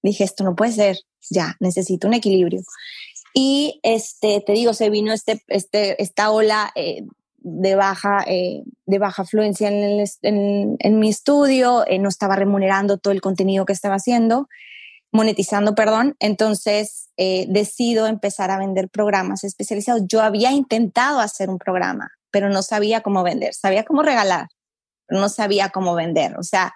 dije, 0.03 0.25
esto 0.25 0.43
no 0.43 0.55
puede 0.55 0.73
ser, 0.73 0.97
ya, 1.31 1.55
necesito 1.59 2.07
un 2.07 2.13
equilibrio. 2.13 2.61
Y 3.33 3.79
este, 3.83 4.41
te 4.41 4.53
digo, 4.53 4.73
se 4.73 4.89
vino 4.89 5.11
este, 5.11 5.43
este, 5.47 6.01
esta 6.01 6.31
ola 6.31 6.71
eh, 6.75 7.03
de 7.43 7.75
baja, 7.75 8.23
eh, 8.25 8.63
de 8.85 8.99
baja 8.99 9.25
fluencia 9.25 9.67
en, 9.67 10.77
en, 10.79 10.99
mi 10.99 11.09
estudio, 11.09 11.83
eh, 11.87 11.99
no 11.99 12.07
estaba 12.09 12.35
remunerando 12.35 12.97
todo 12.97 13.11
el 13.11 13.21
contenido 13.21 13.65
que 13.65 13.73
estaba 13.73 13.95
haciendo, 13.95 14.47
monetizando, 15.11 15.75
perdón. 15.75 16.15
Entonces 16.19 17.09
eh, 17.17 17.45
decido 17.49 18.07
empezar 18.07 18.49
a 18.49 18.57
vender 18.57 18.89
programas 18.89 19.43
especializados. 19.43 20.03
Yo 20.07 20.21
había 20.21 20.51
intentado 20.51 21.19
hacer 21.19 21.49
un 21.49 21.59
programa, 21.59 22.11
pero 22.31 22.49
no 22.49 22.63
sabía 22.63 23.01
cómo 23.01 23.23
vender, 23.23 23.53
sabía 23.53 23.83
cómo 23.83 24.03
regalar, 24.03 24.47
pero 25.05 25.19
no 25.19 25.27
sabía 25.27 25.69
cómo 25.69 25.95
vender. 25.95 26.37
O 26.37 26.43
sea, 26.43 26.73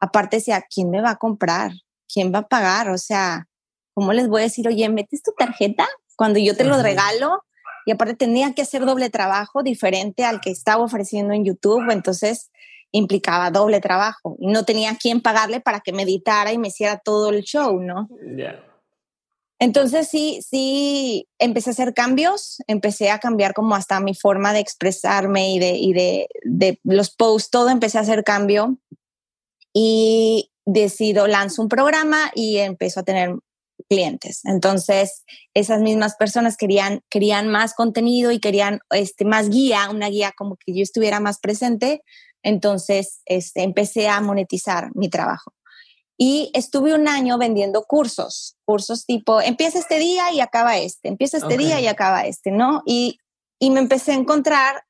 aparte 0.00 0.36
decía, 0.36 0.64
¿quién 0.72 0.90
me 0.90 1.00
va 1.00 1.10
a 1.10 1.16
comprar? 1.16 1.72
¿Quién 2.12 2.32
va 2.32 2.40
a 2.40 2.48
pagar? 2.48 2.90
O 2.90 2.98
sea, 2.98 3.48
¿cómo 3.94 4.12
les 4.12 4.28
voy 4.28 4.42
a 4.42 4.44
decir, 4.44 4.66
oye, 4.68 4.88
metes 4.88 5.22
tu 5.22 5.32
tarjeta 5.36 5.86
cuando 6.16 6.38
yo 6.38 6.56
te 6.56 6.64
lo 6.64 6.82
regalo? 6.82 7.42
y 7.86 7.92
aparte 7.92 8.14
tenía 8.14 8.52
que 8.54 8.62
hacer 8.62 8.84
doble 8.84 9.10
trabajo 9.10 9.62
diferente 9.62 10.24
al 10.24 10.40
que 10.40 10.50
estaba 10.50 10.84
ofreciendo 10.84 11.34
en 11.34 11.44
YouTube, 11.44 11.90
entonces 11.90 12.50
implicaba 12.92 13.50
doble 13.50 13.80
trabajo 13.80 14.36
y 14.38 14.48
no 14.48 14.64
tenía 14.64 14.96
quien 14.96 15.20
pagarle 15.20 15.60
para 15.60 15.80
que 15.80 15.92
me 15.92 16.02
editara 16.02 16.52
y 16.52 16.58
me 16.58 16.68
hiciera 16.68 16.98
todo 16.98 17.30
el 17.30 17.42
show, 17.42 17.80
¿no? 17.80 18.08
Entonces 19.58 20.08
sí, 20.08 20.40
sí, 20.48 21.28
empecé 21.38 21.70
a 21.70 21.72
hacer 21.72 21.94
cambios, 21.94 22.62
empecé 22.66 23.10
a 23.10 23.18
cambiar 23.18 23.52
como 23.52 23.74
hasta 23.74 24.00
mi 24.00 24.14
forma 24.14 24.52
de 24.52 24.60
expresarme 24.60 25.52
y 25.52 25.58
de, 25.58 25.72
y 25.72 25.92
de, 25.92 26.28
de 26.44 26.80
los 26.82 27.10
posts, 27.10 27.50
todo 27.50 27.68
empecé 27.68 27.98
a 27.98 28.02
hacer 28.02 28.24
cambio 28.24 28.78
y 29.72 30.50
decido, 30.64 31.26
lanzo 31.26 31.62
un 31.62 31.68
programa 31.68 32.30
y 32.34 32.58
empezó 32.58 33.00
a 33.00 33.04
tener 33.04 33.36
clientes. 33.90 34.42
Entonces, 34.44 35.24
esas 35.52 35.80
mismas 35.80 36.14
personas 36.14 36.56
querían, 36.56 37.02
querían 37.10 37.48
más 37.48 37.74
contenido 37.74 38.30
y 38.30 38.38
querían 38.38 38.78
este, 38.90 39.24
más 39.24 39.50
guía, 39.50 39.90
una 39.90 40.08
guía 40.08 40.32
como 40.36 40.56
que 40.56 40.72
yo 40.72 40.82
estuviera 40.82 41.18
más 41.18 41.40
presente. 41.40 42.02
Entonces, 42.44 43.20
este, 43.26 43.64
empecé 43.64 44.08
a 44.08 44.20
monetizar 44.20 44.90
mi 44.94 45.10
trabajo. 45.10 45.52
Y 46.16 46.52
estuve 46.54 46.94
un 46.94 47.08
año 47.08 47.36
vendiendo 47.36 47.82
cursos, 47.82 48.56
cursos 48.64 49.06
tipo, 49.06 49.40
empieza 49.40 49.78
este 49.78 49.98
día 49.98 50.30
y 50.32 50.40
acaba 50.40 50.76
este, 50.76 51.08
empieza 51.08 51.38
este 51.38 51.56
día 51.56 51.80
y 51.80 51.86
acaba 51.86 52.26
este, 52.26 52.50
¿no? 52.52 52.82
Y, 52.86 53.18
y 53.58 53.70
me 53.70 53.80
empecé 53.80 54.12
a 54.12 54.16
encontrar 54.16 54.84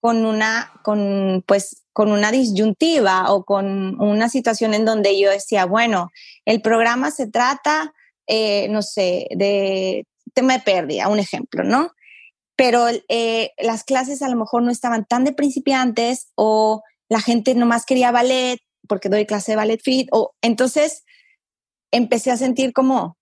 con 0.00 0.24
una, 0.24 0.72
con, 0.82 1.44
pues, 1.46 1.82
con 1.92 2.10
una 2.10 2.30
disyuntiva 2.30 3.32
o 3.32 3.44
con 3.44 4.00
una 4.00 4.28
situación 4.28 4.72
en 4.72 4.86
donde 4.86 5.20
yo 5.20 5.28
decía, 5.30 5.66
bueno, 5.66 6.10
el 6.46 6.62
programa 6.62 7.10
se 7.10 7.26
trata 7.26 7.92
eh, 8.32 8.68
no 8.68 8.80
sé, 8.80 9.26
de 9.34 10.06
tema 10.34 10.52
de 10.52 10.60
pérdida, 10.60 11.08
un 11.08 11.18
ejemplo, 11.18 11.64
¿no? 11.64 11.90
Pero 12.54 12.86
eh, 13.08 13.50
las 13.58 13.82
clases 13.82 14.22
a 14.22 14.28
lo 14.28 14.36
mejor 14.36 14.62
no 14.62 14.70
estaban 14.70 15.04
tan 15.04 15.24
de 15.24 15.32
principiantes 15.32 16.28
o 16.36 16.82
la 17.08 17.20
gente 17.20 17.56
nomás 17.56 17.84
quería 17.84 18.12
ballet 18.12 18.60
porque 18.86 19.08
doy 19.08 19.26
clase 19.26 19.52
de 19.52 19.56
ballet 19.56 19.80
fit 19.82 20.08
o 20.12 20.32
entonces 20.42 21.02
empecé 21.90 22.30
a 22.30 22.36
sentir 22.36 22.72
como 22.72 23.18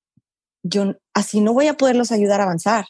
yo 0.62 0.92
así 1.14 1.40
no 1.40 1.54
voy 1.54 1.68
a 1.68 1.78
poderlos 1.78 2.12
ayudar 2.12 2.40
a 2.40 2.44
avanzar. 2.44 2.84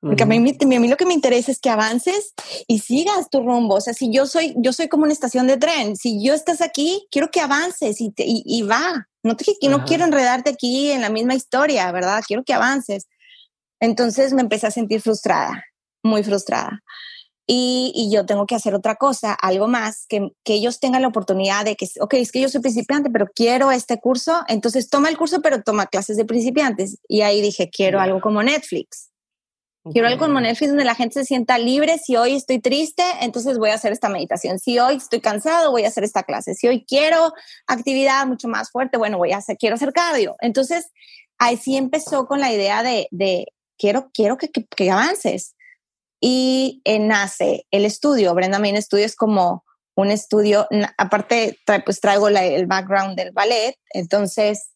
Porque 0.00 0.24
a, 0.24 0.26
mí, 0.26 0.36
a 0.36 0.80
mí 0.80 0.88
lo 0.88 0.96
que 0.98 1.06
me 1.06 1.14
interesa 1.14 1.50
es 1.50 1.60
que 1.60 1.70
avances 1.70 2.34
y 2.66 2.80
sigas 2.80 3.30
tu 3.30 3.40
rumbo. 3.40 3.76
O 3.76 3.80
sea, 3.80 3.94
si 3.94 4.12
yo 4.12 4.26
soy, 4.26 4.54
yo 4.58 4.74
soy 4.74 4.88
como 4.88 5.04
una 5.04 5.14
estación 5.14 5.46
de 5.46 5.56
tren, 5.56 5.96
si 5.96 6.22
yo 6.22 6.34
estás 6.34 6.60
aquí, 6.60 7.06
quiero 7.10 7.30
que 7.30 7.40
avances 7.40 8.02
y, 8.02 8.12
y, 8.18 8.42
y 8.44 8.62
va. 8.62 9.08
No, 9.24 9.36
te, 9.36 9.44
no 9.68 9.84
quiero 9.84 10.04
enredarte 10.04 10.50
aquí 10.50 10.90
en 10.90 11.00
la 11.00 11.08
misma 11.08 11.34
historia, 11.34 11.90
¿verdad? 11.90 12.22
Quiero 12.24 12.44
que 12.44 12.52
avances. 12.52 13.08
Entonces 13.80 14.34
me 14.34 14.42
empecé 14.42 14.66
a 14.66 14.70
sentir 14.70 15.00
frustrada, 15.00 15.64
muy 16.02 16.22
frustrada. 16.22 16.82
Y, 17.46 17.92
y, 17.94 18.14
yo 18.14 18.24
tengo 18.24 18.46
que 18.46 18.54
hacer 18.54 18.74
otra 18.74 18.96
cosa, 18.96 19.34
algo 19.34 19.68
más, 19.68 20.06
que, 20.08 20.30
que, 20.44 20.54
ellos 20.54 20.80
tengan 20.80 21.02
la 21.02 21.08
oportunidad 21.08 21.66
de 21.66 21.76
que, 21.76 21.86
ok, 22.00 22.14
es 22.14 22.32
que 22.32 22.40
yo 22.40 22.48
soy 22.48 22.62
principiante, 22.62 23.10
pero 23.10 23.26
quiero 23.34 23.70
este 23.70 24.00
curso, 24.00 24.42
entonces 24.48 24.88
toma 24.88 25.10
el 25.10 25.18
curso, 25.18 25.42
pero 25.42 25.62
toma 25.62 25.86
clases 25.86 26.16
de 26.16 26.24
principiantes. 26.24 26.98
Y 27.06 27.20
ahí 27.20 27.42
dije, 27.42 27.68
quiero 27.68 28.00
algo 28.00 28.22
como 28.22 28.42
Netflix. 28.42 29.10
Quiero 29.92 30.08
algo 30.08 30.20
como 30.20 30.40
Netflix 30.40 30.70
donde 30.70 30.84
la 30.84 30.94
gente 30.94 31.20
se 31.20 31.26
sienta 31.26 31.58
libre. 31.58 31.98
Si 31.98 32.16
hoy 32.16 32.34
estoy 32.34 32.58
triste, 32.58 33.02
entonces 33.20 33.58
voy 33.58 33.68
a 33.68 33.74
hacer 33.74 33.92
esta 33.92 34.08
meditación. 34.08 34.58
Si 34.58 34.78
hoy 34.78 34.96
estoy 34.96 35.20
cansado, 35.20 35.70
voy 35.72 35.84
a 35.84 35.88
hacer 35.88 36.04
esta 36.04 36.22
clase. 36.22 36.54
Si 36.54 36.66
hoy 36.66 36.86
quiero 36.86 37.34
actividad 37.66 38.26
mucho 38.26 38.48
más 38.48 38.70
fuerte, 38.70 38.96
bueno, 38.96 39.18
voy 39.18 39.32
a 39.32 39.38
hacer, 39.38 39.58
quiero 39.58 39.74
hacer 39.74 39.92
cardio. 39.92 40.36
Entonces, 40.40 40.90
ahí 41.38 41.58
sí 41.58 41.76
empezó 41.76 42.26
con 42.26 42.40
la 42.40 42.50
idea 42.50 42.82
de, 42.82 43.08
de 43.10 43.46
quiero, 43.76 44.10
quiero 44.14 44.38
que, 44.38 44.48
que, 44.50 44.90
avances. 44.90 45.54
Y 46.18 46.80
eh, 46.84 46.98
nace 46.98 47.66
el 47.70 47.84
estudio. 47.84 48.32
Brenda 48.34 48.58
Main 48.58 48.80
Studio 48.80 49.04
es 49.04 49.16
como 49.16 49.64
un 49.96 50.10
estudio, 50.10 50.66
aparte, 50.96 51.58
pues 51.84 52.00
traigo 52.00 52.28
el 52.28 52.66
background 52.66 53.16
del 53.16 53.32
ballet. 53.32 53.76
Entonces, 53.90 54.70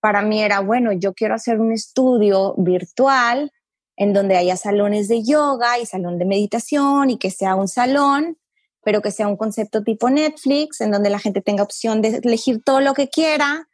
para 0.00 0.20
mí 0.20 0.42
era, 0.42 0.60
bueno, 0.60 0.92
yo 0.92 1.14
quiero 1.14 1.34
hacer 1.34 1.58
un 1.58 1.72
estudio 1.72 2.54
virtual 2.58 3.50
en 3.96 4.12
donde 4.12 4.36
haya 4.36 4.56
salones 4.56 5.08
de 5.08 5.22
yoga 5.22 5.78
y 5.78 5.86
salón 5.86 6.18
de 6.18 6.24
meditación 6.24 7.10
y 7.10 7.18
que 7.18 7.30
sea 7.30 7.54
un 7.54 7.68
salón, 7.68 8.38
pero 8.82 9.02
que 9.02 9.10
sea 9.10 9.28
un 9.28 9.36
concepto 9.36 9.82
tipo 9.82 10.10
Netflix, 10.10 10.80
en 10.80 10.90
donde 10.90 11.10
la 11.10 11.18
gente 11.18 11.40
tenga 11.40 11.62
opción 11.62 12.02
de 12.02 12.20
elegir 12.22 12.62
todo 12.64 12.80
lo 12.80 12.94
que 12.94 13.08
quiera 13.08 13.68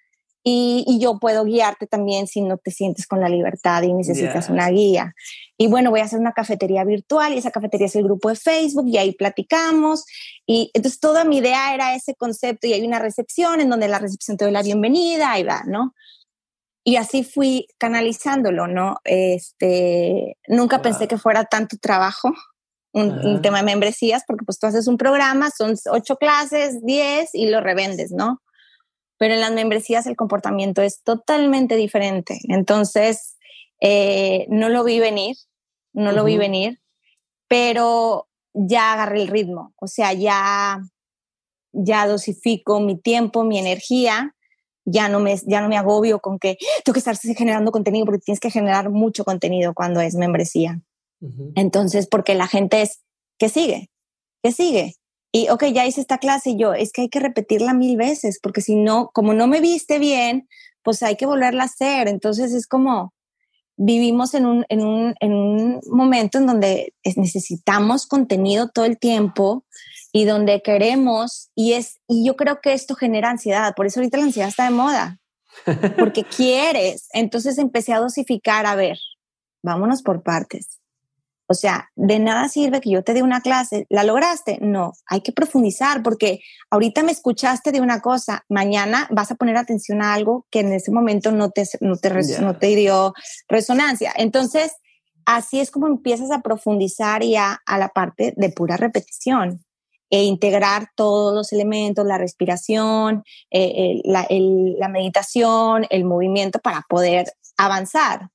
y, 0.45 0.99
yo 1.01 1.19
puedo 1.19 1.45
guiarte 1.45 1.87
también 1.87 2.27
si 2.27 2.41
no 2.41 2.57
te 2.57 2.71
sientes 2.71 3.07
con 3.07 3.21
la 3.21 3.29
libertad 3.29 3.83
y 3.83 3.93
necesitas 3.93 4.49
una 4.49 4.69
guía. 4.71 5.15
Y 5.57 5.67
bueno, 5.67 5.91
voy 5.91 6.01
a 6.01 6.05
hacer 6.05 6.19
una 6.19 6.33
cafetería 6.33 6.85
virtual 6.85 7.35
y 7.35 7.39
esa 7.39 7.51
cafetería 7.51 7.87
es 7.87 7.97
el 7.97 8.05
grupo 8.05 8.29
de 8.29 8.37
Facebook 8.37 8.87
y 8.89 8.97
ahí 8.97 9.13
platicamos. 9.13 10.05
Y 10.47 10.71
entonces 10.75 11.01
toda 11.01 11.25
mi 11.25 11.39
idea 11.39 11.75
era 11.75 11.95
ese 11.95 12.15
concepto 12.15 12.67
y 12.67 12.73
hay 12.73 12.87
una 12.87 12.99
recepción 12.99 13.61
en 13.61 13.69
donde 13.69 13.89
la 13.89 13.99
recepción 13.99 14.37
te 14.37 14.45
doy 14.45 14.53
la 14.53 14.63
bienvenida 14.63 15.39
y 15.39 15.43
va, 15.43 15.65
¿no? 15.67 15.95
Y 16.89 16.97
así 16.97 17.23
fui 17.23 17.67
canalizándolo, 17.77 18.67
¿no? 18.67 18.97
Este, 19.05 20.39
nunca 20.49 20.81
pensé 20.81 21.07
que 21.07 21.19
fuera 21.19 21.45
tanto 21.45 21.77
trabajo 21.77 22.33
un, 22.95 23.43
tema 23.43 23.59
de 23.59 23.65
membresías, 23.65 24.25
porque 24.27 24.47
pues 24.47 24.59
tú 24.59 24.69
haces 24.69 24.89
un 24.89 24.97
programa, 24.97 25.51
son 25.51 25.75
ocho 25.93 26.17
clases, 26.17 26.83
diez 26.83 27.29
y 27.35 27.51
lo 27.51 27.61
revendes, 27.61 28.11
¿no? 28.11 28.41
Pero 29.19 29.35
en 29.35 29.41
las 29.41 29.53
membresías 29.53 30.07
el 30.07 30.17
comportamiento 30.17 30.81
es 30.81 31.03
totalmente 31.03 31.77
diferente. 31.77 32.39
Entonces, 32.45 33.37
eh, 33.83 34.47
no 34.49 34.71
lo 34.71 34.83
vi 34.83 34.99
venir, 34.99 35.37
no 35.93 36.13
lo 36.13 36.25
vi 36.25 36.39
venir, 36.39 36.81
pero 37.49 38.29
ya 38.55 38.95
agarré 38.95 39.21
el 39.21 39.29
ritmo, 39.29 39.75
o 39.77 39.89
sea, 39.89 40.15
ya, 40.15 40.81
ya 41.73 42.07
dosifico 42.07 42.81
mi 42.81 42.99
tiempo, 42.99 43.45
mi 43.45 43.59
energía 43.59 44.35
ya 44.91 45.09
no 45.09 45.21
me, 45.21 45.37
ya 45.47 45.61
no 45.61 45.69
me 45.69 45.77
agobio 45.77 46.21
con 46.21 46.39
que 46.39 46.57
tengo 46.85 46.95
que 46.95 47.01
estar 47.01 47.17
generando 47.17 47.71
contenido 47.71 48.07
porque 48.07 48.21
tienes 48.21 48.41
que 48.41 48.51
generar 48.51 48.91
mucho 48.91 49.25
contenido 49.25 49.75
cuando 49.75 50.01
es 50.01 50.15
membresía. 50.15 50.81
Entonces, 51.57 52.07
porque 52.07 52.35
la 52.35 52.47
gente 52.47 52.81
es, 52.81 53.01
¿qué 53.39 53.49
sigue? 53.49 53.91
¿Qué 54.43 54.53
sigue? 54.53 54.95
Y, 55.33 55.49
ok, 55.49 55.65
ya 55.67 55.85
hice 55.87 56.01
esta 56.01 56.19
clase 56.19 56.51
y 56.51 56.59
yo, 56.59 56.75
es 56.75 56.93
que 56.93 57.03
hay 57.03 57.09
que 57.09 57.21
repetirla 57.21 57.75
mil 57.75 57.97
veces, 57.97 58.39
porque 58.41 58.61
si 58.61 58.77
no, 58.77 59.11
como 59.13 59.35
no 59.35 59.47
me 59.47 59.61
viste 59.61 59.99
bien, 59.99 60.49
pues 60.83 61.03
hay 61.03 61.17
que 61.17 61.27
volverla 61.27 61.65
a 61.65 61.67
hacer. 61.67 62.09
Entonces 62.09 62.53
es 62.53 62.67
como, 62.67 63.13
vivimos 63.77 64.35
en 64.35 64.47
un, 64.47 64.65
en 64.69 64.83
un, 64.83 65.15
en 65.21 65.33
un 65.33 65.81
momento 65.91 66.39
en 66.39 66.47
donde 66.47 66.95
necesitamos 67.17 68.07
contenido 68.07 68.69
todo 68.69 68.85
el 68.85 68.99
tiempo 68.99 69.65
y 70.13 70.25
donde 70.25 70.63
queremos 70.63 71.51
y 71.55 71.75
es 71.75 71.99
y 72.07 72.27
yo 72.27 72.37
creo 72.37 72.61
que 72.61 72.73
esto 72.73 72.95
genera 72.95 73.31
ansiedad, 73.31 73.75
por 73.75 73.87
eso 73.87 74.01
ahorita 74.01 74.19
la 74.19 74.25
ansiedad 74.25 74.49
está 74.49 74.65
de 74.65 74.71
moda. 74.71 75.19
Porque 75.99 76.25
quieres, 76.37 77.09
entonces 77.13 77.59
empecé 77.59 77.93
a 77.93 77.99
dosificar, 77.99 78.67
a 78.67 78.75
ver, 78.75 78.99
vámonos 79.63 80.03
por 80.03 80.23
partes. 80.23 80.81
O 81.51 81.55
sea, 81.55 81.89
de 81.97 82.19
nada 82.19 82.49
sirve 82.51 82.83
que 82.83 82.91
yo 82.91 83.03
te 83.03 83.15
dé 83.15 83.23
una 83.23 83.41
clase, 83.41 83.87
¿la 83.89 84.05
lograste? 84.05 84.59
No, 84.61 84.93
hay 85.07 85.23
que 85.23 85.33
profundizar 85.33 86.03
porque 86.03 86.41
ahorita 86.71 87.03
me 87.03 87.13
escuchaste 87.13 87.73
de 87.73 87.81
una 87.81 88.01
cosa, 88.01 88.45
mañana 88.51 89.09
vas 89.11 89.31
a 89.31 89.35
poner 89.35 89.57
atención 89.57 90.03
a 90.03 90.13
algo 90.13 90.47
que 90.51 90.61
en 90.61 90.75
ese 90.75 90.93
momento 90.93 91.33
no 91.33 91.51
te, 91.51 91.65
no 91.81 91.97
te, 91.97 92.11
no 92.41 92.59
te 92.59 92.67
dio 92.77 93.15
resonancia. 93.49 94.13
Entonces, 94.17 94.73
así 95.25 95.59
es 95.59 95.71
como 95.71 95.87
empiezas 95.87 96.31
a 96.31 96.43
profundizar 96.43 97.23
ya 97.23 97.63
a 97.65 97.79
la 97.79 97.89
parte 97.89 98.35
de 98.37 98.51
pura 98.51 98.77
repetición 98.77 99.65
e 100.11 100.25
integrar 100.25 100.89
todos 100.95 101.35
los 101.35 101.53
elementos, 101.53 102.07
la 102.07 102.19
respiración, 102.19 103.25
eh, 103.51 104.01
la, 104.05 104.27
la, 104.31 104.89
meditación, 104.89 105.87
el 105.91 106.05
movimiento 106.05 106.59
para 106.61 106.85
poder 106.89 107.33
avanzar. 107.57 108.31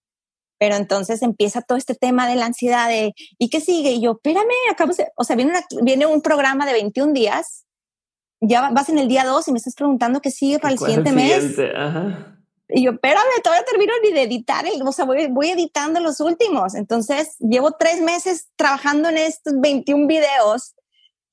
Pero 0.60 0.76
entonces 0.76 1.22
empieza 1.24 1.62
todo 1.62 1.78
este 1.78 1.96
tema 1.96 2.28
de 2.28 2.36
la 2.36 2.46
ansiedad 2.46 2.88
de, 2.88 3.14
¿y 3.38 3.50
qué 3.50 3.60
sigue? 3.60 3.92
Y 3.92 4.02
yo, 4.02 4.12
espérame, 4.12 4.54
acabo 4.72 4.94
de, 4.94 5.08
o 5.16 5.24
sea, 5.24 5.36
viene, 5.36 5.54
viene 5.82 6.06
un 6.06 6.22
programa 6.22 6.66
de 6.66 6.74
21 6.74 7.12
días, 7.12 7.66
ya 8.40 8.70
vas 8.70 8.90
en 8.90 8.98
el 8.98 9.08
día 9.08 9.26
2 9.26 9.48
y 9.48 9.52
me 9.52 9.58
estás 9.58 9.76
preguntando 9.76 10.22
qué 10.22 10.32
sigue 10.32 10.60
para 10.60 10.74
el 10.74 10.80
siguiente 10.80 11.12
mes. 11.12 11.58
Y 12.70 12.86
yo, 12.86 12.92
espérame, 12.92 13.42
todavía 13.44 13.66
termino 13.66 13.94
ni 14.04 14.14
de 14.14 14.24
editar, 14.24 14.66
o 14.86 14.92
sea, 14.92 15.06
voy, 15.06 15.28
voy 15.28 15.50
editando 15.50 16.00
los 16.00 16.20
últimos. 16.20 16.76
Entonces, 16.76 17.36
llevo 17.40 17.72
tres 17.72 18.02
meses 18.02 18.50
trabajando 18.56 19.10
en 19.10 19.18
estos 19.18 19.54
21 19.60 20.08
videos 20.08 20.76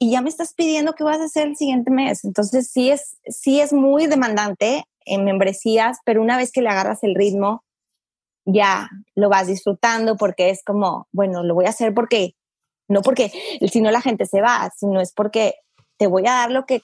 y 0.02 0.10
ya 0.10 0.22
me 0.22 0.30
estás 0.30 0.54
pidiendo 0.54 0.94
qué 0.94 1.04
vas 1.04 1.20
a 1.20 1.24
hacer 1.24 1.46
el 1.46 1.56
siguiente 1.56 1.90
mes. 1.90 2.24
Entonces, 2.24 2.70
sí 2.72 2.90
es, 2.90 3.18
sí 3.26 3.60
es 3.60 3.74
muy 3.74 4.06
demandante 4.06 4.84
en 5.04 5.24
membresías, 5.24 5.98
pero 6.06 6.22
una 6.22 6.38
vez 6.38 6.52
que 6.52 6.62
le 6.62 6.70
agarras 6.70 7.04
el 7.04 7.14
ritmo, 7.14 7.62
ya 8.46 8.88
lo 9.14 9.28
vas 9.28 9.46
disfrutando 9.46 10.16
porque 10.16 10.48
es 10.48 10.64
como, 10.64 11.06
bueno, 11.12 11.44
lo 11.44 11.54
voy 11.54 11.66
a 11.66 11.68
hacer 11.68 11.92
porque, 11.92 12.34
no 12.88 13.02
porque 13.02 13.30
si 13.70 13.82
no 13.82 13.90
la 13.90 14.00
gente 14.00 14.24
se 14.24 14.40
va, 14.40 14.70
sino 14.74 15.02
es 15.02 15.12
porque 15.12 15.56
te 15.98 16.06
voy 16.06 16.26
a 16.26 16.32
dar 16.32 16.50
lo 16.50 16.64
que 16.64 16.80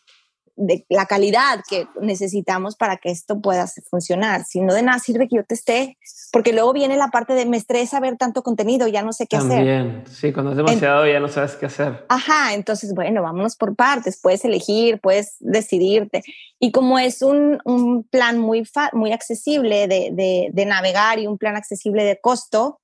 de 0.56 0.84
la 0.88 1.06
calidad 1.06 1.60
que 1.68 1.86
necesitamos 2.00 2.76
para 2.76 2.96
que 2.96 3.10
esto 3.10 3.40
pueda 3.40 3.66
funcionar. 3.90 4.44
Si 4.44 4.60
no 4.60 4.74
de 4.74 4.82
nada 4.82 4.98
sirve 4.98 5.28
que 5.28 5.36
yo 5.36 5.44
te 5.44 5.54
esté, 5.54 5.98
porque 6.32 6.52
luego 6.52 6.72
viene 6.72 6.96
la 6.96 7.08
parte 7.08 7.34
de 7.34 7.46
me 7.46 7.56
estresa 7.56 8.00
ver 8.00 8.16
tanto 8.16 8.42
contenido, 8.42 8.88
ya 8.88 9.02
no 9.02 9.12
sé 9.12 9.26
qué 9.26 9.36
hacer. 9.36 9.50
También, 9.50 10.04
sí, 10.10 10.32
cuando 10.32 10.52
es 10.52 10.56
demasiado 10.56 11.06
ya 11.06 11.20
no 11.20 11.28
sabes 11.28 11.56
qué 11.56 11.66
hacer. 11.66 12.04
Ajá, 12.08 12.54
entonces, 12.54 12.94
bueno, 12.94 13.22
vámonos 13.22 13.56
por 13.56 13.76
partes, 13.76 14.18
puedes 14.20 14.44
elegir, 14.44 15.00
puedes 15.00 15.36
decidirte. 15.40 16.22
Y 16.58 16.72
como 16.72 16.98
es 16.98 17.22
un, 17.22 17.58
un 17.64 18.04
plan 18.04 18.38
muy, 18.38 18.66
muy 18.92 19.12
accesible 19.12 19.88
de, 19.88 20.10
de, 20.12 20.48
de 20.52 20.66
navegar 20.66 21.18
y 21.18 21.26
un 21.26 21.38
plan 21.38 21.56
accesible 21.56 22.04
de 22.04 22.18
costo, 22.18 22.80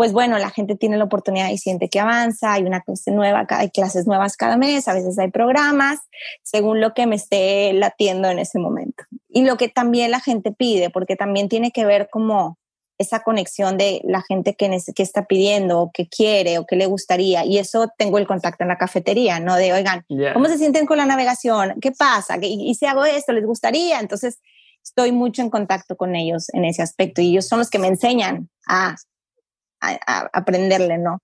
pues 0.00 0.14
bueno, 0.14 0.38
la 0.38 0.48
gente 0.48 0.76
tiene 0.76 0.96
la 0.96 1.04
oportunidad 1.04 1.50
y 1.50 1.58
siente 1.58 1.90
que 1.90 2.00
avanza, 2.00 2.54
hay 2.54 2.62
una 2.62 2.80
clase 2.80 3.10
nueva, 3.10 3.46
hay 3.50 3.68
clases 3.68 4.06
nuevas 4.06 4.34
cada 4.38 4.56
mes, 4.56 4.88
a 4.88 4.94
veces 4.94 5.18
hay 5.18 5.30
programas, 5.30 5.98
según 6.42 6.80
lo 6.80 6.94
que 6.94 7.06
me 7.06 7.16
esté 7.16 7.74
latiendo 7.74 8.30
en 8.30 8.38
ese 8.38 8.58
momento. 8.58 9.04
Y 9.28 9.44
lo 9.44 9.58
que 9.58 9.68
también 9.68 10.10
la 10.10 10.20
gente 10.20 10.52
pide, 10.52 10.88
porque 10.88 11.16
también 11.16 11.50
tiene 11.50 11.70
que 11.70 11.84
ver 11.84 12.08
como 12.10 12.56
esa 12.96 13.20
conexión 13.22 13.76
de 13.76 14.00
la 14.04 14.22
gente 14.22 14.54
que, 14.54 14.74
que 14.96 15.02
está 15.02 15.26
pidiendo 15.26 15.82
o 15.82 15.90
que 15.92 16.08
quiere 16.08 16.58
o 16.58 16.64
que 16.64 16.76
le 16.76 16.86
gustaría. 16.86 17.44
Y 17.44 17.58
eso 17.58 17.90
tengo 17.98 18.16
el 18.16 18.26
contacto 18.26 18.64
en 18.64 18.68
la 18.68 18.78
cafetería, 18.78 19.38
¿no? 19.38 19.56
De, 19.56 19.74
oigan, 19.74 20.06
¿cómo 20.32 20.46
se 20.46 20.56
sienten 20.56 20.86
con 20.86 20.96
la 20.96 21.04
navegación? 21.04 21.78
¿Qué 21.78 21.92
pasa? 21.92 22.38
¿Y, 22.40 22.70
y 22.70 22.74
si 22.74 22.86
hago 22.86 23.04
esto? 23.04 23.34
¿Les 23.34 23.44
gustaría? 23.44 24.00
Entonces, 24.00 24.40
estoy 24.82 25.12
mucho 25.12 25.42
en 25.42 25.50
contacto 25.50 25.94
con 25.98 26.16
ellos 26.16 26.48
en 26.54 26.64
ese 26.64 26.80
aspecto 26.80 27.20
y 27.20 27.32
ellos 27.32 27.46
son 27.46 27.58
los 27.58 27.68
que 27.68 27.78
me 27.78 27.88
enseñan 27.88 28.48
a 28.66 28.96
a, 29.80 30.30
aprenderle, 30.32 30.98
¿no? 30.98 31.22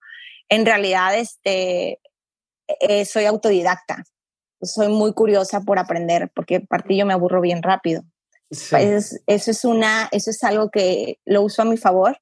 En 0.49 0.65
realidad, 0.67 1.17
este, 1.17 2.01
eh, 2.81 3.05
soy 3.05 3.25
autodidacta. 3.25 4.05
Soy 4.63 4.89
muy 4.89 5.13
curiosa 5.13 5.61
por 5.61 5.79
aprender, 5.79 6.31
porque 6.35 6.57
aparte 6.57 6.97
yo 6.97 7.07
me 7.07 7.13
aburro 7.13 7.41
bien 7.41 7.63
rápido. 7.63 8.03
Pues, 8.49 9.23
eso 9.27 9.51
es 9.51 9.65
una, 9.65 10.09
eso 10.13 10.31
es 10.31 10.43
algo 10.45 10.71
que 10.71 11.19
lo 11.25 11.43
uso 11.43 11.63
a 11.63 11.65
mi 11.65 11.77
favor 11.77 12.19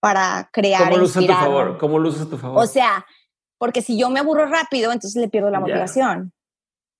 para 0.00 0.48
crear. 0.52 0.84
¿Cómo 0.84 0.96
lo 0.96 1.04
usas 1.04 1.24
a 1.24 1.26
tu 1.26 1.32
favor? 1.32 1.78
¿Cómo 1.78 1.98
lo 1.98 2.08
usas 2.08 2.26
a 2.26 2.30
tu 2.30 2.38
favor? 2.38 2.62
O 2.62 2.66
sea, 2.66 3.06
porque 3.58 3.82
si 3.82 3.98
yo 3.98 4.10
me 4.10 4.20
aburro 4.20 4.46
rápido, 4.46 4.90
entonces 4.92 5.20
le 5.20 5.28
pierdo 5.28 5.50
la 5.50 5.60
motivación. 5.60 6.32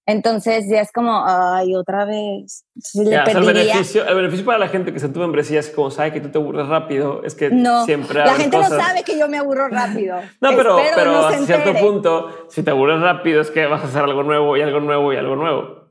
Entonces 0.06 0.66
ya 0.68 0.82
es 0.82 0.92
como, 0.92 1.24
ay, 1.24 1.74
otra 1.74 2.04
vez. 2.04 2.66
el, 2.94 3.44
beneficio, 3.44 4.06
el 4.06 4.14
beneficio 4.14 4.44
para 4.44 4.58
la 4.58 4.68
gente 4.68 4.92
que 4.92 4.98
se 4.98 5.06
en 5.06 5.14
tu 5.14 5.20
membresía 5.20 5.60
es 5.60 5.70
como 5.70 5.90
sabe 5.90 6.12
que 6.12 6.20
tú 6.20 6.28
te 6.28 6.36
aburres 6.36 6.68
rápido, 6.68 7.22
es 7.24 7.34
que 7.34 7.50
no, 7.50 7.86
siempre 7.86 8.18
La 8.18 8.34
gente 8.34 8.58
no 8.58 8.68
sabe 8.68 9.02
que 9.02 9.18
yo 9.18 9.28
me 9.28 9.38
aburro 9.38 9.68
rápido. 9.68 10.16
no, 10.42 10.50
pero, 10.56 10.76
pero 10.94 11.26
a 11.26 11.38
cierto 11.38 11.72
punto, 11.74 12.46
si 12.50 12.62
te 12.62 12.70
aburres 12.70 13.00
rápido 13.00 13.40
es 13.40 13.50
que 13.50 13.64
vas 13.64 13.82
a 13.82 13.86
hacer 13.86 14.02
algo 14.02 14.22
nuevo 14.22 14.56
y 14.58 14.62
algo 14.62 14.80
nuevo 14.80 15.10
y 15.12 15.16
algo 15.16 15.36
nuevo. 15.36 15.84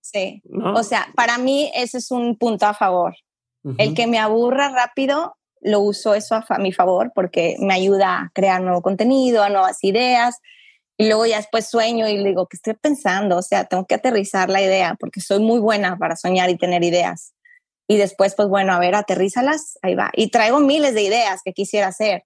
Sí. 0.00 0.42
O 0.52 0.82
sea, 0.82 1.08
para 1.14 1.38
mí 1.38 1.70
ese 1.74 1.98
es 1.98 2.10
un 2.10 2.36
punto 2.36 2.66
a 2.66 2.74
favor. 2.74 3.14
El 3.78 3.94
que 3.94 4.06
me 4.06 4.18
aburra 4.18 4.70
rápido, 4.70 5.36
lo 5.60 5.80
uso 5.80 6.14
eso 6.14 6.42
a 6.48 6.58
mi 6.58 6.72
favor 6.72 7.12
porque 7.14 7.56
me 7.60 7.74
ayuda 7.74 8.18
a 8.18 8.30
crear 8.34 8.62
nuevo 8.62 8.82
contenido, 8.82 9.44
a 9.44 9.50
nuevas 9.50 9.84
ideas 9.84 10.40
y 11.00 11.06
luego 11.06 11.24
ya 11.24 11.38
después 11.38 11.66
sueño 11.66 12.06
y 12.08 12.22
digo, 12.22 12.46
¿qué 12.46 12.58
estoy 12.58 12.74
pensando? 12.74 13.38
O 13.38 13.42
sea, 13.42 13.64
tengo 13.64 13.86
que 13.86 13.94
aterrizar 13.94 14.50
la 14.50 14.60
idea 14.60 14.96
porque 15.00 15.22
soy 15.22 15.38
muy 15.38 15.58
buena 15.58 15.96
para 15.96 16.14
soñar 16.14 16.50
y 16.50 16.58
tener 16.58 16.84
ideas. 16.84 17.32
Y 17.88 17.96
después, 17.96 18.34
pues 18.34 18.48
bueno, 18.48 18.74
a 18.74 18.78
ver, 18.78 18.94
aterrízalas, 18.94 19.78
ahí 19.80 19.94
va. 19.94 20.10
Y 20.12 20.30
traigo 20.30 20.60
miles 20.60 20.92
de 20.92 21.00
ideas 21.00 21.40
que 21.42 21.54
quisiera 21.54 21.86
hacer. 21.86 22.24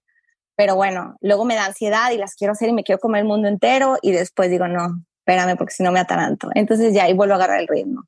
Pero 0.57 0.75
bueno, 0.75 1.15
luego 1.21 1.45
me 1.45 1.55
da 1.55 1.67
ansiedad 1.67 2.11
y 2.11 2.17
las 2.17 2.35
quiero 2.35 2.51
hacer 2.51 2.67
y 2.67 2.73
me 2.73 2.83
quiero 2.83 2.99
comer 2.99 3.21
el 3.21 3.27
mundo 3.29 3.47
entero 3.47 3.95
y 4.01 4.11
después 4.11 4.49
digo, 4.49 4.67
no, 4.67 5.05
espérame 5.19 5.55
porque 5.55 5.73
si 5.73 5.81
no 5.81 5.93
me 5.93 6.01
ataranto. 6.01 6.49
Entonces 6.53 6.93
ya 6.93 7.05
ahí 7.05 7.13
vuelvo 7.13 7.35
a 7.35 7.37
agarrar 7.37 7.61
el 7.61 7.69
ritmo. 7.69 8.03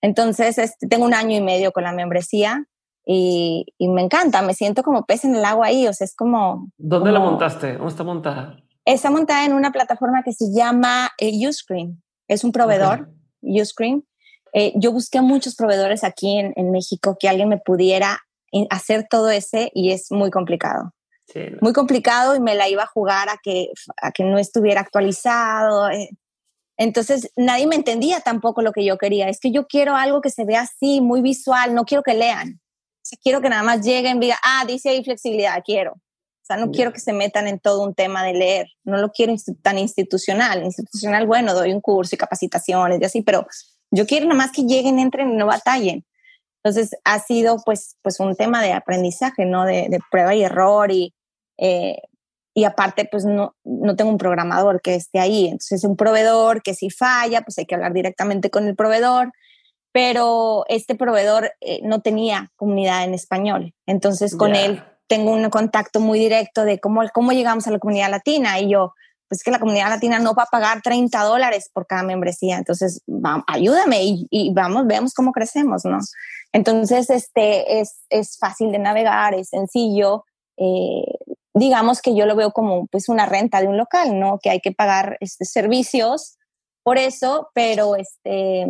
Entonces, 0.00 0.58
este, 0.58 0.86
tengo 0.86 1.06
un 1.06 1.14
año 1.14 1.36
y 1.36 1.42
medio 1.42 1.72
con 1.72 1.82
la 1.82 1.92
membresía 1.92 2.64
y, 3.04 3.66
y, 3.78 3.88
me 3.88 4.02
encanta, 4.02 4.42
me 4.42 4.54
siento 4.54 4.84
como 4.84 5.06
pez 5.06 5.24
en 5.24 5.34
el 5.34 5.44
agua 5.44 5.66
ahí, 5.66 5.88
o 5.88 5.92
sea, 5.92 6.04
es 6.04 6.14
como... 6.14 6.68
¿Dónde 6.78 7.10
la 7.10 7.18
montaste? 7.18 7.72
¿Dónde 7.72 7.88
está 7.88 8.04
montada? 8.04 8.63
Está 8.84 9.10
montada 9.10 9.44
en 9.44 9.54
una 9.54 9.72
plataforma 9.72 10.22
que 10.22 10.32
se 10.32 10.52
llama 10.54 11.10
eh, 11.18 11.48
Uscreen. 11.48 12.02
Es 12.28 12.44
un 12.44 12.52
proveedor, 12.52 13.10
Uscreen. 13.40 14.06
Eh, 14.52 14.72
yo 14.76 14.92
busqué 14.92 15.20
muchos 15.20 15.56
proveedores 15.56 16.04
aquí 16.04 16.38
en, 16.38 16.70
México 16.70 17.16
que 17.18 17.28
alguien 17.28 17.48
me 17.48 17.58
pudiera 17.58 18.20
hacer 18.70 19.06
todo 19.10 19.30
ese 19.30 19.70
y 19.74 19.90
es 19.90 20.12
muy 20.12 20.30
complicado. 20.30 20.92
Muy 21.60 21.72
complicado 21.72 22.36
y 22.36 22.40
me 22.40 22.54
la 22.54 22.68
iba 22.68 22.84
a 22.84 22.86
jugar 22.86 23.28
a 23.28 23.38
que, 23.42 23.70
a 24.00 24.12
que 24.12 24.22
no 24.22 24.38
estuviera 24.38 24.80
actualizado. 24.80 25.90
Eh. 25.90 26.10
Entonces 26.76 27.32
nadie 27.36 27.66
me 27.66 27.76
entendía 27.76 28.20
tampoco 28.20 28.62
lo 28.62 28.72
que 28.72 28.84
yo 28.84 28.98
quería. 28.98 29.28
Es 29.28 29.40
que 29.40 29.50
yo 29.50 29.66
quiero 29.66 29.96
algo 29.96 30.20
que 30.20 30.30
se 30.30 30.44
vea 30.44 30.60
así, 30.60 31.00
muy 31.00 31.22
visual, 31.22 31.74
no 31.74 31.84
quiero 31.84 32.02
que 32.02 32.14
lean. 32.14 32.60
quiero 33.22 33.40
que 33.40 33.48
nada 33.48 33.62
más 33.62 33.84
lleguen 33.84 34.18
y 34.18 34.20
digan, 34.20 34.38
ah, 34.44 34.64
dice 34.66 34.90
ahí 34.90 35.02
flexibilidad, 35.02 35.62
quiero. 35.64 35.94
O 36.44 36.46
sea, 36.46 36.58
no 36.58 36.70
quiero 36.70 36.92
que 36.92 37.00
se 37.00 37.14
metan 37.14 37.48
en 37.48 37.58
todo 37.58 37.82
un 37.82 37.94
tema 37.94 38.22
de 38.22 38.34
leer, 38.34 38.66
no 38.84 38.98
lo 38.98 39.10
quiero 39.12 39.34
tan 39.62 39.78
institucional. 39.78 40.62
Institucional, 40.62 41.26
bueno, 41.26 41.54
doy 41.54 41.72
un 41.72 41.80
curso 41.80 42.14
y 42.14 42.18
capacitaciones 42.18 43.00
y 43.00 43.04
así, 43.04 43.22
pero 43.22 43.46
yo 43.90 44.06
quiero 44.06 44.26
nada 44.26 44.36
más 44.36 44.52
que 44.52 44.64
lleguen, 44.64 44.98
entren 44.98 45.30
y 45.30 45.36
no 45.36 45.46
batallen. 45.46 46.04
Entonces, 46.62 46.98
ha 47.04 47.18
sido 47.18 47.62
pues, 47.64 47.96
pues 48.02 48.20
un 48.20 48.36
tema 48.36 48.62
de 48.62 48.74
aprendizaje, 48.74 49.46
¿no? 49.46 49.64
De, 49.64 49.98
prueba 50.10 50.34
y 50.34 50.42
error 50.42 50.90
y, 50.92 51.14
eh, 51.56 51.96
y 52.52 52.64
aparte, 52.64 53.08
pues 53.10 53.24
no, 53.24 53.56
no 53.64 53.96
tengo 53.96 54.10
un 54.10 54.18
programador 54.18 54.82
que 54.82 54.96
esté 54.96 55.20
ahí. 55.20 55.46
Entonces, 55.46 55.82
un 55.82 55.96
proveedor 55.96 56.62
que 56.62 56.74
si 56.74 56.90
falla, 56.90 57.40
pues 57.40 57.56
hay 57.56 57.64
que 57.64 57.74
hablar 57.74 57.94
directamente 57.94 58.50
con 58.50 58.68
el 58.68 58.76
proveedor 58.76 59.32
pero 59.94 60.64
este 60.66 60.96
proveedor 60.96 61.52
eh, 61.60 61.78
no 61.84 62.00
tenía 62.00 62.50
comunidad 62.56 63.04
en 63.04 63.14
español. 63.14 63.74
Entonces, 63.86 64.34
con 64.34 64.56
él 64.56 64.82
tengo 65.06 65.32
un 65.32 65.48
contacto 65.50 66.00
muy 66.00 66.18
directo 66.18 66.64
de 66.64 66.80
cómo, 66.80 67.02
cómo 67.12 67.32
llegamos 67.32 67.66
a 67.66 67.70
la 67.70 67.78
comunidad 67.78 68.10
latina 68.10 68.58
y 68.58 68.70
yo, 68.70 68.94
pues 69.28 69.42
que 69.42 69.50
la 69.50 69.58
comunidad 69.58 69.88
latina 69.88 70.18
no 70.18 70.34
va 70.34 70.44
a 70.44 70.50
pagar 70.50 70.82
30 70.82 71.22
dólares 71.22 71.70
por 71.72 71.86
cada 71.86 72.02
membresía, 72.02 72.56
entonces 72.56 73.02
ayúdame 73.46 74.00
y, 74.02 74.52
vamos, 74.54 74.86
veamos 74.86 75.14
cómo 75.14 75.32
crecemos, 75.32 75.84
¿no? 75.84 75.98
Entonces, 76.52 77.10
este 77.10 77.80
es, 77.80 78.04
es 78.10 78.38
fácil 78.38 78.70
de 78.70 78.78
navegar, 78.78 79.34
es 79.34 79.48
sencillo. 79.48 80.24
Eh, 80.56 81.04
digamos 81.52 82.00
que 82.00 82.14
yo 82.14 82.26
lo 82.26 82.36
veo 82.36 82.52
como 82.52 82.86
pues 82.86 83.08
una 83.08 83.26
renta 83.26 83.60
de 83.60 83.66
un 83.66 83.76
local, 83.76 84.20
¿no? 84.20 84.38
Que 84.40 84.50
hay 84.50 84.60
que 84.60 84.70
pagar 84.70 85.16
este, 85.20 85.44
servicios 85.46 86.36
por 86.84 86.98
eso, 86.98 87.48
pero 87.54 87.96
este, 87.96 88.66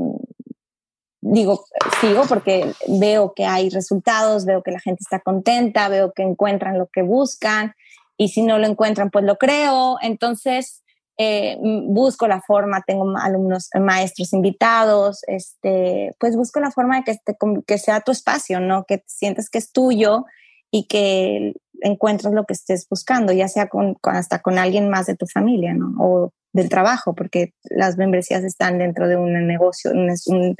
digo, 1.24 1.64
sigo 2.00 2.24
porque 2.28 2.70
veo 2.86 3.32
que 3.34 3.46
hay 3.46 3.70
resultados, 3.70 4.44
veo 4.44 4.62
que 4.62 4.70
la 4.70 4.80
gente 4.80 5.00
está 5.02 5.20
contenta, 5.20 5.88
veo 5.88 6.12
que 6.12 6.22
encuentran 6.22 6.78
lo 6.78 6.86
que 6.86 7.02
buscan 7.02 7.74
y 8.16 8.28
si 8.28 8.42
no 8.42 8.58
lo 8.58 8.66
encuentran, 8.66 9.10
pues 9.10 9.24
lo 9.24 9.36
creo. 9.36 9.96
Entonces, 10.02 10.82
eh, 11.16 11.56
busco 11.60 12.28
la 12.28 12.42
forma, 12.42 12.82
tengo 12.86 13.16
alumnos, 13.16 13.70
maestros 13.80 14.32
invitados, 14.34 15.22
este, 15.26 16.14
pues 16.18 16.36
busco 16.36 16.60
la 16.60 16.70
forma 16.70 16.98
de 16.98 17.04
que, 17.04 17.10
este, 17.12 17.36
que 17.66 17.78
sea 17.78 18.00
tu 18.00 18.12
espacio, 18.12 18.60
¿no? 18.60 18.84
Que 18.84 19.02
sientas 19.06 19.48
que 19.48 19.58
es 19.58 19.72
tuyo 19.72 20.26
y 20.70 20.86
que 20.86 21.54
encuentres 21.80 22.34
lo 22.34 22.44
que 22.44 22.52
estés 22.52 22.86
buscando, 22.88 23.32
ya 23.32 23.48
sea 23.48 23.68
con, 23.68 23.96
hasta 24.02 24.40
con 24.40 24.58
alguien 24.58 24.90
más 24.90 25.06
de 25.06 25.16
tu 25.16 25.26
familia, 25.26 25.72
¿no? 25.72 25.94
O 25.98 26.32
del 26.52 26.68
trabajo, 26.68 27.14
porque 27.14 27.52
las 27.64 27.96
membresías 27.96 28.44
están 28.44 28.78
dentro 28.78 29.08
de 29.08 29.16
un 29.16 29.46
negocio, 29.46 29.90
un, 29.92 30.56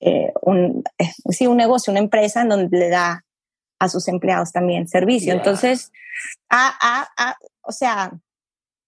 eh, 0.00 0.32
un, 0.42 0.84
eh, 0.98 1.10
sí, 1.30 1.46
un 1.46 1.56
negocio, 1.56 1.90
una 1.90 2.00
empresa 2.00 2.42
en 2.42 2.48
donde 2.48 2.78
le 2.78 2.88
da 2.88 3.24
a 3.78 3.88
sus 3.88 4.08
empleados 4.08 4.52
también 4.52 4.88
servicio. 4.88 5.32
Entonces, 5.32 5.92
a, 6.48 7.06
a, 7.16 7.36
o 7.62 7.72
sea, 7.72 8.12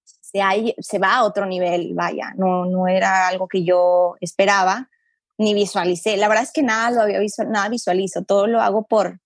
se, 0.04 0.40
hay, 0.40 0.74
se 0.78 0.98
va 0.98 1.16
a 1.16 1.24
otro 1.24 1.46
nivel, 1.46 1.94
vaya, 1.94 2.32
no, 2.36 2.66
no 2.66 2.88
era 2.88 3.28
algo 3.28 3.48
que 3.48 3.64
yo 3.64 4.16
esperaba 4.20 4.88
ni 5.36 5.54
visualicé. 5.54 6.16
La 6.16 6.28
verdad 6.28 6.44
es 6.44 6.52
que 6.52 6.62
nada 6.62 6.90
lo 6.90 7.02
había 7.02 7.20
nada 7.46 7.68
visualizo, 7.68 8.24
todo 8.24 8.46
lo 8.46 8.60
hago 8.60 8.86
por, 8.86 9.20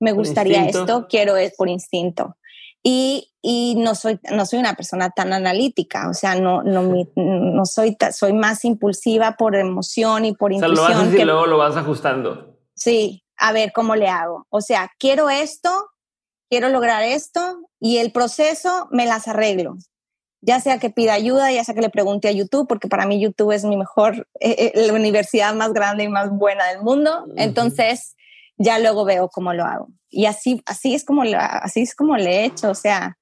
me 0.00 0.12
gustaría 0.12 0.66
esto, 0.66 1.06
quiero 1.08 1.36
es 1.36 1.54
por 1.54 1.68
instinto 1.68 2.36
y, 2.82 3.30
y, 3.40 3.76
no, 3.76 3.94
soy, 3.94 4.18
no 4.30 4.44
soy 4.44 4.58
una 4.58 4.74
persona 4.74 5.10
tan 5.10 5.32
analítica, 5.32 6.08
o 6.08 6.14
sea, 6.14 6.34
no, 6.34 6.62
no, 6.62 6.82
no 7.16 7.64
soy, 7.64 7.96
soy 8.12 8.32
más 8.32 8.64
impulsiva 8.64 9.36
por 9.36 9.54
emoción 9.54 10.24
y 10.24 10.34
por 10.34 10.52
intuición. 10.52 10.78
O 10.78 10.86
sea, 10.86 10.96
lo 10.96 11.02
haces 11.02 11.20
y 11.20 11.24
luego 11.24 11.46
lo 11.46 11.58
vas 11.58 11.76
ajustando. 11.76 12.58
Sí, 12.74 13.24
a 13.36 13.52
ver 13.52 13.72
cómo 13.72 13.94
le 13.94 14.08
hago. 14.08 14.46
O 14.50 14.60
sea, 14.60 14.90
quiero 14.98 15.30
esto, 15.30 15.70
quiero 16.50 16.68
lograr 16.68 17.02
esto 17.02 17.60
y 17.78 17.98
el 17.98 18.12
proceso 18.12 18.88
me 18.90 19.06
las 19.06 19.28
arreglo. 19.28 19.76
Ya 20.40 20.58
sea 20.58 20.80
que 20.80 20.90
pida 20.90 21.14
ayuda, 21.14 21.52
ya 21.52 21.62
sea 21.62 21.74
que 21.74 21.82
le 21.82 21.90
pregunte 21.90 22.26
a 22.26 22.32
YouTube, 22.32 22.66
porque 22.66 22.88
para 22.88 23.06
mí 23.06 23.20
YouTube 23.20 23.52
es 23.52 23.64
mi 23.64 23.76
mejor, 23.76 24.26
eh, 24.40 24.72
eh, 24.74 24.86
la 24.86 24.92
universidad 24.92 25.54
más 25.54 25.72
grande 25.72 26.02
y 26.02 26.08
más 26.08 26.30
buena 26.30 26.66
del 26.66 26.82
mundo. 26.82 27.26
Entonces, 27.36 28.16
ya 28.56 28.78
luego 28.78 29.04
veo 29.04 29.28
cómo 29.28 29.52
lo 29.52 29.64
hago. 29.64 29.88
Y 30.08 30.26
así, 30.26 30.62
así, 30.66 30.94
es 30.94 31.04
como 31.04 31.22
así 31.22 31.82
es 31.82 31.94
como 31.94 32.16
le 32.16 32.40
he 32.40 32.44
hecho. 32.44 32.70
O 32.70 32.74
sea, 32.74 33.16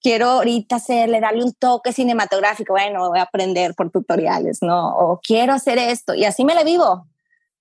quiero 0.00 0.26
ahorita 0.26 0.76
hacerle, 0.76 1.20
darle 1.20 1.44
un 1.44 1.54
toque 1.54 1.92
cinematográfico. 1.92 2.74
Bueno, 2.74 3.08
voy 3.08 3.18
a 3.18 3.22
aprender 3.22 3.74
por 3.74 3.90
tutoriales, 3.90 4.58
¿no? 4.62 4.96
O 4.96 5.20
quiero 5.20 5.52
hacer 5.52 5.78
esto. 5.78 6.14
Y 6.14 6.24
así 6.24 6.44
me 6.44 6.54
la 6.54 6.64
vivo. 6.64 7.06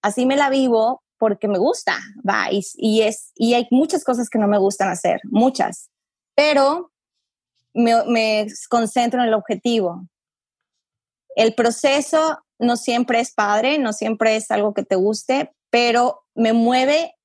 Así 0.01 0.25
me 0.25 0.35
la 0.35 0.49
vivo 0.49 1.01
porque 1.17 1.47
me 1.47 1.57
gusta, 1.57 1.97
va, 2.27 2.47
y, 2.51 3.01
es, 3.01 3.31
y 3.35 3.53
hay 3.53 3.67
muchas 3.71 4.03
cosas 4.03 4.29
que 4.29 4.37
no 4.37 4.47
me 4.47 4.57
gustan 4.57 4.89
hacer, 4.89 5.21
muchas, 5.23 5.89
pero 6.35 6.91
me, 7.73 8.03
me 8.05 8.47
concentro 8.69 9.21
en 9.21 9.29
el 9.29 9.33
objetivo. 9.33 10.07
El 11.35 11.55
proceso 11.55 12.39
no 12.59 12.77
siempre 12.77 13.19
es 13.19 13.33
padre, 13.33 13.79
no 13.79 13.93
siempre 13.93 14.35
es 14.35 14.51
algo 14.51 14.73
que 14.73 14.83
te 14.83 14.95
guste, 14.95 15.53
pero 15.75 16.23
me 16.35 16.53
mueve 16.53 17.15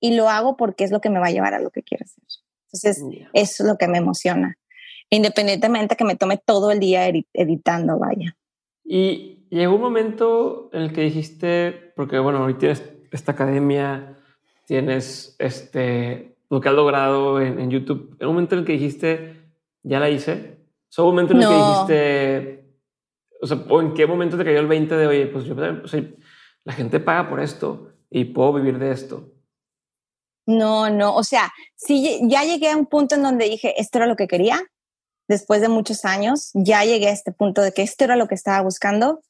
y 0.00 0.16
lo 0.16 0.30
hago 0.30 0.56
porque 0.56 0.82
es 0.82 0.90
lo 0.90 1.02
que 1.02 1.10
me 1.10 1.18
va 1.18 1.26
a 1.26 1.30
llevar 1.30 1.52
a 1.52 1.60
lo 1.60 1.68
que 1.68 1.82
quiero 1.82 2.06
hacer. 2.06 2.24
Entonces, 2.72 3.04
eso 3.34 3.62
es 3.62 3.68
lo 3.68 3.76
que 3.76 3.86
me 3.86 3.98
emociona, 3.98 4.56
independientemente 5.10 5.94
que 5.94 6.06
me 6.06 6.16
tome 6.16 6.38
todo 6.38 6.70
el 6.70 6.80
día 6.80 7.06
editando, 7.06 7.98
vaya. 7.98 8.34
Y 8.82 9.46
llegó 9.50 9.74
un 9.74 9.82
momento 9.82 10.70
en 10.72 10.84
el 10.84 10.92
que 10.94 11.02
dijiste, 11.02 11.92
porque 11.96 12.18
bueno, 12.18 12.42
hoy 12.44 12.54
tienes 12.54 12.82
esta 13.12 13.32
academia, 13.32 14.16
tienes 14.64 15.36
este, 15.38 16.38
lo 16.48 16.62
que 16.62 16.68
has 16.70 16.74
logrado 16.74 17.42
en, 17.42 17.70
YouTube. 17.70 18.16
En 18.20 18.28
un 18.28 18.36
momento 18.36 18.54
en 18.54 18.60
el 18.60 18.64
que 18.64 18.72
dijiste, 18.72 19.36
ya 19.82 20.00
la 20.00 20.08
hice. 20.08 20.60
¿O 20.96 21.02
un 21.02 21.10
momento 21.10 21.34
en 21.34 21.42
el 21.42 21.48
que 21.48 21.54
dijiste, 21.54 22.64
o 23.42 23.46
sea, 23.46 23.58
o 23.68 23.82
en 23.82 23.92
qué 23.92 24.06
momento 24.06 24.38
te 24.38 24.46
cayó 24.46 24.60
el 24.60 24.66
20 24.66 24.96
de, 24.96 25.06
oye, 25.06 25.26
pues 25.26 25.44
yo, 25.44 25.54
la 25.54 26.72
gente 26.72 27.00
paga 27.00 27.28
por 27.28 27.40
esto 27.40 27.87
y 28.10 28.26
puedo 28.26 28.54
vivir 28.54 28.78
de 28.78 28.92
esto? 28.92 29.32
No, 30.46 30.88
no, 30.88 31.14
o 31.14 31.24
sea, 31.24 31.52
sí, 31.76 32.20
ya 32.22 32.42
llegué 32.44 32.70
a 32.70 32.76
un 32.76 32.86
punto 32.86 33.14
en 33.14 33.22
donde 33.22 33.44
dije, 33.44 33.80
esto 33.80 33.98
era 33.98 34.06
lo 34.06 34.16
que 34.16 34.28
quería, 34.28 34.62
después 35.28 35.60
de 35.60 35.68
muchos 35.68 36.04
años, 36.04 36.50
ya 36.54 36.84
llegué 36.84 37.08
a 37.08 37.12
este 37.12 37.32
punto 37.32 37.60
de 37.60 37.72
que 37.72 37.82
esto 37.82 38.04
era 38.04 38.16
lo 38.16 38.28
que 38.28 38.34
estaba 38.34 38.62
buscando, 38.62 39.22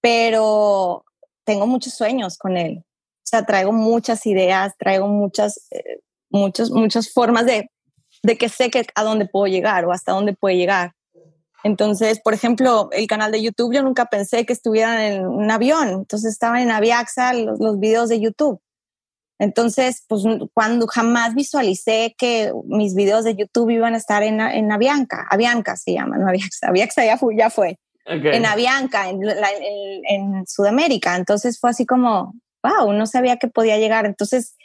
pero 0.00 1.04
tengo 1.44 1.66
muchos 1.66 1.94
sueños 1.94 2.38
con 2.38 2.56
él. 2.56 2.84
O 2.86 3.26
sea, 3.26 3.44
traigo 3.44 3.72
muchas 3.72 4.26
ideas, 4.26 4.74
traigo 4.78 5.08
muchas, 5.08 5.66
eh, 5.70 6.00
muchas 6.30 7.12
formas 7.12 7.46
de, 7.46 7.70
de 8.22 8.38
que 8.38 8.48
sé 8.48 8.70
que 8.70 8.86
a 8.94 9.02
dónde 9.02 9.26
puedo 9.26 9.46
llegar 9.46 9.84
o 9.84 9.92
hasta 9.92 10.12
dónde 10.12 10.34
puede 10.34 10.56
llegar. 10.56 10.92
Entonces, 11.64 12.20
por 12.20 12.34
ejemplo, 12.34 12.90
el 12.92 13.06
canal 13.06 13.32
de 13.32 13.42
YouTube, 13.42 13.74
yo 13.74 13.82
nunca 13.82 14.04
pensé 14.04 14.44
que 14.44 14.52
estuvieran 14.52 15.00
en 15.00 15.26
un 15.26 15.50
avión. 15.50 15.88
Entonces 15.88 16.32
estaban 16.32 16.60
en 16.60 16.70
Aviaxa 16.70 17.32
los, 17.32 17.58
los 17.58 17.80
videos 17.80 18.10
de 18.10 18.20
YouTube. 18.20 18.60
Entonces, 19.38 20.04
pues 20.06 20.22
cuando 20.52 20.86
jamás 20.86 21.34
visualicé 21.34 22.14
que 22.16 22.52
mis 22.66 22.94
videos 22.94 23.24
de 23.24 23.34
YouTube 23.34 23.70
iban 23.70 23.94
a 23.94 23.96
estar 23.96 24.22
en, 24.22 24.40
en 24.40 24.70
Avianca, 24.70 25.26
Avianca 25.28 25.76
se 25.76 25.94
llama, 25.94 26.18
no 26.18 26.28
Aviaxa, 26.28 26.68
Aviaxa 26.68 27.04
ya 27.04 27.18
fue, 27.18 27.36
ya 27.36 27.50
fue. 27.50 27.78
En 28.06 28.44
Avianca, 28.44 29.08
en, 29.08 29.22
en, 29.22 30.46
Sudamérica. 30.46 31.16
Entonces 31.16 31.58
fue 31.58 31.70
así 31.70 31.86
como, 31.86 32.34
wow, 32.62 32.92
no 32.92 33.06
sabía 33.06 33.38
que 33.38 33.48
podía 33.48 33.78
llegar. 33.78 34.04
Entonces, 34.04 34.56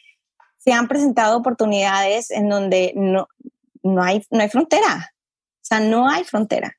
se 0.58 0.74
han 0.74 0.90
presentado 0.90 1.38
oportunidades 1.38 2.32
en 2.32 2.50
donde 2.50 2.92
no, 2.98 3.30
no, 3.82 4.04
hay, 4.04 4.26
no 4.30 4.42
hay 4.42 4.50
frontera. 4.50 5.14
O 5.56 5.62
sea, 5.62 5.80
no 5.80 6.10
hay 6.10 6.26
frontera. 6.26 6.79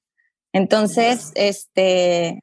Entonces, 0.52 1.32
este, 1.34 2.42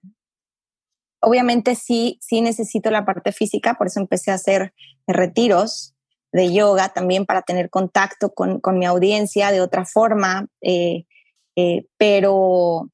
obviamente 1.21 1.75
sí, 1.75 2.17
sí 2.21 2.41
necesito 2.41 2.89
la 2.89 3.05
parte 3.05 3.31
física, 3.31 3.75
por 3.75 3.87
eso 3.87 3.99
empecé 3.99 4.31
a 4.31 4.35
hacer 4.35 4.73
retiros 5.07 5.93
de 6.31 6.53
yoga 6.53 6.89
también 6.89 7.25
para 7.25 7.41
tener 7.41 7.69
contacto 7.69 8.33
con, 8.33 8.59
con 8.59 8.79
mi 8.79 8.85
audiencia 8.85 9.51
de 9.51 9.61
otra 9.61 9.85
forma, 9.85 10.47
eh, 10.61 11.05
eh, 11.55 11.85
pero, 11.97 12.89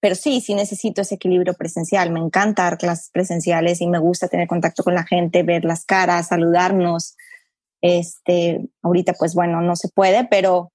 pero 0.00 0.14
sí, 0.14 0.40
sí 0.40 0.54
necesito 0.54 1.02
ese 1.02 1.16
equilibrio 1.16 1.54
presencial. 1.54 2.10
Me 2.12 2.20
encanta 2.20 2.64
dar 2.64 2.78
clases 2.78 3.10
presenciales 3.10 3.80
y 3.80 3.88
me 3.88 3.98
gusta 3.98 4.28
tener 4.28 4.46
contacto 4.46 4.84
con 4.84 4.94
la 4.94 5.04
gente, 5.04 5.42
ver 5.42 5.64
las 5.64 5.84
caras, 5.84 6.28
saludarnos. 6.28 7.16
Este, 7.82 8.60
ahorita 8.82 9.14
pues 9.14 9.34
bueno, 9.34 9.60
no 9.60 9.76
se 9.76 9.88
puede, 9.88 10.26
pero, 10.26 10.72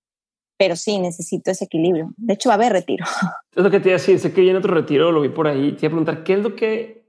pero 0.61 0.75
sí 0.75 0.99
necesito 0.99 1.49
ese 1.49 1.65
equilibrio. 1.65 2.11
De 2.17 2.35
hecho, 2.35 2.49
va 2.49 2.53
a 2.53 2.57
haber 2.57 2.73
retiro. 2.73 3.03
Es 3.55 3.63
lo 3.63 3.71
que 3.71 3.79
te 3.79 3.89
iba 3.89 3.95
a 3.95 3.99
decir, 3.99 4.19
sé 4.19 4.31
que 4.31 4.41
viene 4.41 4.59
otro 4.59 4.75
retiro, 4.75 5.11
lo 5.11 5.21
vi 5.21 5.29
por 5.29 5.47
ahí. 5.47 5.71
Te 5.71 5.87
iba 5.87 5.87
a 5.87 5.97
preguntar, 5.97 6.23
¿qué 6.23 6.35
es 6.35 6.43
lo 6.43 6.55
que, 6.55 7.07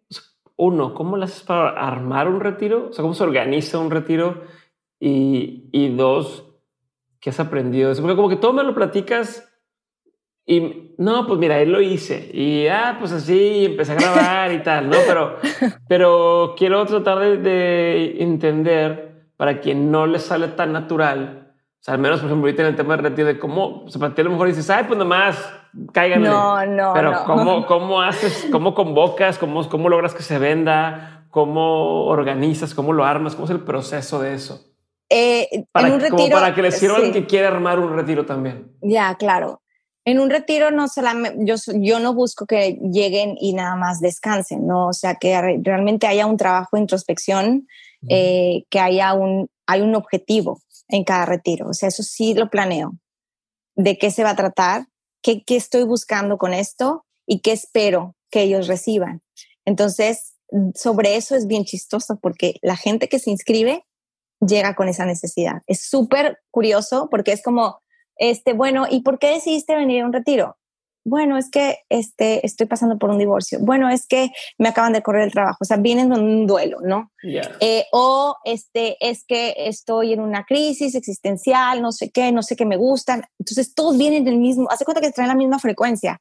uno, 0.57 0.95
cómo 0.95 1.19
lo 1.19 1.25
haces 1.25 1.43
para 1.43 1.69
armar 1.69 2.29
un 2.29 2.41
retiro? 2.41 2.89
O 2.89 2.93
sea, 2.95 3.03
¿cómo 3.03 3.13
se 3.13 3.23
organiza 3.23 3.79
un 3.79 3.91
retiro? 3.91 4.43
Y, 4.99 5.69
y 5.71 5.95
dos, 5.95 6.47
¿qué 7.21 7.29
has 7.29 7.41
aprendido 7.41 7.89
de 7.89 7.93
eso? 7.93 8.01
Porque 8.01 8.17
como 8.17 8.31
que 8.31 8.37
todo 8.37 8.55
me 8.55 8.65
lo 8.65 8.75
platicas 8.75 9.47
y 10.47 10.95
no, 10.97 11.27
pues 11.27 11.39
mira, 11.39 11.61
él 11.61 11.73
lo 11.73 11.83
hice 11.83 12.31
y 12.33 12.69
ah, 12.69 12.97
pues 12.99 13.13
así 13.13 13.67
empecé 13.67 13.93
a 13.93 13.97
grabar 13.97 14.53
y 14.53 14.63
tal, 14.63 14.89
¿no? 14.89 14.97
Pero, 15.07 15.37
pero 15.89 16.55
quiero 16.57 16.87
tratar 16.87 17.43
de, 17.43 18.17
entender 18.23 19.27
para 19.37 19.61
quien 19.61 19.91
no 19.93 20.07
le 20.07 20.19
sale 20.19 20.49
tan 20.49 20.73
natural. 20.73 21.42
O 21.83 21.85
sea, 21.85 21.95
al 21.95 22.01
menos, 22.01 22.21
por 22.21 22.29
ejemplo, 22.29 22.47
ahorita 22.47 22.63
en 22.63 22.69
el 22.69 22.77
tema 22.77 22.97
de 22.97 23.03
retiro, 23.03 23.27
de 23.27 23.41
cómo, 23.41 23.83
o 23.83 23.91
sea, 23.91 23.99
para 23.99 24.15
ti 24.15 24.21
a 24.21 24.25
lo 24.25 24.31
mejor 24.31 24.47
dices, 24.47 24.71
ay, 24.71 24.85
pues 24.87 24.97
nomás, 24.97 25.37
cáiganle. 25.93 26.29
No, 26.29 26.65
no, 26.65 26.93
Pero 26.95 27.11
no. 27.11 27.25
¿cómo, 27.25 27.67
¿cómo 27.67 28.01
haces, 28.01 28.47
cómo 28.53 28.73
convocas, 28.73 29.37
cómo, 29.37 29.69
cómo 29.69 29.89
logras 29.89 30.15
que 30.15 30.23
se 30.23 30.39
venda, 30.39 31.27
cómo 31.31 32.05
organizas, 32.05 32.73
cómo 32.73 32.93
lo 32.93 33.05
armas, 33.05 33.35
cómo 33.35 33.47
es 33.47 33.51
el 33.51 33.65
proceso 33.65 34.23
de 34.23 34.35
eso? 34.35 34.65
Eh, 35.11 35.65
para, 35.73 35.89
en 35.89 35.95
un 35.95 36.01
retiro, 36.01 36.19
como 36.19 36.31
para 36.31 36.55
que 36.55 36.63
le 36.63 36.71
sirva 36.71 37.01
sí. 37.01 37.11
que 37.11 37.27
quiere 37.27 37.49
armar 37.49 37.81
un 37.81 37.97
retiro 37.97 38.25
también. 38.25 38.71
Ya, 38.81 39.17
claro. 39.17 39.61
En 40.05 40.21
un 40.21 40.31
retiro 40.31 40.71
no 40.71 40.87
solamente, 40.87 41.37
yo, 41.41 41.57
yo 41.81 41.99
no 41.99 42.15
busco 42.15 42.47
que 42.47 42.79
lleguen 42.93 43.35
y 43.41 43.55
nada 43.55 43.75
más 43.75 43.99
descansen, 43.99 44.69
¿no? 44.69 44.87
O 44.87 44.93
sea, 44.93 45.17
que 45.17 45.59
realmente 45.65 46.07
haya 46.07 46.27
un 46.27 46.37
trabajo 46.37 46.77
de 46.77 46.83
introspección, 46.83 47.67
eh, 48.09 48.67
que 48.71 48.79
haya 48.79 49.15
un, 49.15 49.49
hay 49.67 49.81
un 49.81 49.97
objetivo 49.97 50.61
en 50.93 51.05
cada 51.05 51.27
retiro. 51.27 51.69
O 51.69 51.75
sea, 51.75 51.89
eso 51.89 52.03
sí 52.03 52.35
lo 52.35 52.51
planeo. 52.51 52.93
¿De 53.75 53.99
qué 53.99 54.11
se 54.11 54.23
va 54.23 54.31
a 54.31 54.37
tratar? 54.37 54.87
¿Qué, 55.23 55.43
qué 55.45 55.57
estoy 55.57 55.85
buscando 55.85 56.39
con 56.39 56.53
esto? 56.55 57.05
¿Y 57.27 57.41
qué 57.41 57.53
espero 57.53 58.15
que 58.31 58.43
ellos 58.43 58.69
reciban? 58.69 59.23
Entonces, 59.65 60.35
sobre 60.75 61.17
eso 61.17 61.35
es 61.35 61.47
bien 61.47 61.65
chistoso 61.65 62.19
porque 62.21 62.57
la 62.63 62.77
gente 62.77 63.09
que 63.09 63.19
se 63.19 63.31
inscribe 63.31 63.85
llega 64.41 64.75
con 64.75 64.89
esa 64.89 65.07
necesidad. 65.07 65.63
Es 65.67 65.89
súper 65.89 66.39
curioso 66.51 67.09
porque 67.11 67.33
es 67.33 67.43
como, 67.43 67.81
este, 68.17 68.53
bueno, 68.53 68.87
¿y 68.91 69.03
por 69.03 69.19
qué 69.19 69.29
decidiste 69.29 69.75
venir 69.75 70.03
a 70.03 70.07
un 70.07 70.13
retiro? 70.13 70.57
Bueno, 71.05 71.37
es 71.37 71.51
que 71.51 71.79
este, 71.89 72.47
estoy 72.47 72.67
pasando 72.67 72.99
por 72.99 73.11
un 73.11 73.19
divorcio. 73.19 73.59
Bueno, 73.61 73.89
es 73.89 74.07
que 74.07 74.31
me 74.59 74.69
acaban 74.69 74.93
de 74.93 75.03
correr 75.03 75.25
el 75.25 75.33
trabajo. 75.33 75.59
O 75.61 75.65
sea, 75.65 75.77
vienen 75.77 76.11
con 76.11 76.23
un 76.23 76.47
duelo, 76.47 76.79
¿no? 76.81 77.11
Yeah. 77.23 77.57
Eh, 77.61 77.87
o 77.93 78.37
este, 78.45 78.97
es 79.01 79.25
que 79.25 79.55
estoy 79.57 80.13
en 80.13 80.21
una 80.21 80.45
crisis 80.45 80.95
existencial, 80.95 81.83
no 81.83 81.91
sé 81.91 82.11
qué, 82.11 82.31
no 82.31 82.43
sé 82.43 82.55
qué 82.55 82.67
me 82.67 82.77
gustan. 82.77 83.25
Entonces, 83.39 83.75
todos 83.75 83.99
vienen 83.99 84.25
del 84.25 84.39
mismo, 84.39 84.69
hace 84.71 84.85
cuenta 84.85 85.01
que 85.01 85.11
traen 85.11 85.29
la 85.29 85.35
misma 85.35 85.59
frecuencia. 85.59 86.21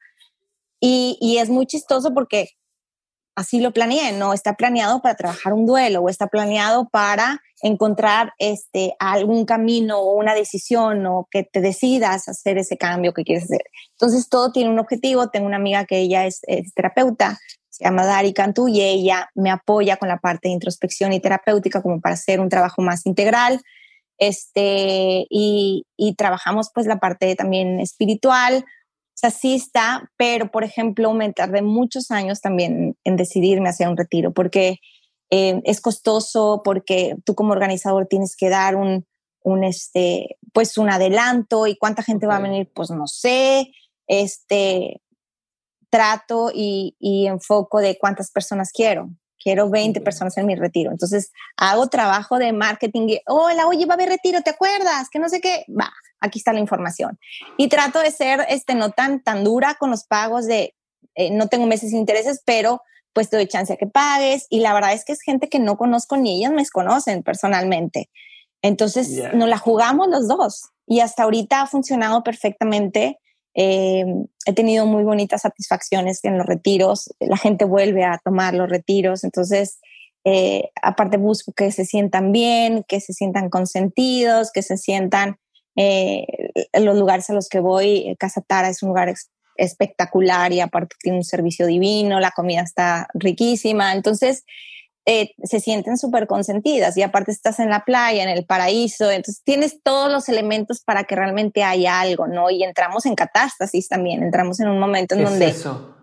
Y, 0.79 1.17
y 1.21 1.37
es 1.37 1.49
muy 1.49 1.67
chistoso 1.67 2.11
porque 2.13 2.49
así 3.35 3.59
lo 3.59 3.71
planeé, 3.71 4.11
no 4.13 4.33
está 4.33 4.55
planeado 4.55 5.01
para 5.01 5.15
trabajar 5.15 5.53
un 5.53 5.65
duelo 5.65 6.01
o 6.01 6.09
está 6.09 6.27
planeado 6.27 6.89
para 6.89 7.41
encontrar 7.61 8.33
este, 8.39 8.95
algún 8.99 9.45
camino 9.45 9.99
o 9.99 10.13
una 10.13 10.33
decisión 10.33 11.05
o 11.05 11.27
que 11.29 11.43
te 11.43 11.61
decidas 11.61 12.27
hacer 12.27 12.57
ese 12.57 12.77
cambio 12.77 13.13
que 13.13 13.23
quieres 13.23 13.45
hacer. 13.45 13.63
Entonces 13.91 14.29
todo 14.29 14.51
tiene 14.51 14.69
un 14.69 14.79
objetivo. 14.79 15.29
Tengo 15.29 15.47
una 15.47 15.57
amiga 15.57 15.85
que 15.85 15.99
ella 15.99 16.25
es, 16.25 16.39
es 16.43 16.73
terapeuta, 16.73 17.39
se 17.69 17.85
llama 17.85 18.05
Dari 18.05 18.33
Cantú 18.33 18.67
y 18.67 18.81
ella 18.81 19.29
me 19.35 19.51
apoya 19.51 19.97
con 19.97 20.09
la 20.09 20.17
parte 20.17 20.49
de 20.49 20.53
introspección 20.53 21.13
y 21.13 21.19
terapéutica 21.19 21.81
como 21.81 22.01
para 22.01 22.13
hacer 22.13 22.39
un 22.39 22.49
trabajo 22.49 22.81
más 22.81 23.05
integral. 23.05 23.61
Este, 24.17 25.25
y, 25.29 25.85
y 25.97 26.15
trabajamos 26.15 26.69
pues 26.73 26.85
la 26.85 26.99
parte 26.99 27.35
también 27.35 27.79
espiritual, 27.79 28.65
sea, 29.21 29.31
sí 29.31 29.55
está, 29.55 30.11
pero 30.17 30.51
por 30.51 30.63
ejemplo, 30.63 31.13
me 31.13 31.31
tardé 31.33 31.61
muchos 31.61 32.11
años 32.11 32.41
también 32.41 32.97
en 33.03 33.15
decidirme 33.15 33.69
hacia 33.69 33.89
un 33.89 33.97
retiro 33.97 34.33
porque 34.33 34.79
eh, 35.29 35.61
es 35.63 35.79
costoso, 35.79 36.61
porque 36.63 37.15
tú 37.25 37.35
como 37.35 37.53
organizador 37.53 38.07
tienes 38.07 38.35
que 38.35 38.49
dar 38.49 38.75
un, 38.75 39.05
un, 39.43 39.63
este, 39.63 40.37
pues 40.53 40.77
un 40.77 40.89
adelanto 40.89 41.67
y 41.67 41.77
cuánta 41.77 42.03
gente 42.03 42.27
va 42.27 42.37
a 42.37 42.41
venir, 42.41 42.71
pues 42.73 42.89
no 42.91 43.07
sé, 43.07 43.71
este, 44.07 45.01
trato 45.89 46.51
y, 46.53 46.95
y 46.99 47.27
enfoco 47.27 47.79
de 47.79 47.97
cuántas 47.97 48.31
personas 48.31 48.71
quiero. 48.73 49.09
Quiero 49.41 49.69
20 49.69 50.01
personas 50.01 50.37
en 50.37 50.45
mi 50.45 50.55
retiro. 50.55 50.91
Entonces 50.91 51.31
hago 51.57 51.87
trabajo 51.87 52.37
de 52.37 52.53
marketing. 52.53 53.07
Y, 53.09 53.21
Hola, 53.27 53.67
oye, 53.67 53.85
va 53.85 53.93
a 53.93 53.95
haber 53.95 54.09
retiro, 54.09 54.41
¿te 54.41 54.51
acuerdas? 54.51 55.09
Que 55.09 55.19
no 55.19 55.29
sé 55.29 55.41
qué. 55.41 55.65
Va, 55.69 55.91
aquí 56.19 56.39
está 56.39 56.53
la 56.53 56.59
información. 56.59 57.19
Y 57.57 57.67
trato 57.69 57.99
de 57.99 58.11
ser 58.11 58.45
este, 58.49 58.75
no 58.75 58.91
tan, 58.91 59.23
tan 59.23 59.43
dura 59.43 59.75
con 59.79 59.89
los 59.89 60.05
pagos 60.05 60.45
de, 60.45 60.75
eh, 61.15 61.31
no 61.31 61.47
tengo 61.47 61.65
meses 61.65 61.89
sin 61.89 61.99
intereses, 61.99 62.41
pero 62.45 62.81
pues 63.13 63.29
te 63.29 63.35
doy 63.35 63.47
chance 63.47 63.73
a 63.73 63.77
que 63.77 63.87
pagues. 63.87 64.47
Y 64.49 64.59
la 64.59 64.73
verdad 64.73 64.93
es 64.93 65.05
que 65.05 65.13
es 65.13 65.21
gente 65.21 65.49
que 65.49 65.59
no 65.59 65.77
conozco 65.77 66.17
ni 66.17 66.37
ellas 66.37 66.51
me 66.51 66.65
conocen 66.67 67.23
personalmente. 67.23 68.09
Entonces 68.61 69.33
nos 69.33 69.49
la 69.49 69.57
jugamos 69.57 70.07
los 70.07 70.27
dos 70.27 70.69
y 70.85 70.99
hasta 70.99 71.23
ahorita 71.23 71.61
ha 71.61 71.67
funcionado 71.67 72.23
perfectamente. 72.23 73.19
Eh, 73.53 74.05
he 74.45 74.53
tenido 74.53 74.85
muy 74.85 75.03
bonitas 75.03 75.41
satisfacciones 75.41 76.23
en 76.23 76.37
los 76.37 76.45
retiros. 76.47 77.13
La 77.19 77.37
gente 77.37 77.65
vuelve 77.65 78.03
a 78.03 78.19
tomar 78.23 78.53
los 78.53 78.69
retiros. 78.69 79.23
Entonces, 79.23 79.79
eh, 80.23 80.69
aparte 80.81 81.17
busco 81.17 81.51
que 81.53 81.71
se 81.71 81.85
sientan 81.85 82.31
bien, 82.31 82.85
que 82.87 82.99
se 83.01 83.13
sientan 83.13 83.49
consentidos, 83.49 84.51
que 84.51 84.61
se 84.61 84.77
sientan 84.77 85.37
eh, 85.75 86.25
en 86.73 86.85
los 86.85 86.97
lugares 86.97 87.29
a 87.29 87.33
los 87.33 87.49
que 87.49 87.59
voy. 87.59 88.15
Casa 88.19 88.41
Tara 88.41 88.69
es 88.69 88.83
un 88.83 88.89
lugar 88.89 89.13
espectacular 89.57 90.53
y 90.53 90.59
aparte 90.59 90.95
tiene 90.99 91.17
un 91.19 91.23
servicio 91.23 91.67
divino, 91.67 92.19
la 92.19 92.31
comida 92.31 92.61
está 92.61 93.07
riquísima. 93.13 93.93
Entonces, 93.93 94.45
eh, 95.07 95.31
se 95.43 95.59
sienten 95.59 95.97
súper 95.97 96.27
consentidas 96.27 96.95
y 96.95 97.01
aparte 97.01 97.31
estás 97.31 97.59
en 97.59 97.69
la 97.71 97.85
playa, 97.85 98.21
en 98.21 98.29
el 98.29 98.45
paraíso, 98.45 99.09
entonces 99.09 99.41
tienes 99.43 99.81
todos 99.81 100.11
los 100.11 100.29
elementos 100.29 100.81
para 100.83 101.05
que 101.05 101.15
realmente 101.15 101.63
haya 101.63 101.99
algo, 101.99 102.27
¿no? 102.27 102.51
Y 102.51 102.63
entramos 102.63 103.07
en 103.07 103.15
catástasis 103.15 103.87
también, 103.87 104.21
entramos 104.21 104.59
en 104.59 104.69
un 104.69 104.79
momento 104.79 105.15
en 105.15 105.23
donde... 105.23 105.47
eso? 105.47 105.95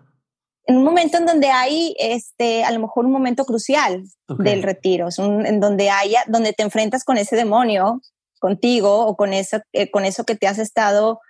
En 0.65 0.77
un 0.77 0.83
momento 0.83 1.17
en 1.17 1.25
donde 1.25 1.47
hay, 1.47 1.95
este, 1.97 2.63
a 2.63 2.71
lo 2.71 2.79
mejor 2.79 3.05
un 3.05 3.11
momento 3.11 3.45
crucial 3.45 4.03
del 4.27 4.61
retiro, 4.61 5.07
es 5.07 5.17
en 5.17 5.59
donde 5.59 5.89
haya, 5.89 6.23
donde 6.27 6.53
te 6.53 6.61
enfrentas 6.61 7.03
con 7.03 7.17
ese 7.17 7.35
demonio 7.35 8.01
contigo 8.39 9.07
o 9.07 9.15
con 9.15 9.33
eso, 9.33 9.61
eh, 9.73 9.89
con 9.89 10.05
eso 10.05 10.25
que 10.25 10.35
te 10.35 10.45
has 10.45 10.59
estado 10.59 11.21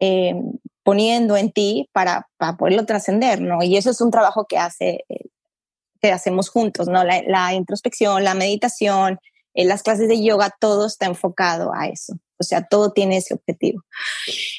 eh, 0.00 0.34
poniendo 0.82 1.36
en 1.36 1.52
ti 1.52 1.88
para, 1.92 2.26
para 2.38 2.56
poderlo 2.56 2.86
trascender, 2.86 3.40
¿no? 3.40 3.62
Y 3.62 3.76
eso 3.76 3.90
es 3.90 4.00
un 4.00 4.10
trabajo 4.10 4.46
que 4.48 4.58
hace 4.58 5.04
que 6.00 6.12
hacemos 6.12 6.48
juntos, 6.48 6.88
¿no? 6.88 7.04
La, 7.04 7.54
introspección, 7.54 8.24
la 8.24 8.34
meditación, 8.34 9.18
en 9.54 9.66
eh, 9.66 9.68
las 9.68 9.82
clases 9.82 10.08
de 10.08 10.22
yoga, 10.22 10.54
todo 10.60 10.86
está 10.86 11.06
enfocado 11.06 11.72
a 11.74 11.86
eso. 11.86 12.14
O 12.40 12.44
sea, 12.44 12.66
todo 12.66 12.92
tiene 12.92 13.16
ese 13.16 13.34
objetivo. 13.34 13.82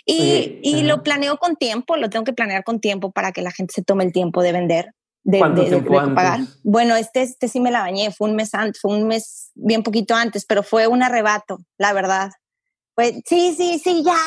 Y, 0.05 0.59
y 0.63 0.83
lo 0.83 1.01
planeo 1.01 1.37
con 1.37 1.55
tiempo, 1.55 1.95
lo 1.95 2.09
tengo 2.09 2.25
que 2.25 2.33
planear 2.33 2.63
con 2.63 2.81
tiempo 2.81 3.11
para 3.11 3.31
que 3.31 3.41
la 3.41 3.51
gente 3.51 3.73
se 3.73 3.83
tome 3.83 4.03
el 4.03 4.11
tiempo 4.11 4.41
de 4.41 4.51
vender. 4.51 4.93
De, 5.23 5.39
¿Cuánto 5.39 5.65
tiempo 5.65 5.93
pagar. 5.93 6.39
Bueno, 6.63 6.95
este, 6.95 7.21
este 7.21 7.47
sí 7.47 7.59
me 7.59 7.71
la 7.71 7.81
bañé, 7.81 8.11
fue 8.11 8.29
un 8.29 8.35
mes 8.35 8.53
antes, 8.53 8.81
fue 8.81 8.97
un 8.97 9.07
mes 9.07 9.51
bien 9.53 9.83
poquito 9.83 10.15
antes, 10.15 10.45
pero 10.45 10.63
fue 10.63 10.87
un 10.87 11.03
arrebato, 11.03 11.59
la 11.77 11.93
verdad. 11.93 12.31
Fue, 12.95 13.21
sí, 13.25 13.53
sí, 13.55 13.79
sí, 13.79 14.03
ya. 14.03 14.17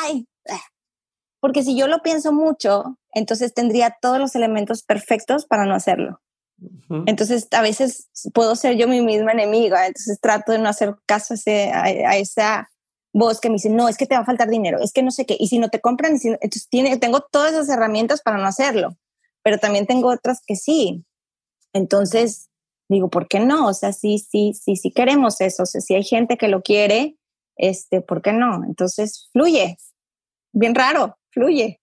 Porque 1.40 1.64
si 1.64 1.76
yo 1.76 1.88
lo 1.88 2.02
pienso 2.02 2.32
mucho, 2.32 2.98
entonces 3.12 3.52
tendría 3.52 3.96
todos 4.00 4.18
los 4.18 4.36
elementos 4.36 4.82
perfectos 4.82 5.44
para 5.44 5.64
no 5.64 5.74
hacerlo. 5.74 6.20
Entonces, 7.06 7.48
a 7.52 7.62
veces 7.62 8.08
puedo 8.34 8.54
ser 8.56 8.76
yo 8.76 8.86
mi 8.88 9.00
misma 9.00 9.32
enemiga, 9.32 9.86
entonces 9.86 10.20
trato 10.20 10.52
de 10.52 10.58
no 10.58 10.68
hacer 10.68 10.94
caso 11.06 11.34
a, 11.34 12.16
esa 12.16 12.70
voz 13.12 13.40
que 13.40 13.48
me 13.48 13.54
dice, 13.54 13.70
no, 13.70 13.88
es 13.88 13.96
que 13.96 14.06
te 14.06 14.14
va 14.14 14.22
a 14.22 14.26
faltar 14.26 14.48
dinero, 14.48 14.78
es 14.80 14.92
que 14.92 15.02
no 15.02 15.10
sé 15.10 15.26
qué, 15.26 15.36
y 15.38 15.48
si 15.48 15.58
no 15.58 15.68
te 15.68 15.80
compran, 15.80 16.12
entonces 16.22 16.68
tiene, 16.68 16.96
tengo 16.98 17.20
todas 17.20 17.52
esas 17.52 17.68
herramientas 17.68 18.22
para 18.22 18.38
no 18.38 18.46
hacerlo, 18.46 18.96
pero 19.42 19.58
también 19.58 19.86
tengo 19.86 20.08
otras 20.08 20.40
que 20.46 20.56
sí. 20.56 21.04
Entonces, 21.72 22.48
digo, 22.88 23.08
¿por 23.08 23.28
qué 23.28 23.40
no? 23.40 23.66
O 23.66 23.74
sea, 23.74 23.92
sí, 23.92 24.18
sí, 24.18 24.54
sí, 24.54 24.76
sí 24.76 24.90
queremos 24.90 25.40
eso, 25.40 25.66
si 25.66 25.94
hay 25.94 26.04
gente 26.04 26.36
que 26.36 26.48
lo 26.48 26.62
quiere, 26.62 27.16
este, 27.56 28.00
¿por 28.00 28.22
qué 28.22 28.32
no? 28.32 28.64
Entonces, 28.64 29.28
fluye, 29.32 29.76
bien 30.52 30.74
raro, 30.74 31.18
fluye 31.30 31.81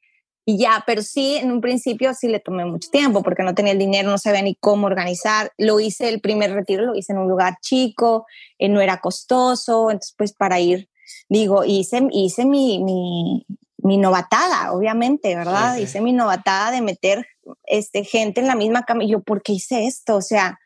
y 0.50 0.58
ya, 0.58 0.84
pero 0.88 1.04
sí, 1.04 1.36
en 1.36 1.52
un 1.52 1.62
principio 1.62 2.12
sí 2.16 2.28
le 2.28 2.40
tomé 2.40 2.66
mucho 2.66 2.90
tiempo 2.90 3.22
porque 3.22 3.44
no 3.44 3.54
tenía 3.54 3.74
el 3.74 3.78
dinero, 3.78 4.10
no 4.10 4.18
sabía 4.18 4.42
ni 4.42 4.56
cómo 4.56 4.88
organizar. 4.88 5.54
Lo 5.60 5.80
hice, 5.80 6.10
el 6.10 6.22
primer 6.22 6.52
retiro 6.54 6.84
lo 6.86 6.96
hice 6.96 7.14
en 7.14 7.20
un 7.20 7.28
lugar 7.28 7.58
chico, 7.62 8.26
eh, 8.58 8.68
no 8.68 8.82
era 8.82 9.00
costoso, 9.00 9.92
entonces 9.92 10.16
pues 10.18 10.34
para 10.34 10.60
ir, 10.60 10.90
digo, 11.30 11.66
hice, 11.66 12.02
hice 12.12 12.46
mi, 12.46 12.84
mi, 12.84 13.46
mi 13.78 13.98
novatada, 13.98 14.72
obviamente, 14.72 15.36
¿verdad? 15.36 15.78
Hice 15.78 16.02
mi 16.02 16.14
novatada 16.14 16.72
de 16.72 16.82
meter 16.82 17.28
este, 17.66 18.04
gente 18.04 18.42
en 18.42 18.48
la 18.48 18.56
misma 18.56 18.86
cama. 18.86 19.04
Y 19.04 19.10
yo, 19.10 19.22
¿por 19.22 19.44
qué 19.44 19.54
hice 19.54 19.86
esto? 19.86 20.16
O 20.16 20.24
sea, 20.24 20.58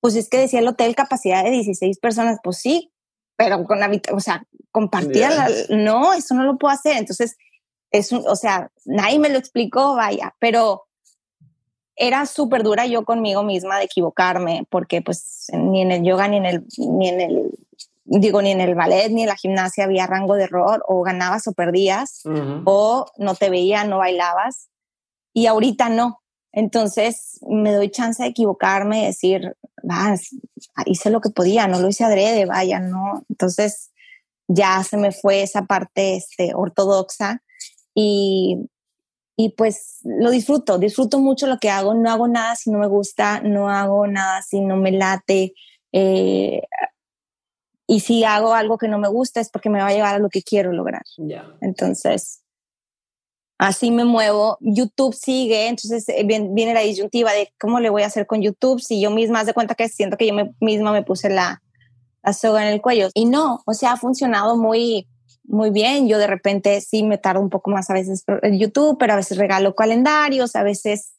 pues 0.00 0.16
es 0.16 0.28
que 0.28 0.36
decía 0.36 0.60
el 0.60 0.68
hotel 0.68 0.94
capacidad 0.94 1.42
de 1.44 1.50
16 1.50 1.98
personas, 1.98 2.40
pues 2.44 2.58
sí, 2.58 2.92
pero 3.36 3.64
con 3.64 3.80
la, 3.80 3.90
o 4.12 4.20
sea, 4.20 4.44
compartía, 4.70 5.48
no, 5.70 6.12
eso 6.12 6.34
no 6.34 6.44
lo 6.44 6.58
puedo 6.58 6.74
hacer. 6.74 6.98
Entonces, 6.98 7.38
es 7.90 8.12
o 8.12 8.36
sea, 8.36 8.70
nadie 8.84 9.18
me 9.18 9.28
lo 9.28 9.38
explicó, 9.38 9.94
vaya, 9.94 10.34
pero 10.38 10.86
era 11.96 12.24
súper 12.24 12.62
dura 12.62 12.86
yo 12.86 13.04
conmigo 13.04 13.42
misma 13.42 13.78
de 13.78 13.84
equivocarme, 13.84 14.66
porque 14.70 15.02
pues 15.02 15.48
ni 15.52 15.82
en 15.82 15.92
el 15.92 16.02
yoga, 16.02 16.28
ni 16.28 16.38
en 16.38 16.46
el, 16.46 16.64
ni 16.78 17.08
en 17.08 17.20
el, 17.20 17.50
digo, 18.04 18.40
ni 18.40 18.52
en 18.52 18.60
el 18.62 18.74
ballet, 18.74 19.10
ni 19.10 19.22
en 19.22 19.28
la 19.28 19.36
gimnasia 19.36 19.84
había 19.84 20.06
rango 20.06 20.34
de 20.34 20.44
error, 20.44 20.82
o 20.88 21.02
ganabas 21.02 21.46
o 21.46 21.52
perdías, 21.52 22.22
o 22.64 23.04
no 23.18 23.34
te 23.34 23.50
veía, 23.50 23.84
no 23.84 23.98
bailabas, 23.98 24.70
y 25.34 25.46
ahorita 25.46 25.90
no. 25.90 26.22
Entonces 26.52 27.38
me 27.46 27.72
doy 27.72 27.90
chance 27.90 28.22
de 28.22 28.30
equivocarme 28.30 29.02
y 29.02 29.06
decir, 29.06 29.54
vas, 29.82 30.30
hice 30.86 31.10
lo 31.10 31.20
que 31.20 31.30
podía, 31.30 31.68
no 31.68 31.80
lo 31.80 31.88
hice 31.88 32.04
adrede, 32.04 32.46
vaya, 32.46 32.80
no. 32.80 33.24
Entonces 33.28 33.90
ya 34.48 34.82
se 34.84 34.96
me 34.96 35.12
fue 35.12 35.42
esa 35.42 35.66
parte 35.66 36.16
este, 36.16 36.54
ortodoxa 36.54 37.42
y, 38.02 38.70
y 39.36 39.50
pues 39.50 40.00
lo 40.04 40.30
disfruto, 40.30 40.78
disfruto 40.78 41.18
mucho 41.18 41.46
lo 41.46 41.58
que 41.58 41.68
hago, 41.68 41.92
no 41.92 42.10
hago 42.10 42.28
nada 42.28 42.56
si 42.56 42.70
no 42.70 42.78
me 42.78 42.86
gusta, 42.86 43.40
no 43.42 43.68
hago 43.68 44.06
nada 44.06 44.40
si 44.40 44.60
no 44.60 44.76
me 44.76 44.90
late. 44.90 45.52
Eh, 45.92 46.62
y 47.86 48.00
si 48.00 48.24
hago 48.24 48.54
algo 48.54 48.78
que 48.78 48.88
no 48.88 48.98
me 48.98 49.08
gusta 49.08 49.40
es 49.40 49.50
porque 49.50 49.68
me 49.68 49.80
va 49.80 49.88
a 49.88 49.92
llevar 49.92 50.14
a 50.14 50.18
lo 50.18 50.30
que 50.30 50.42
quiero 50.42 50.72
lograr. 50.72 51.02
Entonces, 51.60 52.42
así 53.58 53.90
me 53.90 54.06
muevo. 54.06 54.56
YouTube 54.60 55.14
sigue, 55.14 55.68
entonces 55.68 56.08
eh, 56.08 56.24
viene, 56.24 56.72
la 56.72 56.80
disyuntiva 56.80 57.32
de 57.32 57.52
cómo 57.60 57.80
le 57.80 57.90
voy 57.90 58.02
a 58.02 58.06
hacer 58.06 58.26
con 58.26 58.40
YouTube 58.40 58.80
si 58.80 58.98
yo 59.00 59.10
misma 59.10 59.44
de 59.44 59.52
cuenta 59.52 59.74
que 59.74 59.90
siento 59.90 60.16
que 60.16 60.28
yo 60.28 60.34
misma 60.60 60.92
me 60.92 61.02
puse 61.02 61.28
la, 61.28 61.62
la 62.22 62.32
soga 62.32 62.66
en 62.66 62.72
el 62.72 62.80
cuello. 62.80 63.10
Y 63.12 63.26
no, 63.26 63.60
o 63.66 63.74
sea, 63.74 63.92
ha 63.92 63.96
funcionado 63.98 64.56
muy, 64.56 65.06
muy 65.50 65.70
bien. 65.70 66.08
Yo 66.08 66.18
de 66.18 66.26
repente 66.26 66.80
sí 66.80 67.02
me 67.02 67.18
tardo 67.18 67.40
un 67.40 67.50
poco 67.50 67.70
más 67.70 67.90
a 67.90 67.94
veces 67.94 68.24
en 68.42 68.58
YouTube, 68.58 68.96
pero 68.98 69.12
a 69.12 69.16
veces 69.16 69.36
regalo 69.36 69.74
calendarios, 69.74 70.56
a 70.56 70.62
veces 70.62 71.14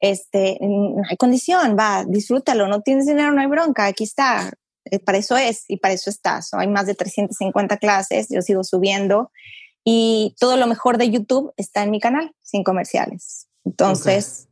este, 0.00 0.58
no 0.60 1.02
hay 1.08 1.16
condición, 1.16 1.76
va, 1.78 2.04
disfrútalo, 2.06 2.68
no 2.68 2.80
tienes 2.82 3.06
dinero, 3.06 3.32
no 3.32 3.40
hay 3.40 3.46
bronca, 3.46 3.86
aquí 3.86 4.04
está, 4.04 4.52
eh, 4.84 4.98
para 4.98 5.18
eso 5.18 5.36
es 5.36 5.64
y 5.68 5.78
para 5.78 5.94
eso 5.94 6.10
estás. 6.10 6.52
hay 6.54 6.68
más 6.68 6.86
de 6.86 6.94
350 6.94 7.76
clases, 7.78 8.28
yo 8.30 8.42
sigo 8.42 8.64
subiendo 8.64 9.30
y 9.84 10.34
todo 10.40 10.56
lo 10.56 10.66
mejor 10.66 10.98
de 10.98 11.10
YouTube 11.10 11.52
está 11.56 11.82
en 11.82 11.90
mi 11.90 12.00
canal, 12.00 12.32
sin 12.42 12.64
comerciales. 12.64 13.46
Entonces, 13.64 14.48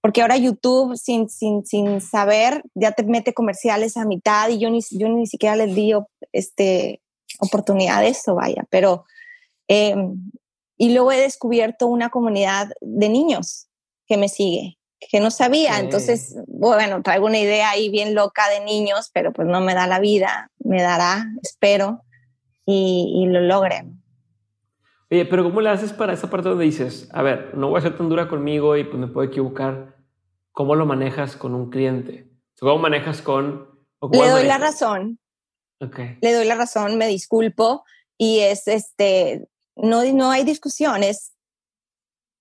porque 0.00 0.20
ahora 0.22 0.36
YouTube, 0.36 0.96
sin, 0.96 1.28
sin, 1.28 1.64
sin 1.64 2.00
saber, 2.00 2.62
ya 2.74 2.92
te 2.92 3.04
mete 3.04 3.32
comerciales 3.32 3.96
a 3.96 4.04
mitad 4.04 4.48
y 4.50 4.58
yo 4.58 4.68
ni, 4.68 4.80
yo 4.90 5.08
ni 5.08 5.26
siquiera 5.26 5.56
les 5.56 5.74
digo 5.74 6.08
este, 6.32 7.00
oportunidades 7.40 8.26
o 8.28 8.34
vaya, 8.34 8.64
pero... 8.70 9.04
Em, 9.66 10.16
y 10.76 10.92
luego 10.92 11.12
he 11.12 11.20
descubierto 11.20 11.86
una 11.86 12.10
comunidad 12.10 12.68
de 12.80 13.08
niños 13.08 13.68
que 14.06 14.16
me 14.16 14.28
sigue, 14.28 14.78
que 15.10 15.20
no 15.20 15.30
sabía. 15.30 15.78
Entonces, 15.78 16.36
bueno, 16.46 17.02
traigo 17.02 17.26
una 17.26 17.38
idea 17.38 17.70
ahí 17.70 17.90
bien 17.90 18.14
loca 18.14 18.48
de 18.48 18.64
niños, 18.64 19.10
pero 19.12 19.32
pues 19.32 19.46
no 19.46 19.60
me 19.60 19.74
da 19.74 19.86
la 19.86 20.00
vida, 20.00 20.50
me 20.58 20.82
dará, 20.82 21.26
espero, 21.42 22.02
y, 22.66 23.26
lo 23.28 23.40
logren. 23.40 24.02
Oye, 25.10 25.26
pero 25.26 25.44
¿cómo 25.44 25.60
le 25.60 25.70
haces 25.70 25.92
para 25.92 26.14
esa 26.14 26.30
parte 26.30 26.48
donde 26.48 26.64
dices, 26.64 27.08
a 27.12 27.22
ver, 27.22 27.54
no 27.54 27.68
voy 27.68 27.78
a 27.78 27.82
ser 27.82 27.96
tan 27.96 28.08
dura 28.08 28.26
conmigo 28.26 28.76
y 28.76 28.84
pues 28.84 28.98
me 28.98 29.06
puedo 29.06 29.28
equivocar? 29.28 29.96
¿Cómo 30.50 30.74
lo 30.74 30.86
manejas 30.86 31.36
con 31.36 31.54
un 31.54 31.70
cliente? 31.70 32.30
¿Cómo 32.58 32.78
manejas 32.78 33.22
con... 33.22 33.68
Le 34.10 34.28
doy 34.28 34.44
la 34.44 34.58
razón. 34.58 35.18
Le 36.20 36.32
doy 36.32 36.44
la 36.46 36.54
razón, 36.54 36.96
me 36.96 37.06
disculpo 37.06 37.84
y 38.18 38.40
es 38.40 38.68
este, 38.68 39.48
no, 39.76 40.04
no 40.04 40.30
hay 40.30 40.44
discusiones. 40.44 41.32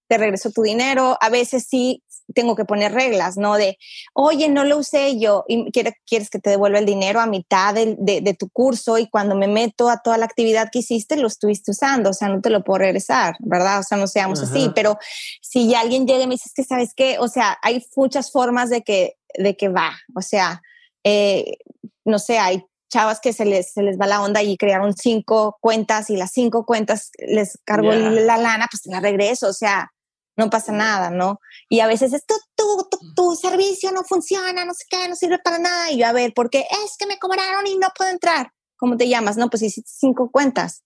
Te 0.08 0.18
regreso 0.18 0.52
tu 0.52 0.62
dinero. 0.62 1.18
A 1.22 1.30
veces 1.30 1.66
sí 1.68 2.04
tengo 2.34 2.56
que 2.56 2.66
poner 2.66 2.94
reglas, 2.94 3.38
¿no? 3.38 3.56
De, 3.56 3.78
oye, 4.14 4.50
no 4.50 4.64
lo 4.64 4.78
usé 4.78 5.20
yo 5.20 5.44
y 5.48 5.72
quieres 5.72 6.30
que 6.30 6.40
te 6.40 6.50
devuelva 6.50 6.80
el 6.80 6.86
dinero 6.86 7.20
a 7.20 7.26
mitad 7.26 7.74
de, 7.74 7.96
de, 7.98 8.34
tu 8.34 8.50
curso 8.50 8.98
y 8.98 9.10
cuando 9.10 9.36
me 9.36 9.48
meto 9.48 9.90
a 9.90 10.02
toda 10.02 10.18
la 10.18 10.26
actividad 10.26 10.70
que 10.72 10.80
hiciste, 10.80 11.18
lo 11.18 11.28
estuviste 11.28 11.72
usando, 11.72 12.12
o 12.12 12.14
sea, 12.14 12.30
no 12.30 12.42
te 12.42 12.50
lo 12.50 12.64
puedo 12.64 12.80
regresar, 12.80 13.36
¿verdad? 13.40 13.80
O 13.80 13.84
sea, 13.84 13.98
no 13.98 14.08
seamos 14.08 14.42
así, 14.42 14.72
pero 14.74 14.98
si 15.42 15.76
alguien 15.76 16.08
llega 16.08 16.24
y 16.24 16.28
me 16.28 16.36
dice, 16.36 16.50
que 16.56 16.64
sabes 16.64 16.94
qué, 16.96 17.20
o 17.20 17.28
sea, 17.28 17.58
hay 17.62 17.86
muchas 17.96 18.32
formas 18.32 18.70
de 18.70 18.84
que 18.84 19.18
de 19.38 19.56
qué 19.58 19.70
va. 19.70 19.92
O 20.16 20.22
sea, 20.22 20.62
eh, 21.04 21.58
no 22.06 22.20
sé, 22.20 22.38
hay 22.38 22.64
chavas 22.94 23.20
que 23.20 23.34
se 23.34 23.44
les, 23.44 23.74
se 23.74 23.82
les 23.82 24.00
va 24.00 24.06
la 24.06 24.22
onda 24.22 24.44
y 24.44 24.56
crearon 24.56 24.94
cinco 24.94 25.58
cuentas 25.60 26.12
y 26.12 26.16
las 26.16 26.32
cinco 26.32 26.64
cuentas 26.64 27.10
les 27.18 27.58
cargó 27.66 27.92
la 27.92 28.38
lana, 28.38 28.68
pues 28.70 28.86
la 28.86 29.00
regreso, 29.00 29.48
o 29.48 29.54
sea, 29.54 29.92
no 30.38 30.50
pasa 30.52 30.72
nada, 30.72 31.10
¿no? 31.10 31.40
Y 31.70 31.80
a 31.80 31.88
veces 31.88 32.14
es 32.14 32.24
tu, 32.26 32.36
tu, 32.56 32.88
tu, 33.16 33.36
servicio 33.36 33.92
no 33.92 34.04
funciona, 34.04 34.64
no 34.64 34.74
sé 34.76 34.86
qué, 34.90 35.08
no 35.10 35.16
sirve 35.16 35.40
para 35.40 35.58
nada. 35.58 35.92
Y 35.92 35.98
yo, 35.98 36.06
a 36.06 36.12
ver, 36.12 36.34
¿por 36.34 36.52
qué? 36.52 36.66
Es 36.86 36.98
que 36.98 37.08
me 37.08 37.18
cobraron 37.18 37.66
y 37.66 37.78
no 37.78 37.88
puedo 37.98 38.12
entrar. 38.12 38.52
¿Cómo 38.78 38.96
te 38.96 39.08
llamas? 39.08 39.38
No, 39.38 39.50
pues 39.50 39.64
hiciste 39.64 39.90
cinco 39.92 40.30
cuentas. 40.32 40.84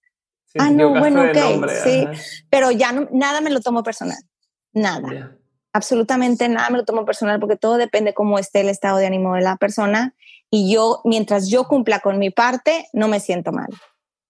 ah, 0.60 0.70
no, 0.70 0.98
bueno, 0.98 1.24
ok, 1.24 1.70
sí. 1.84 2.08
Pero 2.50 2.72
ya 2.72 2.94
no, 2.94 3.08
nada 3.12 3.42
me 3.42 3.50
lo 3.50 3.60
tomo 3.60 3.84
personal. 3.84 4.20
Nada. 4.72 5.38
Absolutamente 5.74 6.48
nada 6.48 6.70
me 6.70 6.78
lo 6.78 6.86
tomo 6.86 7.06
personal 7.06 7.40
porque 7.40 7.58
todo 7.58 7.78
depende 7.78 8.14
cómo 8.14 8.40
esté 8.40 8.62
el 8.62 8.70
estado 8.70 8.98
de 8.98 9.08
ánimo 9.08 9.36
de 9.36 9.42
la 9.42 9.58
persona 9.58 10.16
y 10.52 10.74
yo, 10.74 11.02
mientras 11.04 11.50
yo 11.50 11.66
cumpla 11.66 12.00
con 12.00 12.20
mi 12.20 12.30
parte, 12.30 12.88
no 12.94 13.08
me 13.08 13.20
siento 13.20 13.52
mal. 13.52 13.68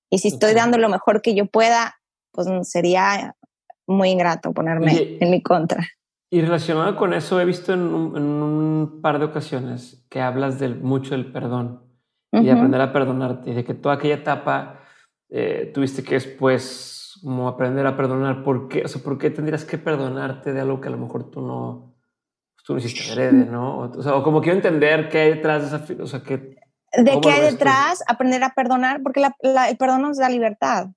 Y 0.09 0.19
si 0.19 0.29
estoy 0.29 0.53
dando 0.53 0.77
lo 0.77 0.89
mejor 0.89 1.21
que 1.21 1.35
yo 1.35 1.45
pueda, 1.45 1.95
pues 2.31 2.47
sería 2.63 3.35
muy 3.85 4.09
ingrato 4.09 4.53
ponerme 4.53 5.17
en 5.19 5.31
mi 5.31 5.41
contra. 5.41 5.85
Y 6.29 6.41
relacionado 6.41 6.95
con 6.97 7.13
eso, 7.13 7.39
he 7.39 7.45
visto 7.45 7.73
en 7.73 7.81
un, 7.81 8.99
par 9.01 9.19
de 9.19 9.25
ocasiones 9.25 10.05
que 10.09 10.21
hablas 10.21 10.59
del, 10.59 10.79
mucho 10.81 11.11
del 11.11 11.31
perdón 11.31 11.83
y 12.33 12.45
de 12.45 12.51
aprender 12.51 12.81
a 12.81 12.91
perdonarte, 12.91 13.49
y 13.49 13.53
de 13.53 13.63
que 13.63 13.73
toda 13.73 13.95
aquella 13.95 14.15
etapa 14.15 14.81
eh, 15.29 15.71
tuviste 15.73 16.03
que 16.03 16.15
después 16.15 16.97
como 17.23 17.47
aprender 17.47 17.85
a 17.85 17.95
perdonar. 17.95 18.43
¿Por 18.43 18.67
qué? 18.67 18.83
O 18.83 18.87
sea, 18.87 19.01
¿por 19.01 19.17
qué 19.17 19.29
tendrías 19.29 19.65
que 19.65 19.77
perdonarte 19.77 20.53
de 20.53 20.61
algo 20.61 20.81
que 20.81 20.87
a 20.87 20.91
lo 20.91 20.97
mejor 20.97 21.29
tú 21.31 21.41
no, 21.41 21.96
tú 22.67 22.73
no 22.73 22.79
hiciste 22.79 23.09
adrede, 23.09 23.31
¿no? 23.31 23.89
O, 23.97 24.03
sea, 24.03 24.21
como 24.23 24.41
quiero 24.41 24.57
entender 24.57 25.07
qué 25.07 25.19
hay 25.19 25.33
detrás 25.35 25.61
de 25.61 25.77
esa, 25.77 26.03
o 26.03 26.05
sea, 26.05 26.21
que... 26.21 26.57
¿De 26.91 27.21
qué 27.21 27.31
hay 27.31 27.41
detrás? 27.51 28.03
Aprender 28.07 28.43
a 28.43 28.49
perdonar, 28.49 29.01
porque 29.01 29.25
el 29.41 29.77
perdón 29.77 30.01
nos 30.01 30.17
da 30.17 30.27
libertad. 30.27 30.87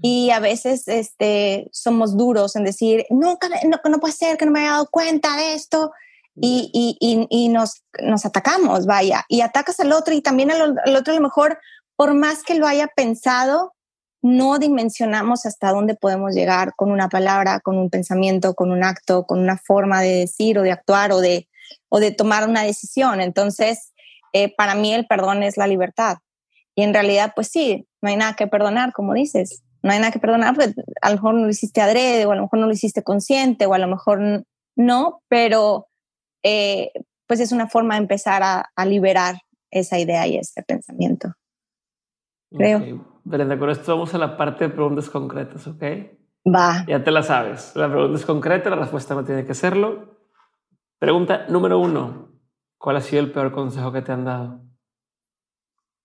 Y 0.00 0.30
a 0.30 0.40
veces 0.40 0.88
este, 0.88 1.68
somos 1.72 2.16
duros 2.16 2.56
en 2.56 2.64
decir, 2.64 3.04
no, 3.10 3.38
no, 3.64 3.90
no 3.90 3.98
puede 3.98 4.14
ser 4.14 4.38
que 4.38 4.46
no 4.46 4.50
me 4.50 4.60
haya 4.60 4.72
dado 4.72 4.88
cuenta 4.90 5.36
de 5.36 5.52
esto. 5.52 5.92
Y, 6.34 6.70
y, 6.72 7.26
y, 7.28 7.48
nos, 7.48 7.82
nos 8.00 8.24
atacamos, 8.24 8.86
vaya, 8.86 9.24
y 9.28 9.40
atacas 9.40 9.80
al 9.80 9.92
otro 9.92 10.14
y 10.14 10.22
también 10.22 10.52
al, 10.52 10.76
al, 10.84 10.96
otro 10.96 11.12
a 11.12 11.16
lo 11.16 11.22
mejor, 11.22 11.58
por 11.96 12.14
más 12.14 12.44
que 12.44 12.54
lo 12.54 12.66
haya 12.66 12.86
pensado, 12.86 13.74
no 14.22 14.58
dimensionamos 14.58 15.46
hasta 15.46 15.70
dónde 15.70 15.94
podemos 15.94 16.34
llegar 16.34 16.74
con 16.76 16.90
una 16.90 17.08
palabra, 17.08 17.60
con 17.60 17.78
un 17.78 17.90
pensamiento, 17.90 18.54
con 18.54 18.70
un 18.70 18.84
acto, 18.84 19.24
con 19.24 19.40
una 19.40 19.56
forma 19.56 20.00
de 20.00 20.20
decir 20.20 20.58
o 20.58 20.62
de 20.62 20.72
actuar 20.72 21.12
o 21.12 21.20
de, 21.20 21.48
o 21.88 22.00
de 22.00 22.10
tomar 22.10 22.48
una 22.48 22.62
decisión. 22.62 23.20
Entonces, 23.20 23.92
eh, 24.32 24.54
para 24.54 24.74
mí 24.74 24.92
el 24.92 25.06
perdón 25.06 25.42
es 25.42 25.56
la 25.56 25.66
libertad. 25.66 26.18
Y 26.74 26.82
en 26.82 26.94
realidad, 26.94 27.32
pues 27.34 27.48
sí, 27.48 27.86
no 28.02 28.08
hay 28.08 28.16
nada 28.16 28.34
que 28.34 28.46
perdonar, 28.46 28.92
como 28.92 29.14
dices. 29.14 29.62
No 29.82 29.92
hay 29.92 29.98
nada 29.98 30.10
que 30.10 30.18
perdonar, 30.18 30.54
porque 30.54 30.74
a 31.02 31.10
lo 31.10 31.16
mejor 31.16 31.34
no 31.34 31.44
lo 31.44 31.50
hiciste 31.50 31.80
adrede, 31.80 32.26
o 32.26 32.32
a 32.32 32.36
lo 32.36 32.42
mejor 32.42 32.58
no 32.58 32.66
lo 32.66 32.72
hiciste 32.72 33.02
consciente, 33.02 33.66
o 33.66 33.74
a 33.74 33.78
lo 33.78 33.86
mejor 33.86 34.44
no, 34.76 35.22
pero 35.28 35.88
eh, 36.42 36.90
pues 37.26 37.40
es 37.40 37.52
una 37.52 37.68
forma 37.68 37.94
de 37.94 38.02
empezar 38.02 38.42
a 38.42 38.84
liberar 38.84 39.36
esa 39.70 39.98
idea 39.98 40.26
y 40.26 40.36
ese 40.36 40.62
pensamiento. 40.62 41.34
Creo. 42.50 43.17
Brenda, 43.28 43.58
con 43.58 43.68
esto 43.68 43.92
vamos 43.92 44.14
a 44.14 44.18
la 44.18 44.38
parte 44.38 44.68
de 44.68 44.74
preguntas 44.74 45.10
concretas, 45.10 45.66
¿ok? 45.66 45.82
Va. 46.46 46.86
Ya 46.88 47.04
te 47.04 47.10
la 47.10 47.22
sabes. 47.22 47.76
La 47.76 47.90
pregunta 47.90 48.18
es 48.18 48.24
concreta, 48.24 48.70
la 48.70 48.76
respuesta 48.76 49.14
no 49.14 49.22
tiene 49.22 49.44
que 49.44 49.52
serlo. 49.52 50.16
Pregunta 50.98 51.44
número 51.50 51.78
uno. 51.78 52.32
¿Cuál 52.78 52.96
ha 52.96 53.00
sido 53.02 53.22
el 53.22 53.30
peor 53.30 53.52
consejo 53.52 53.92
que 53.92 54.00
te 54.00 54.12
han 54.12 54.24
dado? 54.24 54.62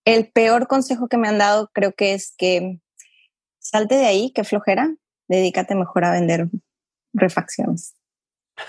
El 0.04 0.30
peor 0.34 0.68
consejo 0.68 1.08
que 1.08 1.18
me 1.18 1.30
han 1.30 1.38
dado 1.38 1.70
creo 1.72 1.94
que 1.94 2.14
es 2.14 2.36
que 2.38 2.82
salte 3.58 3.96
de 3.96 4.06
ahí, 4.06 4.34
que 4.34 4.44
flojera, 4.44 4.94
dedícate 5.30 5.76
mejor 5.76 6.04
a 6.04 6.12
vender 6.12 6.50
refacciones. 7.14 7.96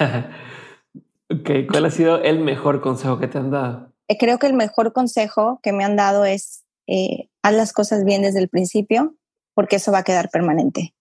ok, 1.29 1.51
¿cuál 1.69 1.87
ha 1.87 1.91
sido 1.91 2.23
el 2.23 2.39
mejor 2.39 2.81
consejo 2.81 3.19
que 3.19 3.27
te 3.27 3.39
han 3.39 3.51
dado? 3.51 3.93
Eh, 4.07 4.17
creo 4.17 4.39
que 4.39 4.47
el 4.47 4.55
mejor 4.55 4.93
consejo 4.93 5.59
que 5.61 5.73
me 5.73 5.83
han 5.83 5.97
dado 5.97 6.25
es 6.25 6.65
eh, 6.87 7.31
haz 7.45 7.53
las 7.53 7.75
cosas 7.75 8.05
bien 8.05 8.23
desde 8.23 8.39
el 8.39 8.49
principio, 8.49 9.17
porque 9.53 9.77
eso 9.77 9.93
va 9.93 9.99
a 9.99 10.03
quedar 10.03 10.31
permanente. 10.31 10.95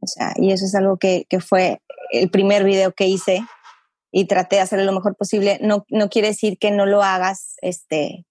O 0.00 0.06
sea, 0.06 0.32
y 0.36 0.52
eso 0.52 0.64
es 0.64 0.74
algo 0.76 0.98
que, 0.98 1.26
que 1.28 1.40
fue 1.40 1.82
el 2.12 2.30
primer 2.30 2.62
video 2.62 2.92
que 2.92 3.08
hice 3.08 3.42
y 4.12 4.26
traté 4.26 4.56
de 4.56 4.62
hacerlo 4.62 4.84
lo 4.84 4.92
mejor 4.92 5.16
posible. 5.16 5.58
No, 5.60 5.84
no 5.88 6.08
quiere 6.08 6.28
decir 6.28 6.58
que 6.58 6.70
no 6.70 6.86
lo 6.86 7.02
hagas 7.02 7.56
este, 7.60 8.24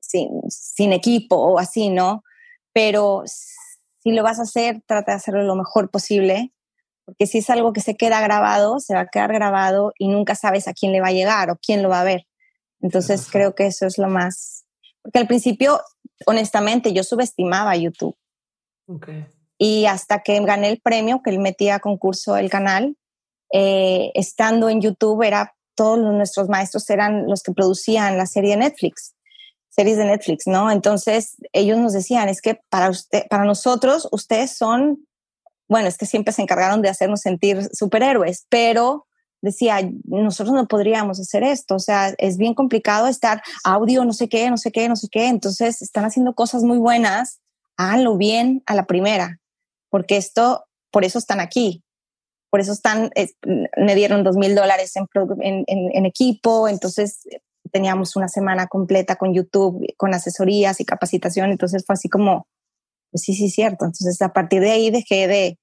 sin, 0.00 0.28
sin 0.48 0.92
equipo 0.92 1.36
o 1.36 1.60
así, 1.60 1.88
¿no? 1.88 2.24
Pero 2.72 3.22
si 3.26 4.10
lo 4.10 4.24
vas 4.24 4.40
a 4.40 4.42
hacer, 4.42 4.82
trata 4.84 5.12
de 5.12 5.16
hacerlo 5.18 5.44
lo 5.44 5.54
mejor 5.54 5.88
posible, 5.88 6.52
porque 7.04 7.28
si 7.28 7.38
es 7.38 7.48
algo 7.48 7.72
que 7.72 7.80
se 7.80 7.96
queda 7.96 8.20
grabado, 8.20 8.80
se 8.80 8.94
va 8.94 9.02
a 9.02 9.06
quedar 9.08 9.32
grabado 9.32 9.92
y 9.98 10.08
nunca 10.08 10.34
sabes 10.34 10.66
a 10.66 10.72
quién 10.72 10.90
le 10.90 11.00
va 11.00 11.08
a 11.08 11.12
llegar 11.12 11.48
o 11.48 11.58
quién 11.64 11.80
lo 11.80 11.90
va 11.90 12.00
a 12.00 12.04
ver. 12.04 12.26
Entonces 12.80 13.28
creo 13.30 13.54
que 13.54 13.66
eso 13.66 13.86
es 13.86 13.98
lo 13.98 14.08
más, 14.08 14.64
porque 15.00 15.20
al 15.20 15.28
principio 15.28 15.80
honestamente, 16.26 16.92
yo 16.92 17.04
subestimaba 17.04 17.76
YouTube. 17.76 18.16
Y 19.58 19.86
hasta 19.86 20.22
que 20.22 20.38
gané 20.40 20.68
el 20.68 20.80
premio 20.80 21.22
que 21.22 21.30
él 21.30 21.38
metía 21.38 21.76
a 21.76 21.80
concurso 21.80 22.36
el 22.36 22.50
canal, 22.50 22.96
eh, 23.52 24.10
estando 24.14 24.68
en 24.68 24.80
YouTube, 24.80 25.22
era, 25.22 25.54
todos 25.74 25.98
nuestros 25.98 26.48
maestros 26.48 26.88
eran 26.90 27.26
los 27.26 27.42
que 27.42 27.52
producían 27.52 28.18
la 28.18 28.26
serie 28.26 28.52
de 28.52 28.56
Netflix, 28.58 29.14
series 29.70 29.96
de 29.96 30.04
Netflix, 30.04 30.46
¿no? 30.46 30.70
Entonces 30.70 31.36
ellos 31.52 31.78
nos 31.78 31.92
decían, 31.92 32.28
es 32.28 32.42
que 32.42 32.60
para, 32.68 32.90
usted, 32.90 33.26
para 33.28 33.44
nosotros, 33.44 34.08
ustedes 34.10 34.56
son, 34.56 35.06
bueno, 35.68 35.88
es 35.88 35.96
que 35.96 36.06
siempre 36.06 36.32
se 36.32 36.42
encargaron 36.42 36.82
de 36.82 36.90
hacernos 36.90 37.20
sentir 37.20 37.68
superhéroes, 37.72 38.46
pero 38.48 39.06
decía, 39.42 39.90
nosotros 40.04 40.54
no 40.54 40.66
podríamos 40.68 41.20
hacer 41.20 41.42
esto, 41.42 41.74
o 41.74 41.80
sea, 41.80 42.14
es 42.16 42.38
bien 42.38 42.54
complicado 42.54 43.08
estar 43.08 43.42
audio, 43.64 44.04
no 44.04 44.12
sé 44.12 44.28
qué, 44.28 44.48
no 44.48 44.56
sé 44.56 44.70
qué, 44.70 44.88
no 44.88 44.96
sé 44.96 45.08
qué, 45.10 45.26
entonces 45.26 45.82
están 45.82 46.04
haciendo 46.04 46.34
cosas 46.34 46.62
muy 46.62 46.78
buenas, 46.78 47.40
háganlo 47.76 48.16
bien 48.16 48.62
a 48.66 48.74
la 48.74 48.86
primera, 48.86 49.40
porque 49.90 50.16
esto, 50.16 50.64
por 50.92 51.04
eso 51.04 51.18
están 51.18 51.40
aquí, 51.40 51.82
por 52.50 52.60
eso 52.60 52.72
están, 52.72 53.10
me 53.76 53.94
dieron 53.96 54.22
dos 54.22 54.36
mil 54.36 54.54
dólares 54.54 54.94
en, 54.94 55.64
en, 55.66 56.06
equipo, 56.06 56.68
entonces 56.68 57.22
teníamos 57.72 58.14
una 58.14 58.28
semana 58.28 58.68
completa 58.68 59.16
con 59.16 59.34
YouTube, 59.34 59.84
con 59.96 60.14
asesorías 60.14 60.78
y 60.80 60.84
capacitación, 60.84 61.50
entonces 61.50 61.84
fue 61.84 61.94
así 61.94 62.08
como, 62.08 62.46
pues 63.10 63.22
sí, 63.22 63.34
sí, 63.34 63.50
cierto, 63.50 63.86
entonces 63.86 64.22
a 64.22 64.32
partir 64.32 64.60
de 64.60 64.70
ahí 64.70 64.90
dejé 64.90 65.26
de, 65.26 65.58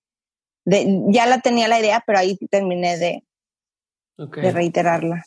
de 0.66 1.02
ya 1.12 1.26
la 1.28 1.40
tenía 1.40 1.70
la 1.70 1.80
idea, 1.80 2.04
pero 2.06 2.20
ahí 2.20 2.36
terminé 2.50 2.98
de, 2.98 3.24
de 4.28 4.52
reiterarla. 4.52 5.24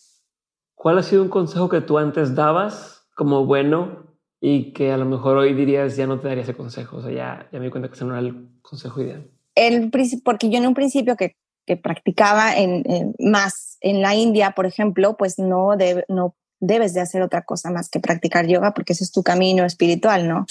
¿Cuál 0.75 0.99
ha 0.99 1.03
sido 1.03 1.23
un 1.23 1.29
consejo 1.29 1.69
que 1.69 1.81
tú 1.81 1.99
antes 1.99 2.35
dabas 2.35 3.07
como 3.15 3.47
bueno 3.47 4.17
y 4.41 4.73
que 4.73 4.93
a 4.93 4.97
lo 4.97 5.05
mejor 5.05 5.37
hoy 5.37 5.55
dirías 5.55 5.97
ya 5.97 6.07
no 6.07 6.21
te 6.21 6.29
daría 6.29 6.43
ese 6.43 6.55
consejo? 6.55 6.97
O 6.97 7.03
sea, 7.03 7.13
ya, 7.13 7.49
ya 7.53 7.59
me 7.59 7.67
di 7.67 7.71
cuenta 7.71 7.89
que 7.89 7.95
ese 7.95 8.05
no 8.05 8.13
era 8.13 8.21
el 8.21 8.49
consejo 8.63 9.01
ideal. 9.01 9.31
El, 9.55 9.91
porque 10.25 10.51
yo 10.51 10.59
en 10.59 10.67
un 10.67 10.75
principio 10.75 11.17
que, 11.17 11.37
que 11.67 11.77
practicaba 11.77 12.57
en, 12.57 13.15
más 13.19 13.79
en 13.81 14.03
la 14.03 14.15
India, 14.15 14.53
por 14.53 14.67
ejemplo, 14.67 15.17
pues 15.17 15.39
no, 15.39 15.77
no 16.09 16.37
debes 16.59 16.95
de 16.95 17.01
hacer 17.01 17.23
otra 17.23 17.43
cosa 17.43 17.71
más 17.71 17.89
que 17.89 18.01
practicar 18.01 18.47
yoga 18.47 18.73
porque 18.73 18.93
ese 18.93 19.05
es 19.05 19.13
tu 19.13 19.23
camino 19.23 19.65
espiritual, 19.65 20.29
¿no? 20.29 20.47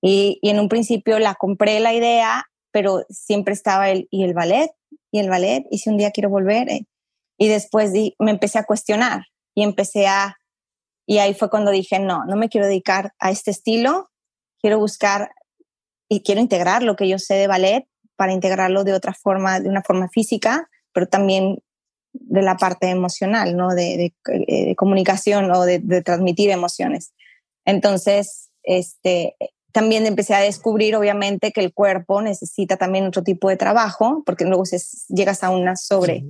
Y, 0.00 0.38
y 0.42 0.50
en 0.50 0.60
un 0.60 0.68
principio 0.68 1.18
la 1.18 1.34
compré 1.34 1.78
la 1.80 1.94
idea, 1.94 2.44
pero 2.72 3.04
siempre 3.08 3.54
estaba 3.54 3.90
el, 3.90 4.08
y 4.10 4.24
el 4.24 4.34
ballet, 4.34 4.70
y 5.10 5.18
el 5.18 5.28
ballet, 5.28 5.64
y 5.70 5.78
si 5.78 5.90
un 5.90 5.96
día 5.96 6.10
quiero 6.10 6.30
volver, 6.30 6.68
eh, 6.70 6.86
y 7.42 7.48
después 7.48 7.90
me 8.20 8.30
empecé 8.30 8.60
a 8.60 8.64
cuestionar 8.64 9.24
y 9.52 9.64
empecé 9.64 10.06
a, 10.06 10.36
y 11.08 11.18
ahí 11.18 11.34
fue 11.34 11.50
cuando 11.50 11.72
dije, 11.72 11.98
no, 11.98 12.24
no 12.24 12.36
me 12.36 12.48
quiero 12.48 12.68
dedicar 12.68 13.14
a 13.18 13.32
este 13.32 13.50
estilo, 13.50 14.10
quiero 14.60 14.78
buscar 14.78 15.32
y 16.08 16.22
quiero 16.22 16.40
integrar 16.40 16.84
lo 16.84 16.94
que 16.94 17.08
yo 17.08 17.18
sé 17.18 17.34
de 17.34 17.48
ballet 17.48 17.84
para 18.14 18.32
integrarlo 18.32 18.84
de 18.84 18.92
otra 18.92 19.12
forma, 19.12 19.58
de 19.58 19.68
una 19.68 19.82
forma 19.82 20.08
física, 20.08 20.70
pero 20.92 21.08
también 21.08 21.58
de 22.12 22.42
la 22.42 22.56
parte 22.56 22.88
emocional, 22.90 23.56
¿no? 23.56 23.70
De, 23.70 24.14
eh, 24.46 24.76
comunicación 24.76 25.50
o 25.50 25.64
de, 25.64 25.80
transmitir 26.02 26.48
emociones. 26.50 27.12
Entonces, 27.64 28.50
este, 28.62 29.34
también 29.72 30.06
empecé 30.06 30.36
a 30.36 30.42
descubrir, 30.42 30.94
obviamente, 30.94 31.50
que 31.50 31.60
el 31.60 31.74
cuerpo 31.74 32.22
necesita 32.22 32.76
también 32.76 33.06
otro 33.06 33.24
tipo 33.24 33.48
de 33.48 33.56
trabajo, 33.56 34.22
porque 34.24 34.44
luego 34.44 34.62
llegas 35.08 35.42
a 35.42 35.50
una 35.50 35.74
sobre, 35.74 36.22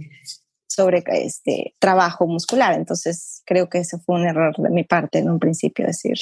sobre 0.72 1.02
este 1.06 1.74
trabajo 1.78 2.26
muscular. 2.26 2.74
Entonces, 2.74 3.42
creo 3.44 3.68
que 3.68 3.78
ese 3.78 3.98
fue 3.98 4.16
un 4.16 4.26
error 4.26 4.54
de 4.56 4.70
mi 4.70 4.84
parte 4.84 5.18
en 5.18 5.30
un 5.30 5.38
principio 5.38 5.86
decir. 5.86 6.16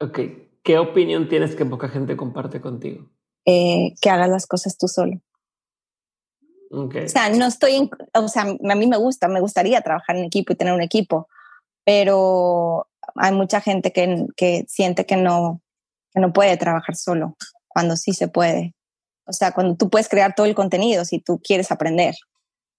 Ok, 0.00 0.20
¿qué 0.62 0.78
opinión 0.78 1.28
tienes 1.28 1.54
que 1.56 1.64
poca 1.64 1.88
gente 1.88 2.16
comparte 2.16 2.60
contigo? 2.60 3.08
Eh, 3.44 3.94
que 4.00 4.10
hagas 4.10 4.28
las 4.28 4.46
cosas 4.46 4.76
tú 4.76 4.88
solo. 4.88 5.20
O 6.70 6.90
sea, 7.06 7.30
no 7.30 7.46
estoy, 7.46 7.88
o 8.12 8.28
sea, 8.28 8.42
a 8.42 8.74
mí 8.74 8.86
me 8.86 8.96
gusta, 8.96 9.28
me 9.28 9.40
gustaría 9.40 9.80
trabajar 9.80 10.16
en 10.16 10.24
equipo 10.24 10.52
y 10.52 10.56
tener 10.56 10.74
un 10.74 10.82
equipo, 10.82 11.28
pero 11.84 12.88
hay 13.14 13.32
mucha 13.32 13.60
gente 13.60 13.92
que, 13.92 14.26
que 14.36 14.64
siente 14.66 15.06
que 15.06 15.16
no, 15.16 15.62
que 16.12 16.20
no 16.20 16.32
puede 16.32 16.56
trabajar 16.56 16.96
solo, 16.96 17.36
cuando 17.68 17.96
sí 17.96 18.12
se 18.12 18.28
puede. 18.28 18.74
O 19.26 19.32
sea, 19.32 19.52
cuando 19.52 19.76
tú 19.76 19.90
puedes 19.90 20.08
crear 20.08 20.34
todo 20.34 20.46
el 20.46 20.54
contenido 20.54 21.04
si 21.04 21.20
tú 21.20 21.40
quieres 21.42 21.70
aprender. 21.70 22.14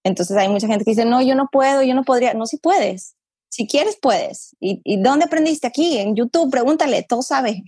Entonces 0.04 0.36
hay 0.36 0.48
mucha 0.48 0.66
gente 0.66 0.84
que 0.84 0.92
dice, 0.92 1.04
no, 1.04 1.20
yo 1.22 1.34
no 1.34 1.48
puedo, 1.50 1.82
yo 1.82 1.94
no 1.94 2.04
podría. 2.04 2.34
No, 2.34 2.46
si 2.46 2.56
puedes. 2.56 3.14
Si 3.50 3.66
quieres, 3.66 3.98
puedes. 4.00 4.56
¿Y, 4.60 4.80
¿Y, 4.84 5.02
dónde 5.02 5.24
aprendiste? 5.24 5.66
Aquí, 5.66 5.98
en 5.98 6.14
YouTube, 6.14 6.50
pregúntale, 6.50 7.02
todo 7.02 7.22
sabe. 7.22 7.62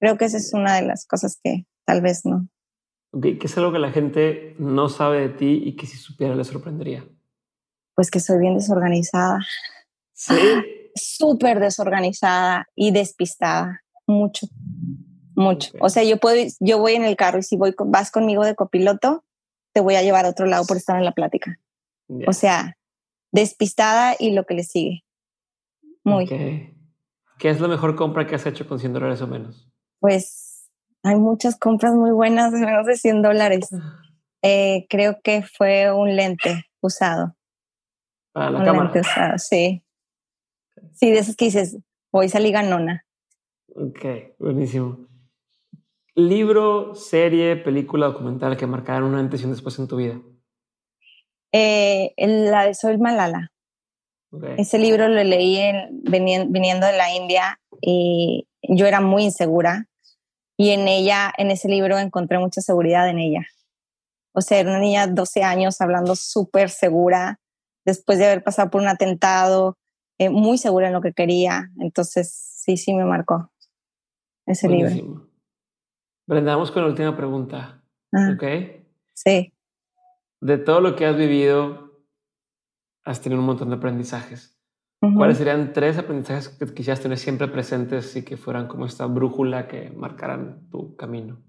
Creo 0.00 0.16
que 0.16 0.24
esa 0.24 0.38
es 0.38 0.52
una 0.52 0.76
de 0.76 0.82
las 0.82 1.06
cosas 1.06 1.38
que 1.42 1.66
tal 1.84 2.00
vez 2.00 2.24
no. 2.24 2.48
¿Qué 3.20 3.38
es 3.42 3.58
algo 3.58 3.72
que 3.72 3.78
la 3.78 3.92
gente 3.92 4.56
no 4.58 4.88
sabe 4.88 5.20
de 5.20 5.28
ti 5.28 5.62
y 5.64 5.76
que 5.76 5.86
si 5.86 5.98
supiera 5.98 6.34
le 6.34 6.44
sorprendería? 6.44 7.04
Pues 7.94 8.10
que 8.10 8.20
soy 8.20 8.38
bien 8.38 8.56
desorganizada. 8.56 9.40
Sí. 10.14 10.34
Súper 10.94 11.60
desorganizada 11.60 12.66
y 12.74 12.90
despistada. 12.90 13.82
Mucho, 14.06 14.46
mucho. 15.42 15.72
O 15.80 15.88
sea, 15.88 16.02
yo 16.02 16.18
puedo, 16.18 16.36
yo 16.60 16.78
voy 16.78 16.94
en 16.94 17.04
el 17.04 17.16
carro 17.16 17.38
y 17.38 17.42
si 17.42 17.56
voy, 17.56 17.74
vas 17.78 18.10
conmigo 18.10 18.44
de 18.44 18.54
copiloto, 18.54 19.24
te 19.72 19.80
voy 19.80 19.94
a 19.96 20.02
llevar 20.02 20.24
a 20.26 20.30
otro 20.30 20.46
lado 20.46 20.64
por 20.66 20.76
estar 20.76 20.96
en 20.96 21.04
la 21.04 21.12
plática. 21.12 21.58
O 22.26 22.32
sea, 22.32 22.76
despistada 23.32 24.14
y 24.18 24.32
lo 24.32 24.44
que 24.44 24.54
le 24.54 24.64
sigue. 24.64 25.04
Muy. 26.04 26.26
¿Qué 26.26 27.50
es 27.50 27.60
la 27.60 27.68
mejor 27.68 27.96
compra 27.96 28.26
que 28.26 28.34
has 28.34 28.46
hecho 28.46 28.66
con 28.68 28.78
100 28.78 28.92
dólares 28.92 29.20
o 29.22 29.26
menos? 29.26 29.68
Pues 29.98 30.70
hay 31.02 31.16
muchas 31.16 31.58
compras 31.58 31.94
muy 31.94 32.10
buenas, 32.10 32.52
menos 32.52 32.86
de 32.86 32.96
100 32.96 33.22
dólares. 33.22 33.68
Eh, 34.42 34.86
creo 34.88 35.20
que 35.22 35.42
fue 35.42 35.92
un 35.92 36.14
lente 36.14 36.66
usado. 36.80 37.34
Para 38.32 38.50
la 38.50 38.58
un 38.58 38.64
cámara. 38.64 38.84
lente 38.84 39.00
usado, 39.00 39.38
sí. 39.38 39.82
Sí, 40.92 41.10
de 41.10 41.18
esos 41.18 41.36
que 41.36 41.46
dices, 41.46 41.78
voy 42.12 42.28
salí 42.28 42.52
ganona. 42.52 43.04
Ok, 43.74 44.04
buenísimo. 44.38 45.06
Libro, 46.14 46.94
serie, 46.94 47.56
película, 47.56 48.06
documental 48.06 48.56
que 48.56 48.66
marcaron 48.66 49.10
una 49.10 49.18
antes 49.18 49.40
y 49.40 49.44
un 49.44 49.52
después 49.52 49.78
en 49.78 49.88
tu 49.88 49.96
vida. 49.96 50.20
Eh, 51.52 52.12
la 52.16 52.66
de 52.66 52.74
Soy 52.74 52.98
Malala. 52.98 53.50
Okay. 54.30 54.54
Ese 54.58 54.78
libro 54.78 55.08
lo 55.08 55.22
leí 55.22 55.58
en, 55.58 56.02
viniendo 56.02 56.86
de 56.86 56.96
la 56.96 57.14
India 57.14 57.60
y 57.80 58.46
yo 58.62 58.86
era 58.86 59.00
muy 59.00 59.24
insegura 59.24 59.88
y 60.56 60.70
en 60.70 60.88
ella, 60.88 61.32
en 61.36 61.50
ese 61.50 61.68
libro 61.68 61.98
encontré 61.98 62.38
mucha 62.38 62.60
seguridad 62.60 63.08
en 63.08 63.18
ella. 63.18 63.46
O 64.32 64.40
sea, 64.40 64.58
era 64.58 64.70
una 64.70 64.78
niña 64.78 65.06
de 65.06 65.12
12 65.12 65.42
años 65.42 65.80
hablando 65.80 66.16
súper 66.16 66.70
segura 66.70 67.40
después 67.84 68.18
de 68.18 68.26
haber 68.26 68.42
pasado 68.42 68.70
por 68.70 68.80
un 68.80 68.88
atentado, 68.88 69.76
eh, 70.18 70.30
muy 70.30 70.56
segura 70.56 70.86
en 70.86 70.94
lo 70.94 71.00
que 71.00 71.12
quería. 71.12 71.70
Entonces, 71.80 72.32
sí, 72.32 72.76
sí 72.76 72.94
me 72.94 73.04
marcó 73.04 73.50
ese 74.46 74.68
Buenísimo. 74.68 75.08
libro. 75.08 75.31
Brenda, 76.32 76.54
vamos 76.54 76.70
con 76.70 76.82
la 76.82 76.88
última 76.88 77.14
pregunta. 77.14 77.84
Ah, 78.10 78.32
¿Ok? 78.34 78.42
Sí. 79.14 79.52
De 80.40 80.56
todo 80.56 80.80
lo 80.80 80.96
que 80.96 81.04
has 81.04 81.14
vivido, 81.14 82.00
has 83.04 83.20
tenido 83.20 83.40
un 83.40 83.46
montón 83.46 83.68
de 83.68 83.76
aprendizajes. 83.76 84.58
Uh 85.02 85.08
-huh. 85.08 85.16
¿Cuáles 85.18 85.36
serían 85.36 85.74
tres 85.74 85.98
aprendizajes 85.98 86.48
que 86.48 86.72
quisieras 86.72 87.02
tener 87.02 87.18
siempre 87.18 87.48
presentes 87.48 88.16
y 88.16 88.24
que 88.24 88.38
fueran 88.38 88.66
como 88.66 88.86
esta 88.86 89.04
brújula 89.04 89.68
que 89.68 89.90
marcaran 89.90 90.70
tu 90.70 90.96
camino? 90.96 91.42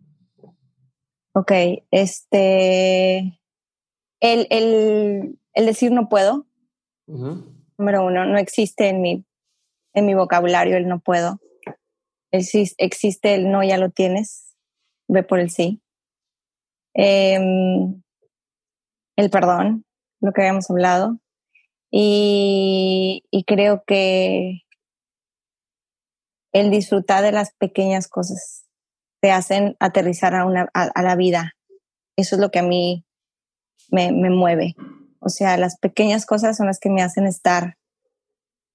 Ok, 1.33 1.51
este. 1.91 3.39
El, 4.19 4.47
el, 4.49 5.39
el 5.53 5.65
decir 5.65 5.93
no 5.93 6.09
puedo. 6.09 6.45
Uh 7.07 7.17
-huh. 7.17 7.55
Número 7.77 8.05
uno, 8.05 8.25
no 8.25 8.37
existe 8.37 8.89
en 8.89 9.01
mi, 9.01 9.25
en 9.93 10.05
mi 10.05 10.13
vocabulario 10.13 10.75
el 10.75 10.89
no 10.89 10.99
puedo. 10.99 11.39
Existe 12.31 13.33
el 13.35 13.49
no, 13.49 13.63
ya 13.63 13.77
lo 13.77 13.89
tienes. 13.89 14.52
Ve 15.07 15.23
por 15.23 15.39
el 15.39 15.49
sí. 15.49 15.81
Eh, 16.95 17.39
el 19.15 19.29
perdón, 19.29 19.85
lo 20.21 20.31
que 20.31 20.41
habíamos 20.41 20.69
hablado. 20.69 21.19
Y, 21.91 23.23
creo 23.45 23.83
que 23.85 24.61
el 26.51 26.71
disfrutar 26.71 27.23
de 27.23 27.31
las 27.31 27.53
pequeñas 27.53 28.07
cosas 28.07 28.65
te 29.21 29.31
hacen 29.31 29.75
aterrizar 29.79 30.33
a, 30.33 30.45
una, 30.45 30.69
a, 30.73 31.01
la 31.03 31.15
vida. 31.15 31.53
Eso 32.17 32.35
es 32.35 32.41
lo 32.41 32.49
que 32.49 32.59
a 32.59 32.63
mí 32.63 33.05
me, 33.89 34.11
me, 34.11 34.29
mueve. 34.29 34.75
O 35.19 35.29
sea, 35.29 35.57
las 35.57 35.77
pequeñas 35.77 36.25
cosas 36.25 36.57
son 36.57 36.65
las 36.67 36.79
que 36.79 36.89
me 36.89 37.03
hacen 37.03 37.27
estar 37.27 37.77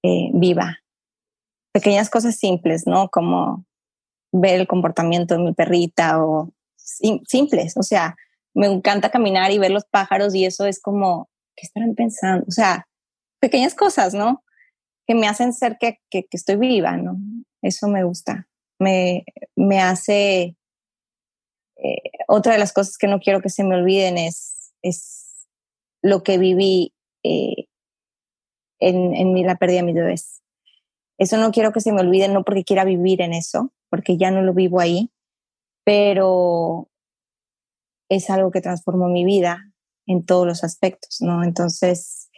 eh, 0.03 0.29
viva. 0.33 0.77
Pequeñas 1.73 2.09
cosas 2.09 2.37
simples, 2.37 2.87
¿no? 2.87 3.09
Como 3.09 3.65
ver 4.31 4.59
el 4.59 4.67
comportamiento 4.67 5.35
de 5.35 5.43
mi 5.43 5.53
perrita 5.53 6.23
o 6.23 6.51
sim 6.75 7.21
simples. 7.27 7.75
O 7.77 7.83
sea, 7.83 8.15
me 8.53 8.67
encanta 8.67 9.11
caminar 9.11 9.51
y 9.51 9.59
ver 9.59 9.71
los 9.71 9.85
pájaros 9.85 10.35
y 10.35 10.45
eso 10.45 10.65
es 10.65 10.81
como, 10.81 11.29
¿qué 11.55 11.65
estarán 11.65 11.95
pensando? 11.95 12.45
O 12.47 12.51
sea, 12.51 12.87
pequeñas 13.39 13.75
cosas, 13.75 14.13
¿no? 14.13 14.43
Que 15.07 15.15
me 15.15 15.27
hacen 15.27 15.53
ser 15.53 15.77
que, 15.79 15.99
que, 16.09 16.25
estoy 16.31 16.57
viva, 16.57 16.97
¿no? 16.97 17.17
Eso 17.61 17.87
me 17.87 18.03
gusta. 18.03 18.47
Me, 18.79 19.25
me 19.55 19.79
hace... 19.79 20.55
Eh, 21.77 22.11
otra 22.27 22.53
de 22.53 22.59
las 22.59 22.73
cosas 22.73 22.97
que 22.97 23.07
no 23.07 23.19
quiero 23.19 23.41
que 23.41 23.49
se 23.49 23.63
me 23.63 23.75
olviden 23.75 24.17
es, 24.17 24.73
es 24.81 25.47
lo 26.01 26.23
que 26.23 26.37
viví 26.37 26.93
eh, 27.23 27.67
en, 28.79 29.15
en 29.15 29.47
la 29.47 29.55
pérdida 29.55 29.77
de 29.77 29.83
mis 29.83 29.95
bebés. 29.95 30.41
Eso 31.19 31.37
no 31.37 31.51
quiero 31.51 31.73
que 31.73 31.81
se 31.81 31.91
me 31.91 31.99
olvide, 31.99 32.29
no 32.29 32.43
porque 32.43 32.63
quiera 32.63 32.85
vivir 32.85 33.21
en 33.21 33.33
eso, 33.33 33.71
porque 33.89 34.17
ya 34.17 34.31
no 34.31 34.41
lo 34.41 34.53
vivo 34.53 34.79
ahí, 34.79 35.11
pero 35.83 36.87
es 38.09 38.29
algo 38.29 38.51
que 38.51 38.61
transformó 38.61 39.09
mi 39.09 39.25
vida 39.25 39.71
en 40.07 40.25
todos 40.25 40.47
los 40.47 40.63
aspectos, 40.63 41.17
¿no? 41.19 41.43
Entonces, 41.43 42.29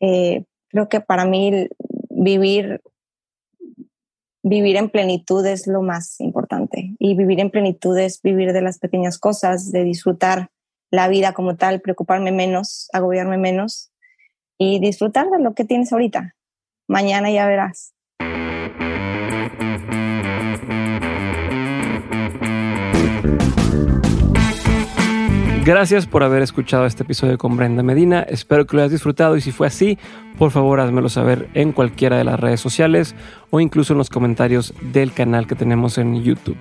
eh, 0.00 0.44
creo 0.68 0.88
que 0.88 1.00
para 1.00 1.26
mí 1.26 1.68
vivir, 2.08 2.80
vivir 4.42 4.76
en 4.76 4.88
plenitud 4.88 5.44
es 5.44 5.66
lo 5.66 5.82
más 5.82 6.18
importante. 6.18 6.94
Y 6.98 7.14
vivir 7.14 7.40
en 7.40 7.50
plenitud 7.50 7.96
es 7.98 8.22
vivir 8.22 8.54
de 8.54 8.62
las 8.62 8.78
pequeñas 8.78 9.18
cosas, 9.18 9.70
de 9.70 9.84
disfrutar 9.84 10.48
la 10.90 11.08
vida 11.08 11.34
como 11.34 11.56
tal, 11.56 11.82
preocuparme 11.82 12.32
menos, 12.32 12.88
agobiarme 12.94 13.36
menos 13.36 13.92
y 14.58 14.80
disfrutar 14.80 15.28
de 15.30 15.40
lo 15.40 15.54
que 15.54 15.66
tienes 15.66 15.92
ahorita. 15.92 16.34
Mañana 16.88 17.30
ya 17.30 17.46
verás. 17.46 17.92
Gracias 25.70 26.08
por 26.08 26.24
haber 26.24 26.42
escuchado 26.42 26.84
este 26.84 27.04
episodio 27.04 27.38
con 27.38 27.56
Brenda 27.56 27.84
Medina. 27.84 28.22
Espero 28.22 28.66
que 28.66 28.74
lo 28.74 28.82
hayas 28.82 28.90
disfrutado 28.90 29.36
y 29.36 29.40
si 29.40 29.52
fue 29.52 29.68
así, 29.68 30.00
por 30.36 30.50
favor 30.50 30.80
házmelo 30.80 31.08
saber 31.08 31.48
en 31.54 31.70
cualquiera 31.70 32.18
de 32.18 32.24
las 32.24 32.40
redes 32.40 32.60
sociales 32.60 33.14
o 33.50 33.60
incluso 33.60 33.92
en 33.92 33.98
los 33.98 34.10
comentarios 34.10 34.74
del 34.82 35.12
canal 35.12 35.46
que 35.46 35.54
tenemos 35.54 35.96
en 35.98 36.24
YouTube. 36.24 36.56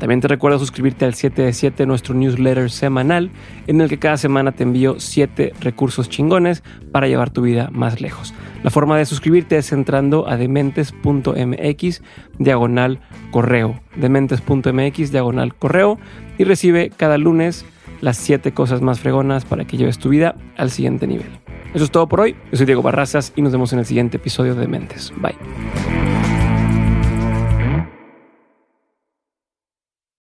También 0.00 0.20
te 0.20 0.26
recuerdo 0.26 0.58
suscribirte 0.58 1.04
al 1.04 1.14
7 1.14 1.40
de 1.40 1.52
7, 1.52 1.86
nuestro 1.86 2.16
newsletter 2.16 2.68
semanal, 2.68 3.30
en 3.68 3.80
el 3.80 3.88
que 3.88 4.00
cada 4.00 4.16
semana 4.16 4.50
te 4.50 4.64
envío 4.64 4.98
7 4.98 5.52
recursos 5.60 6.08
chingones 6.08 6.64
para 6.90 7.06
llevar 7.06 7.30
tu 7.30 7.42
vida 7.42 7.68
más 7.70 8.00
lejos. 8.00 8.34
La 8.64 8.70
forma 8.70 8.98
de 8.98 9.06
suscribirte 9.06 9.56
es 9.56 9.70
entrando 9.70 10.28
a 10.28 10.36
dementes.mx 10.36 12.02
diagonal 12.40 12.98
correo. 13.30 13.80
Dementes.mx 13.94 15.12
diagonal 15.12 15.54
correo 15.54 16.00
y 16.38 16.42
recibe 16.42 16.90
cada 16.90 17.18
lunes 17.18 17.64
las 18.00 18.16
7 18.16 18.52
cosas 18.52 18.80
más 18.80 19.00
fregonas 19.00 19.44
para 19.44 19.64
que 19.64 19.76
lleves 19.76 19.98
tu 19.98 20.08
vida 20.08 20.36
al 20.56 20.70
siguiente 20.70 21.06
nivel. 21.06 21.28
Eso 21.74 21.84
es 21.84 21.90
todo 21.90 22.08
por 22.08 22.20
hoy. 22.20 22.36
Yo 22.50 22.56
soy 22.56 22.66
Diego 22.66 22.82
Barrazas 22.82 23.32
y 23.36 23.42
nos 23.42 23.52
vemos 23.52 23.72
en 23.72 23.80
el 23.80 23.86
siguiente 23.86 24.16
episodio 24.16 24.54
de 24.54 24.66
Mentes. 24.66 25.12
Bye. 25.16 26.07